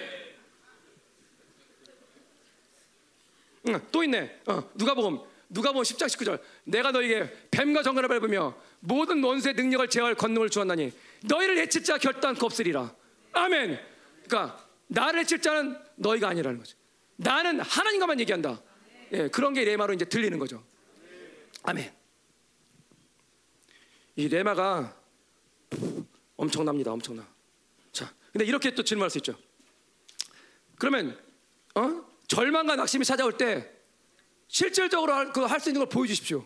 응, 3.68 3.82
또 3.92 4.04
있네. 4.04 4.40
어, 4.46 4.70
누가 4.76 4.94
보면 4.94 5.22
누가 5.50 5.72
보면 5.74 5.84
10장 5.84 6.08
19절. 6.08 6.42
내가 6.64 6.92
너에게 6.92 7.30
뱀과 7.52 7.84
정갈을 7.84 8.08
밟으며 8.08 8.56
모든 8.80 9.22
원수의 9.24 9.54
능력을 9.56 9.90
제어할 9.90 10.16
권능을 10.16 10.50
주었나니 10.50 10.94
너희를 11.24 11.58
해칠 11.58 11.84
자 11.84 11.98
결단코 11.98 12.46
없으리라. 12.46 12.96
아멘! 13.34 13.78
그러니까 14.26 14.66
나를 14.88 15.20
해칠 15.20 15.42
자는 15.42 15.78
너희가 15.96 16.30
아니라는 16.30 16.60
거죠 16.60 16.77
나는 17.18 17.60
하나님과만 17.60 18.20
얘기한다 18.22 18.62
예, 19.12 19.28
그런 19.30 19.54
게 19.54 19.64
레마로 19.64 19.94
이제 19.94 20.06
들리는 20.06 20.38
거죠 20.40 20.64
아멘 21.64 21.98
이 24.16 24.28
레마가 24.28 24.98
엄청납니다. 26.38 26.92
엄청나. 26.92 27.28
자, 27.92 28.14
근데 28.32 28.46
이렇게 28.46 28.74
또 28.74 28.84
질문할 28.84 29.10
수 29.10 29.18
있죠. 29.20 29.38
그러면 30.80 31.20
어? 31.76 32.06
절망과 32.28 32.76
낙심이 32.76 33.06
찾아올 33.06 33.38
때 33.38 33.72
실질적으로 34.48 35.14
할 35.14 35.60
수 35.60 35.70
있는 35.70 35.80
걸 35.80 35.90
보여주십시오. 35.90 36.46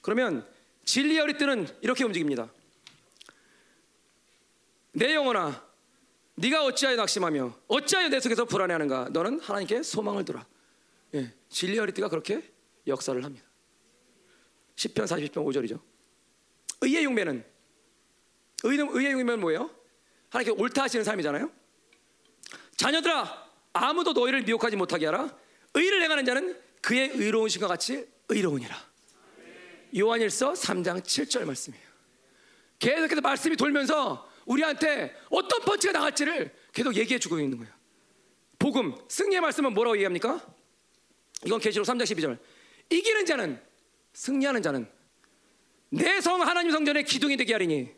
그러면 0.00 0.48
진리의 0.84 1.20
어리 1.20 1.36
뜨는 1.36 1.68
이렇게 1.82 2.04
움직입니다. 2.04 2.50
내 4.92 5.14
영혼아, 5.14 5.65
네가 6.36 6.64
어찌하여 6.64 6.96
낙심하며 6.96 7.60
어찌하여 7.66 8.08
내 8.08 8.20
속에서 8.20 8.44
불안해하는가? 8.44 9.08
너는 9.10 9.40
하나님께 9.40 9.82
소망을 9.82 10.24
두라. 10.24 10.46
예, 11.14 11.32
진리의 11.48 11.78
어리뜨가 11.80 12.08
그렇게 12.08 12.42
역사를 12.86 13.22
합니다. 13.24 13.46
10편 14.76 15.04
40편 15.04 15.32
5절이죠. 15.32 15.80
의의 16.82 17.04
용매는 17.04 17.44
의는 18.64 18.88
의의 18.90 19.12
용매는 19.12 19.40
뭐예요? 19.40 19.70
하나님께 20.28 20.60
옳다 20.60 20.82
하시는 20.84 21.04
삶이잖아요. 21.04 21.50
자녀들아 22.76 23.46
아무도 23.72 24.12
너희를 24.12 24.42
미혹하지 24.42 24.76
못하게 24.76 25.06
하라. 25.06 25.34
의를 25.74 26.02
행하는 26.02 26.24
자는 26.26 26.60
그의 26.82 27.10
의로운 27.14 27.48
신과 27.48 27.66
같이 27.66 28.06
의로우니라. 28.28 28.76
요한일서 29.96 30.52
3장 30.52 31.00
7절 31.00 31.44
말씀이에요. 31.44 31.86
계속해서 32.78 33.20
말씀이 33.22 33.56
돌면서 33.56 34.28
우리한테 34.46 35.14
어떤 35.30 35.60
펀치가 35.60 35.92
나갈지를 35.92 36.54
계속 36.72 36.96
얘기해 36.96 37.18
주고 37.18 37.38
있는 37.38 37.58
거예요. 37.58 37.72
복음, 38.58 38.94
승리의 39.08 39.40
말씀은 39.40 39.74
뭐라고 39.74 39.96
얘기합니까? 39.96 40.40
이건 41.44 41.60
계시록 41.60 41.86
3장 41.86 42.02
12절. 42.04 42.38
이기는 42.90 43.26
자는 43.26 43.60
승리하는 44.14 44.62
자는 44.62 44.88
내 45.90 46.20
성 46.20 46.40
하나님 46.42 46.70
성전의 46.72 47.04
기둥이 47.04 47.36
되게 47.36 47.52
하리니 47.52 47.90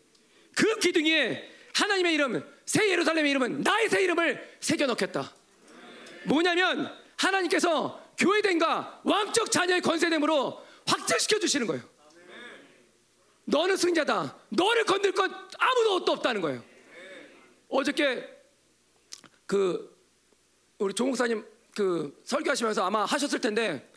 그 0.56 0.78
기둥에 0.78 1.48
하나님의 1.74 2.14
이름, 2.14 2.44
새 2.66 2.88
예루살렘의 2.90 3.30
이름은 3.30 3.60
나의 3.62 3.88
새 3.88 4.02
이름을 4.02 4.56
새겨 4.60 4.86
넣겠다. 4.86 5.32
뭐냐면 6.26 6.92
하나님께서 7.16 8.02
교회된과 8.18 9.02
왕적 9.04 9.50
자녀의 9.50 9.80
건세됨으로 9.80 10.60
확증시켜 10.86 11.38
주시는 11.38 11.66
거예요. 11.66 11.82
너는 13.48 13.76
승자다. 13.78 14.36
너를 14.50 14.84
건들 14.84 15.12
것 15.12 15.30
아무도 15.58 16.04
도 16.04 16.12
없다는 16.12 16.42
거예요. 16.42 16.62
어저께 17.70 18.28
그 19.46 19.96
우리 20.78 20.92
조목사님 20.92 21.46
그 21.74 22.20
설교하시면서 22.24 22.84
아마 22.84 23.04
하셨을 23.06 23.40
텐데 23.40 23.90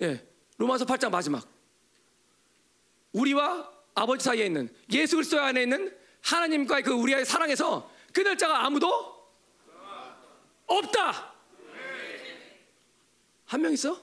예, 0.00 0.26
로마서 0.56 0.86
8장 0.86 1.10
마지막 1.10 1.46
우리와 3.12 3.70
아버지 3.94 4.24
사이에 4.24 4.46
있는 4.46 4.74
예수 4.92 5.16
그리스도 5.16 5.40
안에 5.40 5.62
있는 5.62 5.94
하나님과의 6.22 6.82
그 6.82 6.92
우리의 6.92 7.24
사랑에서 7.26 7.90
끊을 8.14 8.36
자가 8.38 8.64
아무도 8.64 8.88
없다. 10.66 11.34
한 13.44 13.60
명 13.60 13.72
있어? 13.74 14.02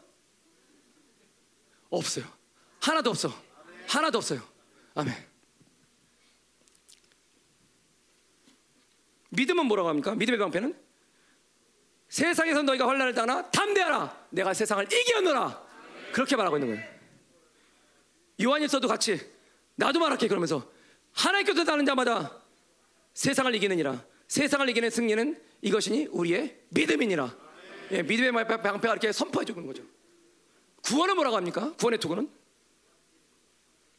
없어요. 1.90 2.26
하나도 2.80 3.10
없어. 3.10 3.30
하나도 3.88 4.20
없어요. 4.20 4.53
아멘. 4.96 5.14
믿음은 9.30 9.66
뭐라고 9.66 9.90
합니까? 9.90 10.14
믿음의 10.16 10.40
방패는 10.40 10.80
세상에서 12.10 12.62
너희가 12.62 12.88
환란을 12.88 13.14
당하나 13.14 13.50
담대하라. 13.50 14.28
내가 14.30 14.54
세상을 14.54 14.86
이겨노라. 14.92 15.64
그렇게 16.14 16.36
말하고 16.36 16.58
있는 16.58 16.76
거예요. 16.76 16.94
요한일서도 18.42 18.88
같이 18.88 19.20
나도 19.76 20.00
말할게 20.00 20.28
그러면서 20.28 20.72
하나님께서 21.14 21.64
다는 21.64 21.86
자마다 21.86 22.40
세상을 23.14 23.54
이기느니라. 23.56 24.06
세상을 24.28 24.70
이기는 24.70 24.90
승리는 24.90 25.44
이것이니 25.62 26.08
우리의 26.12 26.60
믿음이니라. 26.70 27.36
예, 27.92 28.04
믿음의 28.04 28.48
방패가 28.48 28.94
이렇게 28.94 29.12
선포해 29.12 29.46
주는 29.46 29.66
거죠. 29.66 29.84
구원은 30.84 31.16
뭐라고 31.16 31.36
합니까? 31.38 31.74
구원의 31.80 32.00
투구는? 32.00 32.30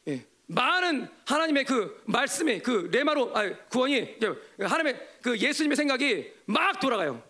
예, 0.07 0.25
많은 0.47 1.07
하나님의 1.25 1.65
그 1.65 2.01
말씀의 2.05 2.61
그 2.61 2.89
레마로 2.91 3.35
아, 3.35 3.49
구원이 3.69 4.17
하나님의 4.59 4.99
그 5.21 5.37
예수님의 5.37 5.75
생각이 5.75 6.31
막 6.45 6.79
돌아가요. 6.79 7.23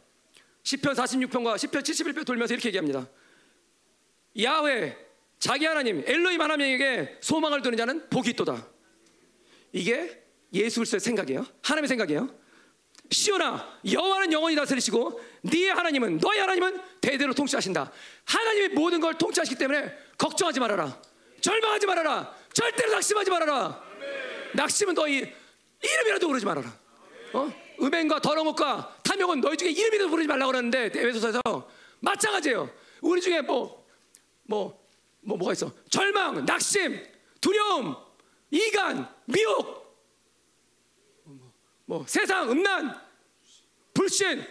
10편 0.63 0.93
46편과 0.93 1.55
10편 1.55 1.81
71편 1.81 2.25
돌면서 2.25 2.53
이렇게 2.53 2.69
얘기합니다. 2.69 3.07
야훼 4.41 4.97
자기 5.39 5.65
하나님 5.65 6.03
엘로임 6.05 6.41
하나님에게 6.41 7.17
소망을 7.21 7.61
두는 7.61 7.77
자는 7.77 8.09
복이 8.09 8.31
있도다. 8.31 8.67
이게 9.71 10.23
예수 10.53 10.79
그리스도의 10.79 10.99
생각이에요. 10.99 11.45
하나님의 11.61 11.87
생각이에요. 11.87 12.45
시온아 13.11 13.79
여호와는 13.91 14.31
영원히 14.31 14.55
다스리시고 14.55 15.21
네 15.43 15.69
하나님은 15.69 16.17
너의 16.17 16.39
하나님은 16.39 16.81
대대로 17.01 17.33
통치하신다. 17.33 17.91
하나님의 18.25 18.69
모든 18.69 18.99
걸 18.99 19.17
통치하시기 19.17 19.57
때문에 19.59 19.93
걱정하지 20.17 20.59
말아라. 20.59 20.99
절망하지 21.49 21.85
말아라. 21.85 22.35
절대로 22.53 22.91
낙심하지 22.93 23.30
말아라. 23.30 23.84
낙심은 24.55 24.95
너희 24.95 25.31
이름이라도 25.84 26.27
부르지 26.27 26.43
말아라. 26.43 26.76
어? 27.34 27.53
음행과 27.80 28.19
더러운 28.19 28.47
것과 28.47 28.97
탐욕은 29.03 29.41
너희 29.41 29.55
중에 29.55 29.69
이름이라도 29.69 30.09
부르지 30.09 30.27
말라고 30.27 30.51
그러는데 30.51 30.85
에베소서에서 30.85 31.41
마찬가지예요. 31.99 32.67
우리 33.01 33.22
중에 33.22 33.41
뭐 33.41 33.85
뭐, 34.47 34.88
뭐, 35.22 35.38
뭐가 35.38 35.53
있어? 35.53 35.72
절망, 35.89 36.45
낙심, 36.45 37.03
두려움, 37.41 37.95
이간, 38.51 39.07
미혹, 39.26 39.85
뭐 41.85 42.05
세상 42.07 42.49
음란, 42.49 42.99
불신, 43.93 44.43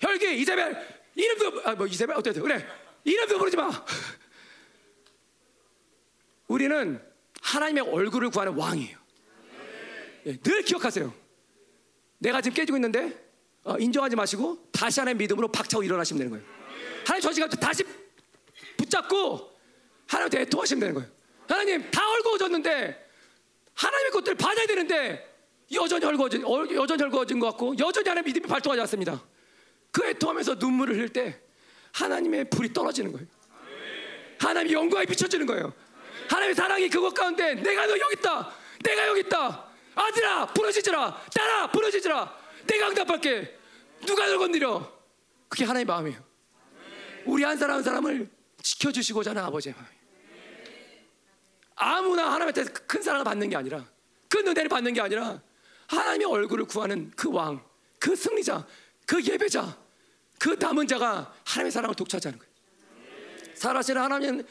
혈기, 0.00 0.40
이세벨 0.40 0.76
이름도 1.14 1.62
아 1.68 1.74
뭐 1.74 1.86
이세벨 1.86 2.16
어떻게 2.16 2.40
그래 2.40 2.66
이름도 3.04 3.38
부르지 3.38 3.56
마. 3.56 3.70
우리는 6.48 7.00
하나님의 7.42 7.84
얼굴을 7.84 8.30
구하는 8.30 8.54
왕이에요. 8.54 8.98
예, 10.26 10.36
늘 10.36 10.62
기억하세요. 10.62 11.12
내가 12.18 12.40
지금 12.40 12.54
깨지고 12.56 12.78
있는데 12.78 13.26
어, 13.64 13.76
인정하지 13.78 14.16
마시고 14.16 14.68
다시 14.72 15.00
하나의 15.00 15.16
믿음으로 15.16 15.48
박차고 15.48 15.82
일어나시면 15.82 16.18
되는 16.18 16.30
거예요. 16.30 16.44
하나님 17.04 17.20
저 17.22 17.32
시간 17.32 17.48
다시 17.50 17.84
붙잡고 18.76 19.52
하나님한테 20.06 20.40
애통하시면 20.42 20.80
되는 20.80 20.94
거예요. 20.94 21.10
하나님 21.48 21.90
다 21.90 22.02
헐거워졌는데 22.02 23.06
하나님의 23.74 24.10
것들을 24.12 24.36
받아야 24.36 24.66
되는데 24.66 25.36
여전히 25.72 26.04
헐거워진, 26.04 26.42
여전히 26.74 27.02
헐거워진 27.02 27.38
것 27.38 27.48
같고 27.50 27.74
여전히 27.78 28.08
하나님 28.08 28.26
믿음이 28.26 28.46
발동하지 28.46 28.80
않습니다. 28.82 29.22
그 29.90 30.04
애통하면서 30.04 30.54
눈물을 30.54 30.94
흘릴 30.94 31.08
때 31.08 31.40
하나님의 31.92 32.50
불이 32.50 32.72
떨어지는 32.72 33.12
거예요. 33.12 33.26
하나님의 34.38 34.74
영광이 34.74 35.06
비춰지는 35.06 35.46
거예요. 35.46 35.72
하나님의 36.28 36.54
사랑이 36.54 36.88
그것 36.88 37.12
가운데 37.14 37.54
내가 37.54 37.86
너 37.86 37.98
여기 37.98 38.16
있다. 38.18 38.52
내가 38.82 39.08
여기 39.08 39.20
있다. 39.20 39.66
아들아 39.94 40.46
부러지지라. 40.52 41.24
딸아 41.34 41.70
부러지지라. 41.70 42.38
내가 42.66 42.88
응답할게. 42.88 43.58
누가 44.06 44.26
널 44.26 44.38
건드려? 44.38 44.92
그게 45.48 45.64
하나님의 45.64 45.84
마음이에요. 45.86 46.24
우리 47.24 47.42
한 47.42 47.56
사람 47.56 47.76
한 47.76 47.82
사람을 47.82 48.30
지켜주시고자 48.62 49.30
하는 49.30 49.42
아버지의 49.44 49.74
마음이에요. 49.74 49.96
아무나 51.76 52.26
하나님한테 52.32 52.64
큰 52.64 53.02
사랑을 53.02 53.24
받는 53.24 53.50
게 53.50 53.56
아니라 53.56 53.84
큰 54.28 54.46
은혜를 54.48 54.68
받는 54.68 54.92
게 54.94 55.00
아니라 55.00 55.40
하나님의 55.88 56.26
얼굴을 56.26 56.64
구하는 56.64 57.12
그 57.14 57.30
왕, 57.30 57.62
그 57.98 58.16
승리자, 58.16 58.66
그 59.06 59.22
예배자, 59.22 59.76
그 60.38 60.56
남은 60.58 60.86
자가 60.88 61.34
하나님의 61.44 61.70
사랑을 61.70 61.94
독차지하는 61.94 62.38
거예요. 62.38 62.52
살아시는 63.54 64.02
하나님은 64.02 64.46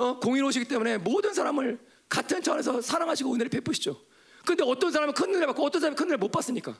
어, 0.00 0.18
공의로우시기 0.18 0.64
때문에 0.64 0.96
모든 0.96 1.34
사람을 1.34 1.78
같은 2.08 2.42
차원에서 2.42 2.80
사랑하시고 2.80 3.34
은혜를 3.34 3.50
베푸시죠. 3.50 4.02
근데 4.46 4.64
어떤 4.64 4.90
사람은 4.90 5.12
큰 5.12 5.34
은혜 5.34 5.44
받고 5.44 5.62
어떤 5.62 5.78
사람은 5.82 5.94
큰 5.94 6.06
은혜 6.06 6.16
못 6.16 6.30
받습니까? 6.30 6.74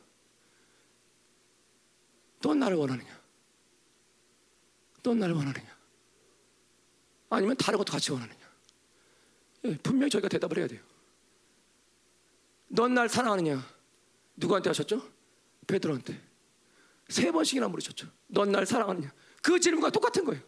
넌 2.41 2.59
나를 2.59 2.79
원하느냐? 2.79 3.21
넌 5.03 5.19
나를 5.19 5.35
원하느냐? 5.35 5.69
아니면 7.29 7.57
다른 7.59 7.77
것도 7.77 7.93
같이 7.93 8.11
원하느냐? 8.11 8.41
예, 9.67 9.77
분명히 9.83 10.09
저희가 10.09 10.29
대답을 10.29 10.57
해야 10.57 10.67
돼요. 10.67 10.81
넌 12.69 12.95
날 12.95 13.11
사랑하느냐? 13.11 13.63
누구한테 14.37 14.71
하셨죠? 14.71 15.07
베드로한테. 15.67 16.19
세 17.11 17.31
번씩이나 17.31 17.69
물으셨죠. 17.69 18.09
넌 18.29 18.51
날 18.51 18.65
사랑하느냐? 18.65 19.13
그 19.43 19.61
질문과 19.61 19.91
똑같은 19.91 20.25
거예요. 20.25 20.43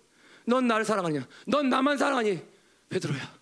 넌 0.46 0.66
나를 0.66 0.86
사랑하냐? 0.86 1.28
넌 1.46 1.68
나만 1.68 1.98
사랑하니? 1.98 2.52
베드로야. 2.92 3.40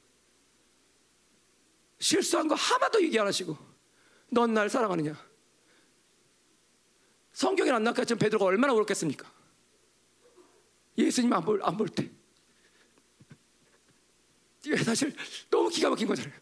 실수한 1.98 2.46
거 2.46 2.54
하나도 2.54 3.02
얘기 3.02 3.18
안 3.18 3.26
하시고 3.26 3.58
넌 4.30 4.54
날 4.54 4.70
사랑하느냐? 4.70 5.14
성경에 7.32 7.70
안 7.72 7.82
나왔겠지만 7.82 8.18
베드로가 8.20 8.44
얼마나 8.44 8.72
울었겠습니까? 8.72 9.30
예수님 10.96 11.32
안 11.32 11.44
볼, 11.44 11.60
안 11.62 11.76
볼 11.76 11.88
때. 11.88 12.08
이게 14.64 14.76
사실 14.76 15.16
너무 15.50 15.68
기가 15.68 15.88
막힌 15.90 16.06
거잖아요. 16.06 16.38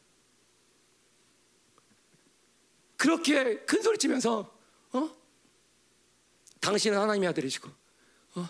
그렇게 2.96 3.64
큰 3.64 3.80
소리 3.80 3.96
치면서 3.96 4.54
어? 4.92 5.16
당신은 6.60 6.98
하나님의 6.98 7.28
아들이시고 7.28 7.70
어? 8.34 8.48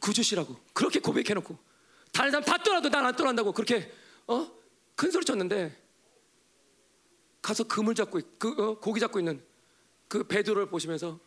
구주시라고 0.00 0.56
그렇게 0.74 0.98
고백해놓고 0.98 1.65
다른 2.16 2.30
사람 2.30 2.44
다 2.44 2.56
떠나도 2.62 2.88
난 2.88 3.04
안 3.04 3.14
떠난다고 3.14 3.52
그렇게 3.52 3.92
어? 4.26 4.50
큰 4.94 5.10
소리 5.10 5.24
쳤는데 5.24 5.84
가서 7.42 7.64
그물 7.64 7.94
잡고 7.94 8.18
있- 8.18 8.38
그 8.38 8.48
어, 8.52 8.80
고기 8.80 8.98
잡고 9.00 9.18
있는 9.18 9.44
그 10.08 10.26
베드로를 10.26 10.68
보시면서 10.70 11.20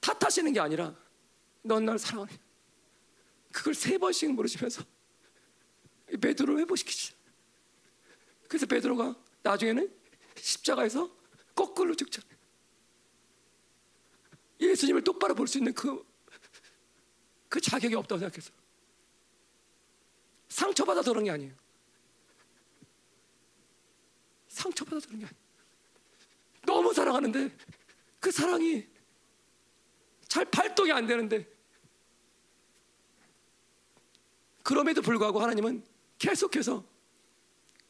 탓하시는 0.00 0.52
게 0.52 0.58
아니라 0.60 0.96
넌 1.62 1.84
날 1.84 1.98
사랑하니 1.98 2.36
그걸 3.52 3.74
세 3.74 3.96
번씩 3.98 4.32
물으시면서 4.34 4.82
이 6.12 6.16
베드로를 6.16 6.60
회복시키시 6.62 7.12
그래서 8.48 8.66
베드로가 8.66 9.14
나중에는 9.42 9.94
십자가에서 10.36 11.08
거꾸로 11.54 11.94
죽잖아요 11.94 12.36
예수님을 14.60 15.04
똑바로 15.04 15.34
볼 15.36 15.46
수 15.46 15.58
있는 15.58 15.72
그, 15.72 16.04
그 17.48 17.60
자격이 17.60 17.94
없다고 17.94 18.18
생각했어요 18.18 18.57
상처받아서 20.58 21.12
그런 21.12 21.24
게 21.24 21.30
아니에요 21.30 21.54
상처받아서 24.48 25.06
그런 25.06 25.20
게 25.20 25.26
아니에요 25.26 25.48
너무 26.66 26.92
사랑하는데 26.92 27.56
그 28.18 28.32
사랑이 28.32 28.86
잘 30.26 30.44
발동이 30.44 30.90
안 30.90 31.06
되는데 31.06 31.46
그럼에도 34.64 35.00
불구하고 35.00 35.40
하나님은 35.40 35.84
계속해서 36.18 36.84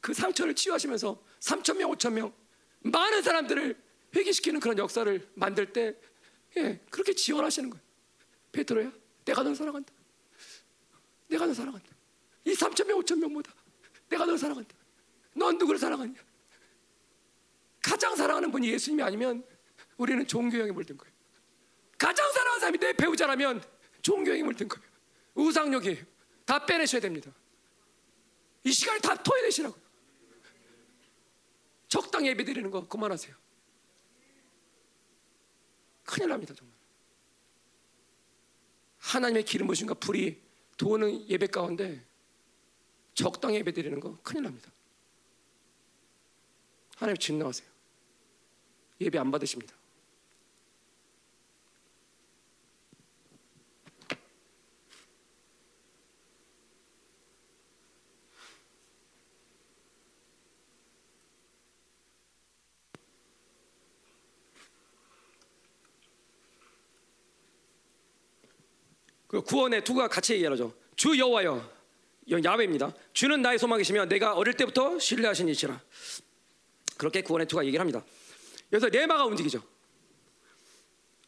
그 0.01 0.13
상처를 0.15 0.55
치유하시면서 0.55 1.21
3천 1.41 1.77
명, 1.77 1.91
5천 1.93 2.13
명 2.13 2.33
많은 2.81 3.23
사람들을 3.23 3.83
회개시키는 4.15 4.61
그런 4.61 4.79
역사를 4.79 5.29
만들 5.35 5.73
때 5.73 5.99
예, 6.57 6.81
그렇게 6.91 7.13
지원하시는 7.13 7.69
거예요. 7.71 7.85
베드로야, 8.53 8.93
내가 9.25 9.43
널 9.43 9.55
사랑한다. 9.55 9.93
내가 11.29 11.47
널 11.47 11.55
사랑한다. 11.55 11.98
이 12.49 12.55
3천 12.55 12.87
명, 12.87 12.99
5천 13.01 13.19
명보다 13.19 13.53
내가 14.09 14.25
널 14.25 14.39
사랑한다. 14.39 14.75
넌 15.35 15.59
누구를 15.59 15.79
사랑하냐? 15.79 16.15
가장 17.83 18.17
사랑하는 18.17 18.51
분이 18.51 18.71
예수님이 18.71 19.03
아니면 19.03 19.45
우리는 19.99 20.27
종교형에 20.27 20.73
물든 20.73 20.97
거예요. 20.97 21.13
가장 21.99 22.31
사랑하는 22.33 22.61
사람이 22.61 22.79
내 22.79 22.93
배우자라면 22.95 23.63
종교형에 24.01 24.43
물든 24.43 24.67
거예요. 24.67 24.89
우상욕이에요. 25.35 26.05
다 26.47 26.65
빼내셔야 26.65 27.03
됩니다. 27.03 27.31
이 28.65 28.73
시간에 28.73 28.99
다 29.01 29.15
토해내시라고요. 29.15 29.83
적당히 31.89 32.29
예배 32.29 32.45
드리는 32.45 32.71
거 32.71 32.89
그만하세요. 32.89 33.35
큰일 36.05 36.31
납니다, 36.31 36.55
정말. 36.55 36.75
하나님의 38.99 39.45
기름 39.45 39.67
부심과 39.67 39.95
불이 39.95 40.43
도는 40.79 41.29
예배 41.29 41.49
가운데 41.49 42.08
적당히 43.19 43.57
예배 43.57 43.73
드리는 43.73 43.99
거 43.99 44.17
큰일 44.23 44.45
납니다. 44.45 44.71
하나님 46.97 47.17
진 47.19 47.37
나가세요. 47.39 47.69
예배 49.01 49.19
안 49.19 49.33
받으십니다. 49.33 49.75
그 69.27 69.43
구원의 69.43 69.83
두가 69.83 70.09
같이 70.09 70.35
얘기하죠. 70.35 70.73
주 70.97 71.19
여호와여, 71.19 71.78
야훼입니다. 72.31 72.93
주는 73.13 73.41
나의 73.41 73.59
소망이시며 73.59 74.07
내가 74.07 74.35
어릴 74.35 74.55
때부터 74.55 74.99
신뢰하신 74.99 75.49
이시라. 75.49 75.81
그렇게 76.97 77.23
구원의 77.23 77.47
두가 77.47 77.65
얘기를 77.65 77.81
합니다. 77.81 78.05
그래서 78.69 78.89
레마가 78.89 79.25
움직이죠. 79.25 79.63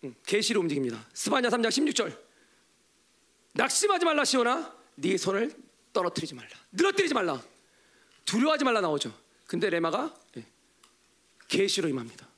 음, 0.05 0.15
계시로 0.27 0.61
움직입니다. 0.61 1.07
스바냐 1.13 1.49
3장 1.49 1.69
16절. 1.69 2.17
낙심하지 3.53 4.05
말라 4.05 4.25
시오나 4.25 4.75
네 4.97 5.17
손을 5.17 5.55
떨어뜨리지 5.93 6.35
말라. 6.35 6.51
늘어뜨리지 6.73 7.15
말라. 7.15 7.43
두려워하지 8.25 8.65
말라 8.65 8.81
나오죠. 8.81 9.13
근데 9.47 9.69
레마가 9.71 10.15
예, 10.37 10.45
계시로 11.49 11.89
임합니다. 11.89 12.29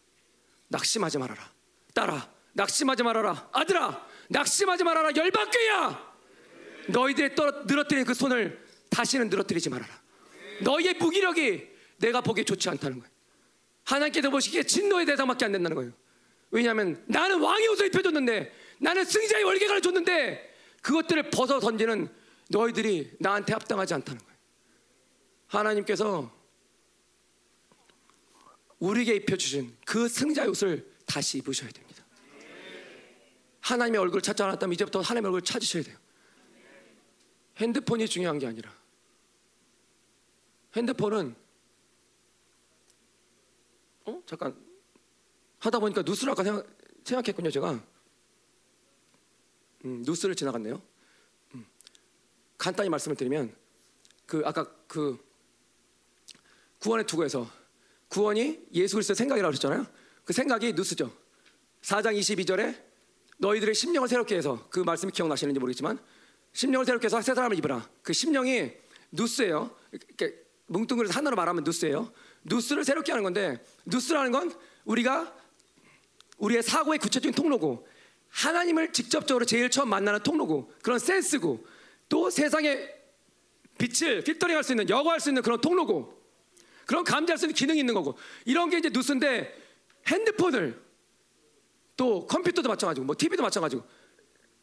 낙심하지 0.69 1.19
말아라. 1.19 1.53
딸아, 1.93 2.33
낙심하지 2.55 3.03
말아라. 3.03 3.51
아들아, 3.53 4.07
낙심하지 4.29 4.85
말아라. 4.85 5.15
열방교야. 5.15 6.12
너희들의 6.89 7.35
늘어뜨린 7.67 8.05
그 8.05 8.15
손을 8.15 8.65
다시는 8.91 9.29
늘어뜨리지 9.29 9.71
말아라. 9.71 10.03
너희의 10.63 10.95
무기력이 10.95 11.69
내가 11.99 12.21
보기에 12.21 12.45
좋지 12.45 12.69
않다는 12.69 12.99
거예요. 12.99 13.13
하나님께서 13.85 14.31
보시기에 14.31 14.63
진노의 14.63 15.07
대상밖에 15.07 15.45
안 15.45 15.53
된다는 15.53 15.75
거예요. 15.77 15.93
왜냐하면 16.51 17.03
나는 17.07 17.41
왕의 17.41 17.69
옷을 17.69 17.87
입혀줬는데 17.87 18.53
나는 18.79 19.05
승자의 19.05 19.45
월계관을 19.45 19.81
줬는데 19.81 20.55
그것들을 20.83 21.31
벗어 21.31 21.61
던지는 21.61 22.09
너희들이 22.51 23.13
나한테 23.19 23.53
합당하지 23.53 23.95
않다는 23.95 24.21
거예요. 24.21 24.33
하나님께서 25.47 26.31
우리에게 28.79 29.15
입혀주신 29.17 29.77
그 29.87 30.09
승자의 30.09 30.49
옷을 30.49 30.93
다시 31.07 31.39
입으셔야 31.39 31.71
됩니다. 31.71 32.05
하나님의 33.61 34.01
얼굴을 34.01 34.23
찾지 34.23 34.43
않았다면 34.43 34.75
이제부터 34.75 35.01
하나님의 35.01 35.29
얼굴을 35.29 35.43
찾으셔야 35.43 35.85
돼요. 35.85 35.97
핸드폰이 37.59 38.09
중요한 38.09 38.39
게 38.39 38.47
아니라 38.47 38.73
핸드폰은 40.75 41.35
어 44.05 44.23
잠깐 44.27 44.57
하다 45.59 45.79
보니까 45.79 46.03
뉴스를 46.03 46.33
아까 46.33 46.43
생각, 46.43 46.67
생각했군요 47.05 47.51
제가 47.51 47.81
음, 49.85 50.03
뉴스를 50.07 50.35
지나갔네요. 50.35 50.81
음, 51.55 51.67
간단히 52.57 52.89
말씀을 52.89 53.17
드리면 53.17 53.55
그 54.27 54.43
아까 54.45 54.65
그 54.87 55.19
구원의 56.79 57.07
투구에서 57.07 57.49
구원이 58.09 58.67
예수 58.75 58.97
그리스도의 58.97 59.17
생각이라고 59.17 59.53
하셨잖아요. 59.53 59.87
그 60.25 60.33
생각이 60.33 60.73
뉴스죠. 60.75 61.13
4장 61.83 62.17
22절에 62.19 62.81
너희들의 63.39 63.75
심령을 63.75 64.09
새롭게 64.09 64.37
해서 64.37 64.67
그 64.71 64.81
말씀이 64.81 65.11
기억나시는지 65.13 65.59
모르겠지만 65.59 65.99
심령을 66.53 66.85
새롭게 66.85 67.07
해서 67.07 67.21
새 67.21 67.35
사람을 67.35 67.59
입으라. 67.59 67.89
그 68.03 68.13
심령이 68.13 68.73
누스예요. 69.11 69.75
이렇게 69.93 70.35
뭉뚱그려서 70.67 71.15
하나로 71.15 71.37
말하면 71.37 71.65
누스예요. 71.65 72.13
누스를 72.45 72.85
새롭게 72.85 73.13
하는 73.13 73.23
건데 73.23 73.65
누스라는 73.87 74.33
건 74.33 74.53
우리가 74.85 75.35
우리의 76.39 76.63
사고의 76.63 76.99
구체적인 76.99 77.35
통로고 77.35 77.87
하나님을 78.31 78.93
직접적으로 78.93 79.45
제일 79.45 79.71
처음 79.71 79.91
만나는 79.91 80.21
통로고 80.23 80.73
그런 80.83 80.99
센스고 80.99 81.65
또 82.09 82.31
세상의 82.31 83.01
빛을 83.79 84.23
필터링할 84.23 84.65
수 84.65 84.73
있는 84.73 84.89
여과할 84.89 85.21
수 85.21 85.31
있는 85.31 85.43
그런 85.43 85.61
통로고 85.61 86.21
그런 86.87 87.05
감지할 87.05 87.39
수 87.39 87.45
있는 87.45 87.55
기능이 87.55 87.81
있는 87.81 87.95
거고 87.95 88.17
이런 88.45 88.71
게 88.71 88.79
이제 88.79 88.91
누스인데 88.93 89.55
핸드폰을 90.07 90.81
또 91.97 92.27
컴퓨터도 92.27 92.69
마찬가지고 92.69 93.07
뭐 93.07 93.15
TV도 93.17 93.43
마찬가지고 93.43 93.85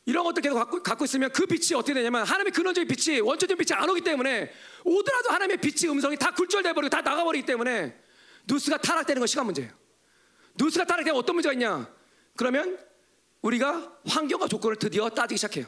이런 0.10 0.23
것들 0.23 0.41
계속 0.41 0.56
갖고, 0.56 0.81
갖고 0.81 1.06
있으면 1.06 1.31
그 1.31 1.45
빛이 1.45 1.77
어떻게 1.77 1.94
되냐면 1.94 2.23
하나님의 2.23 2.52
근원적인 2.52 2.88
빛이 2.88 3.19
원초적인 3.19 3.64
빛이 3.64 3.80
안 3.80 3.88
오기 3.88 4.02
때문에 4.02 4.52
오더라도 4.84 5.30
하나님의 5.30 5.57
빛이 5.57 5.88
음성이 5.91 6.18
다 6.18 6.31
굴절돼 6.31 6.73
버리고 6.73 6.90
다 6.90 7.02
나가버리기 7.02 7.45
때문에 7.45 7.95
누스가 8.48 8.77
타락되는 8.77 9.19
건 9.19 9.27
시간 9.27 9.45
문제예요. 9.45 9.72
누스가 10.56 10.84
타락되면 10.86 11.15
어떤 11.15 11.36
문제가 11.36 11.53
있냐? 11.53 11.94
그러면 12.36 12.80
우리가 13.44 13.99
환경과 14.07 14.48
조건을 14.48 14.77
드디어 14.77 15.10
따지기 15.11 15.38
시작해요. 15.38 15.68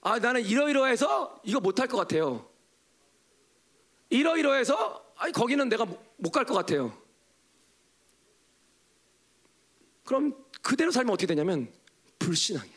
아 0.00 0.18
나는 0.18 0.40
이러이러해서 0.42 1.38
이거 1.44 1.60
못할 1.60 1.86
것 1.86 1.98
같아요. 1.98 2.50
이러이러해서 4.08 5.04
아니 5.16 5.34
거기는 5.34 5.68
내가 5.68 5.84
못 5.84 6.30
갈 6.32 6.46
것 6.46 6.54
같아요. 6.54 6.96
그럼 10.04 10.34
그대로 10.62 10.90
살면 10.90 11.12
어떻게 11.12 11.26
되냐면 11.26 11.70
불신앙이에요. 12.18 12.73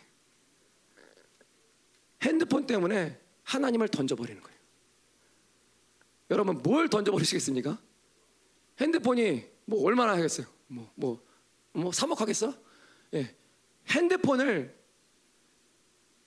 핸드폰 2.21 2.65
때문에 2.65 3.19
하나님을 3.43 3.87
던져버리는 3.89 4.41
거예요. 4.41 4.57
여러분 6.31 6.61
뭘 6.61 6.89
던져버리시겠습니까? 6.89 7.79
핸드폰이 8.79 9.45
뭐 9.65 9.83
얼마나 9.85 10.13
하겠어요? 10.13 10.47
뭐 10.67 10.91
뭐뭐 10.95 11.91
3억 11.91 12.17
하겠어? 12.17 12.53
예. 13.13 13.35
핸드폰을 13.87 14.75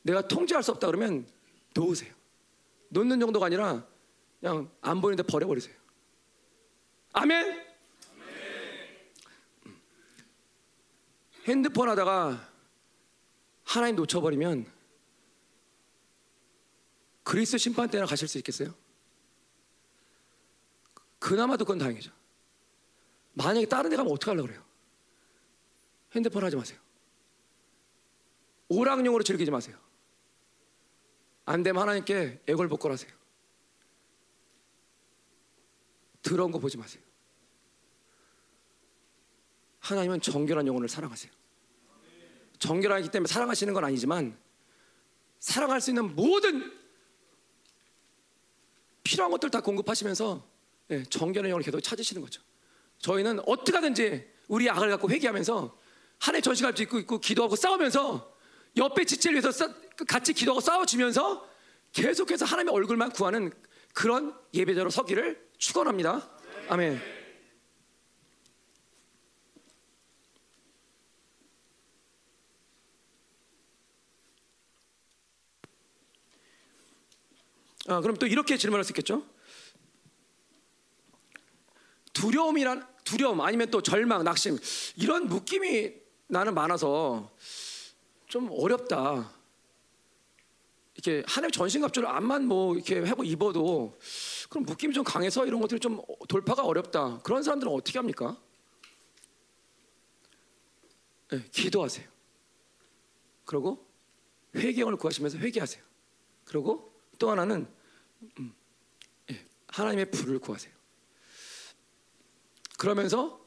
내가 0.03 0.27
통제할 0.27 0.63
수 0.63 0.71
없다 0.71 0.87
그러면 0.87 1.27
놓으세요. 1.75 2.13
놓는 2.89 3.21
정도가 3.21 3.47
아니라 3.47 3.87
그냥 4.41 4.71
안 4.81 5.01
보이는데 5.01 5.23
버려버리세요. 5.23 5.75
아멘. 7.13 7.71
핸드폰 11.45 11.89
하다가 11.89 12.49
하나님 13.65 13.97
놓쳐버리면 13.97 14.67
그리스 17.23 17.59
심판 17.59 17.89
때나 17.91 18.07
가실 18.07 18.29
수 18.29 18.39
있겠어요? 18.39 18.75
그나마도 21.19 21.65
그건 21.65 21.79
다행이죠. 21.79 22.13
만약에 23.35 23.67
다른 23.67 23.91
데 23.91 23.97
가면 23.97 24.13
어떡하려고 24.13 24.49
그래요? 24.49 24.65
핸드폰 26.13 26.43
하지 26.43 26.57
마세요. 26.57 26.79
오락용으로 28.69 29.23
즐기지 29.23 29.51
마세요. 29.51 29.77
안 31.45 31.63
되면 31.63 31.83
하나님께 31.83 32.43
애걸복걸하세요. 32.47 33.13
더러운 36.23 36.51
거 36.53 36.59
보지 36.59 36.77
마세요. 36.77 37.03
하나님은 39.81 40.21
정결한 40.21 40.67
영혼을 40.67 40.89
사랑하세요. 40.89 41.33
정결하기 42.59 43.11
때문에 43.11 43.27
사랑하시는 43.27 43.73
건 43.73 43.85
아니지만 43.85 44.39
사랑할 45.39 45.81
수 45.81 45.91
있는 45.91 46.15
모든 46.15 46.80
필요한 49.11 49.33
것들 49.33 49.51
다 49.51 49.61
공급하시면서 49.61 50.47
예, 50.91 51.03
정결한 51.03 51.51
영혼을 51.51 51.65
계속 51.65 51.81
찾으시는 51.81 52.23
거죠. 52.23 52.41
저희는 52.99 53.41
어떻게 53.45 53.73
하든지 53.77 54.25
우리 54.47 54.71
악을 54.71 54.89
갖고 54.89 55.11
회개하면서 55.11 55.77
하나님 56.21 56.43
전시갈 56.43 56.77
수 56.77 56.83
있고, 56.85 57.01
있고 57.01 57.19
기도하고 57.19 57.57
싸우면서 57.57 58.37
옆에 58.77 59.05
지체를 59.05 59.35
위해서 59.35 59.51
싸, 59.51 59.75
같이 60.07 60.33
기도하고 60.33 60.61
싸워주면서 60.61 61.45
계속해서 61.93 62.45
하나님의 62.45 62.73
얼굴만 62.73 63.11
구하는 63.11 63.51
그런 63.95 64.33
예배자로 64.55 64.91
서기를 64.91 65.45
축원합니다. 65.59 66.31
아멘. 66.69 67.20
아, 77.91 78.01
그럼 78.01 78.17
또 78.17 78.27
이렇게 78.27 78.57
질문할 78.57 78.85
수 78.85 78.93
있겠죠? 78.93 79.27
두려움이란 82.13 82.87
두려움 83.03 83.41
아니면 83.41 83.69
또 83.71 83.83
절망, 83.83 84.23
낙심 84.23 84.59
이런 84.97 85.27
묶임이 85.27 85.95
나는 86.29 86.55
많아서 86.55 87.35
좀 88.29 88.49
어렵다. 88.53 89.33
이렇게 90.95 91.25
하나님 91.27 91.51
전신갑주를 91.51 92.09
암만 92.09 92.47
뭐 92.47 92.77
이렇게 92.77 93.01
하고 93.01 93.25
입어도 93.25 93.99
그럼 94.49 94.65
묶임이 94.67 94.95
좀 94.95 95.03
강해서 95.03 95.45
이런 95.45 95.61
것들이 95.61 95.81
좀 95.81 96.01
돌파가 96.29 96.63
어렵다. 96.63 97.19
그런 97.25 97.43
사람들은 97.43 97.73
어떻게 97.73 97.99
합니까? 97.99 98.41
네, 101.33 101.45
기도하세요. 101.51 102.07
그리고 103.45 103.85
회개를 104.55 104.97
구하시면서 104.97 105.39
회개하세요. 105.39 105.83
그리고 106.45 106.93
또 107.19 107.31
하나는 107.31 107.80
음, 108.39 108.55
예, 109.31 109.47
하나님의 109.69 110.11
불을 110.11 110.39
구하세요. 110.39 110.73
그러면서 112.79 113.41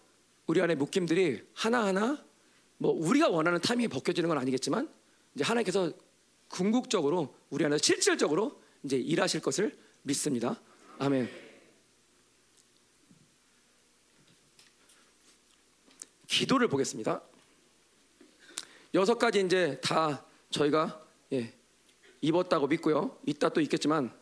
우리 0.45 0.61
안에 0.61 0.75
묶임들이 0.75 1.47
하나하나 1.53 2.23
뭐 2.77 2.91
우리가 2.91 3.29
원하는 3.29 3.59
타이밍에 3.61 3.87
벗겨지는 3.87 4.29
건 4.29 4.37
아니겠지만 4.37 4.93
이제 5.35 5.43
하나님께서 5.43 5.91
궁극적으로 6.49 7.35
우리 7.49 7.65
안에 7.65 7.77
실질적으로 7.77 8.61
이제 8.83 8.97
일하실 8.97 9.41
것을 9.41 9.77
믿습니다. 10.03 10.61
아멘. 10.99 11.29
기도를 16.27 16.67
보겠습니다. 16.67 17.21
여섯 18.93 19.17
가지 19.17 19.41
이제 19.41 19.79
다 19.81 20.25
저희가 20.49 21.03
예, 21.31 21.53
입었다고 22.21 22.67
믿고요. 22.67 23.17
있다 23.25 23.49
또 23.49 23.61
있겠지만 23.61 24.15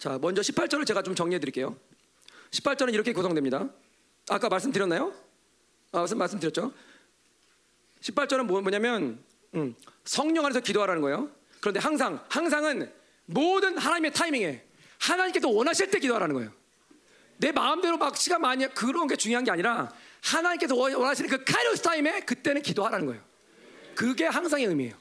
자, 0.00 0.16
먼저 0.18 0.40
18절을 0.40 0.86
제가 0.86 1.02
좀 1.02 1.14
정리해 1.14 1.38
드릴게요. 1.38 1.76
18절은 2.52 2.94
이렇게 2.94 3.12
구성됩니다. 3.12 3.68
아까 4.30 4.48
말씀드렸나요? 4.48 5.12
아, 5.92 6.00
무슨 6.00 6.16
말씀드렸죠? 6.16 6.72
18절은 8.00 8.44
뭐, 8.44 8.62
뭐냐면 8.62 9.22
음, 9.54 9.76
성령 10.04 10.46
안에서 10.46 10.60
기도하라는 10.60 11.02
거예요. 11.02 11.30
그런데 11.60 11.80
항상 11.80 12.24
항상은 12.30 12.90
모든 13.26 13.76
하나님의 13.76 14.14
타이밍에 14.14 14.64
하나님께서 14.98 15.50
원하실 15.50 15.90
때 15.90 15.98
기도하라는 15.98 16.34
거예요. 16.34 16.50
내 17.36 17.52
마음대로 17.52 17.98
막 17.98 18.16
시간 18.16 18.40
많이 18.40 18.66
그런 18.68 19.06
게 19.06 19.16
중요한 19.16 19.44
게 19.44 19.50
아니라 19.50 19.92
하나님께서 20.22 20.74
원하시는 20.76 21.28
그 21.28 21.44
카이로스 21.44 21.82
타임에 21.82 22.20
그때는 22.20 22.62
기도하라는 22.62 23.04
거예요. 23.04 23.22
그게 23.94 24.24
항상의 24.24 24.64
의미예요. 24.64 24.96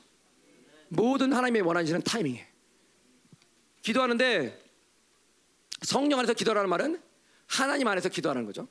모든 0.89 1.31
하나님의 1.31 1.61
원하시는 1.61 2.01
타이밍에 2.01 2.45
기도하는데 3.81 4.68
성령 5.81 6.19
안에서 6.19 6.33
기도하라는 6.33 6.69
말은 6.69 7.01
하나님 7.47 7.87
안에서 7.87 8.09
기도하라는 8.09 8.45
거죠. 8.45 8.67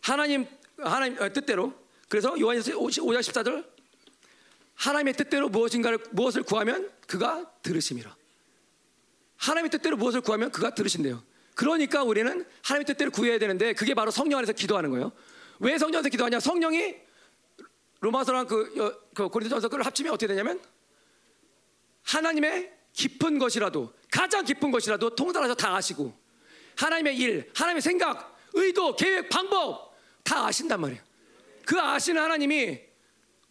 하나님 0.00 0.46
하나님 0.78 1.20
어, 1.20 1.32
뜻대로 1.32 1.74
그래서 2.08 2.38
요한일서 2.38 2.72
5장 2.72 3.20
14절 3.20 3.66
하나님의 4.74 5.14
뜻대로 5.14 5.48
무엇인가를 5.48 5.98
무엇을 6.12 6.42
구하면 6.44 6.90
그가 7.06 7.50
들으심이라. 7.62 8.16
하나님의 9.36 9.70
뜻대로 9.70 9.96
무엇을 9.96 10.20
구하면 10.20 10.50
그가 10.50 10.74
들으신대요. 10.74 11.22
그러니까 11.54 12.04
우리는 12.04 12.44
하나님의 12.62 12.86
뜻대로 12.86 13.10
구해야 13.10 13.38
되는데 13.38 13.72
그게 13.72 13.94
바로 13.94 14.10
성령 14.10 14.38
안에서 14.38 14.52
기도하는 14.52 14.90
거예요. 14.90 15.12
왜 15.58 15.76
성령 15.78 15.98
안에서 15.98 16.08
기도하냐? 16.10 16.38
성령이 16.38 16.96
로마서랑 18.00 18.46
그, 18.46 19.10
그 19.14 19.28
고린도전서 19.28 19.68
를 19.76 19.84
합치면 19.84 20.12
어떻게 20.12 20.28
되냐면 20.28 20.60
하나님의 22.04 22.72
깊은 22.92 23.38
것이라도 23.38 23.92
가장 24.10 24.44
깊은 24.44 24.70
것이라도 24.70 25.14
통달해서 25.14 25.54
다 25.54 25.76
아시고 25.76 26.14
하나님의 26.76 27.16
일, 27.16 27.50
하나님의 27.54 27.82
생각, 27.82 28.38
의도, 28.54 28.96
계획, 28.96 29.28
방법 29.28 29.94
다 30.22 30.46
아신단 30.46 30.80
말이에요. 30.80 31.02
그 31.66 31.78
아시는 31.78 32.22
하나님이 32.22 32.80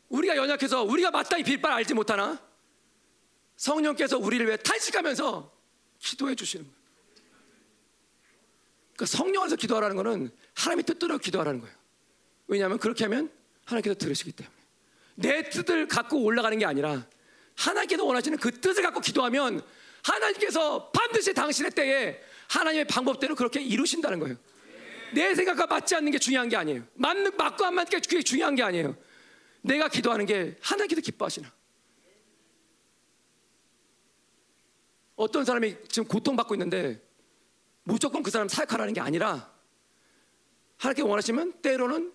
우리가 0.09 0.35
연약해서 0.35 0.84
우리가 0.84 1.11
마땅히 1.11 1.43
빌바를 1.43 1.77
알지 1.77 1.93
못하나 1.93 2.41
성령께서 3.57 4.17
우리를 4.17 4.45
왜 4.47 4.57
탄식하면서 4.57 5.51
기도해 5.99 6.35
주시는 6.35 6.65
거예요. 6.65 6.77
그러니까 8.93 9.05
성령 9.05 9.43
안에서 9.43 9.55
기도하라는 9.55 9.95
것은 9.95 10.31
하나님의 10.55 10.85
뜻대로 10.85 11.17
기도하라는 11.17 11.61
거예요. 11.61 11.75
왜냐하면 12.47 12.79
그렇게 12.79 13.03
하면 13.03 13.31
하나님께서 13.65 13.95
들으시기 13.95 14.31
때문에 14.31 14.55
내 15.15 15.49
뜻을 15.49 15.88
갖고 15.88 16.23
올라가는 16.23 16.57
게 16.57 16.65
아니라 16.65 17.05
하나님께서 17.55 18.03
원하시는 18.05 18.38
그 18.38 18.51
뜻을 18.51 18.84
갖고 18.84 19.01
기도하면 19.01 19.63
하나님께서 20.07 20.89
반드시 20.91 21.34
당신의 21.34 21.71
때에 21.71 22.21
하나님의 22.49 22.85
방법대로 22.88 23.35
그렇게 23.35 23.61
이루신다는 23.61 24.19
거예요. 24.19 24.38
내 25.13 25.35
생각과 25.35 25.67
맞지 25.67 25.95
않는 25.95 26.11
게 26.11 26.19
중요한 26.19 26.49
게 26.49 26.55
아니에요. 26.55 26.85
맞는 26.93 27.35
맞고 27.35 27.65
안 27.65 27.75
맞는 27.75 27.89
게 27.89 27.99
그게 27.99 28.21
중요한 28.21 28.55
게 28.55 28.63
아니에요. 28.63 28.95
내가 29.61 29.89
기도하는 29.89 30.25
게 30.25 30.57
하나님께서 30.61 31.01
기뻐하시나. 31.01 31.51
어떤 35.15 35.43
사람이 35.43 35.75
지금 35.89 36.07
고통받고 36.07 36.55
있는데 36.55 37.01
무조건 37.84 38.21
그 38.21 38.29
사람 38.29 38.47
사역하라는 38.47 38.93
게 38.93 39.01
아니라 39.01 39.51
하나님께 40.77 41.01
원하시면 41.01 41.61
때로는 41.61 42.13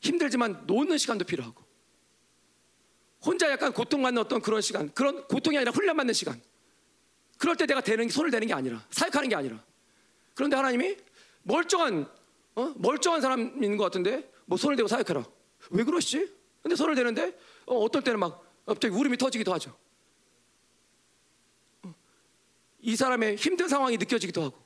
힘들지만 0.00 0.64
놓는 0.66 0.96
시간도 0.96 1.24
필요하고 1.24 1.64
혼자 3.22 3.50
약간 3.50 3.72
고통받는 3.72 4.22
어떤 4.22 4.40
그런 4.40 4.60
시간 4.60 4.92
그런 4.94 5.26
고통이 5.26 5.56
아니라 5.56 5.72
훈련받는 5.72 6.14
시간 6.14 6.40
그럴 7.40 7.56
때 7.56 7.64
내가 7.64 7.80
대는 7.80 8.10
손을 8.10 8.30
대는 8.30 8.46
게 8.46 8.52
아니라 8.52 8.86
사역하는 8.90 9.30
게 9.30 9.34
아니라. 9.34 9.64
그런데 10.34 10.56
하나님이 10.56 10.98
멀쩡한 11.42 12.06
어? 12.54 12.74
멀쩡한 12.76 13.22
사람인 13.22 13.78
것 13.78 13.84
같은데 13.84 14.30
뭐 14.44 14.58
손을 14.58 14.76
대고 14.76 14.88
사역해라. 14.88 15.24
왜 15.70 15.82
그러시지? 15.82 16.30
근데 16.62 16.76
손을 16.76 16.94
대는데 16.94 17.34
어, 17.64 17.90
떤 17.90 18.04
때는 18.04 18.20
막 18.20 18.46
갑자기 18.66 18.94
울음이 18.94 19.16
터지기도 19.16 19.54
하죠. 19.54 19.74
어, 21.84 21.94
이 22.80 22.94
사람의 22.94 23.36
힘든 23.36 23.68
상황이 23.68 23.96
느껴지기도 23.96 24.42
하고. 24.42 24.62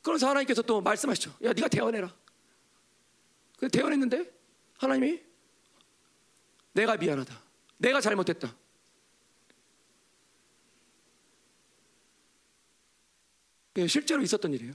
그래서 0.00 0.30
하나님께서 0.30 0.62
또 0.62 0.80
말씀하시죠 0.80 1.36
야 1.44 1.52
네가 1.52 1.68
대원해라. 1.68 2.10
그 3.58 3.68
대원했는데 3.68 4.32
하나님이 4.78 5.20
내가 6.72 6.96
미안하다. 6.96 7.38
내가 7.76 8.00
잘못했다 8.00 8.56
실제로 13.86 14.22
있었던 14.22 14.52
일이에요. 14.52 14.72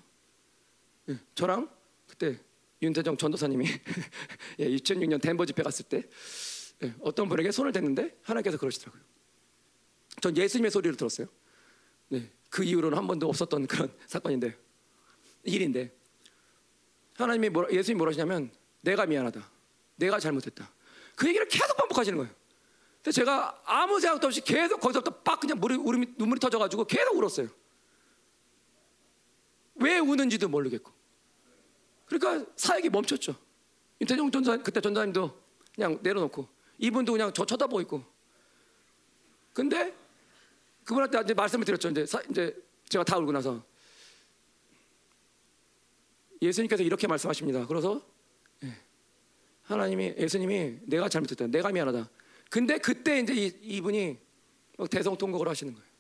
예, 1.10 1.20
저랑 1.36 1.70
그때 2.08 2.40
윤태정 2.82 3.18
전도사님이 3.18 3.66
예, 4.60 4.70
2006년 4.70 5.22
덴버 5.22 5.46
집회 5.46 5.64
갔을 5.64 5.86
때 5.86 6.04
예, 6.84 6.94
어떤 7.02 7.30
분에게 7.30 7.52
손을 7.52 7.72
댔는데 7.72 8.18
하나님께서 8.24 8.58
그러시더라고요. 8.58 9.02
전 10.22 10.36
예수님의 10.36 10.72
소리를 10.72 10.96
들었어요. 10.96 11.28
네, 12.10 12.32
그 12.50 12.64
이후로는 12.64 12.98
한 12.98 13.08
번도 13.08 13.28
없었던 13.28 13.68
그런 13.68 13.94
사건인데 14.08 14.58
일인데 15.44 15.94
하나님이 17.16 17.50
뭐라, 17.50 17.70
예수님이 17.72 17.98
뭐라 17.98 18.10
하시냐면 18.10 18.52
내가 18.82 19.06
미안하다. 19.06 19.52
내가 19.98 20.20
잘못했다. 20.20 20.72
그 21.16 21.28
얘기를 21.28 21.48
계속 21.48 21.76
반복하시는 21.78 22.18
거예요. 22.18 22.34
근데 22.98 23.12
제가 23.12 23.62
아무 23.66 24.00
생각도 24.00 24.28
없이 24.28 24.42
계속 24.42 24.80
거기서부터 24.80 25.22
빡 25.22 25.40
그냥 25.40 25.60
물이, 25.60 25.76
울음이, 25.76 26.08
눈물이 26.18 26.40
터져가지고 26.40 26.86
계속 26.86 27.16
울었어요. 27.16 27.48
왜 29.76 30.00
우는지도 30.00 30.48
모르겠고. 30.50 30.92
그러니까 32.06 32.52
사역이 32.56 32.90
멈췄죠. 32.90 33.36
윤태종 34.02 34.32
전사 34.32 34.58
그때 34.58 34.80
전사님도 34.80 35.42
그냥 35.74 36.00
내려놓고 36.02 36.48
이분도 36.78 37.12
그냥 37.14 37.32
저 37.34 37.46
쳐다보고 37.46 37.82
있고. 37.82 38.04
근데 39.54 39.96
그분한테 40.84 41.22
이제 41.22 41.34
말씀을 41.34 41.66
드렸죠. 41.66 41.90
이제 41.90 42.06
사, 42.06 42.22
이제 42.30 42.56
제가 42.90 43.04
다 43.04 43.18
울고 43.18 43.32
나서 43.32 43.64
예수님께서 46.42 46.84
이렇게 46.84 47.08
말씀하십니다. 47.08 47.66
그래서 47.66 48.06
예, 48.64 48.78
하나님이 49.64 50.16
예수님이 50.18 50.80
내가 50.84 51.10
잘못했다. 51.10 51.48
내가 51.48 51.72
미안하다. 51.72 52.10
근데 52.50 52.78
그때 52.78 53.20
이제 53.20 53.34
이, 53.34 53.48
이분이 53.62 54.18
막 54.78 54.90
대성 54.90 55.18
통곡을 55.18 55.48
하시는 55.48 55.74
거예요. 55.74 55.95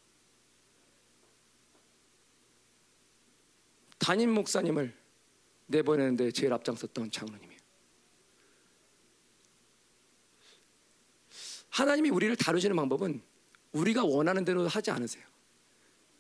담임 4.05 4.35
목사님을 4.35 4.95
내보내는데 5.65 6.29
제일 6.29 6.53
앞장섰던 6.53 7.09
장로님이에요. 7.09 7.59
하나님이 11.71 12.11
우리를 12.11 12.35
다루시는 12.35 12.75
방법은 12.75 13.23
우리가 13.71 14.05
원하는 14.05 14.45
대로 14.45 14.67
하지 14.67 14.91
않으세요. 14.91 15.25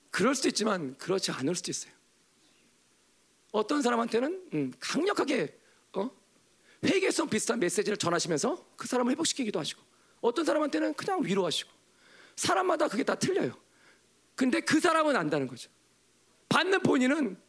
그럴 0.09 0.33
수도 0.33 0.47
있지만 0.47 0.97
그렇지 0.97 1.29
않을 1.29 1.53
수도 1.53 1.69
있어요. 1.69 1.93
어떤 3.51 3.83
사람한테는 3.83 4.49
음, 4.55 4.73
강력하게 4.79 5.55
어? 5.93 6.09
회개성 6.83 7.29
비슷한 7.29 7.59
메시지를 7.59 7.97
전하시면서 7.97 8.67
그 8.77 8.87
사람을 8.87 9.11
회복시키기도 9.11 9.59
하시고 9.59 9.83
어떤 10.21 10.43
사람한테는 10.43 10.95
그냥 10.95 11.23
위로하시고 11.23 11.69
사람마다 12.35 12.87
그게 12.87 13.03
다 13.03 13.13
틀려요. 13.13 13.55
근데 14.33 14.59
그 14.59 14.79
사람은 14.79 15.15
안다는 15.15 15.45
거죠. 15.45 15.69
받는 16.49 16.81
본인은 16.81 17.44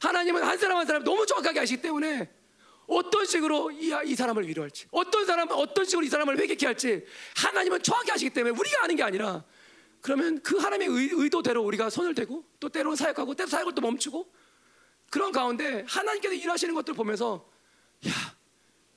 하나님은 0.00 0.42
한 0.42 0.58
사람 0.58 0.78
한 0.78 0.86
사람 0.86 1.04
너무 1.04 1.26
정확하게 1.26 1.60
아시기 1.60 1.82
때문에 1.82 2.30
어떤 2.86 3.26
식으로 3.26 3.70
이, 3.70 3.94
이 4.04 4.14
사람을 4.14 4.46
위로할지 4.46 4.86
어떤 4.90 5.26
사람은 5.26 5.54
어떤 5.54 5.84
식으로 5.84 6.04
이 6.04 6.08
사람을 6.08 6.38
회개케 6.38 6.66
할지 6.66 7.04
하나님은 7.36 7.82
정확히 7.82 8.12
아시기 8.12 8.30
때문에 8.30 8.56
우리가 8.58 8.84
아는 8.84 8.96
게 8.96 9.02
아니라 9.02 9.44
그러면 10.00 10.40
그 10.42 10.56
하나님의 10.56 10.96
의, 10.96 11.10
의 11.12 11.30
도대로 11.30 11.64
우리가 11.64 11.90
손을 11.90 12.14
대고 12.14 12.44
또 12.60 12.68
때로는 12.68 12.96
사역하고 12.96 13.34
때로 13.34 13.48
사역을 13.48 13.74
또 13.74 13.82
멈추고 13.82 14.32
그런 15.10 15.32
가운데 15.32 15.84
하나님께서 15.88 16.34
일하시는 16.34 16.74
것들을 16.74 16.94
보면서 16.96 17.50
야 18.06 18.12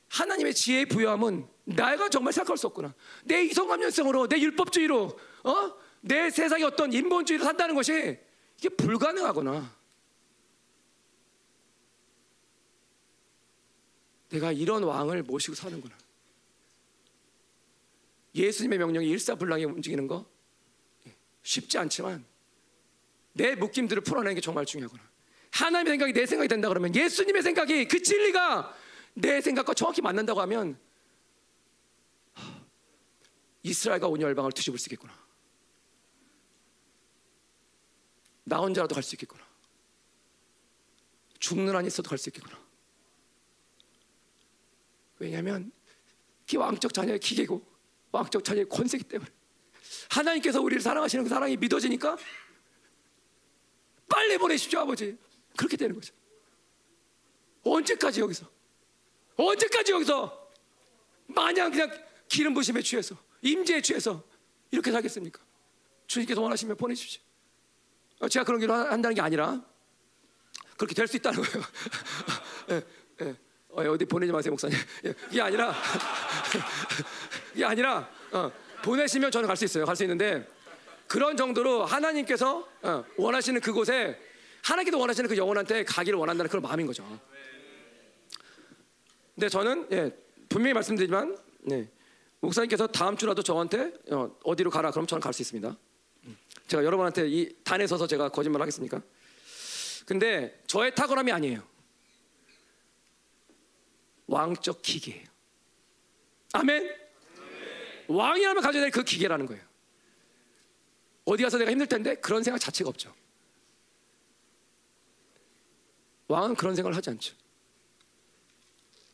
하나님의 0.10 0.54
지혜의 0.54 0.86
부여함은 0.88 1.48
내가 1.66 2.10
정말 2.10 2.34
생각할 2.34 2.58
수 2.58 2.68
없구나 2.68 2.94
내 3.24 3.44
이성감정성으로 3.44 4.28
내 4.28 4.40
율법주의로 4.40 5.20
어? 5.44 5.74
내 6.02 6.30
세상의 6.30 6.64
어떤 6.66 6.94
인본주의로 6.94 7.44
산다는 7.44 7.76
것이 7.76 8.18
이게 8.58 8.70
불가능하구나 8.70 9.79
내가 14.30 14.52
이런 14.52 14.84
왕을 14.84 15.24
모시고 15.24 15.56
사는구나. 15.56 15.98
예수님의 18.36 18.78
명령이 18.78 19.10
일사불란하게 19.10 19.66
움직이는 19.66 20.08
거 20.08 20.26
쉽지 21.42 21.78
않지만 21.78 22.26
내 23.34 23.56
묶임들을 23.56 24.04
풀어내는 24.04 24.36
게 24.36 24.42
정말 24.42 24.66
중요하구나. 24.66 25.02
하나님의 25.52 25.94
생각이 25.94 26.14
내 26.14 26.26
생각이 26.26 26.48
된다 26.48 26.68
그러면 26.68 26.94
예수님의 26.96 27.42
생각이 27.42 27.88
그 27.88 28.02
진리가 28.02 28.76
내 29.16 29.42
생각과 29.42 29.74
정확히 29.74 30.02
맞는다고 30.02 30.40
하면 30.42 30.80
이스라엘과 33.64 34.08
온 34.08 34.22
열방을 34.22 34.52
뒤집을 34.52 34.78
수 34.78 34.88
있겠구나. 34.88 35.14
나 38.44 38.58
혼자라도 38.60 38.94
갈 38.94 39.04
수 39.04 39.16
있겠구나. 39.16 39.44
죽는 41.40 41.76
한이 41.76 41.88
있어도 41.88 42.10
갈 42.10 42.18
수 42.18 42.30
있겠구나. 42.30 42.69
왜냐하면 45.20 45.72
그 46.50 46.58
왕적 46.58 46.94
자녀의 46.94 47.20
기계고 47.20 47.66
왕적 48.12 48.44
자녀의 48.44 48.68
권세기 48.70 49.04
때문에. 49.04 49.30
하나님께서 50.10 50.62
우리를 50.62 50.82
사랑하시는 50.82 51.24
그 51.24 51.30
사랑이 51.30 51.58
믿어지니까 51.58 52.18
빨리 54.08 54.38
보내십시오 54.38 54.80
아버지. 54.80 55.18
그렇게 55.56 55.78
되는 55.78 55.94
거죠. 55.94 56.14
언제까지 57.64 58.22
여기서? 58.22 58.50
언제까지 59.36 59.92
여기서? 59.92 60.52
마냥 61.28 61.70
그냥 61.72 61.92
기름 62.28 62.54
부심에 62.54 62.82
취해서 62.82 63.16
임재에 63.42 63.82
취해서 63.82 64.24
이렇게 64.72 64.92
살겠습니까? 64.92 65.42
주님께서 66.08 66.42
원하시면 66.42 66.78
보내십시오. 66.78 67.22
어, 68.20 68.28
제가 68.28 68.44
그런 68.46 68.60
길 68.60 68.72
한다는 68.72 69.14
게 69.14 69.22
아니라 69.22 69.64
그렇게 70.78 70.96
될 70.96 71.08
수 71.08 71.18
있다는 71.18 71.42
거예요. 71.44 71.66
예, 72.72 72.86
예. 73.26 73.36
어, 73.70 73.82
어디 73.84 74.06
보내지 74.06 74.32
마세요 74.32 74.52
목사님. 74.52 74.78
예, 75.06 75.14
이게 75.30 75.42
아니라 75.42 75.74
이게 77.54 77.66
아니라 77.66 78.10
어, 78.32 78.52
보내시면 78.84 79.32
저는 79.32 79.48
갈 79.48 79.56
수 79.56 79.66
있어요. 79.66 79.86
갈 79.86 79.96
수 79.96 80.04
있는데 80.04 80.48
그런 81.08 81.38
정도로 81.38 81.86
하나님께서 81.86 82.68
어, 82.82 83.04
원하시는 83.18 83.62
그곳에 83.62 84.20
하나님께서 84.64 84.98
원하시는 84.98 85.30
그 85.30 85.38
영혼한테 85.38 85.84
가기를 85.84 86.18
원한다는 86.20 86.50
그런 86.50 86.62
마음인 86.62 86.86
거죠. 86.88 87.04
근데 89.36 89.48
저는 89.50 89.88
예, 89.92 90.12
분명히 90.50 90.74
말씀드리지만 90.74 91.38
네, 91.62 91.90
목사님께서 92.42 92.88
다음 92.88 93.16
주라도 93.16 93.42
저한테 93.44 93.94
어, 94.12 94.56
디로 94.56 94.70
가라 94.70 94.92
그럼 94.92 95.08
저는 95.08 95.22
갈 95.22 95.32
수 95.34 95.42
있습니다. 95.42 95.76
제가 96.68 96.84
여러분한테 96.84 97.28
이 97.28 97.56
단에 97.64 97.88
서서 97.88 98.06
제가 98.06 98.30
거짓말 98.30 98.62
하겠습니까? 98.62 99.02
근데 100.06 100.60
저의 100.68 100.94
탁월함이 100.94 101.32
아니에요. 101.32 101.64
왕적 104.30 104.82
기계예요. 104.82 105.28
아멘. 106.54 106.96
왕이라면 108.08 108.64
가져야 108.64 108.82
될 108.82 108.92
그 108.92 109.04
기계라는 109.04 109.46
거예요. 109.46 109.64
어디 111.26 111.44
가서 111.44 111.58
내가 111.58 111.72
힘들 111.72 111.88
텐데 111.88 112.16
그런 112.16 112.42
생각 112.44 112.60
자체가 112.60 112.90
없죠. 112.90 113.14
왕은 116.28 116.56
그런 116.56 116.76
생각을 116.76 116.96
하지 116.96 117.10
않죠. 117.10 117.36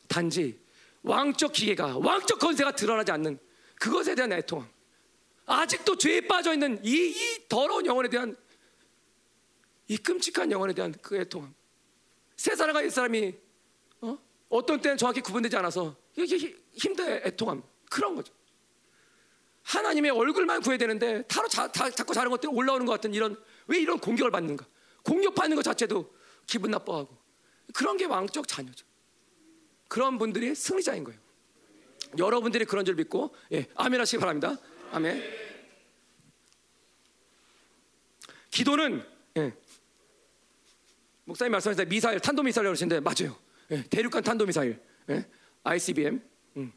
단지 0.08 0.58
왕적 1.02 1.52
기계가 1.52 1.98
왕적 1.98 2.38
권세가 2.38 2.72
드러나지 2.72 3.10
않는 3.12 3.38
그것에 3.76 4.14
대한 4.14 4.32
애통함. 4.32 4.68
아직도 5.46 5.96
죄에 5.96 6.22
빠져 6.22 6.52
있는 6.52 6.82
이, 6.84 7.10
이 7.10 7.48
더러운 7.48 7.86
영혼에 7.86 8.08
대한 8.08 8.36
이 9.88 9.96
끔찍한 9.96 10.50
영혼에 10.50 10.74
대한 10.74 10.92
그 11.00 11.16
애통함. 11.16 11.54
세 12.36 12.54
사람과 12.54 12.82
일 12.82 12.90
사람이 12.90 13.45
어떤 14.48 14.80
때는 14.80 14.96
정확히 14.96 15.20
구분되지 15.20 15.56
않아서 15.56 15.96
이게 16.16 16.56
힘든 16.72 17.20
애통함 17.26 17.62
그런 17.90 18.14
거죠. 18.14 18.32
하나님의 19.62 20.12
얼굴만 20.12 20.60
구해야 20.62 20.78
되는데 20.78 21.22
타로 21.22 21.48
자, 21.48 21.70
다, 21.70 21.90
자꾸 21.90 22.14
다른 22.14 22.30
것들이 22.30 22.52
올라오는 22.52 22.86
것 22.86 22.92
같은 22.92 23.12
이런 23.12 23.36
왜 23.66 23.80
이런 23.80 23.98
공격을 23.98 24.30
받는가? 24.30 24.64
공격받는 25.02 25.56
것 25.56 25.62
자체도 25.62 26.14
기분 26.46 26.70
나빠하고 26.70 27.16
그런 27.74 27.96
게 27.96 28.04
왕적 28.04 28.46
자녀죠. 28.46 28.86
그런 29.88 30.18
분들이 30.18 30.54
승리자인 30.54 31.04
거예요. 31.04 31.18
여러분들이 32.18 32.64
그런 32.64 32.84
줄 32.84 32.94
믿고 32.94 33.34
예, 33.52 33.66
아멘 33.74 34.00
하시기 34.00 34.20
바랍니다. 34.20 34.56
아멘. 34.92 35.22
기도는 38.50 39.04
예, 39.36 39.52
목사님 41.24 41.52
말씀하실 41.52 41.84
때 41.84 41.88
미사일, 41.88 42.20
탄도 42.20 42.42
미사일 42.44 42.66
그러시는데 42.66 43.00
맞아요. 43.00 43.36
예, 43.70 43.82
대륙간 43.84 44.22
탄도미사일, 44.22 44.80
예, 45.10 45.26
ICBM, 45.64 46.20
음. 46.56 46.72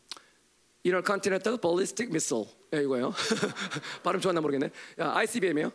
Intercontinental 0.84 1.58
Ballistic 1.58 2.12
Missile 2.12 2.46
예, 2.74 2.82
이거예요. 2.82 3.14
발음 4.04 4.20
좋았나 4.20 4.42
모르겠네. 4.42 4.70
ICBM이에요. 4.98 5.72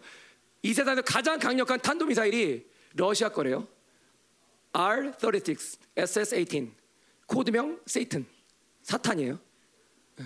이 0.63 0.73
세상에서 0.73 1.03
가장 1.03 1.39
강력한 1.39 1.81
탄도미사일이 1.81 2.67
러시아 2.95 3.29
거래요. 3.29 3.67
R-36, 4.73 5.79
SS-18, 5.97 6.71
코드명 7.27 7.81
세이튼, 7.87 8.27
사탄이에요. 8.83 9.39
예. 10.21 10.25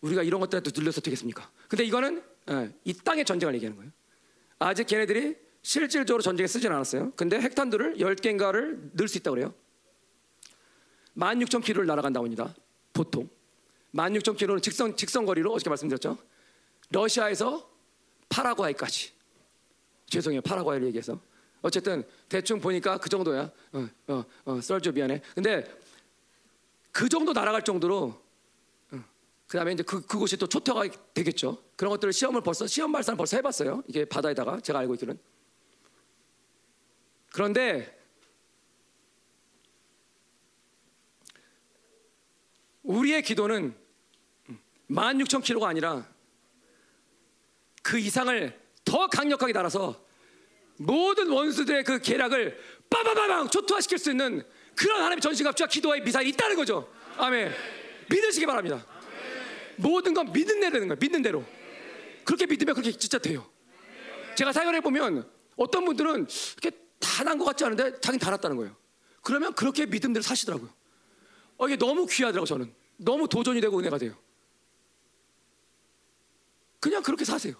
우리가 0.00 0.22
이런 0.22 0.40
것들한테 0.40 0.70
들려서 0.70 1.00
되겠습니까? 1.00 1.50
근데 1.68 1.84
이거는 1.84 2.22
예, 2.50 2.72
이 2.84 2.94
땅의 2.94 3.24
전쟁을 3.24 3.54
얘기하는 3.54 3.76
거예요. 3.76 3.92
아직 4.58 4.86
걔네들이 4.86 5.36
실질적으로 5.62 6.22
전쟁에 6.22 6.46
쓰진 6.46 6.72
않았어요. 6.72 7.12
근데 7.16 7.38
핵탄두를 7.40 7.96
10개인가를 7.96 8.90
넣을 8.94 9.08
수 9.08 9.18
있다고 9.18 9.34
그래요. 9.34 9.54
16,000km를 11.16 11.86
날아간다고 11.86 12.24
합니다. 12.24 12.54
보통 12.92 13.28
16,000km는 13.94 14.62
직선 14.62 14.96
직선 14.96 15.24
거리로 15.24 15.52
어저께 15.52 15.70
말씀드렸죠. 15.70 16.18
러시아에서 16.90 17.68
파라과이까지. 18.28 19.12
죄송해요. 20.06 20.40
파라과이를 20.42 20.86
얘기해서. 20.88 21.20
어쨌든 21.62 22.04
대충 22.28 22.60
보니까 22.60 22.98
그 22.98 23.08
정도야. 23.08 23.50
어, 23.72 23.88
어, 24.08 24.24
어, 24.44 24.60
썰죠 24.60 24.92
미안해. 24.92 25.20
근데 25.34 25.64
그 26.92 27.08
정도 27.08 27.32
날아갈 27.32 27.62
정도로 27.62 28.20
어, 28.92 29.04
그다음에 29.46 29.72
이제 29.72 29.82
그 29.82 30.04
그곳이 30.06 30.36
또 30.36 30.46
초토가 30.46 30.84
되겠죠. 31.14 31.62
그런 31.76 31.90
것들을 31.90 32.12
시험을 32.12 32.40
벌써 32.42 32.66
시험 32.66 32.92
발사를 32.92 33.16
벌써 33.16 33.36
해봤어요. 33.36 33.82
이게 33.88 34.04
바다에다가 34.04 34.60
제가 34.60 34.78
알고 34.80 34.94
있기는. 34.94 35.18
그런데 37.32 37.99
우리의 42.90 43.22
기도는 43.22 43.74
16,000km가 44.90 45.62
아니라 45.64 46.04
그 47.82 47.98
이상을 47.98 48.60
더 48.84 49.06
강력하게 49.06 49.52
달아서 49.52 50.04
모든 50.78 51.28
원수들의 51.30 51.84
그 51.84 52.00
계략을 52.00 52.58
빠바바방 52.90 53.50
초토화시킬 53.50 53.98
수 53.98 54.10
있는 54.10 54.42
그런 54.74 54.98
하나님의 54.98 55.20
전신갑주와 55.20 55.68
기도와의 55.68 56.02
미사일이 56.02 56.30
있다는 56.30 56.56
거죠. 56.56 56.92
아멘. 57.16 57.52
믿으시기 58.08 58.46
바랍니다. 58.46 58.84
모든 59.76 60.12
건 60.12 60.32
믿는 60.32 60.58
대로 60.60 60.72
되는 60.72 60.88
거예요. 60.88 60.98
믿는 61.00 61.22
대로. 61.22 61.44
그렇게 62.24 62.46
믿으면 62.46 62.74
그렇게 62.74 62.90
진짜 62.92 63.18
돼요. 63.18 63.48
제가 64.34 64.52
사연해 64.52 64.80
보면 64.80 65.30
어떤 65.56 65.84
분들은 65.84 66.26
이렇게 66.60 66.76
다 66.98 67.22
난 67.24 67.38
것 67.38 67.44
같지 67.44 67.64
않은데 67.64 68.00
자기는 68.00 68.18
다 68.18 68.30
났다는 68.30 68.56
거예요. 68.56 68.74
그러면 69.22 69.54
그렇게 69.54 69.86
믿음대로 69.86 70.22
사시더라고요. 70.22 70.70
어, 71.58 71.66
이게 71.68 71.76
너무 71.76 72.06
귀하더라고 72.06 72.46
저는. 72.46 72.79
너무 73.00 73.28
도전이 73.28 73.60
되고 73.60 73.78
은혜가 73.78 73.98
돼요. 73.98 74.14
그냥 76.78 77.02
그렇게 77.02 77.24
사세요. 77.24 77.54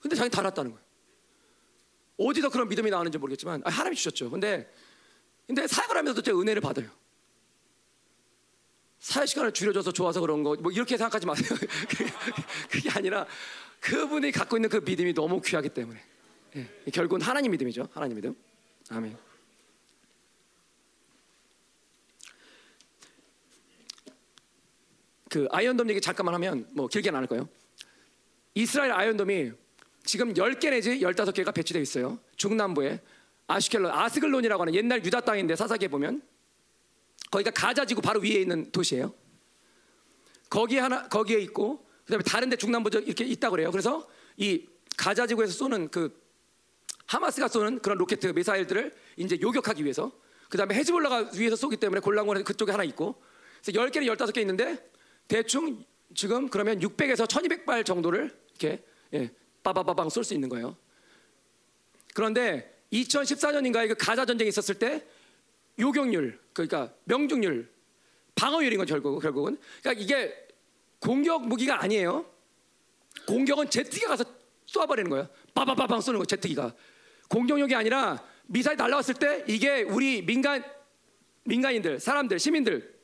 근데 0.00 0.16
자기는 0.16 0.30
다 0.30 0.42
났다는 0.42 0.70
거예요. 0.72 0.84
어디서 2.18 2.50
그런 2.50 2.68
믿음이 2.68 2.90
나오는지 2.90 3.18
모르겠지만 3.18 3.62
아, 3.64 3.70
하나님이 3.70 3.96
주셨죠. 3.96 4.30
근데 4.30 4.72
근데 5.46 5.66
사역을 5.66 5.96
하면서도 5.96 6.22
제 6.22 6.32
은혜를 6.32 6.60
받아요. 6.60 6.88
사회 8.98 9.24
시간을 9.26 9.52
줄여줘서 9.52 9.92
좋아서 9.92 10.20
그런 10.20 10.42
거 10.42 10.54
뭐 10.56 10.70
이렇게 10.70 10.96
생각하지 10.96 11.26
마세요. 11.26 11.48
그게 12.70 12.90
아니라 12.90 13.26
그분이 13.80 14.30
갖고 14.32 14.56
있는 14.56 14.68
그 14.68 14.76
믿음이 14.78 15.14
너무 15.14 15.40
귀하기 15.40 15.70
때문에 15.70 16.00
예, 16.56 16.68
결국은 16.92 17.20
하나님 17.22 17.52
믿음이죠. 17.52 17.88
하나님 17.92 18.16
믿음. 18.16 18.34
아멘. 18.90 19.16
그 25.30 25.46
아이언돔 25.50 25.88
얘기 25.88 26.00
잠깐만 26.00 26.34
하면 26.34 26.66
뭐 26.74 26.88
길게는 26.88 27.16
않을 27.18 27.28
거예요. 27.28 27.48
이스라엘 28.54 28.90
아이언돔이 28.90 29.52
지금 30.04 30.34
10개 30.34 30.70
내지 30.70 30.98
15개가 30.98 31.54
배치되어 31.54 31.80
있어요. 31.80 32.18
중남부에 32.36 33.00
아슈켈론, 33.46 33.92
아스글론이라고 33.92 34.62
하는 34.62 34.74
옛날 34.74 35.04
유다 35.04 35.20
땅인데 35.20 35.54
사사기에 35.54 35.88
보면 35.88 36.20
거기가 37.30 37.52
가자지구 37.52 38.02
바로 38.02 38.20
위에 38.20 38.40
있는 38.40 38.70
도시예요. 38.72 39.14
거기 40.50 40.78
하나 40.78 41.08
거기에 41.08 41.38
있고 41.42 41.86
그다음에 42.04 42.24
다른 42.24 42.50
데 42.50 42.56
중남부 42.56 42.90
이렇게 42.92 43.24
있다 43.24 43.50
그래요. 43.50 43.70
그래서 43.70 44.08
이 44.36 44.66
가자지구에서 44.96 45.52
쏘는 45.52 45.90
그 45.90 46.20
하마스가 47.06 47.46
쏘는 47.46 47.78
그런 47.78 47.98
로켓 47.98 48.18
미사일들을 48.34 48.92
이제 49.16 49.38
요격하기 49.40 49.84
위해서 49.84 50.10
그다음에 50.48 50.74
헤즈볼라가 50.74 51.30
위에서 51.36 51.54
쏘기 51.54 51.76
때문에 51.76 52.00
골란군에 52.00 52.42
그쪽에 52.42 52.72
하나 52.72 52.82
있고 52.82 53.22
그래서 53.62 53.80
10개는 53.80 54.12
15개 54.12 54.38
있는데 54.38 54.89
대충 55.30 55.84
지금 56.12 56.48
그러면 56.48 56.80
600에서 56.80 57.24
1200발 57.24 57.86
정도를 57.86 58.36
이렇게 58.48 58.82
예, 59.14 59.30
빠바바방 59.62 60.10
쏠 60.10 60.24
수 60.24 60.34
있는 60.34 60.48
거예요. 60.48 60.76
그런데 62.14 62.82
2014년인가에 62.92 63.88
그 63.88 63.94
가자 63.94 64.26
전쟁이 64.26 64.48
있었을 64.48 64.80
때 64.80 65.06
요격률 65.78 66.36
그러니까 66.52 66.92
명중률 67.04 67.70
방어율인 68.34 68.78
건 68.78 68.86
결국 68.88 69.20
결국은 69.20 69.56
그러니까 69.80 70.02
이게 70.02 70.34
공격 70.98 71.46
무기가 71.46 71.80
아니에요. 71.80 72.26
공격은 73.28 73.70
제트기가 73.70 74.08
가서 74.08 74.24
쏘아버리는 74.66 75.08
거예요. 75.08 75.28
빠바바방 75.54 76.00
쏘는 76.00 76.18
거 76.18 76.24
제트기가 76.24 76.74
공격력이 77.28 77.76
아니라 77.76 78.20
미사일 78.46 78.76
날라왔을 78.76 79.14
때 79.14 79.44
이게 79.46 79.82
우리 79.82 80.26
민간 80.26 80.64
민간인들 81.44 82.00
사람들 82.00 82.40
시민들 82.40 82.98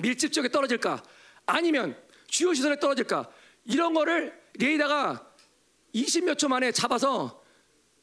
밀집 0.00 0.32
지역에 0.32 0.48
떨어질까 0.48 1.04
아니면 1.46 1.96
주요 2.26 2.54
시설에 2.54 2.78
떨어질까 2.78 3.30
이런 3.64 3.94
거를 3.94 4.38
레이더가 4.58 5.32
20몇 5.94 6.38
초 6.38 6.48
만에 6.48 6.72
잡아서 6.72 7.42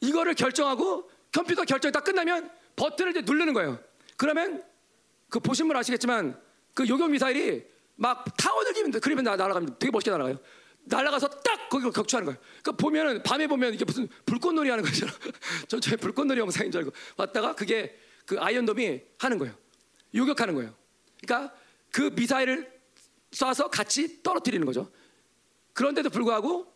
이거를 0.00 0.34
결정하고 0.34 1.10
컴퓨터 1.32 1.64
결정이 1.64 1.92
다 1.92 2.00
끝나면 2.00 2.50
버튼을 2.76 3.10
이제 3.10 3.20
누르는 3.22 3.52
거예요. 3.52 3.78
그러면 4.16 4.62
그 5.28 5.40
보신 5.40 5.68
분 5.68 5.76
아시겠지만 5.76 6.40
그 6.74 6.88
요격 6.88 7.10
미사일이 7.10 7.64
막 7.96 8.24
타원을 8.36 8.72
기면 8.72 8.92
그러면 9.00 9.24
날아갑니다. 9.24 9.78
되게 9.78 9.90
멋있게 9.90 10.10
날아가요. 10.10 10.38
날아가서 10.84 11.28
딱 11.28 11.68
거기로 11.68 11.92
격추하는 11.92 12.26
거예요. 12.26 12.40
그 12.62 12.72
보면은 12.72 13.22
밤에 13.22 13.46
보면 13.46 13.74
이게 13.74 13.84
무슨 13.84 14.08
불꽃놀이 14.24 14.70
하는 14.70 14.82
거잖아. 14.82 15.12
저 15.68 15.78
저의 15.78 15.98
불꽃놀이 15.98 16.40
영상인 16.40 16.72
줄 16.72 16.80
알고 16.80 16.92
왔다가 17.16 17.54
그게 17.54 17.96
그 18.26 18.40
아이언돔이 18.40 19.02
하는 19.18 19.38
거예요. 19.38 19.54
요격하는 20.14 20.54
거예요. 20.54 20.74
그러니까 21.20 21.54
그 21.92 22.10
미사일을 22.14 22.79
쏴서 23.32 23.70
같이 23.70 24.22
떨어뜨리는 24.22 24.64
거죠. 24.66 24.90
그런데도 25.72 26.10
불구하고 26.10 26.72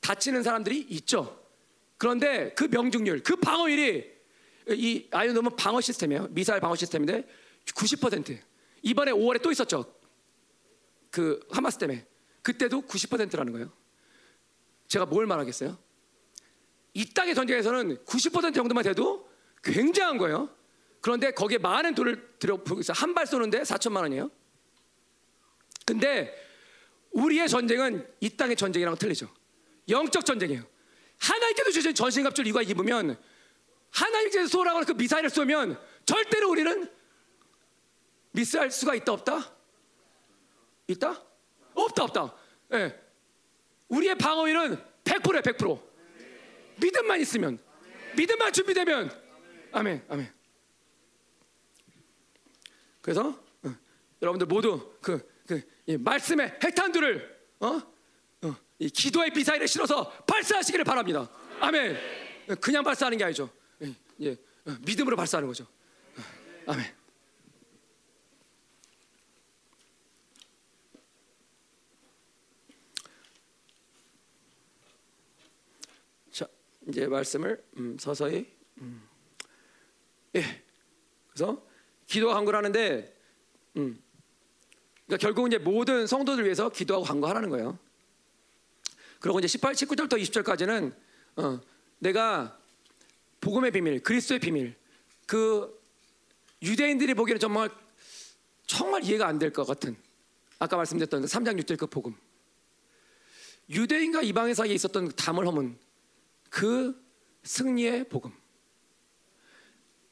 다치는 0.00 0.42
사람들이 0.42 0.78
있죠. 0.90 1.42
그런데 1.98 2.52
그 2.54 2.64
명중률, 2.64 3.22
그 3.22 3.36
방어율이 3.36 4.16
이 4.70 5.06
아이언돔은 5.10 5.56
방어 5.56 5.80
시스템이에요. 5.80 6.28
미사일 6.30 6.60
방어 6.60 6.74
시스템인데 6.74 7.26
90% 7.66 8.38
이번에 8.82 9.12
5월에 9.12 9.42
또 9.42 9.50
있었죠. 9.50 9.84
그 11.10 11.40
하마스 11.50 11.78
때문에 11.78 12.06
그때도 12.42 12.82
90%라는 12.82 13.52
거예요. 13.52 13.72
제가 14.88 15.06
뭘 15.06 15.26
말하겠어요? 15.26 15.78
이 16.94 17.12
땅의 17.12 17.34
전쟁에서는 17.34 18.04
90% 18.04 18.54
정도만 18.54 18.84
돼도 18.84 19.28
굉장한 19.64 20.18
거예요. 20.18 20.50
그런데 21.00 21.30
거기에 21.32 21.58
많은 21.58 21.94
돈을 21.94 22.38
들여 22.38 22.62
한 22.94 23.14
발 23.14 23.26
쏘는데 23.26 23.62
4천만 23.62 24.02
원이에요. 24.02 24.30
근데 25.86 26.36
우리의 27.12 27.48
전쟁은 27.48 28.06
이 28.20 28.28
땅의 28.36 28.56
전쟁이랑 28.56 28.96
틀리죠. 28.96 29.32
영적 29.88 30.26
전쟁이에요. 30.26 30.62
하나님께서 31.18 31.70
주신 31.70 31.94
전신갑주를 31.94 32.48
이거 32.48 32.60
입으면 32.60 33.18
하나님께서 33.90 34.48
쏘라고 34.48 34.84
그 34.84 34.92
미사일을 34.92 35.30
쏘면 35.30 35.80
절대로 36.04 36.50
우리는 36.50 36.90
미스할 38.32 38.70
수가 38.70 38.94
있다 38.96 39.12
없다? 39.12 39.54
있다? 40.88 41.24
없다 41.72 42.04
없다. 42.04 42.36
예. 42.72 42.76
네. 42.76 43.02
우리의 43.88 44.16
방어율은 44.16 44.76
100%야 45.04 45.40
100%. 45.40 45.86
믿음만 46.78 47.20
있으면 47.20 47.58
믿음만 48.16 48.52
준비되면 48.52 49.10
아멘 49.72 50.04
아멘. 50.08 50.32
그래서 53.00 53.28
어, 53.62 53.74
여러분들 54.20 54.46
모두 54.46 54.94
그, 55.00 55.26
그 55.46 55.62
말씀의 55.98 56.58
핵탄두를 56.62 57.36
어? 57.60 57.80
어, 58.42 58.56
이 58.78 58.90
기도의 58.90 59.30
미사일에 59.30 59.66
실어서 59.66 60.10
발사하시기를 60.24 60.84
바랍니다. 60.84 61.30
아멘. 61.60 61.96
그냥 62.60 62.84
발사하는 62.84 63.16
게 63.16 63.24
아니죠. 63.24 63.50
예, 63.82 63.94
예, 64.20 64.32
어, 64.32 64.76
믿음으로 64.84 65.16
발사하는 65.16 65.48
거죠. 65.48 65.64
어, 66.66 66.72
아멘. 66.72 66.94
자, 76.30 76.46
이제 76.88 77.06
말씀을 77.06 77.64
음, 77.78 77.96
서서히. 77.98 78.46
음. 78.78 79.08
예. 80.34 80.62
그래서 81.28 81.64
기도와 82.06 82.34
간구를 82.34 82.56
하는데, 82.58 83.16
음, 83.76 84.02
그러니까 85.06 85.16
결국 85.18 85.46
이제 85.46 85.58
모든 85.58 86.06
성도들 86.06 86.44
위해서 86.44 86.68
기도하고 86.68 87.04
간구하라는 87.06 87.48
거예요. 87.50 87.78
그리고 89.20 89.38
이제 89.38 89.48
18, 89.48 89.74
19절부터 89.74 90.20
20절까지는 90.20 90.94
어, 91.36 91.60
내가 91.98 92.58
복음의 93.40 93.70
비밀, 93.70 94.02
그리스도의 94.02 94.40
비밀, 94.40 94.74
그 95.26 95.80
유대인들이 96.62 97.14
보기에는 97.14 97.38
정말 97.40 97.70
정말 98.66 99.04
이해가 99.04 99.26
안 99.28 99.38
될 99.38 99.52
것 99.52 99.64
같은 99.64 99.96
아까 100.58 100.76
말씀드렸던 100.76 101.24
3장 101.26 101.60
6절 101.62 101.78
그 101.78 101.86
복음. 101.86 102.14
유대인과 103.68 104.22
이방인 104.22 104.54
사이에 104.54 104.74
있었던 104.74 105.14
담을 105.16 105.46
허문 105.46 105.78
그 106.50 107.00
승리의 107.44 108.08
복음. 108.08 108.32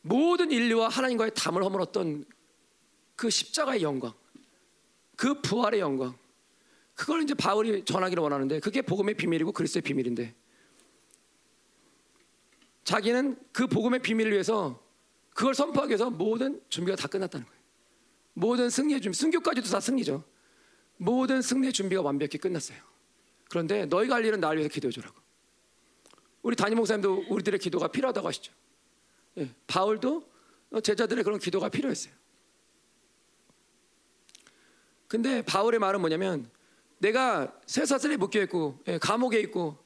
모든 0.02 0.50
인류와 0.50 0.88
하나님과의 0.88 1.32
담을 1.34 1.64
허물었던 1.64 2.24
그 3.16 3.30
십자가의 3.30 3.82
영광, 3.82 4.12
그 5.16 5.40
부활의 5.40 5.80
영광, 5.80 6.16
그걸 6.94 7.22
이제 7.22 7.34
바울이 7.34 7.84
전하기를 7.84 8.22
원하는데 8.22 8.60
그게 8.60 8.82
복음의 8.82 9.16
비밀이고 9.16 9.52
그리스도의 9.52 9.82
비밀인데 9.82 10.34
자기는 12.84 13.38
그 13.52 13.66
복음의 13.66 14.00
비밀을 14.00 14.32
위해서 14.32 14.82
그걸 15.34 15.54
선포하기 15.54 15.90
위해서 15.90 16.10
모든 16.10 16.60
준비가 16.68 16.96
다 16.96 17.08
끝났다는 17.08 17.46
거예요. 17.46 17.60
모든 18.34 18.70
승리의 18.70 19.00
준비, 19.00 19.16
승교까지도 19.16 19.68
다 19.68 19.80
승리죠. 19.80 20.22
모든 20.96 21.42
승리의 21.42 21.72
준비가 21.72 22.02
완벽히 22.02 22.38
끝났어요. 22.38 22.78
그런데 23.48 23.86
너희가 23.86 24.16
할 24.16 24.24
일은 24.24 24.40
나를 24.40 24.58
위해서 24.58 24.72
기도해 24.72 24.92
주라고. 24.92 25.18
우리 26.42 26.54
담임 26.54 26.76
목사님도 26.76 27.26
우리들의 27.28 27.58
기도가 27.58 27.88
필요하다고 27.88 28.28
하시죠. 28.28 28.52
예, 29.38 29.48
바울도 29.66 30.28
제자들의 30.82 31.24
그런 31.24 31.38
기도가 31.38 31.68
필요했어요. 31.68 32.12
근데 35.14 35.42
바울의 35.42 35.78
말은 35.78 36.00
뭐냐면 36.00 36.50
내가 36.98 37.56
쇠사슬에 37.66 38.16
묶여 38.16 38.42
있고 38.42 38.82
예, 38.88 38.98
감옥에 38.98 39.38
있고 39.42 39.78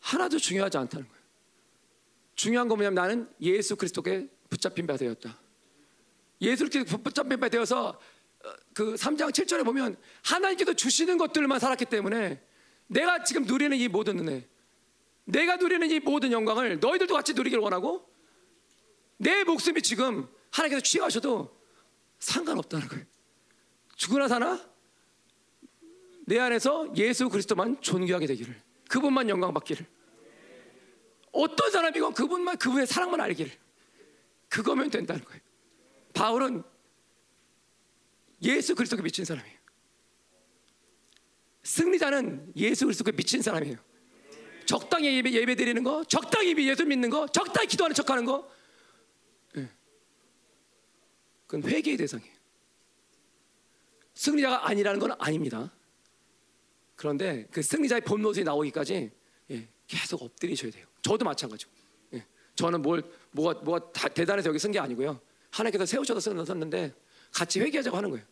하나도 0.00 0.40
중요하지 0.40 0.78
않다는 0.78 1.06
거예요. 1.06 1.22
중요한 2.34 2.66
건 2.66 2.78
뭐냐면 2.78 2.96
나는 2.96 3.30
예수 3.40 3.76
그리스도께 3.76 4.28
붙잡힌 4.50 4.84
바 4.84 4.96
되었다. 4.96 5.38
예수 6.40 6.68
그리스도 6.68 6.98
붙잡힌 6.98 7.38
바 7.38 7.48
되어서 7.48 7.90
어, 7.90 8.52
그 8.74 8.94
3장 8.94 9.30
7절에 9.30 9.64
보면 9.64 9.96
하나님께서 10.24 10.72
주시는 10.72 11.18
것들만 11.18 11.60
살았기 11.60 11.84
때문에 11.84 12.42
내가 12.88 13.22
지금 13.22 13.44
누리는 13.44 13.76
이 13.76 13.86
모든 13.86 14.18
은혜 14.18 14.44
내가 15.22 15.54
누리는 15.54 15.88
이 15.88 16.00
모든 16.00 16.32
영광을 16.32 16.80
너희들도 16.80 17.14
같이 17.14 17.32
누리기를 17.32 17.62
원하고 17.62 18.04
내 19.18 19.44
목숨이 19.44 19.82
지금 19.82 20.26
하나님께서 20.50 20.82
취하셔도 20.82 21.56
상관없다는 22.18 22.88
거예요. 22.88 23.15
죽으나 23.96 24.28
사나 24.28 24.60
내 26.26 26.38
안에서 26.38 26.92
예수 26.96 27.28
그리스도만 27.28 27.80
존귀하게 27.80 28.26
되기를 28.26 28.54
그분만 28.88 29.28
영광 29.28 29.52
받기를 29.54 29.86
어떤 31.32 31.70
사람이건 31.70 32.14
그분만 32.14 32.56
그분의 32.58 32.86
사랑만 32.86 33.20
알기를 33.20 33.52
그거면 34.48 34.90
된다는 34.90 35.24
거예요. 35.24 35.40
바울은 36.14 36.62
예수 38.42 38.74
그리스도께 38.74 39.02
미친 39.02 39.24
사람이에요. 39.24 39.56
승리자는 41.62 42.52
예수 42.56 42.86
그리스도께 42.86 43.12
미친 43.12 43.42
사람이에요. 43.42 43.76
적당히 44.66 45.16
예배, 45.16 45.32
예배 45.32 45.54
드리는 45.54 45.82
거, 45.82 46.04
적당히 46.04 46.56
예수 46.68 46.84
믿는 46.84 47.10
거, 47.10 47.26
적당히 47.28 47.68
기도하는 47.68 47.94
척하는 47.94 48.24
거, 48.24 48.50
예. 49.56 49.68
그건 51.46 51.70
회개의 51.70 51.96
대상이에요. 51.96 52.35
승리자가 54.16 54.68
아니라는 54.68 54.98
건 54.98 55.12
아닙니다. 55.18 55.70
그런데 56.96 57.46
그 57.50 57.62
승리자의 57.62 58.00
본 58.00 58.22
모습이 58.22 58.44
나오기까지 58.44 59.10
예, 59.50 59.68
계속 59.86 60.22
엎드리셔야 60.22 60.70
돼요. 60.72 60.86
저도 61.02 61.24
마찬가지고. 61.24 61.70
예, 62.14 62.26
저는 62.56 62.82
뭘 62.82 63.02
뭐가 63.30 63.60
뭐가 63.60 63.92
대단해서 63.92 64.48
여기 64.48 64.58
쓴 64.58 64.72
게 64.72 64.78
아니고요. 64.78 65.20
하나님께서 65.50 65.84
세우셔서 65.86 66.44
썼는데 66.44 66.94
같이 67.32 67.60
회개하자고 67.60 67.96
하는 67.96 68.10
거예요. 68.10 68.24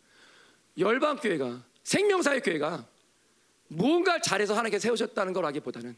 열방 0.78 1.16
교회가 1.16 1.62
생명사의 1.84 2.40
교회가 2.40 2.88
무언가를 3.68 4.22
잘해서 4.22 4.54
하나님께 4.54 4.78
세우셨다는 4.78 5.34
걸알기보다는이 5.34 5.96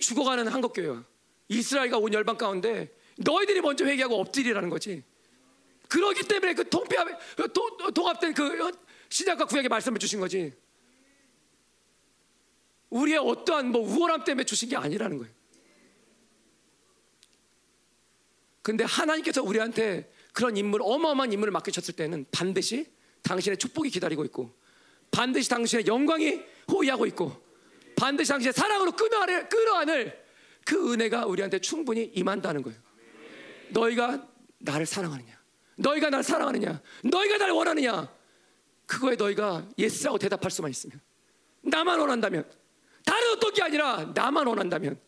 죽어가는 0.00 0.48
한국 0.48 0.72
교회와 0.72 1.04
이스라엘과 1.48 1.98
온 1.98 2.12
열방 2.12 2.36
가운데 2.36 2.92
너희들이 3.18 3.60
먼저 3.60 3.84
회개하고 3.84 4.20
엎드리라는 4.20 4.70
거지. 4.70 5.04
그러기 5.94 6.26
때문에 6.26 6.54
그 6.54 6.68
통폐합, 6.68 7.06
동합된 7.94 8.34
그 8.34 8.72
신약과 9.10 9.44
구약의 9.44 9.68
말씀을 9.68 10.00
주신 10.00 10.18
거지. 10.18 10.52
우리의 12.90 13.18
어떠한 13.18 13.70
뭐 13.70 13.80
우월함 13.82 14.24
때문에 14.24 14.44
주신 14.44 14.68
게 14.70 14.76
아니라는 14.76 15.18
거예요. 15.18 15.32
근데 18.62 18.82
하나님께서 18.82 19.40
우리한테 19.40 20.12
그런 20.32 20.56
인물, 20.56 20.80
어마어마한 20.82 21.32
인물을 21.32 21.52
맡기셨을 21.52 21.94
때는 21.94 22.26
반드시 22.32 22.90
당신의 23.22 23.58
축복이 23.58 23.90
기다리고 23.90 24.24
있고, 24.24 24.52
반드시 25.12 25.48
당신의 25.48 25.86
영광이 25.86 26.42
호위하고 26.72 27.06
있고, 27.06 27.40
반드시 27.96 28.30
당신의 28.30 28.52
사랑으로 28.52 28.92
끊어안을, 28.92 29.48
끊어안을 29.48 30.24
그 30.64 30.92
은혜가 30.92 31.26
우리한테 31.26 31.60
충분히 31.60 32.10
임한다는 32.14 32.62
거예요. 32.62 32.80
너희가 33.70 34.26
나를 34.58 34.86
사랑하느냐? 34.86 35.43
너희가 35.76 36.10
나를 36.10 36.22
사랑하느냐? 36.22 36.80
너희가 37.04 37.38
나를 37.38 37.54
원하느냐? 37.54 38.08
그거에 38.86 39.16
너희가 39.16 39.66
yes라고 39.78 40.18
대답할 40.18 40.50
수만 40.50 40.70
있으면. 40.70 41.00
나만 41.62 41.98
원한다면. 41.98 42.48
다른 43.04 43.32
어떤 43.32 43.52
게 43.52 43.62
아니라 43.62 44.12
나만 44.14 44.46
원한다면. 44.46 45.00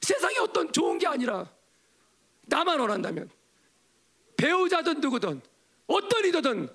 세상에 0.00 0.38
어떤 0.38 0.72
좋은 0.72 0.98
게 0.98 1.06
아니라 1.06 1.50
나만 2.42 2.78
원한다면. 2.78 3.30
배우자든 4.36 5.00
누구든 5.00 5.40
어떤 5.86 6.22
리더든 6.22 6.68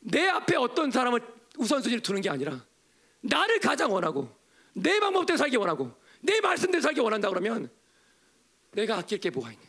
내 0.00 0.28
앞에 0.28 0.56
어떤 0.56 0.90
사람을 0.90 1.20
우선순위를 1.58 2.02
두는 2.02 2.22
게 2.22 2.30
아니라 2.30 2.64
나를 3.20 3.60
가장 3.60 3.92
원하고 3.92 4.34
내 4.74 5.00
방법대로 5.00 5.36
살기 5.36 5.56
원하고 5.56 5.92
내 6.20 6.40
말씀대로 6.40 6.80
살기 6.80 7.00
원한다 7.00 7.28
그러면 7.28 7.70
내가 8.72 8.98
아낄 8.98 9.18
게 9.18 9.30
뭐가 9.30 9.52
있냐 9.52 9.65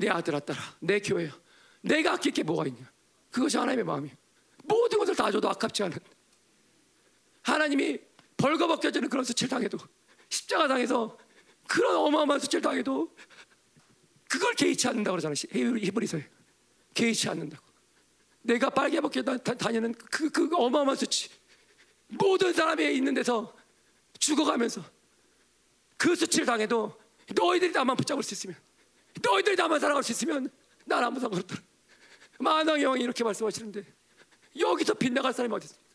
내 0.00 0.08
아들아 0.08 0.40
딸아 0.40 0.58
내 0.80 0.98
교회야 0.98 1.30
내가 1.82 2.14
아낄 2.14 2.32
게 2.32 2.42
뭐가 2.42 2.66
있냐? 2.66 2.90
그것이 3.30 3.56
하나님의 3.58 3.84
마음이에요. 3.84 4.16
모든 4.64 4.98
것을 4.98 5.14
다 5.14 5.30
줘도 5.30 5.48
아깝지 5.48 5.82
않은. 5.84 5.98
하나님이 7.42 7.98
벌거벗겨지는 8.36 9.08
그런 9.08 9.24
수치를 9.24 9.48
당해도 9.48 9.78
십자가 10.28 10.66
당해서 10.68 11.16
그런 11.68 11.96
어마어마한 11.96 12.40
수치를 12.40 12.62
당해도 12.62 13.14
그걸 14.28 14.54
개의치 14.54 14.88
않는다고 14.88 15.16
그러잖아요. 15.16 15.34
히브리서에. 15.78 16.28
개의치 16.94 17.28
않는다고. 17.28 17.64
내가 18.42 18.70
빨개 18.70 19.00
벗겨 19.00 19.22
다니는 19.22 19.94
그, 19.94 20.30
그 20.30 20.48
어마어마한 20.54 20.96
수치. 20.96 21.30
모든 22.08 22.52
사람이 22.52 22.94
있는 22.94 23.14
데서 23.14 23.54
죽어가면서 24.18 24.84
그 25.96 26.14
수치를 26.14 26.46
당해도 26.46 26.98
너희들이 27.34 27.72
나만 27.72 27.96
붙잡을 27.96 28.22
수 28.22 28.34
있으면 28.34 28.56
너희들이 29.22 29.56
나만 29.56 29.80
살아갈 29.80 30.02
수 30.02 30.12
있으면 30.12 30.48
난 30.84 31.02
아무 31.04 31.20
상관없더라. 31.20 31.62
만왕의 32.38 32.84
왕이 32.84 33.02
이렇게 33.02 33.22
말씀하시는데 33.22 33.84
여기서 34.58 34.94
빗나갈 34.94 35.32
사람이 35.32 35.54
어디 35.54 35.66
있습니까? 35.66 35.90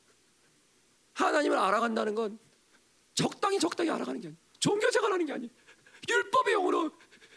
하나님을 1.14 1.58
알아간다는 1.58 2.14
건 2.14 2.38
적당히 3.14 3.60
적당히 3.60 3.90
알아가는 3.90 4.22
게 4.22 4.28
아니에요. 4.28 4.40
종교 4.60 4.90
생활하는 4.92 5.26
게 5.26 5.34
아니에요. 5.34 5.52
율법의 6.08 6.54
영으로 6.54 6.92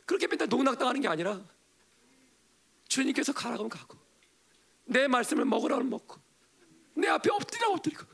그렇게 0.04 0.26
맨날 0.26 0.48
농락당하는 0.48 1.00
게 1.00 1.08
아니라 1.08 1.40
주님께서 2.88 3.32
가라고 3.32 3.68
가고 3.68 3.96
내 4.84 5.06
말씀을 5.06 5.44
먹으라면 5.44 5.88
먹고 5.90 6.16
내 6.94 7.08
앞에 7.08 7.30
엎드려 7.30 7.68
엎드리고 7.68 8.04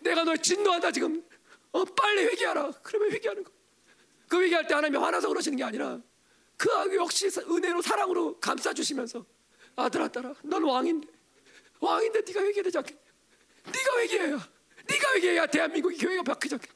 내가 0.00 0.22
널 0.24 0.38
진노한다 0.38 0.92
지금 0.92 1.24
어, 1.72 1.84
빨리 1.84 2.24
회개하라 2.24 2.70
그러면 2.82 3.10
회개하는 3.12 3.42
거. 3.42 3.50
그 4.28 4.42
회개할 4.42 4.66
때 4.66 4.74
하나님이 4.74 5.02
화나서 5.02 5.28
그러시는 5.28 5.56
게 5.56 5.64
아니라 5.64 6.00
그 6.56 6.96
역시 6.96 7.26
은혜로 7.38 7.82
사랑으로 7.82 8.38
감싸 8.40 8.72
주시면서 8.72 9.24
아들아 9.76 10.08
딸아 10.08 10.34
넌 10.44 10.62
왕인데 10.62 11.08
왕인데 11.80 12.20
네가 12.26 12.40
회개되지 12.42 12.78
않겠냐 12.78 13.00
네가 13.66 13.98
회개해야 14.00 14.50
네가 14.88 15.14
회개해야 15.14 15.46
대한민국의 15.46 15.98
교회가 15.98 16.22
바뀌지 16.22 16.54
않겠냐 16.54 16.74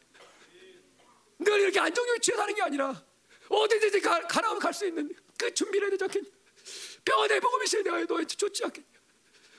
늘 1.41 1.61
이렇게 1.61 1.79
안정적인 1.79 2.21
취해 2.21 2.37
사는 2.37 2.55
게 2.55 2.63
아니라 2.63 3.05
어디든지 3.49 4.01
가, 4.01 4.21
가라면 4.27 4.59
갈 4.59 4.73
수 4.75 4.87
있는 4.87 5.15
그 5.39 5.53
준비를 5.55 5.87
해야 5.87 5.91
되지 5.91 6.05
않겠냐 6.05 6.29
병원에 7.05 7.41
복음이 7.41 7.67
실내가 7.67 8.05
너희 8.07 8.27
좋지 8.27 8.65
않겠냐 8.65 8.89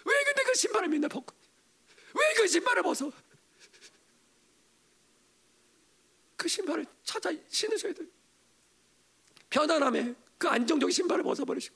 왜 0.05 0.23
근데 0.25 0.43
그 0.43 0.53
신발을 0.53 0.89
맨날 0.89 1.09
벗고 1.09 1.35
왜 2.13 2.33
그 2.35 2.47
신발을 2.47 2.83
벗어? 2.83 3.11
그 6.35 6.47
신발을 6.47 6.85
찾아 7.03 7.31
신으셔야 7.49 7.93
돼요 7.93 8.07
편안함에 9.49 10.15
그 10.37 10.47
안정적인 10.47 10.91
신발을 10.91 11.23
벗어버리시고 11.23 11.75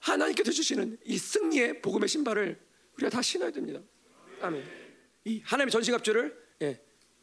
하나님께서 0.00 0.52
주시는 0.52 0.98
이 1.04 1.18
승리의 1.18 1.82
복음의 1.82 2.08
신발을 2.08 2.58
우리가 2.94 3.10
다 3.10 3.22
신어야 3.22 3.50
됩니다. 3.50 3.80
아멘. 4.40 4.64
이 5.24 5.42
하나님의 5.44 5.72
전신갑주를 5.72 6.46
예, 6.62 6.80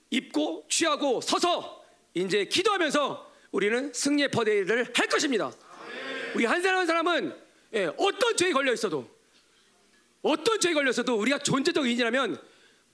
입고 0.09 0.67
취하고 0.69 1.21
서서 1.21 1.83
이제 2.13 2.45
기도하면서 2.45 3.31
우리는 3.51 3.91
승리의 3.93 4.29
퍼데이를 4.31 4.91
할 4.93 5.07
것입니다. 5.07 5.51
우리 6.35 6.45
한 6.45 6.61
사람 6.61 6.79
한 6.79 6.87
사람은 6.87 7.35
예, 7.75 7.85
어떤 7.97 8.35
죄에 8.35 8.51
걸려 8.51 8.73
있어도 8.73 9.09
어떤 10.21 10.59
죄에 10.59 10.73
걸려 10.73 10.89
있어도 10.89 11.15
우리가 11.15 11.39
존재적 11.39 11.85
의인이라면 11.85 12.41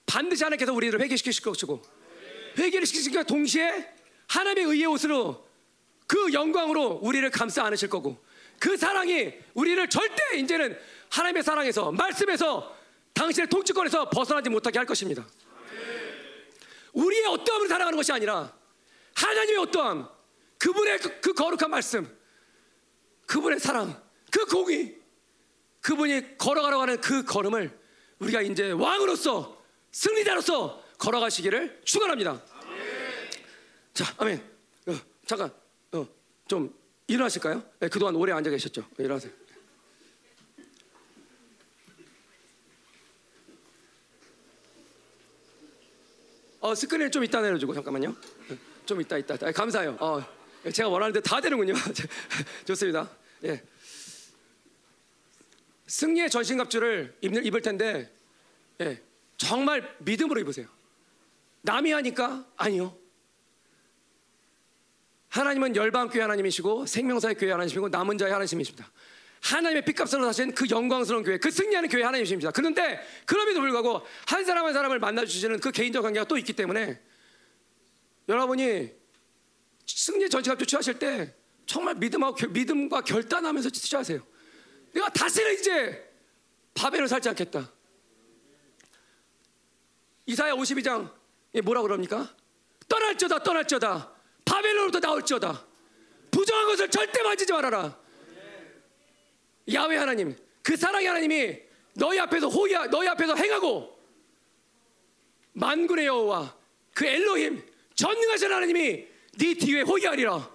반드시 0.05 0.43
하나님께서 0.43 0.73
우리를 0.73 0.99
회개시키실 0.99 1.43
것이고 1.43 1.81
회개를 2.57 2.85
시키시니까 2.85 3.23
동시에 3.23 3.93
하나님의 4.27 4.73
의의 4.73 4.85
옷으로 4.87 5.48
그 6.09 6.33
영광으로 6.33 7.01
우리를 7.03 7.29
감싸 7.29 7.63
안으실 7.65 7.87
거고 7.87 8.17
그 8.57 8.75
사랑이 8.75 9.31
우리를 9.53 9.87
절대 9.89 10.39
이제는 10.39 10.75
하나님의 11.11 11.43
사랑에서 11.43 11.91
말씀에서 11.91 12.75
당신의 13.13 13.47
통치권에서 13.47 14.09
벗어나지 14.09 14.49
못하게 14.49 14.79
할 14.79 14.87
것입니다. 14.87 15.23
우리의 16.93 17.27
어떠함을 17.27 17.67
사랑하는 17.67 17.95
것이 17.95 18.11
아니라 18.11 18.51
하나님의 19.13 19.57
어떠함, 19.57 20.09
그분의 20.57 20.97
그, 20.97 21.21
그 21.21 21.33
거룩한 21.33 21.69
말씀, 21.69 22.17
그분의 23.27 23.59
사랑, 23.59 24.01
그 24.31 24.45
공의, 24.47 24.97
그분이 25.81 26.39
걸어가려고 26.39 26.81
하는 26.81 26.99
그 27.01 27.23
걸음을 27.23 27.79
우리가 28.17 28.41
이제 28.41 28.71
왕으로서 28.71 29.61
승리자로서 29.91 30.83
걸어가시기를 30.97 31.81
축원합니다. 31.85 32.41
자, 33.93 34.11
아멘. 34.17 34.43
어, 34.87 34.95
잠깐, 35.27 35.49
어, 35.49 35.58
좀 36.49 36.75
일어나실까요? 37.05 37.63
네, 37.79 37.87
그동안 37.87 38.15
오래 38.15 38.33
앉아 38.33 38.49
계셨죠? 38.49 38.81
네, 38.97 39.03
일어나세요. 39.05 39.31
어, 46.59 46.75
스크린 46.75 47.09
좀 47.11 47.23
이따 47.23 47.39
내려주고 47.39 47.73
잠깐만요. 47.75 48.15
네, 48.49 48.57
좀 48.85 48.99
이따 48.99 49.17
이따. 49.17 49.35
아, 49.35 49.51
감사해요. 49.51 49.95
어, 49.99 50.21
제가 50.73 50.89
원하는데 50.89 51.21
다 51.21 51.39
되는군요. 51.39 51.75
좋습니다. 52.65 53.09
예. 53.45 53.63
승리의 55.85 56.31
전신갑주를 56.31 57.17
입을 57.21 57.61
텐데 57.61 58.11
예, 58.81 59.01
정말 59.37 59.95
믿음으로 59.99 60.39
입으세요. 60.41 60.67
남이 61.61 61.91
하니까 61.91 62.45
아니요. 62.57 62.98
하나님은 65.29 65.75
열방교회 65.75 66.21
하나님이시고 66.21 66.85
생명사의 66.85 67.35
교회 67.35 67.51
하나님이시고 67.51 67.89
남은 67.89 68.17
자의 68.17 68.31
하나님이십니다. 68.33 68.91
하나님의 69.41 69.85
핏값으로 69.85 70.25
사신 70.25 70.53
그 70.53 70.65
영광스러운 70.69 71.23
교회, 71.23 71.37
그 71.37 71.49
승리하는 71.49 71.87
교회 71.89 72.03
하나님이십니다. 72.03 72.51
그런데 72.51 72.99
그럼에도 73.25 73.61
불구하고 73.61 74.05
한 74.27 74.43
사람 74.43 74.65
한 74.65 74.73
사람을 74.73 74.99
만나주시는 74.99 75.59
그 75.59 75.71
개인적 75.71 76.01
관계가 76.03 76.25
또 76.25 76.37
있기 76.37 76.53
때문에 76.53 76.99
여러분이 78.27 78.91
승리 79.85 80.29
전시갑주 80.29 80.65
취하실 80.65 80.99
때 80.99 81.33
정말 81.65 81.95
믿음하고 81.95 82.35
결- 82.35 82.49
믿음과 82.49 83.01
결단하면서 83.01 83.69
취하세요. 83.69 84.21
내가 84.93 85.09
다시는 85.09 85.53
이제 85.53 86.11
바벨을 86.73 87.07
살지 87.07 87.29
않겠다. 87.29 87.71
이사야 90.25 90.53
52장 90.53 91.11
뭐라 91.63 91.81
그럽니까? 91.81 92.35
떠날저다 92.87 93.43
떠날저다 93.43 94.11
바벨론으로부터 94.59 94.99
나올저다 94.99 95.65
부정한 96.31 96.67
것을 96.67 96.89
절대 96.89 97.23
만지지 97.23 97.51
말아라. 97.51 97.97
야훼 99.73 99.97
하나님, 99.97 100.35
그 100.61 100.75
사랑의 100.75 101.07
하나님이 101.07 101.59
너희 101.95 102.19
앞에서 102.19 102.47
호야 102.47 102.85
너희 102.87 103.07
앞에서 103.07 103.35
행하고 103.35 103.99
만군의 105.53 106.05
여호와 106.05 106.55
그 106.93 107.05
엘로힘 107.05 107.63
전능하신 107.95 108.51
하나님이 108.51 109.07
네 109.37 109.53
뒤에 109.53 109.81
호위하리라. 109.81 110.49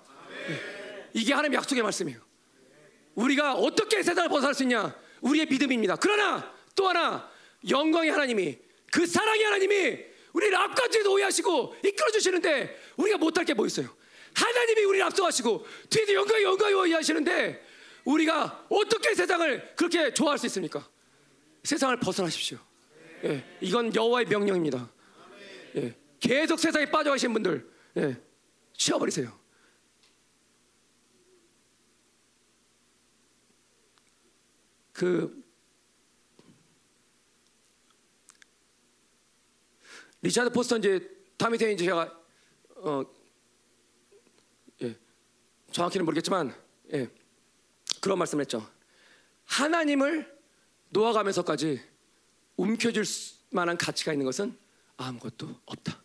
이게 1.13 1.33
하나님의 1.33 1.59
약속의 1.59 1.83
말씀이에요. 1.83 2.21
우리가 3.15 3.55
어떻게 3.55 4.03
세상을 4.03 4.29
벗어날 4.29 4.55
수 4.55 4.63
있냐? 4.65 4.97
우리의 5.21 5.47
믿음입니다. 5.47 5.97
그러나 5.97 6.53
또 6.75 6.89
하나 6.89 7.31
영광의 7.69 8.11
하나님이 8.11 8.59
그 8.93 9.07
사랑의 9.07 9.45
하나님이 9.45 10.14
우리를 10.35 10.55
뒤에도 10.90 11.12
오해하시고 11.15 11.77
이끌어 11.85 12.11
주시는데 12.11 12.78
우리가 12.97 13.19
못할 13.19 13.44
게 13.44 13.55
뭐 13.55 13.66
있어요? 13.66 13.89
하나님이 14.35 14.85
우리를 14.85 15.06
앞서가시고 15.06 15.65
뒤에도 15.90 16.15
영광이 16.15 16.43
영광이 16.43 16.74
오해하시는데 16.74 17.65
우리가 18.05 18.66
어떻게 18.69 19.15
세상을 19.15 19.77
그렇게 19.77 20.12
좋아할 20.12 20.39
수 20.39 20.47
있습니까? 20.47 20.86
세상을 21.62 21.98
벗어나십시오. 22.01 22.59
예, 23.24 23.44
이건 23.61 23.94
여호와의 23.94 24.27
명령입니다. 24.27 24.90
예, 25.77 25.97
계속 26.20 26.59
세상에 26.59 26.90
빠져 26.90 27.12
계신 27.12 27.32
분들 27.32 27.70
예, 27.97 28.20
치워버리세요. 28.74 29.39
그 34.93 35.44
리차드 40.25 40.51
포스터 40.55 40.79
이제 40.79 41.07
타미테 41.37 41.73
이제 41.73 41.85
제가 41.85 42.11
어 42.77 43.05
예, 44.81 44.97
정확히는 45.71 46.07
모르겠지만 46.07 46.55
예, 46.95 47.11
그런 48.01 48.17
말씀을 48.19 48.41
했죠. 48.43 48.67
하나님을 49.45 50.35
놓아가면서까지 50.89 51.79
움켜줄 52.57 53.05
수- 53.05 53.35
만한 53.51 53.77
가치가 53.77 54.13
있는 54.13 54.25
것은 54.25 54.57
아무것도 54.97 55.61
없다. 55.67 56.01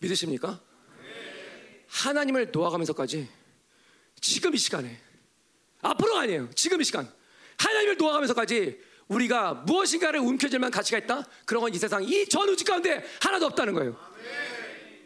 믿으십니까? 0.00 0.60
하나님을 1.88 2.50
놓아가면서까지 2.52 3.28
지금 4.20 4.54
이 4.54 4.58
시간에 4.58 5.00
앞으로가 5.80 6.20
아니에요. 6.20 6.50
지금 6.54 6.80
이 6.82 6.84
시간 6.84 7.10
하나님을 7.56 7.96
놓아가면서까지 7.96 8.78
우리가 9.08 9.54
무엇인가를 9.66 10.20
움켜쥘 10.20 10.58
만한 10.58 10.70
가치가 10.70 10.98
있다. 10.98 11.24
그런 11.44 11.62
건 11.62 11.72
이 11.74 11.78
세상 11.78 12.02
이 12.04 12.26
전 12.26 12.48
우주 12.48 12.64
가운데 12.64 13.04
하나도 13.20 13.46
없다는 13.46 13.74
거예요. 13.74 13.96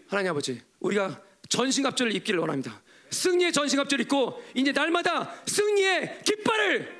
하나님 0.08 0.30
아버지, 0.30 0.60
우리가 0.80 1.20
전신갑주를 1.48 2.14
입기를 2.16 2.40
원합니다. 2.40 2.80
승리의 3.10 3.52
전신갑주를 3.52 4.04
입고 4.04 4.42
이제 4.54 4.72
날마다 4.72 5.32
승리의 5.46 6.20
깃발을 6.24 6.94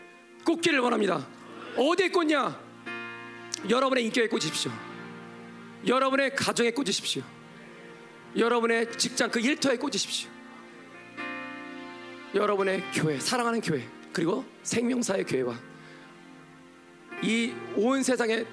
꽂기를 0.45 0.79
원합니다. 0.81 1.27
어디에 1.77 2.09
꽂냐? 2.11 2.61
여러분의 3.69 4.05
인격에 4.05 4.29
꽂으십시오. 4.29 4.71
여러분의 5.87 6.35
가정에 6.35 6.71
꽂으십시오. 6.71 7.23
여러분의 8.37 8.93
직장 8.99 9.31
그 9.31 9.41
일터에 9.41 9.77
꽂으십시오. 9.77 10.31
여러분의 12.35 12.83
교회, 12.93 13.19
사랑하는 13.19 13.61
교회, 13.61 13.87
그리고 14.13 14.45
생명사의 14.63 15.25
교회와 15.25 15.59
이 17.23 17.53
온 17.77 18.03
세상에 18.03 18.45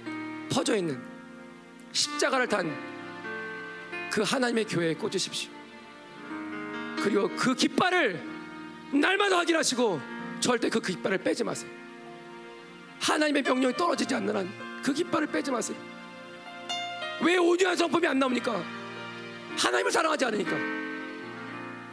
퍼져 0.52 0.76
있는 0.76 1.02
십자가를 1.92 2.48
탄 2.48 2.94
그 4.12 4.22
하나님의 4.22 4.66
교회에 4.66 4.94
꽂으십시오. 4.94 5.50
그리고 7.02 7.28
그 7.36 7.56
깃발을 7.56 8.22
날마다 8.94 9.40
확인하시고 9.40 10.00
절대 10.40 10.70
그 10.70 10.80
깃발을 10.80 11.18
빼지 11.18 11.44
마세요. 11.44 11.72
하나님의 13.02 13.42
명령이 13.42 13.76
떨어지지 13.76 14.14
않는 14.16 14.36
한 14.36 14.74
그 14.84 14.94
깃발을 14.94 15.28
빼지 15.28 15.50
마세요. 15.50 15.78
왜 17.22 17.38
온유한 17.38 17.76
성품이 17.76 18.06
안 18.06 18.20
나옵니까? 18.20 18.62
하나님을 19.58 19.92
사랑하지 19.92 20.26
않으니까. 20.26 20.52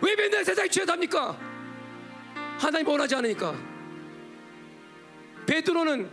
왜 0.02 0.16
맨날 0.16 0.44
세상에 0.44 0.68
취해 0.68 0.84
삽니까? 0.84 1.38
하나님 2.58 2.88
원하지 2.88 3.14
않으니까. 3.14 3.54
베드로는 5.46 6.10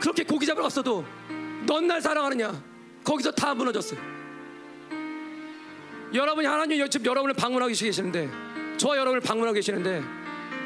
그렇게 0.00 0.24
고기 0.24 0.46
잡으러 0.46 0.64
갔어도 0.64 1.04
넌 1.66 1.86
날 1.86 2.00
사랑하느냐? 2.00 2.62
거기서 3.04 3.32
다 3.32 3.54
무너졌어요. 3.54 4.00
여러분이 6.14 6.46
하나님 6.46 6.88
지금 6.88 7.06
여러분을 7.06 7.34
방문하고 7.34 7.68
계시는데 7.68 8.28
저와 8.76 8.96
여러분을 8.96 9.20
방문하고 9.20 9.54
계시는데 9.54 10.02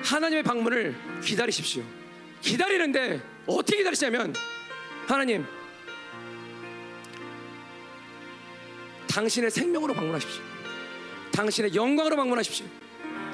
하나님의 0.05 0.43
방문을 0.43 0.95
기다리십시오. 1.23 1.83
기다리는데 2.41 3.23
어떻게 3.47 3.79
기다리시냐면 3.79 4.35
하나님 5.07 5.47
당신의 9.09 9.51
생명으로 9.51 9.95
방문하십시오. 9.95 10.43
당신의 11.33 11.75
영광으로 11.75 12.17
방문하십시오. 12.17 12.67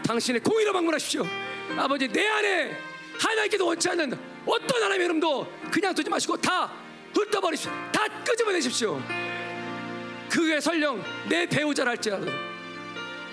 당신의 0.04 0.40
공의로 0.42 0.72
방문하십시오. 0.72 1.26
아버지 1.76 2.08
내 2.08 2.26
안에 2.26 2.76
하나님께도 3.18 3.66
원치 3.66 3.88
않는 3.90 4.31
어떤 4.46 4.82
하나님의 4.82 5.04
이름도 5.06 5.46
그냥 5.70 5.94
두지 5.94 6.10
마시고 6.10 6.36
다 6.36 6.72
훑어버리십시오. 7.14 7.72
다 7.92 8.06
끄집어내십시오. 8.24 9.00
그게 10.30 10.60
설령 10.60 11.02
내 11.28 11.46
배우자라 11.46 11.90
할지라도 11.90 12.26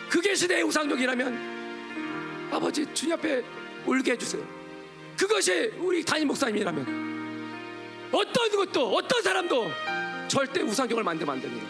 그게 0.10 0.36
시대의 0.36 0.64
우상력이라면 0.64 2.50
아버지 2.52 2.86
주님 2.94 3.14
앞에 3.14 3.44
울게 3.86 4.12
해주세요. 4.12 4.44
그것이 5.18 5.74
우리 5.78 6.04
담임 6.04 6.28
목사님이라면 6.28 7.10
어떤 8.12 8.50
것도 8.50 8.96
어떤 8.96 9.22
사람도 9.22 9.72
절대 10.28 10.62
우상경을 10.62 11.04
만들면 11.04 11.36
안 11.36 11.42
됩니다. 11.42 11.68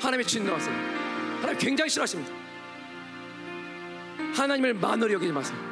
하나님의 0.00 0.26
주인 0.26 0.44
나왔어요. 0.44 0.74
하나님 1.40 1.58
굉장히 1.58 1.90
싫어하십니다. 1.90 2.32
하나님을 4.34 4.74
만으로 4.74 5.12
여기지 5.14 5.32
마세요. 5.32 5.71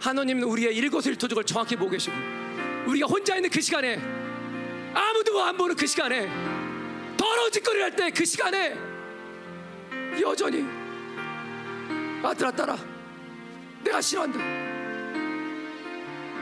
하나님은 0.00 0.42
우리의 0.44 0.76
일거수일투족을 0.76 1.44
정확히 1.44 1.76
보고 1.76 1.90
계시고 1.90 2.14
우리가 2.86 3.06
혼자 3.06 3.34
있는 3.36 3.50
그 3.50 3.60
시간에 3.60 4.00
아무도 4.94 5.42
안 5.42 5.56
보는 5.56 5.74
그 5.76 5.86
시간에 5.86 6.28
더러운 7.16 7.50
짓거리를 7.50 7.84
할 7.84 7.90
때 7.96 8.10
그 8.10 8.24
시간에 8.24 8.76
여전히 10.20 10.64
아들아 12.22 12.50
딸아 12.50 12.76
내가 13.84 14.00
싫어한다. 14.00 14.38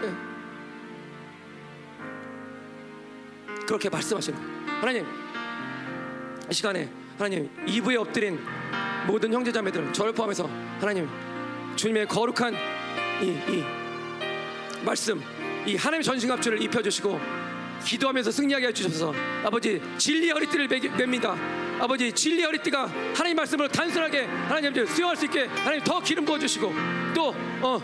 네. 0.01 0.15
그렇게 3.67 3.89
말씀하시는 3.89 4.39
거예요. 4.39 4.81
하나님, 4.81 5.07
이 6.51 6.55
시간에 6.55 6.89
하나님 7.19 7.51
이부에 7.67 7.97
엎드린 7.97 8.39
모든 9.07 9.33
형제자매들 9.33 9.93
저를 9.93 10.13
포함해서 10.13 10.49
하나님 10.81 11.09
주님의 11.77 12.07
거룩한 12.09 12.55
이, 13.23 13.27
이 13.27 13.65
말씀 14.85 15.23
이 15.67 15.77
하나님의 15.77 16.05
전신갑주를 16.05 16.63
입혀주시고 16.63 17.21
기도하면서 17.85 18.31
승리하게 18.31 18.69
해주셔서 18.69 19.15
아버지 19.45 19.81
진리의 19.99 20.33
허리띠를 20.33 20.69
맵니다. 20.97 21.37
아버지 21.81 22.13
진리의 22.13 22.45
허리띠가 22.45 22.87
하나님 23.15 23.37
말씀을 23.37 23.69
단순하게 23.69 24.25
하나님 24.25 24.87
수용할 24.87 25.17
수 25.17 25.25
있게 25.27 25.47
하나님 25.47 25.83
더 25.85 26.01
기름 26.01 26.25
부어주시고 26.25 26.73
또 27.15 27.35
어, 27.61 27.79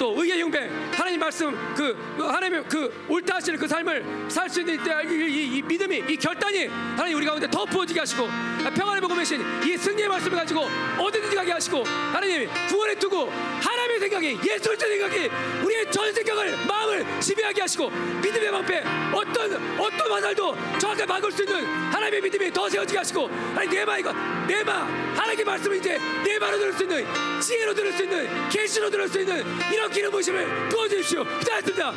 또 0.00 0.14
의의 0.16 0.40
흉배 0.40 0.66
하나님 0.92 1.20
말씀 1.20 1.54
그, 1.76 1.94
그 2.16 2.24
하나님의 2.24 2.64
그 2.66 3.04
옳다 3.06 3.36
하시는 3.36 3.58
그 3.58 3.68
삶을 3.68 4.30
살 4.30 4.48
수 4.48 4.60
있는 4.60 4.74
이, 4.74 5.14
이, 5.14 5.58
이, 5.58 5.62
믿음이 5.62 6.04
이 6.08 6.16
결단이 6.16 6.66
하나님 6.66 7.18
우리 7.18 7.26
가운데 7.26 7.48
더 7.48 7.64
부어지게 7.66 8.00
하시고 8.00 8.26
평안을 8.74 9.00
보고 9.02 9.14
계신 9.14 9.40
이 9.62 9.76
승리의 9.76 10.08
말씀을 10.08 10.38
가지고 10.38 10.66
어디든지 10.98 11.36
가게 11.36 11.52
하시고 11.52 11.84
하나님 11.84 12.48
구원의 12.68 12.96
투구 12.98 13.28
하나님의 13.60 14.00
생각이 14.00 14.38
예수의 14.44 14.76
생각이 14.76 15.30
우리의 15.64 15.92
전 15.92 16.12
생각을 16.12 16.66
마음을 16.66 17.06
지배하게 17.20 17.60
하시고 17.60 17.90
믿음의 17.90 18.50
방패 18.50 18.84
어떤 19.14 19.78
어떤 19.78 20.12
화살도 20.12 20.56
정확하게 20.78 21.06
막을 21.06 21.30
수 21.30 21.42
있는 21.44 21.64
하나님의 21.92 22.22
믿음이 22.22 22.52
더 22.52 22.68
세워지게 22.68 22.98
하시고 22.98 23.28
하나님 23.28 23.70
내 23.70 23.84
마이가 23.84 24.12
내마 24.48 24.72
하나님의 25.14 25.44
말씀을 25.44 25.76
이제 25.76 25.98
내 26.24 26.38
말로 26.38 26.58
들을 26.58 26.72
수 26.72 26.82
있는 26.82 27.06
지혜로 27.40 27.74
들을 27.74 27.92
수 27.92 28.02
있는 28.02 28.48
계시로 28.48 28.90
들을 28.90 29.08
수 29.08 29.20
있는 29.20 29.44
이런 29.72 29.89
기름 29.92 30.10
부심을 30.10 30.68
부어주십시오. 30.68 31.24
잘했습니다. 31.44 31.92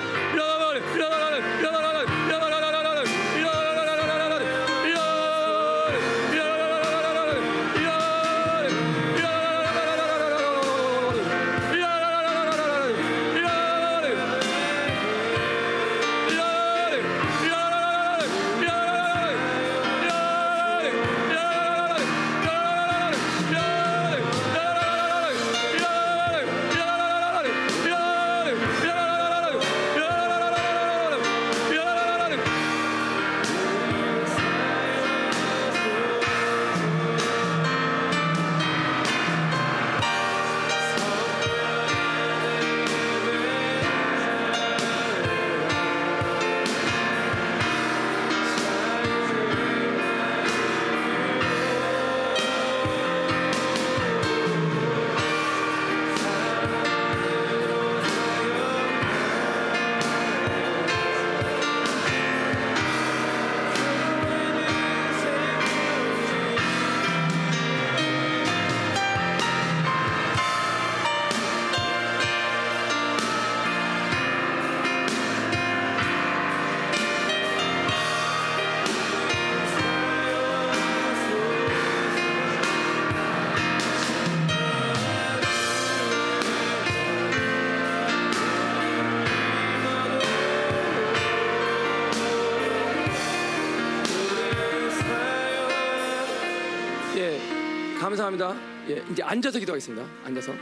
감사합니다. 98.34 98.56
예, 98.90 99.04
이제 99.12 99.24
앉아서 99.24 99.60
기도하겠습니다. 99.60 100.06
앉아서. 100.26 100.54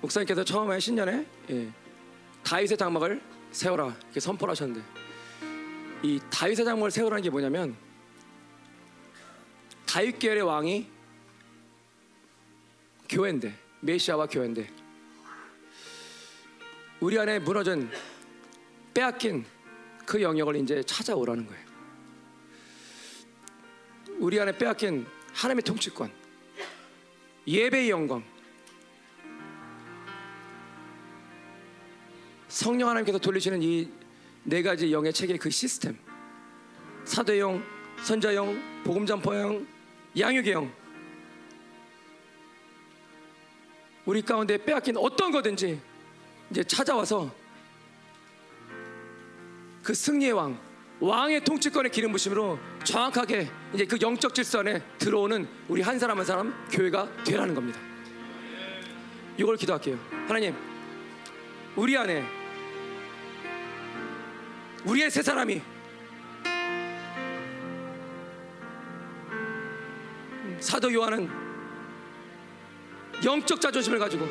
목사님께서 0.00 0.44
처음에 0.44 0.78
신년에 0.78 1.26
예, 1.50 1.72
다윗의 2.42 2.76
장막을 2.76 3.20
세워라 3.52 3.94
이렇게 4.04 4.20
선포를 4.20 4.52
하셨는데 4.52 4.82
이 6.02 6.20
다윗의 6.30 6.64
장막을 6.64 6.90
세우라는 6.90 7.22
게 7.22 7.30
뭐냐면 7.30 7.76
다윗 9.86 10.18
계열의 10.18 10.42
왕이 10.42 10.88
교회인데 13.08 13.54
메시아와 13.80 14.26
교회인데 14.26 14.70
우리 17.00 17.18
안에 17.18 17.40
무너진 17.40 17.90
빼앗긴 18.94 19.44
그 20.06 20.22
영역을 20.22 20.56
이제 20.56 20.82
찾아오라는 20.82 21.46
거예요. 21.46 21.69
우리 24.20 24.38
안에 24.38 24.56
빼앗긴 24.56 25.06
하나님의 25.34 25.64
통치권, 25.64 26.12
예배의 27.46 27.90
영광, 27.90 28.22
성령 32.48 32.88
하나님께서 32.90 33.18
돌리시는 33.18 33.60
이 33.62 34.00
네 34.42 34.62
가지 34.62 34.90
영의 34.90 35.12
체계 35.12 35.36
그 35.36 35.50
시스템, 35.50 35.98
사도영, 37.04 37.62
선자영, 38.02 38.82
복음전파영, 38.84 39.66
양육의 40.18 40.52
영, 40.52 40.72
우리 44.06 44.22
가운데 44.22 44.56
빼앗긴 44.56 44.96
어떤 44.96 45.30
거든지 45.30 45.78
이제 46.50 46.64
찾아와서 46.64 47.30
그 49.82 49.92
승리의 49.92 50.32
왕, 50.32 50.58
왕의 51.00 51.44
통치권의 51.44 51.90
기름 51.90 52.12
부심으로 52.12 52.58
정확하게 52.84 53.50
이제 53.72 53.86
그 53.86 53.96
영적 54.00 54.34
질서 54.34 54.60
안에 54.60 54.82
들어오는 54.98 55.48
우리 55.68 55.80
한 55.80 55.98
사람 55.98 56.18
한 56.18 56.24
사람 56.26 56.54
교회가 56.70 57.24
되라는 57.24 57.54
겁니다. 57.54 57.80
이걸 59.38 59.56
기도할게요. 59.56 59.98
하나님, 60.28 60.54
우리 61.74 61.96
안에 61.96 62.22
우리의 64.84 65.10
세 65.10 65.22
사람이 65.22 65.62
사도 70.60 70.92
요한은 70.92 71.30
영적 73.24 73.58
자존심을 73.58 73.98
가지고 73.98 74.26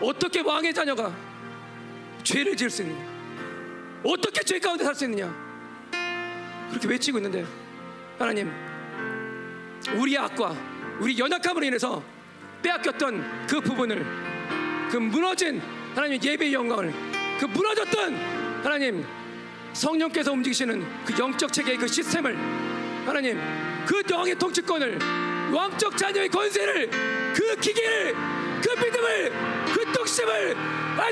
어떻게 0.00 0.40
왕의 0.40 0.72
자녀가 0.72 1.12
죄를 2.22 2.56
지을 2.56 2.70
수 2.70 2.82
있느냐? 2.82 3.18
어떻게 4.04 4.40
죄 4.44 4.60
가운데 4.60 4.84
살 4.84 4.94
수 4.94 5.04
있느냐? 5.04 5.47
그렇게 6.70 6.88
외치고 6.88 7.18
있는데 7.18 7.44
하나님 8.18 8.50
우리 9.96 10.16
악과 10.18 10.54
우리 11.00 11.18
연약함으로 11.18 11.64
인해서 11.64 12.02
빼앗겼던 12.62 13.46
그 13.46 13.60
부분을 13.60 14.04
그 14.90 14.96
무너진 14.96 15.60
하나님 15.94 16.22
예배의 16.22 16.52
영광을 16.52 16.92
그 17.38 17.46
무너졌던 17.46 18.14
하나님 18.62 19.04
성령께서 19.72 20.32
움직이시는 20.32 21.04
그 21.04 21.14
영적 21.18 21.52
체계의 21.52 21.78
그 21.78 21.86
시스템을 21.86 22.36
하나님 23.06 23.38
그 23.86 24.02
왕의 24.12 24.38
통치권을 24.38 24.98
왕적 25.52 25.96
자녀의 25.96 26.28
권세를 26.28 26.90
그 27.34 27.56
기계를 27.56 28.14
그 28.60 28.84
믿음을 28.84 29.32
그 29.72 29.92
독심을 29.92 30.56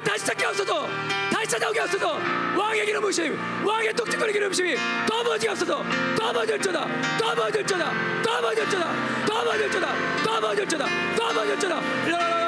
다시 0.04 0.26
찾게 0.26 0.44
하소서 0.44 0.88
다시 1.32 1.48
찾아오게 1.48 1.80
하소서. 1.80 2.18
왕의 2.56 2.86
기름 2.86 3.02
부심 3.02 3.38
왕의 3.64 3.92
독특권의 3.94 4.32
기름 4.32 4.48
부심이 4.48 4.76
더 5.08 5.22
머지게 5.22 5.48
하소서. 5.50 5.84
더 6.18 6.32
머질저다. 6.32 6.86
더 7.18 7.34
머질저다. 7.34 7.92
더 8.22 8.40
머질저다. 8.42 9.24
더 9.26 9.44
머질저다. 9.44 9.94
더 10.24 10.40
머질저다. 10.40 10.86
더 11.16 11.32
머질저다 11.32 12.45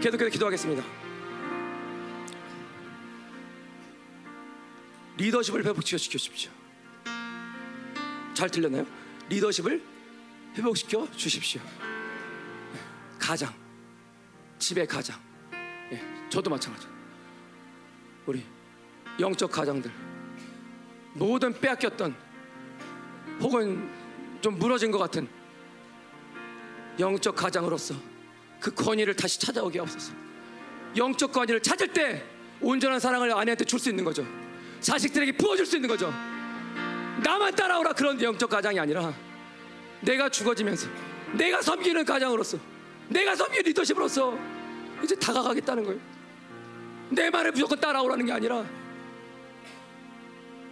계속해서 0.00 0.30
기도하겠습니다. 0.30 0.82
리더십을 5.18 5.66
회복시켜 5.66 5.98
주십시오. 5.98 6.50
잘 8.32 8.48
들렸나요? 8.48 8.86
리더십을 9.28 9.82
회복시켜 10.56 11.06
주십시오. 11.12 11.60
가장, 13.18 13.52
집의 14.58 14.86
가장. 14.86 15.20
예, 15.92 16.02
저도 16.30 16.48
마찬가지. 16.48 16.88
우리 18.24 18.42
영적 19.18 19.50
가장들 19.50 19.92
모든 21.12 21.52
빼앗겼던 21.52 22.16
혹은 23.40 23.90
좀 24.40 24.58
무너진 24.58 24.90
것 24.90 24.96
같은 24.96 25.28
영적 26.98 27.36
가장으로서 27.36 28.09
그 28.60 28.72
권위를 28.74 29.14
다시 29.14 29.40
찾아오게 29.40 29.78
하옵소서. 29.78 30.12
영적 30.96 31.32
권위를 31.32 31.60
찾을 31.60 31.88
때 31.88 32.22
온전한 32.60 33.00
사랑을 33.00 33.32
아내한테 33.32 33.64
줄 33.64 33.78
수 33.78 33.88
있는 33.88 34.04
거죠. 34.04 34.26
자식들에게 34.80 35.32
부어줄 35.32 35.66
수 35.66 35.76
있는 35.76 35.88
거죠. 35.88 36.12
나만 37.22 37.54
따라오라 37.54 37.92
그런 37.92 38.20
영적 38.20 38.48
가장이 38.48 38.78
아니라 38.78 39.12
내가 40.00 40.28
죽어지면서 40.28 40.88
내가 41.32 41.60
섬기는 41.62 42.04
가장으로서 42.04 42.58
내가 43.08 43.34
섬기는 43.34 43.62
리더십으로서 43.64 44.38
이제 45.02 45.14
다가가겠다는 45.16 45.84
거예요. 45.84 46.00
내 47.10 47.30
말에 47.30 47.50
무조건 47.50 47.80
따라오라는 47.80 48.26
게 48.26 48.32
아니라 48.32 48.64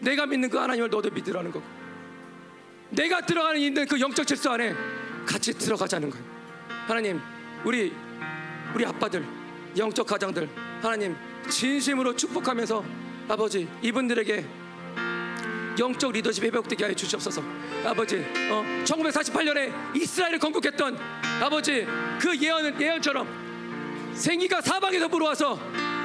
내가 0.01 0.27
믿는 0.27 0.48
그 0.48 0.56
하나님을 0.59 0.89
너도 0.90 1.10
믿으라는 1.10 1.51
거고 1.51 1.66
내가 2.90 3.20
들어가는 3.20 3.60
있는 3.60 3.86
그 3.86 4.01
영적 4.01 4.27
질서 4.27 4.52
안에 4.52 4.74
같이 5.27 5.52
들어가자는 5.52 6.10
거예요. 6.10 6.24
하나님, 6.86 7.20
우리 7.64 7.94
우리 8.74 8.85
아빠들, 8.85 9.24
영적 9.76 10.06
가장들, 10.06 10.48
하나님 10.80 11.16
진심으로 11.48 12.14
축복하면서 12.14 12.85
아버지 13.28 13.68
이분들에게 13.82 14.44
영적 15.78 16.12
리더십 16.12 16.44
회복되게 16.44 16.85
하여 16.85 16.94
주시옵소서. 16.94 17.43
아버지, 17.85 18.16
어, 18.51 18.64
1948년에 18.85 19.97
이스라엘을 19.97 20.39
건국했던 20.39 20.98
아버지 21.40 21.86
그 22.20 22.36
예언 22.40 22.80
예언처럼 22.80 24.12
생기가 24.14 24.60
사방에서 24.60 25.09
불어와서 25.09 25.55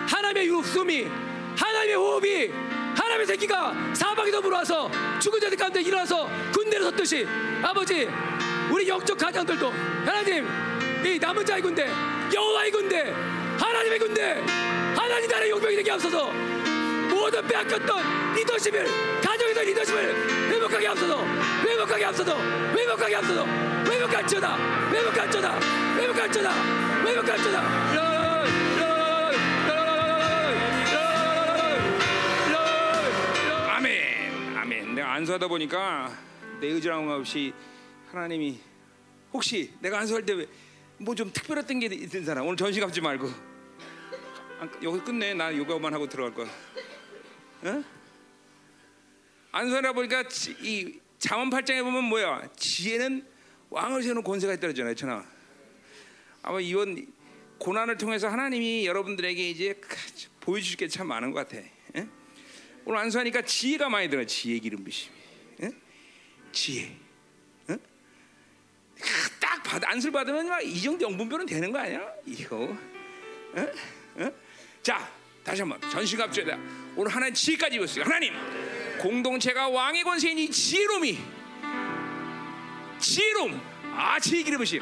하나님의 0.07 0.47
육숨이 0.47 1.07
하나님의 1.55 1.95
호흡이 1.95 2.51
하나님의 2.95 3.25
새끼가 3.25 3.73
사방에서 3.93 4.41
불어와서 4.41 4.91
죽은 5.19 5.39
자들 5.39 5.57
가운데 5.57 5.81
일어나서 5.81 6.29
군대를 6.51 6.85
섰듯이 6.85 7.25
아버지 7.63 8.07
우리 8.71 8.87
영적 8.87 9.17
가장들도 9.17 9.71
하나님 10.05 10.45
이 11.05 11.19
남은 11.19 11.45
자의 11.45 11.61
군대 11.61 11.87
여호와의 12.33 12.71
군대 12.71 13.11
하나님의 13.59 13.99
군대 13.99 14.21
하나님 14.95 15.29
나라의 15.29 15.51
용병이 15.51 15.75
되게 15.75 15.89
하옵소서. 15.91 16.31
모든 17.09 17.45
빼앗겼던 17.47 18.33
리더십을 18.35 18.85
가정에서 19.21 19.61
리더십을 19.61 20.49
회복하게 20.49 20.87
하옵소서. 20.87 21.25
회복하게 21.63 22.03
하옵소서. 22.05 22.37
회복하게 22.73 23.15
하옵소서. 23.15 23.45
회복할지어다. 23.85 24.89
회복할지어다. 24.91 25.59
회복할지어다. 25.97 27.05
회복할지어다. 27.05 28.03
아멘, 33.75 34.57
아멘. 34.57 34.95
내가 34.95 35.13
안수하다 35.13 35.47
보니까 35.47 36.17
내 36.61 36.67
의지랑 36.67 37.09
없이 37.09 37.53
하나님이 38.11 38.59
혹시 39.33 39.73
내가 39.79 39.99
안수할 39.99 40.25
때 40.25 40.47
뭐 40.97 41.15
좀 41.15 41.31
특별했던 41.31 41.79
게 41.79 41.85
있던 41.87 42.23
사람 42.25 42.45
오늘 42.45 42.55
전시 42.57 42.79
갚지 42.79 43.01
말고 43.01 43.27
안, 44.59 44.83
여기 44.83 44.99
끝내 45.01 45.33
나 45.33 45.55
요가만 45.55 45.93
하고 45.93 46.07
들어갈 46.07 46.33
거야. 46.33 46.47
어? 47.63 47.83
안수하다 49.51 49.93
보니까 49.93 50.27
지- 50.27 50.55
이 50.61 50.99
자원 51.19 51.49
8장에 51.49 51.81
보면 51.83 52.05
뭐야? 52.05 52.47
지혜는 52.55 53.25
왕을 53.69 54.03
세우는 54.03 54.23
권세가 54.23 54.53
있다 54.53 54.61
그러잖아요, 54.61 54.95
천하. 54.95 55.23
아마 56.41 56.59
이번 56.59 57.07
고난을 57.59 57.97
통해서 57.97 58.27
하나님이 58.29 58.85
여러분들에게 58.85 59.49
이제 59.49 59.79
보여주실 60.41 60.77
게 60.77 60.87
참 60.87 61.07
많은 61.07 61.31
것 61.31 61.47
같아. 61.47 61.61
예? 61.97 62.07
오늘 62.85 62.99
안수하니까 62.99 63.41
지혜가 63.43 63.89
많이 63.89 64.09
들어. 64.09 64.25
지혜 64.25 64.59
기름 64.59 64.83
부심이. 64.83 65.13
예? 65.63 65.71
지혜. 66.51 66.95
예? 69.03 69.39
딱 69.39 69.61
받, 69.63 69.83
안수를 69.85 70.11
받으면 70.11 70.47
막 70.47 70.61
이 70.63 70.81
정도 70.81 71.05
영분별은 71.05 71.45
되는 71.45 71.71
거 71.71 71.79
아니야? 71.79 72.01
이거. 72.25 72.75
예? 73.57 73.71
예? 74.19 74.33
자, 74.81 75.09
다시 75.43 75.61
한번 75.61 75.79
전시갑주에다 75.89 76.57
오늘 76.95 77.11
하나님 77.13 77.33
지혜까지 77.33 77.75
입었어요. 77.77 78.03
하나님, 78.05 78.33
공동체가 78.99 79.67
왕의 79.69 80.03
권세인 80.03 80.37
이 80.37 80.49
지혜로움이 80.49 81.19
지혜로움, 82.99 83.61
아 83.95 84.19
지혜 84.19 84.43
기름 84.43 84.59
부심. 84.59 84.81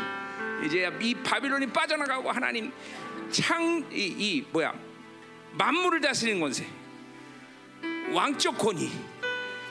이제 0.65 0.91
이 1.02 1.15
바빌론이 1.15 1.68
빠져나가고 1.68 2.31
하나님 2.31 2.72
창이 3.31 3.84
이 3.91 4.45
뭐야 4.52 4.73
만물을 5.53 6.02
다스리는 6.02 6.39
권세. 6.39 6.68
왕적 8.11 8.57
권위, 8.57 8.91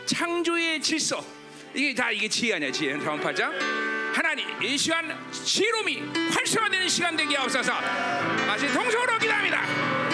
창조의 0.07 0.81
질서 0.81 1.25
이게 1.75 1.95
다 1.95 2.11
이게 2.11 2.29
지혜 2.29 2.55
아니야 2.55 2.73
지혜 2.73 2.99
자원 2.99 3.21
팔자 3.21 3.51
하나님 4.13 4.47
이 4.63 4.77
시간 4.77 5.17
지혜로움이 5.31 6.03
활성화되는 6.33 6.89
시간 6.89 7.17
되게 7.17 7.37
하옵소서. 7.37 7.73
다시 8.47 8.67
동성으로 8.73 9.19
기도합니다 9.19 10.10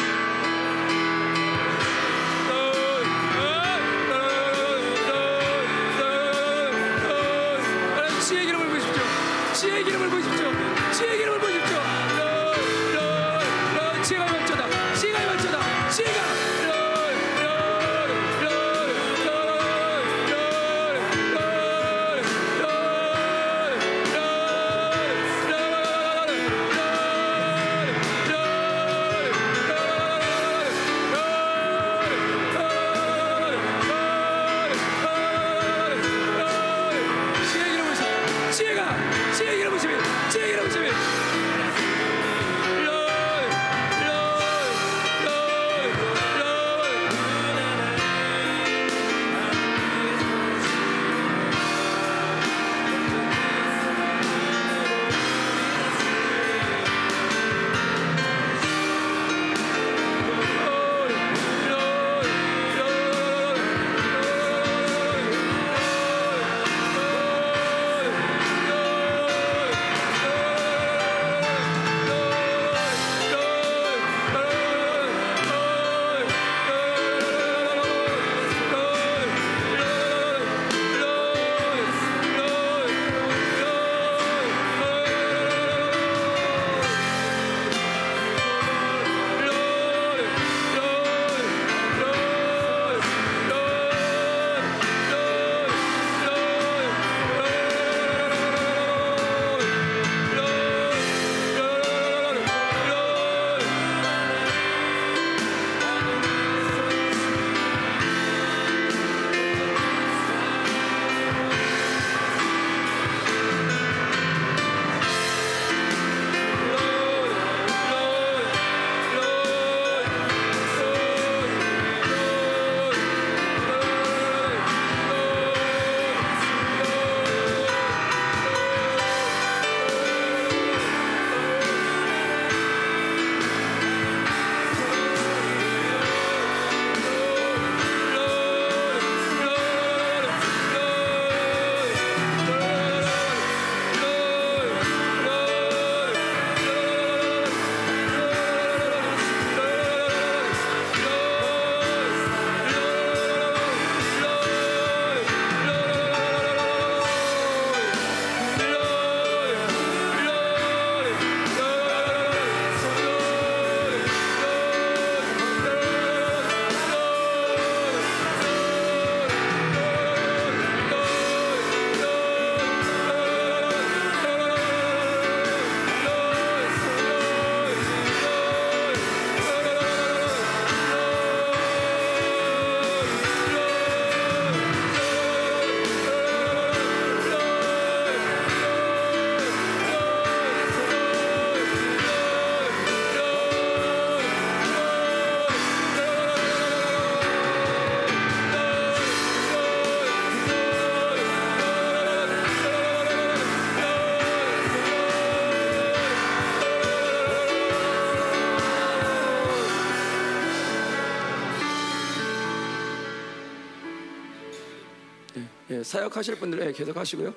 사역하실 215.87 216.39
분들은 216.40 216.66
예, 216.66 216.73
계속 216.73 216.97
하시고요. 216.97 217.32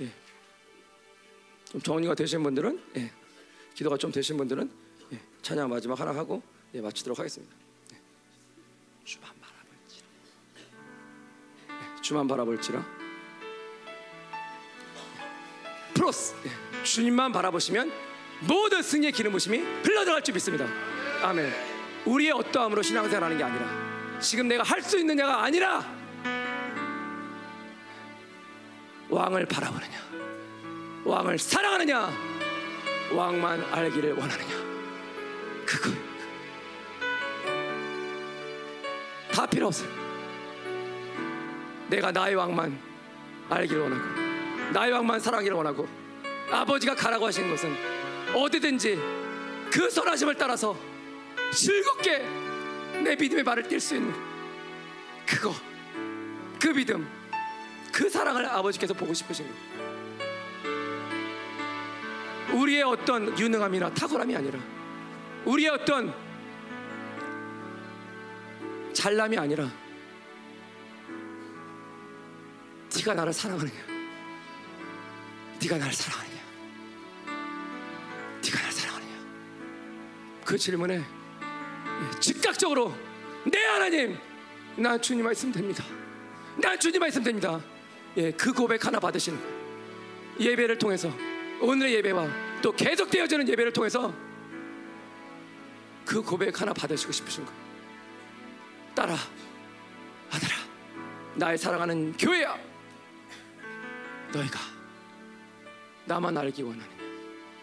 예. 0.00 0.10
좀 1.70 1.80
정리가 1.82 2.14
되신 2.14 2.42
분들은 2.42 2.82
예, 2.96 3.12
기도가 3.74 3.98
좀 3.98 4.10
되신 4.10 4.38
분들은 4.38 4.70
예, 5.12 5.20
찬양 5.42 5.68
마지막 5.68 6.00
하나 6.00 6.14
하고 6.14 6.42
예, 6.74 6.80
마치도록 6.80 7.18
하겠습니다. 7.18 7.54
예. 7.92 7.98
주만 9.04 9.30
바라볼지라. 9.38 10.06
예, 11.68 12.02
주만 12.02 12.26
바라볼지라. 12.26 13.00
예, 16.46 16.82
주님만 16.82 17.32
바라보시면 17.32 17.92
모든 18.48 18.82
승리의 18.82 19.12
기름 19.12 19.32
부심이 19.32 19.58
흘러들어갈 19.58 20.24
줄 20.24 20.32
믿습니다. 20.32 20.66
아멘. 21.22 21.52
우리의 22.06 22.32
어떠함으로 22.32 22.80
신앙생활하는 22.80 23.36
게 23.36 23.44
아니라 23.44 24.18
지금 24.20 24.48
내가 24.48 24.62
할 24.62 24.82
수 24.82 24.98
있느냐가 24.98 25.42
아니라 25.44 25.99
왕을 29.10 29.44
바라보느냐, 29.46 29.98
왕을 31.04 31.38
사랑하느냐, 31.38 32.10
왕만 33.12 33.60
알기를 33.72 34.12
원하느냐. 34.12 34.54
그거 35.66 35.90
다 39.32 39.46
필요 39.46 39.66
없어요. 39.66 39.88
내가 41.88 42.12
나의 42.12 42.36
왕만 42.36 42.78
알기를 43.48 43.82
원하고, 43.82 44.72
나의 44.72 44.92
왕만 44.92 45.18
사랑하기를 45.18 45.56
원하고, 45.56 45.88
아버지가 46.52 46.94
가라고 46.94 47.26
하신 47.26 47.50
것은 47.50 47.74
어디든지 48.32 48.96
그 49.72 49.90
선하심을 49.90 50.36
따라서 50.36 50.76
즐겁게 51.52 52.18
내 53.02 53.16
믿음의 53.16 53.42
발을 53.42 53.64
뛸 53.64 53.80
수 53.80 53.96
있는 53.96 54.14
그거, 55.26 55.52
그 56.60 56.68
믿음, 56.68 57.19
그 57.92 58.08
사랑을 58.08 58.46
아버지께서 58.46 58.94
보고 58.94 59.12
싶으신 59.12 59.46
거예요. 59.46 59.80
우리의 62.52 62.82
어떤 62.82 63.38
유능함이나 63.38 63.94
탁월함이 63.94 64.34
아니라 64.34 64.58
우리의 65.44 65.70
어떤 65.70 66.12
잘남이 68.92 69.38
아니라 69.38 69.70
네가 72.96 73.14
나를 73.14 73.32
사랑하느냐? 73.32 73.72
네가 75.62 75.78
나를 75.78 75.92
사랑하느냐? 75.92 76.40
네가 78.44 78.58
나를 78.58 78.72
사랑하느냐? 78.72 79.14
그 80.44 80.58
질문에 80.58 81.02
즉각적으로 82.18 82.94
내 83.44 83.58
하나님 83.64 84.18
나 84.76 84.98
주님만 84.98 85.32
있으면 85.32 85.52
됩니다. 85.54 85.84
나 86.56 86.76
주님만 86.76 87.08
있으면 87.08 87.24
됩니다 87.24 87.60
예, 88.16 88.32
그 88.32 88.52
고백 88.52 88.84
하나 88.86 88.98
받으시는 88.98 89.40
거예요. 89.40 89.60
예배를 90.40 90.78
통해서 90.78 91.12
오늘의 91.60 91.94
예배와 91.94 92.28
또 92.62 92.72
계속되어지는 92.72 93.48
예배를 93.48 93.72
통해서 93.72 94.12
그 96.04 96.22
고백 96.22 96.60
하나 96.60 96.72
받으시고 96.72 97.12
싶으신 97.12 97.44
거예요. 97.44 97.60
아들아 100.30 100.54
나의 101.34 101.58
사랑하는 101.58 102.12
교회야 102.16 102.56
너희가 104.32 104.60
나만 106.04 106.36
알기 106.36 106.62
원하느냐 106.62 106.88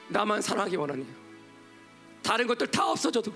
나만 0.10 0.42
사랑하기 0.42 0.76
원하느냐 0.76 1.14
다른 2.24 2.48
것들 2.48 2.68
다 2.68 2.90
없어져도 2.90 3.34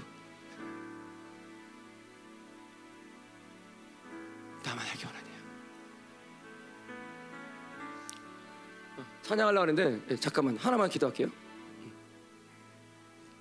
찬양하려고 9.32 9.62
하는데 9.62 10.02
예, 10.10 10.16
잠깐만 10.18 10.58
하나만 10.58 10.90
기도할게요 10.90 11.30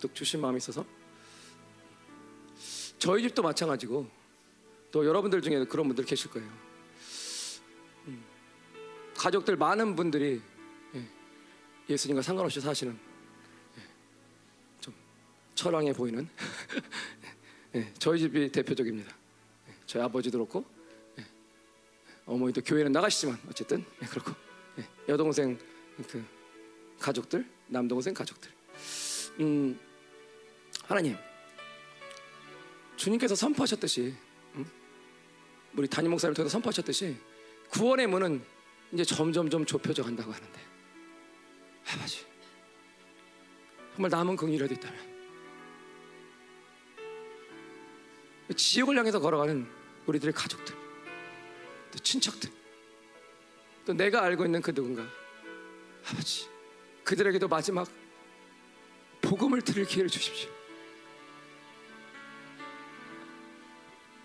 또 0.00 0.12
주신 0.14 0.40
마음이 0.40 0.58
있어서 0.58 0.86
저희 2.98 3.22
집도 3.22 3.42
마찬가지고 3.42 4.08
또 4.92 5.04
여러분들 5.04 5.42
중에 5.42 5.64
그런 5.64 5.86
분들 5.88 6.04
계실 6.04 6.30
거예요. 6.30 6.48
음, 8.06 8.22
가족들 9.16 9.56
많은 9.56 9.96
분들이 9.96 10.40
예, 10.94 11.08
예수님과 11.88 12.22
상관없이 12.22 12.60
사시는 12.60 12.92
예, 12.92 13.82
좀 14.80 14.94
철왕해 15.54 15.92
보이는 15.92 16.28
예, 17.74 17.92
저희 17.98 18.20
집이 18.20 18.52
대표적입니다. 18.52 19.10
예, 19.68 19.74
저희 19.86 20.02
아버지도 20.02 20.38
그렇고 20.38 20.64
예, 21.18 21.24
어머니도 22.26 22.60
교회는 22.62 22.92
나가시지만 22.92 23.38
어쨌든 23.48 23.84
예, 24.02 24.06
그렇고 24.06 24.32
예, 24.78 24.88
여동생 25.08 25.58
그 26.06 26.24
가족들 26.98 27.46
남동생 27.68 28.14
가족들. 28.14 28.50
음, 29.40 29.78
하나님 30.84 31.16
주님께서 32.96 33.34
선포하셨듯이 33.34 34.14
음? 34.56 34.66
우리 35.74 35.88
담임 35.88 36.10
목사를 36.10 36.34
통해서 36.34 36.52
선포하셨듯이 36.52 37.16
구원의 37.70 38.06
문은 38.08 38.42
이제 38.92 39.04
점점점 39.04 39.64
좁혀져 39.64 40.02
간다고 40.02 40.32
하는데. 40.32 40.60
아버지 41.86 42.26
정말 43.94 44.10
남은 44.10 44.36
긍휼이라도 44.36 44.74
있다면. 44.74 45.10
지옥을 48.56 48.98
향해서 48.98 49.20
걸어가는 49.20 49.66
우리들의 50.06 50.34
가족들 50.34 50.74
또 51.92 51.98
친척들 51.98 52.50
또 53.84 53.92
내가 53.92 54.22
알고 54.24 54.44
있는 54.44 54.60
그 54.60 54.74
누군가 54.74 55.06
아버지 56.08 56.48
그들에게도 57.04 57.48
마지막 57.48 57.88
복음을 59.20 59.60
들을 59.62 59.84
기회를 59.84 60.08
주십시오. 60.08 60.50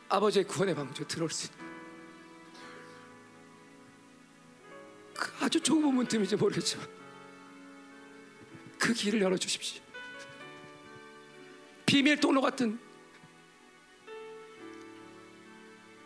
아버지의 0.10 0.46
구원의 0.46 0.76
방주에 0.76 1.06
들어올 1.08 1.30
수 1.30 1.52
있는 1.52 1.66
그 5.14 5.32
아주 5.44 5.60
좁은 5.60 5.94
문틈인지 5.94 6.36
모르겠지만 6.36 6.88
그 8.78 8.94
길을 8.94 9.22
열어주십시오. 9.22 9.84
비밀 11.86 12.20
통로 12.20 12.42
같은 12.42 12.80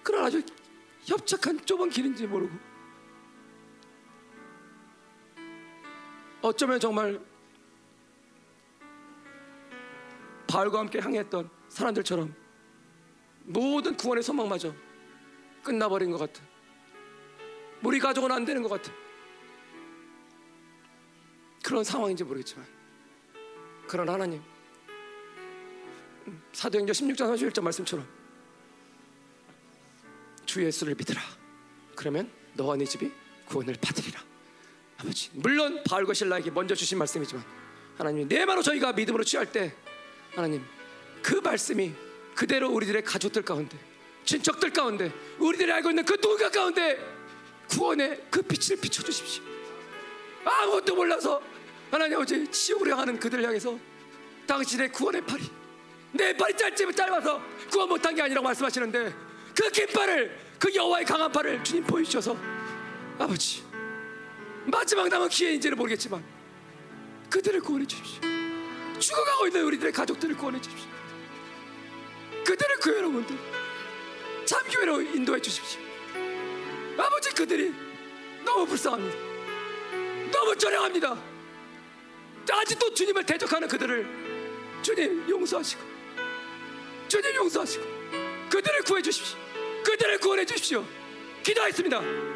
그런 0.03 0.25
아주 0.25 0.41
협착한 1.05 1.63
좁은 1.65 1.89
길인지 1.89 2.25
모르고 2.27 2.68
어쩌면 6.41 6.79
정말 6.79 7.19
바울과 10.47 10.79
함께 10.79 10.99
항해했던 10.99 11.49
사람들처럼 11.69 12.33
모든 13.43 13.95
구원의 13.95 14.23
소망마저 14.23 14.73
끝나버린 15.63 16.11
것 16.11 16.17
같아. 16.17 16.41
우리 17.83 17.99
가족은 17.99 18.31
안 18.31 18.45
되는 18.45 18.61
것 18.63 18.69
같아. 18.69 18.91
그런 21.63 21.83
상황인지 21.83 22.23
모르겠지만 22.23 22.65
그런 23.87 24.09
하나님 24.09 24.41
음, 26.27 26.41
사도행전 26.51 26.93
16장 26.93 27.35
31절 27.35 27.61
말씀처럼 27.61 28.07
주 30.45 30.63
예수를 30.63 30.95
믿으라. 30.95 31.21
그러면 31.95 32.31
너와 32.53 32.75
네 32.75 32.85
집이 32.85 33.11
구원을 33.45 33.75
받으리라. 33.81 34.28
아버지 34.99 35.29
물론 35.33 35.81
바울과 35.83 36.13
신라에게 36.13 36.51
먼저 36.51 36.75
주신 36.75 36.97
말씀이지만 36.97 37.43
하나님 37.97 38.27
내 38.27 38.45
말로 38.45 38.61
저희가 38.61 38.93
믿음으로 38.93 39.23
취할 39.23 39.51
때 39.51 39.73
하나님 40.35 40.63
그 41.21 41.35
말씀이 41.35 41.93
그대로 42.35 42.69
우리들의 42.69 43.03
가족들 43.03 43.41
가운데 43.43 43.77
친척들 44.25 44.71
가운데 44.71 45.11
우리들이 45.39 45.71
알고 45.71 45.89
있는 45.89 46.05
그 46.05 46.17
누군가 46.19 46.49
가운데 46.49 46.97
구원의 47.69 48.25
그 48.29 48.41
빛을 48.41 48.79
비춰 48.81 49.01
주십시오. 49.03 49.43
아무것도 50.43 50.95
몰라서 50.95 51.41
하나님 51.91 52.15
아버지 52.15 52.49
지옥으로 52.51 52.91
향하는 52.91 53.19
그들을 53.19 53.43
향해서 53.43 53.77
당신의 54.47 54.91
구원의 54.91 55.21
팔이 55.25 55.43
내 56.11 56.35
팔이 56.35 56.57
짧지면 56.57 56.95
짧아서 56.95 57.41
구원 57.71 57.89
못한 57.89 58.15
게 58.15 58.21
아니라고 58.21 58.43
말씀하시는데 58.45 59.13
그 59.55 59.69
긴 59.71 59.87
팔을 59.87 60.37
그 60.57 60.73
여호와의 60.73 61.05
강한 61.05 61.31
팔을 61.31 61.63
주님 61.63 61.83
보여주셔서 61.83 62.35
아버지 63.17 63.63
마지막 64.65 65.07
남은 65.07 65.29
기회인지는 65.29 65.77
모르겠지만 65.77 66.23
그들을 67.29 67.59
구원해 67.61 67.85
주십시오 67.85 68.21
죽어가고 68.99 69.47
있는 69.47 69.63
우리들의 69.63 69.91
가족들을 69.93 70.35
구원해 70.35 70.59
주십시오 70.61 70.89
그들을 72.45 72.75
그 72.81 72.95
여러분들 72.97 73.37
참교회로 74.49 75.01
인도해 75.01 75.39
주십시오. 75.39 75.79
아버지 76.97 77.29
그들이 77.29 77.71
너무 78.43 78.65
불쌍합니다. 78.65 79.15
너무 80.31 80.55
저량합니다. 80.57 81.15
아직도 82.51 82.91
주님을 82.95 83.23
대적하는 83.27 83.67
그들을 83.67 84.81
주님 84.81 85.29
용서하시고 85.29 85.81
주님 87.07 87.35
용서하시고 87.35 87.85
그들을 88.49 88.81
구해 88.81 89.03
주십시오. 89.03 89.37
그들을 89.83 90.17
구원해 90.17 90.43
주십시오. 90.43 90.83
기도하겠습니다. 91.43 92.28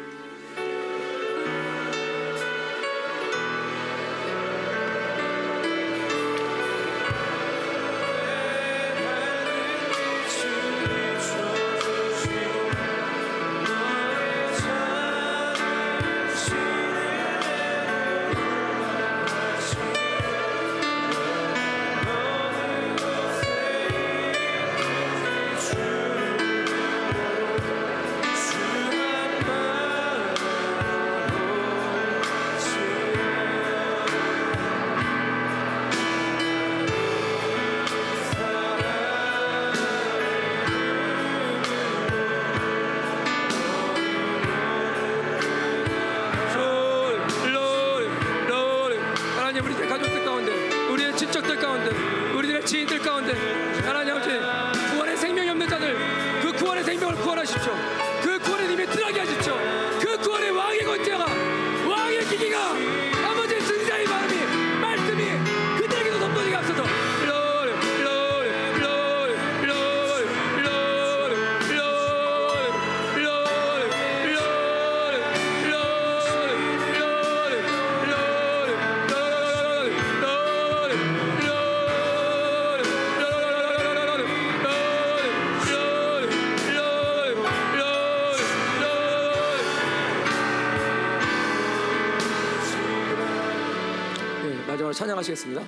찬양하시겠습니다. 95.24 95.62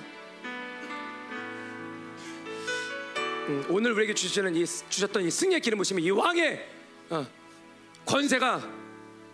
음, 3.49 3.65
오늘 3.69 3.91
우리에게 3.93 4.13
주시는 4.13 4.55
이 4.55 4.65
주셨던 4.65 5.23
이 5.23 5.31
승리의 5.31 5.61
기름 5.61 5.77
부심이 5.77 6.03
이 6.03 6.09
왕의 6.11 6.69
어, 7.09 7.25
권세가 8.05 8.61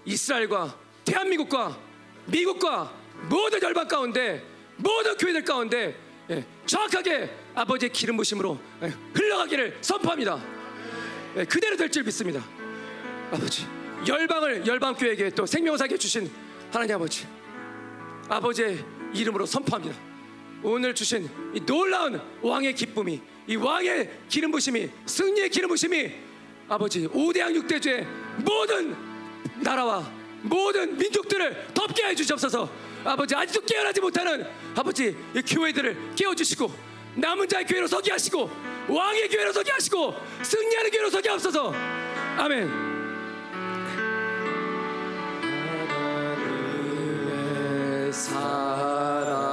이스라엘과 0.06 0.78
대한민국과 1.06 1.78
미국과 2.26 2.94
모든 3.30 3.62
열방 3.62 3.88
가운데 3.88 4.44
모든 4.78 5.18
교회들 5.18 5.44
가운데 5.44 5.96
예, 6.30 6.46
정확하게 6.66 7.30
아버지의 7.54 7.92
기름 7.92 8.18
부심으로 8.18 8.58
예, 8.84 8.94
흘러가기를 9.14 9.78
선포합니다. 9.82 10.42
예, 11.38 11.46
그대로 11.46 11.76
될 11.76 11.90
줄 11.90 12.04
믿습니다. 12.04 12.44
아버지 13.32 13.68
열방을 14.08 14.66
열방 14.68 14.96
교회에게 14.96 15.32
또 15.32 15.46
생명사게 15.46 15.98
주신 15.98 16.32
하나님 16.72 16.96
아버지 16.96 17.28
아버지의 18.30 18.84
이름으로 19.14 19.46
선포합니다. 19.46 20.13
오늘 20.64 20.96
주신 20.96 21.30
이 21.54 21.60
놀라운 21.60 22.20
왕의 22.42 22.74
기쁨이 22.74 23.22
이 23.48 23.56
왕의 23.56 24.10
기름 24.30 24.52
부심이 24.52 24.90
승리의 25.06 25.50
기름 25.50 25.70
부심이 25.70 26.12
아버지 26.70 27.08
오대양 27.12 27.54
육대주의 27.54 28.08
모든 28.38 28.96
나라와 29.62 30.10
모든 30.42 30.98
민족들을 30.98 31.68
덮게 31.74 32.04
해 32.06 32.16
주시옵소서. 32.16 32.70
아버지 33.04 33.36
아직도 33.36 33.66
깨어나지 33.66 34.00
못하는 34.00 34.48
아버지 34.76 35.16
이 35.36 35.42
교회들을 35.42 36.16
깨워 36.16 36.34
주시고 36.34 36.72
남은 37.16 37.48
자의 37.48 37.66
교회로 37.66 37.88
서게 37.88 38.12
하시고 38.12 38.50
왕의 38.88 39.30
교회로 39.30 39.52
서게 39.52 39.72
하시고 39.72 40.16
승리하는 40.42 40.92
교회로 40.92 41.10
서게 41.10 41.30
하옵소서. 41.30 41.74
아멘. 42.38 42.94
사랑 48.12 49.53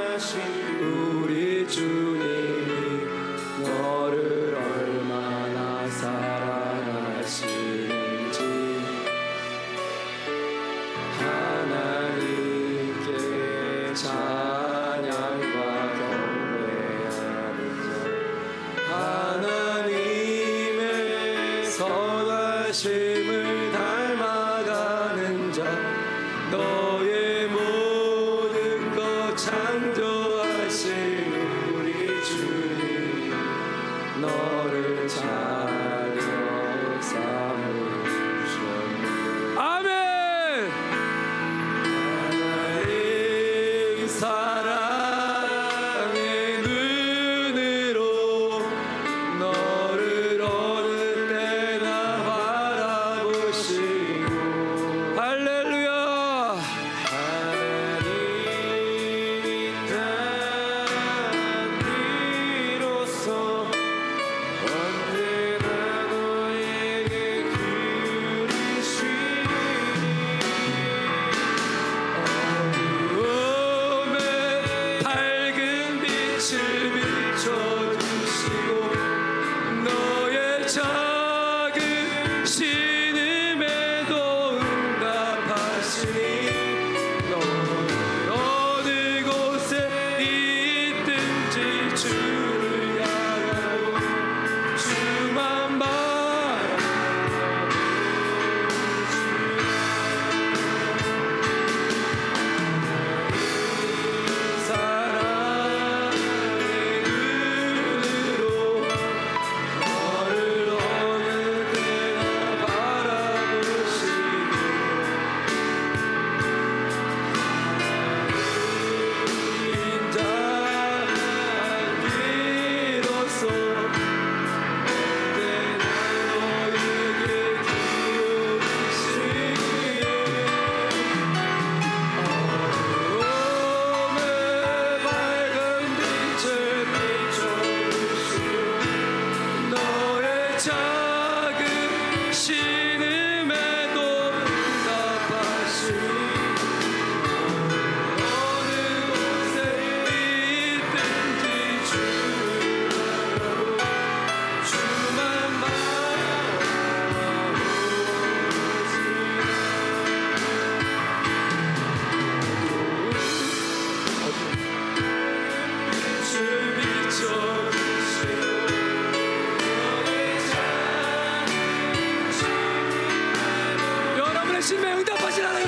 여러분의 174.61 175.60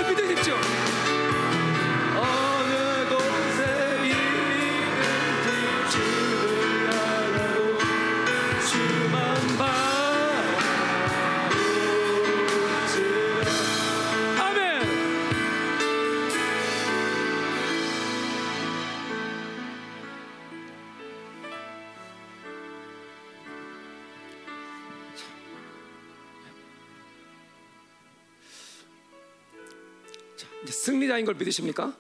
승리자인 31.14 31.26
걸 31.26 31.36
믿으십니까? 31.36 31.96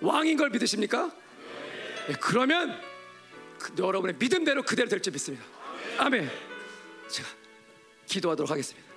왕인 0.00 0.36
걸 0.36 0.50
믿으십니까? 0.50 1.10
네, 2.06 2.14
그러면 2.20 2.80
그, 3.58 3.74
여러분의 3.76 4.16
믿음대로 4.18 4.62
그대로 4.62 4.88
될 4.88 5.02
줄 5.02 5.12
믿습니다. 5.12 5.44
아멘. 5.98 6.30
제가 7.08 7.28
기도하도록 8.06 8.50
하겠습니다. 8.50 8.88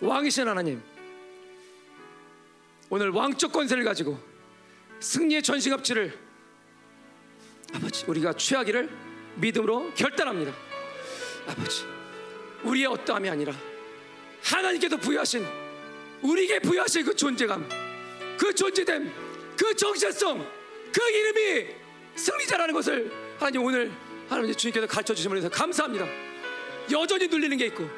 왕이신 0.00 0.48
하나님, 0.48 0.82
오늘 2.88 3.10
왕적 3.10 3.52
권세를 3.52 3.84
가지고 3.84 4.18
승리의 5.00 5.42
전신갑주를 5.42 6.18
아버지 7.74 8.04
우리가 8.06 8.32
취하기를 8.32 8.88
믿음으로 9.36 9.92
결단합니다. 9.94 10.52
아버지 11.46 11.99
우리의 12.64 12.86
어떠함이 12.86 13.28
아니라 13.28 13.52
하나님께서 14.42 14.96
부여하신 14.96 15.44
우리에게 16.22 16.60
부여하신 16.60 17.04
그 17.04 17.14
존재감 17.14 17.68
그 18.38 18.54
존재됨 18.54 19.12
그 19.56 19.74
정체성 19.74 20.46
그 20.92 21.10
이름이 21.10 21.68
승리자라는 22.16 22.74
것을 22.74 23.10
하나님 23.38 23.64
오늘 23.64 23.90
하나님 24.28 24.54
주님께서 24.54 24.86
가르쳐 24.86 25.14
주심을 25.14 25.36
위해서 25.38 25.48
감사합니다. 25.50 26.06
여전히 26.90 27.26
눌리는 27.26 27.56
게 27.56 27.66
있고 27.66 27.88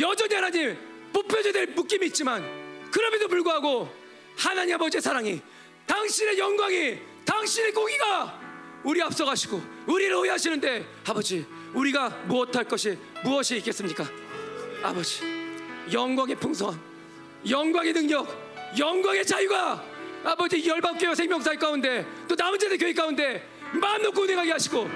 여전히 0.00 0.34
하나님 0.34 0.76
뽑혀져야 1.12 1.52
될 1.52 1.66
묶임이 1.68 2.06
있지만 2.06 2.42
그럼에도 2.90 3.28
불구하고 3.28 3.88
하나님 4.36 4.74
아버지의 4.74 5.02
사랑이 5.02 5.40
당신의 5.86 6.38
영광이 6.38 6.98
당신의 7.24 7.72
공의가 7.72 8.40
우리 8.84 9.02
앞서가시고 9.02 9.60
우리를 9.86 10.14
오해하시는데 10.14 10.86
아버지 11.06 11.44
우리가 11.74 12.08
무엇할 12.26 12.64
것이 12.64 12.98
무엇이 13.24 13.56
있겠습니까? 13.58 14.04
아버지 14.82 15.22
영광의 15.92 16.36
풍성함 16.36 16.80
영광의 17.48 17.92
능력 17.92 18.26
영광의 18.78 19.24
자유가 19.24 19.82
아버지 20.24 20.66
열방교회 20.66 21.14
생명사회 21.14 21.56
가운데 21.56 22.06
또 22.26 22.34
남은 22.34 22.58
자들 22.58 22.76
교회 22.78 22.92
가운데 22.92 23.46
마음 23.72 24.02
놓고 24.02 24.22
운행하게 24.22 24.52
하시고 24.52 24.88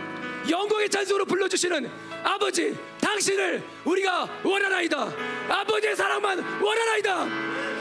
영광의 0.48 0.88
찬송으로 0.88 1.24
불러주시는 1.24 1.88
아버지 2.24 2.76
당신을 3.00 3.62
우리가 3.84 4.40
원하나이다. 4.42 5.12
아버지의 5.48 5.94
사랑만 5.94 6.38
원하나이다. 6.60 7.26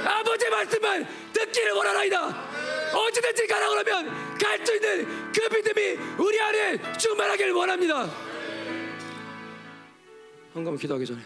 아버지의 0.06 0.52
말씀만 0.52 1.08
듣기를 1.34 1.72
원하나이다. 1.72 2.52
어디든지 2.94 3.48
가라 3.48 3.70
그러면 3.70 4.38
갈 4.40 4.61
수 4.66 4.76
있는 4.76 5.32
그 5.32 5.56
믿음이 5.56 5.98
우리 6.18 6.40
안에 6.40 6.98
충만하기를 6.98 7.52
원합니다 7.53 8.31
한번 10.54 10.78
기도하기 10.78 11.06
전에 11.06 11.22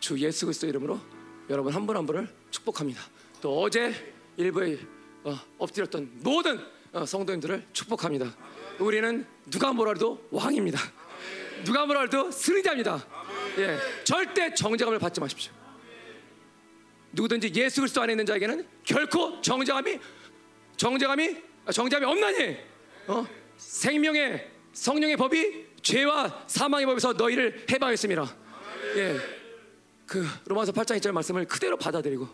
주 0.00 0.18
예수 0.18 0.46
그리스도 0.46 0.66
이름으로 0.66 1.00
여러분 1.48 1.72
한 1.72 1.86
분 1.86 1.96
한 1.96 2.06
분을 2.06 2.28
축복합니다. 2.50 3.02
또 3.40 3.60
어제 3.62 3.92
일부에 4.36 4.78
어, 5.24 5.36
엎드렸던 5.58 6.10
모든 6.22 6.60
어, 6.92 7.04
성도님들을 7.06 7.66
축복합니다. 7.72 8.36
우리는 8.78 9.26
누가 9.50 9.72
뭐라 9.72 9.92
해도 9.92 10.26
왕입니다. 10.30 10.78
누가 11.64 11.86
뭐라 11.86 12.02
해도 12.02 12.30
승리자입니다. 12.30 13.06
예, 13.58 13.78
절대 14.04 14.52
정죄감을 14.54 14.98
받지 14.98 15.20
마십시오. 15.20 15.52
누구든지 17.12 17.50
예수 17.54 17.80
그리스도 17.80 18.02
안에 18.02 18.12
있는 18.12 18.26
자에게는 18.26 18.66
결코 18.84 19.40
정죄감이 19.40 19.98
정죄감이 20.76 21.36
아, 21.64 21.72
정죄감이 21.72 22.04
없나니 22.12 22.56
어? 23.08 23.26
생명의 23.56 24.50
성령의 24.74 25.16
법이 25.16 25.65
죄와 25.86 26.44
사망의 26.48 26.84
법에서 26.86 27.12
너희를 27.12 27.64
해방했습니다. 27.70 28.36
예. 28.96 29.20
그 30.04 30.26
로마서 30.46 30.72
8장 30.72 30.98
2절 30.98 31.12
말씀을 31.12 31.46
그대로 31.46 31.76
받아들이고 31.76 32.28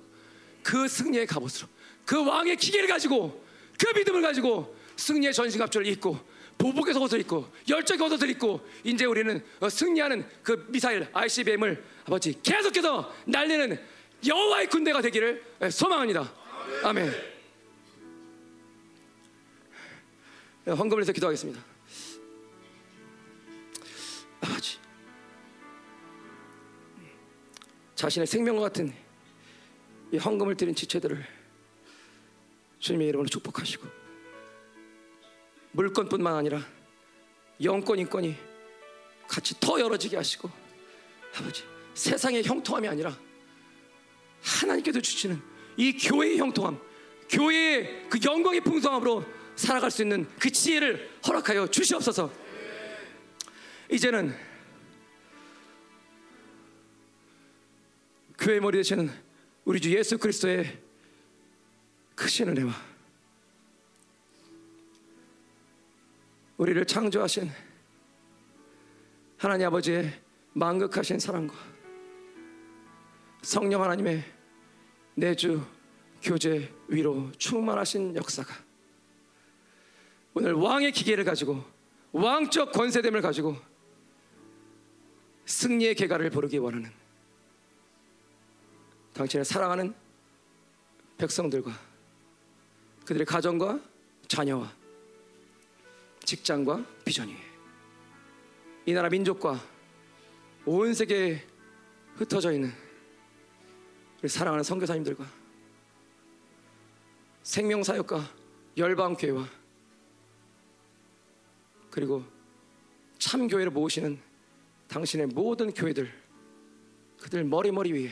그 0.62 0.89
승리의 0.89 1.26
갑옷으로 1.26 1.68
그 2.06 2.24
왕의 2.24 2.56
기계를 2.56 2.89
가지고 2.89 3.44
그 3.78 3.98
믿음을 3.98 4.22
가지고 4.22 4.74
승리의 4.97 5.34
전신갑주를 5.34 5.86
입고 5.89 6.18
보복의 6.56 6.94
속옷을 6.94 7.20
입고 7.20 7.50
열정의 7.68 8.10
옷을 8.10 8.31
입고 8.31 8.66
이제 8.84 9.05
우리는 9.05 9.44
어, 9.60 9.68
승리하는 9.68 10.26
그 10.42 10.66
미사일 10.68 11.08
ICBM을 11.12 11.82
아버지 12.05 12.40
계속해서 12.42 13.12
날리는 13.26 13.78
여호와의 14.26 14.68
군대가 14.68 15.02
되기를 15.02 15.44
예, 15.62 15.70
소망합니다. 15.70 16.32
아멘. 16.84 17.12
예, 20.68 20.70
헌금을 20.70 21.02
해서 21.02 21.12
기도하겠습니다. 21.12 21.72
아버지. 24.43 24.79
자신의 27.95 28.27
생명과 28.27 28.62
같은 28.62 28.93
이 30.12 30.19
헌금을 30.19 30.57
드린 30.57 30.75
지체들을 30.75 31.25
주님의 32.81 33.09
이름으로 33.09 33.29
축복하시고 33.29 33.87
물건뿐만 35.71 36.35
아니라 36.35 36.61
영권 37.62 38.01
인권이 38.01 38.37
같이 39.29 39.59
더 39.61 39.81
열어지게 39.81 40.17
하시고 40.17 40.51
아버지 41.37 41.62
세상의 41.95 42.43
형통함이 42.43 42.89
아니라 42.89 43.17
하나님께서 44.43 45.01
주시는 45.01 45.41
이 45.77 45.97
교회의 45.97 46.39
형통함 46.39 46.79
교회의 47.31 48.09
그 48.11 48.19
영광의 48.23 48.62
풍성함으로 48.62 49.25
살아갈 49.55 49.91
수 49.91 50.03
있는 50.03 50.29
그 50.39 50.51
지혜를 50.51 51.19
허락하여 51.27 51.69
주시옵소서 51.69 52.42
이제는 53.93 54.35
교회 58.39 58.59
머리 58.59 58.79
되시는 58.79 59.11
우리 59.67 59.83
주 59.83 59.95
예수 59.95 60.17
그리스도의 60.17 60.79
크신 62.15 62.49
은혜와 62.49 62.73
우리를 66.57 66.87
창조하신 66.87 67.51
하나님 69.37 69.67
아버지의 69.67 70.11
만극하신 70.55 71.19
사랑과 71.19 71.55
성령 73.43 73.83
하나님의 73.83 74.25
내주 75.17 75.62
교제 76.23 76.73
위로 76.89 77.31
충만하신 77.33 78.17
역사가 78.17 78.55
오늘 80.33 80.55
왕의 80.55 80.93
기계를 80.93 81.25
가지고 81.25 81.62
왕적 82.12 82.73
권세됨을 82.73 83.21
가지고 83.21 83.72
승리의 85.52 85.94
계가를 85.94 86.31
부르기 86.31 86.56
원하는 86.56 86.90
당신을 89.12 89.44
사랑하는 89.44 89.94
백성들과 91.18 91.70
그들의 93.05 93.26
가정과 93.26 93.78
자녀와 94.28 94.72
직장과 96.24 96.86
비전 97.05 97.28
위에 97.28 97.36
이 98.86 98.94
나라 98.94 99.10
민족과 99.10 99.60
온 100.64 100.94
세계에 100.94 101.44
흩어져 102.14 102.52
있는 102.52 102.72
우리 104.20 104.28
사랑하는 104.31 104.64
선교사님들과 104.64 105.26
생명사역과 107.42 108.34
열방교회와 108.78 109.47
그리고 111.90 112.24
참교회를 113.18 113.70
모으시는 113.70 114.32
당신의 114.93 115.29
모든 115.29 115.73
교회들 115.73 116.12
그들 117.19 117.45
머리머리 117.45 117.93
위에 117.93 118.11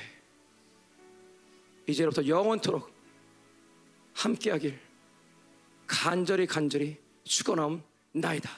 이제로부터 1.86 2.26
영원토록 2.26 2.90
함께하길 4.14 4.80
간절히 5.86 6.46
간절히 6.46 6.96
축원하옵나이다. 7.24 8.50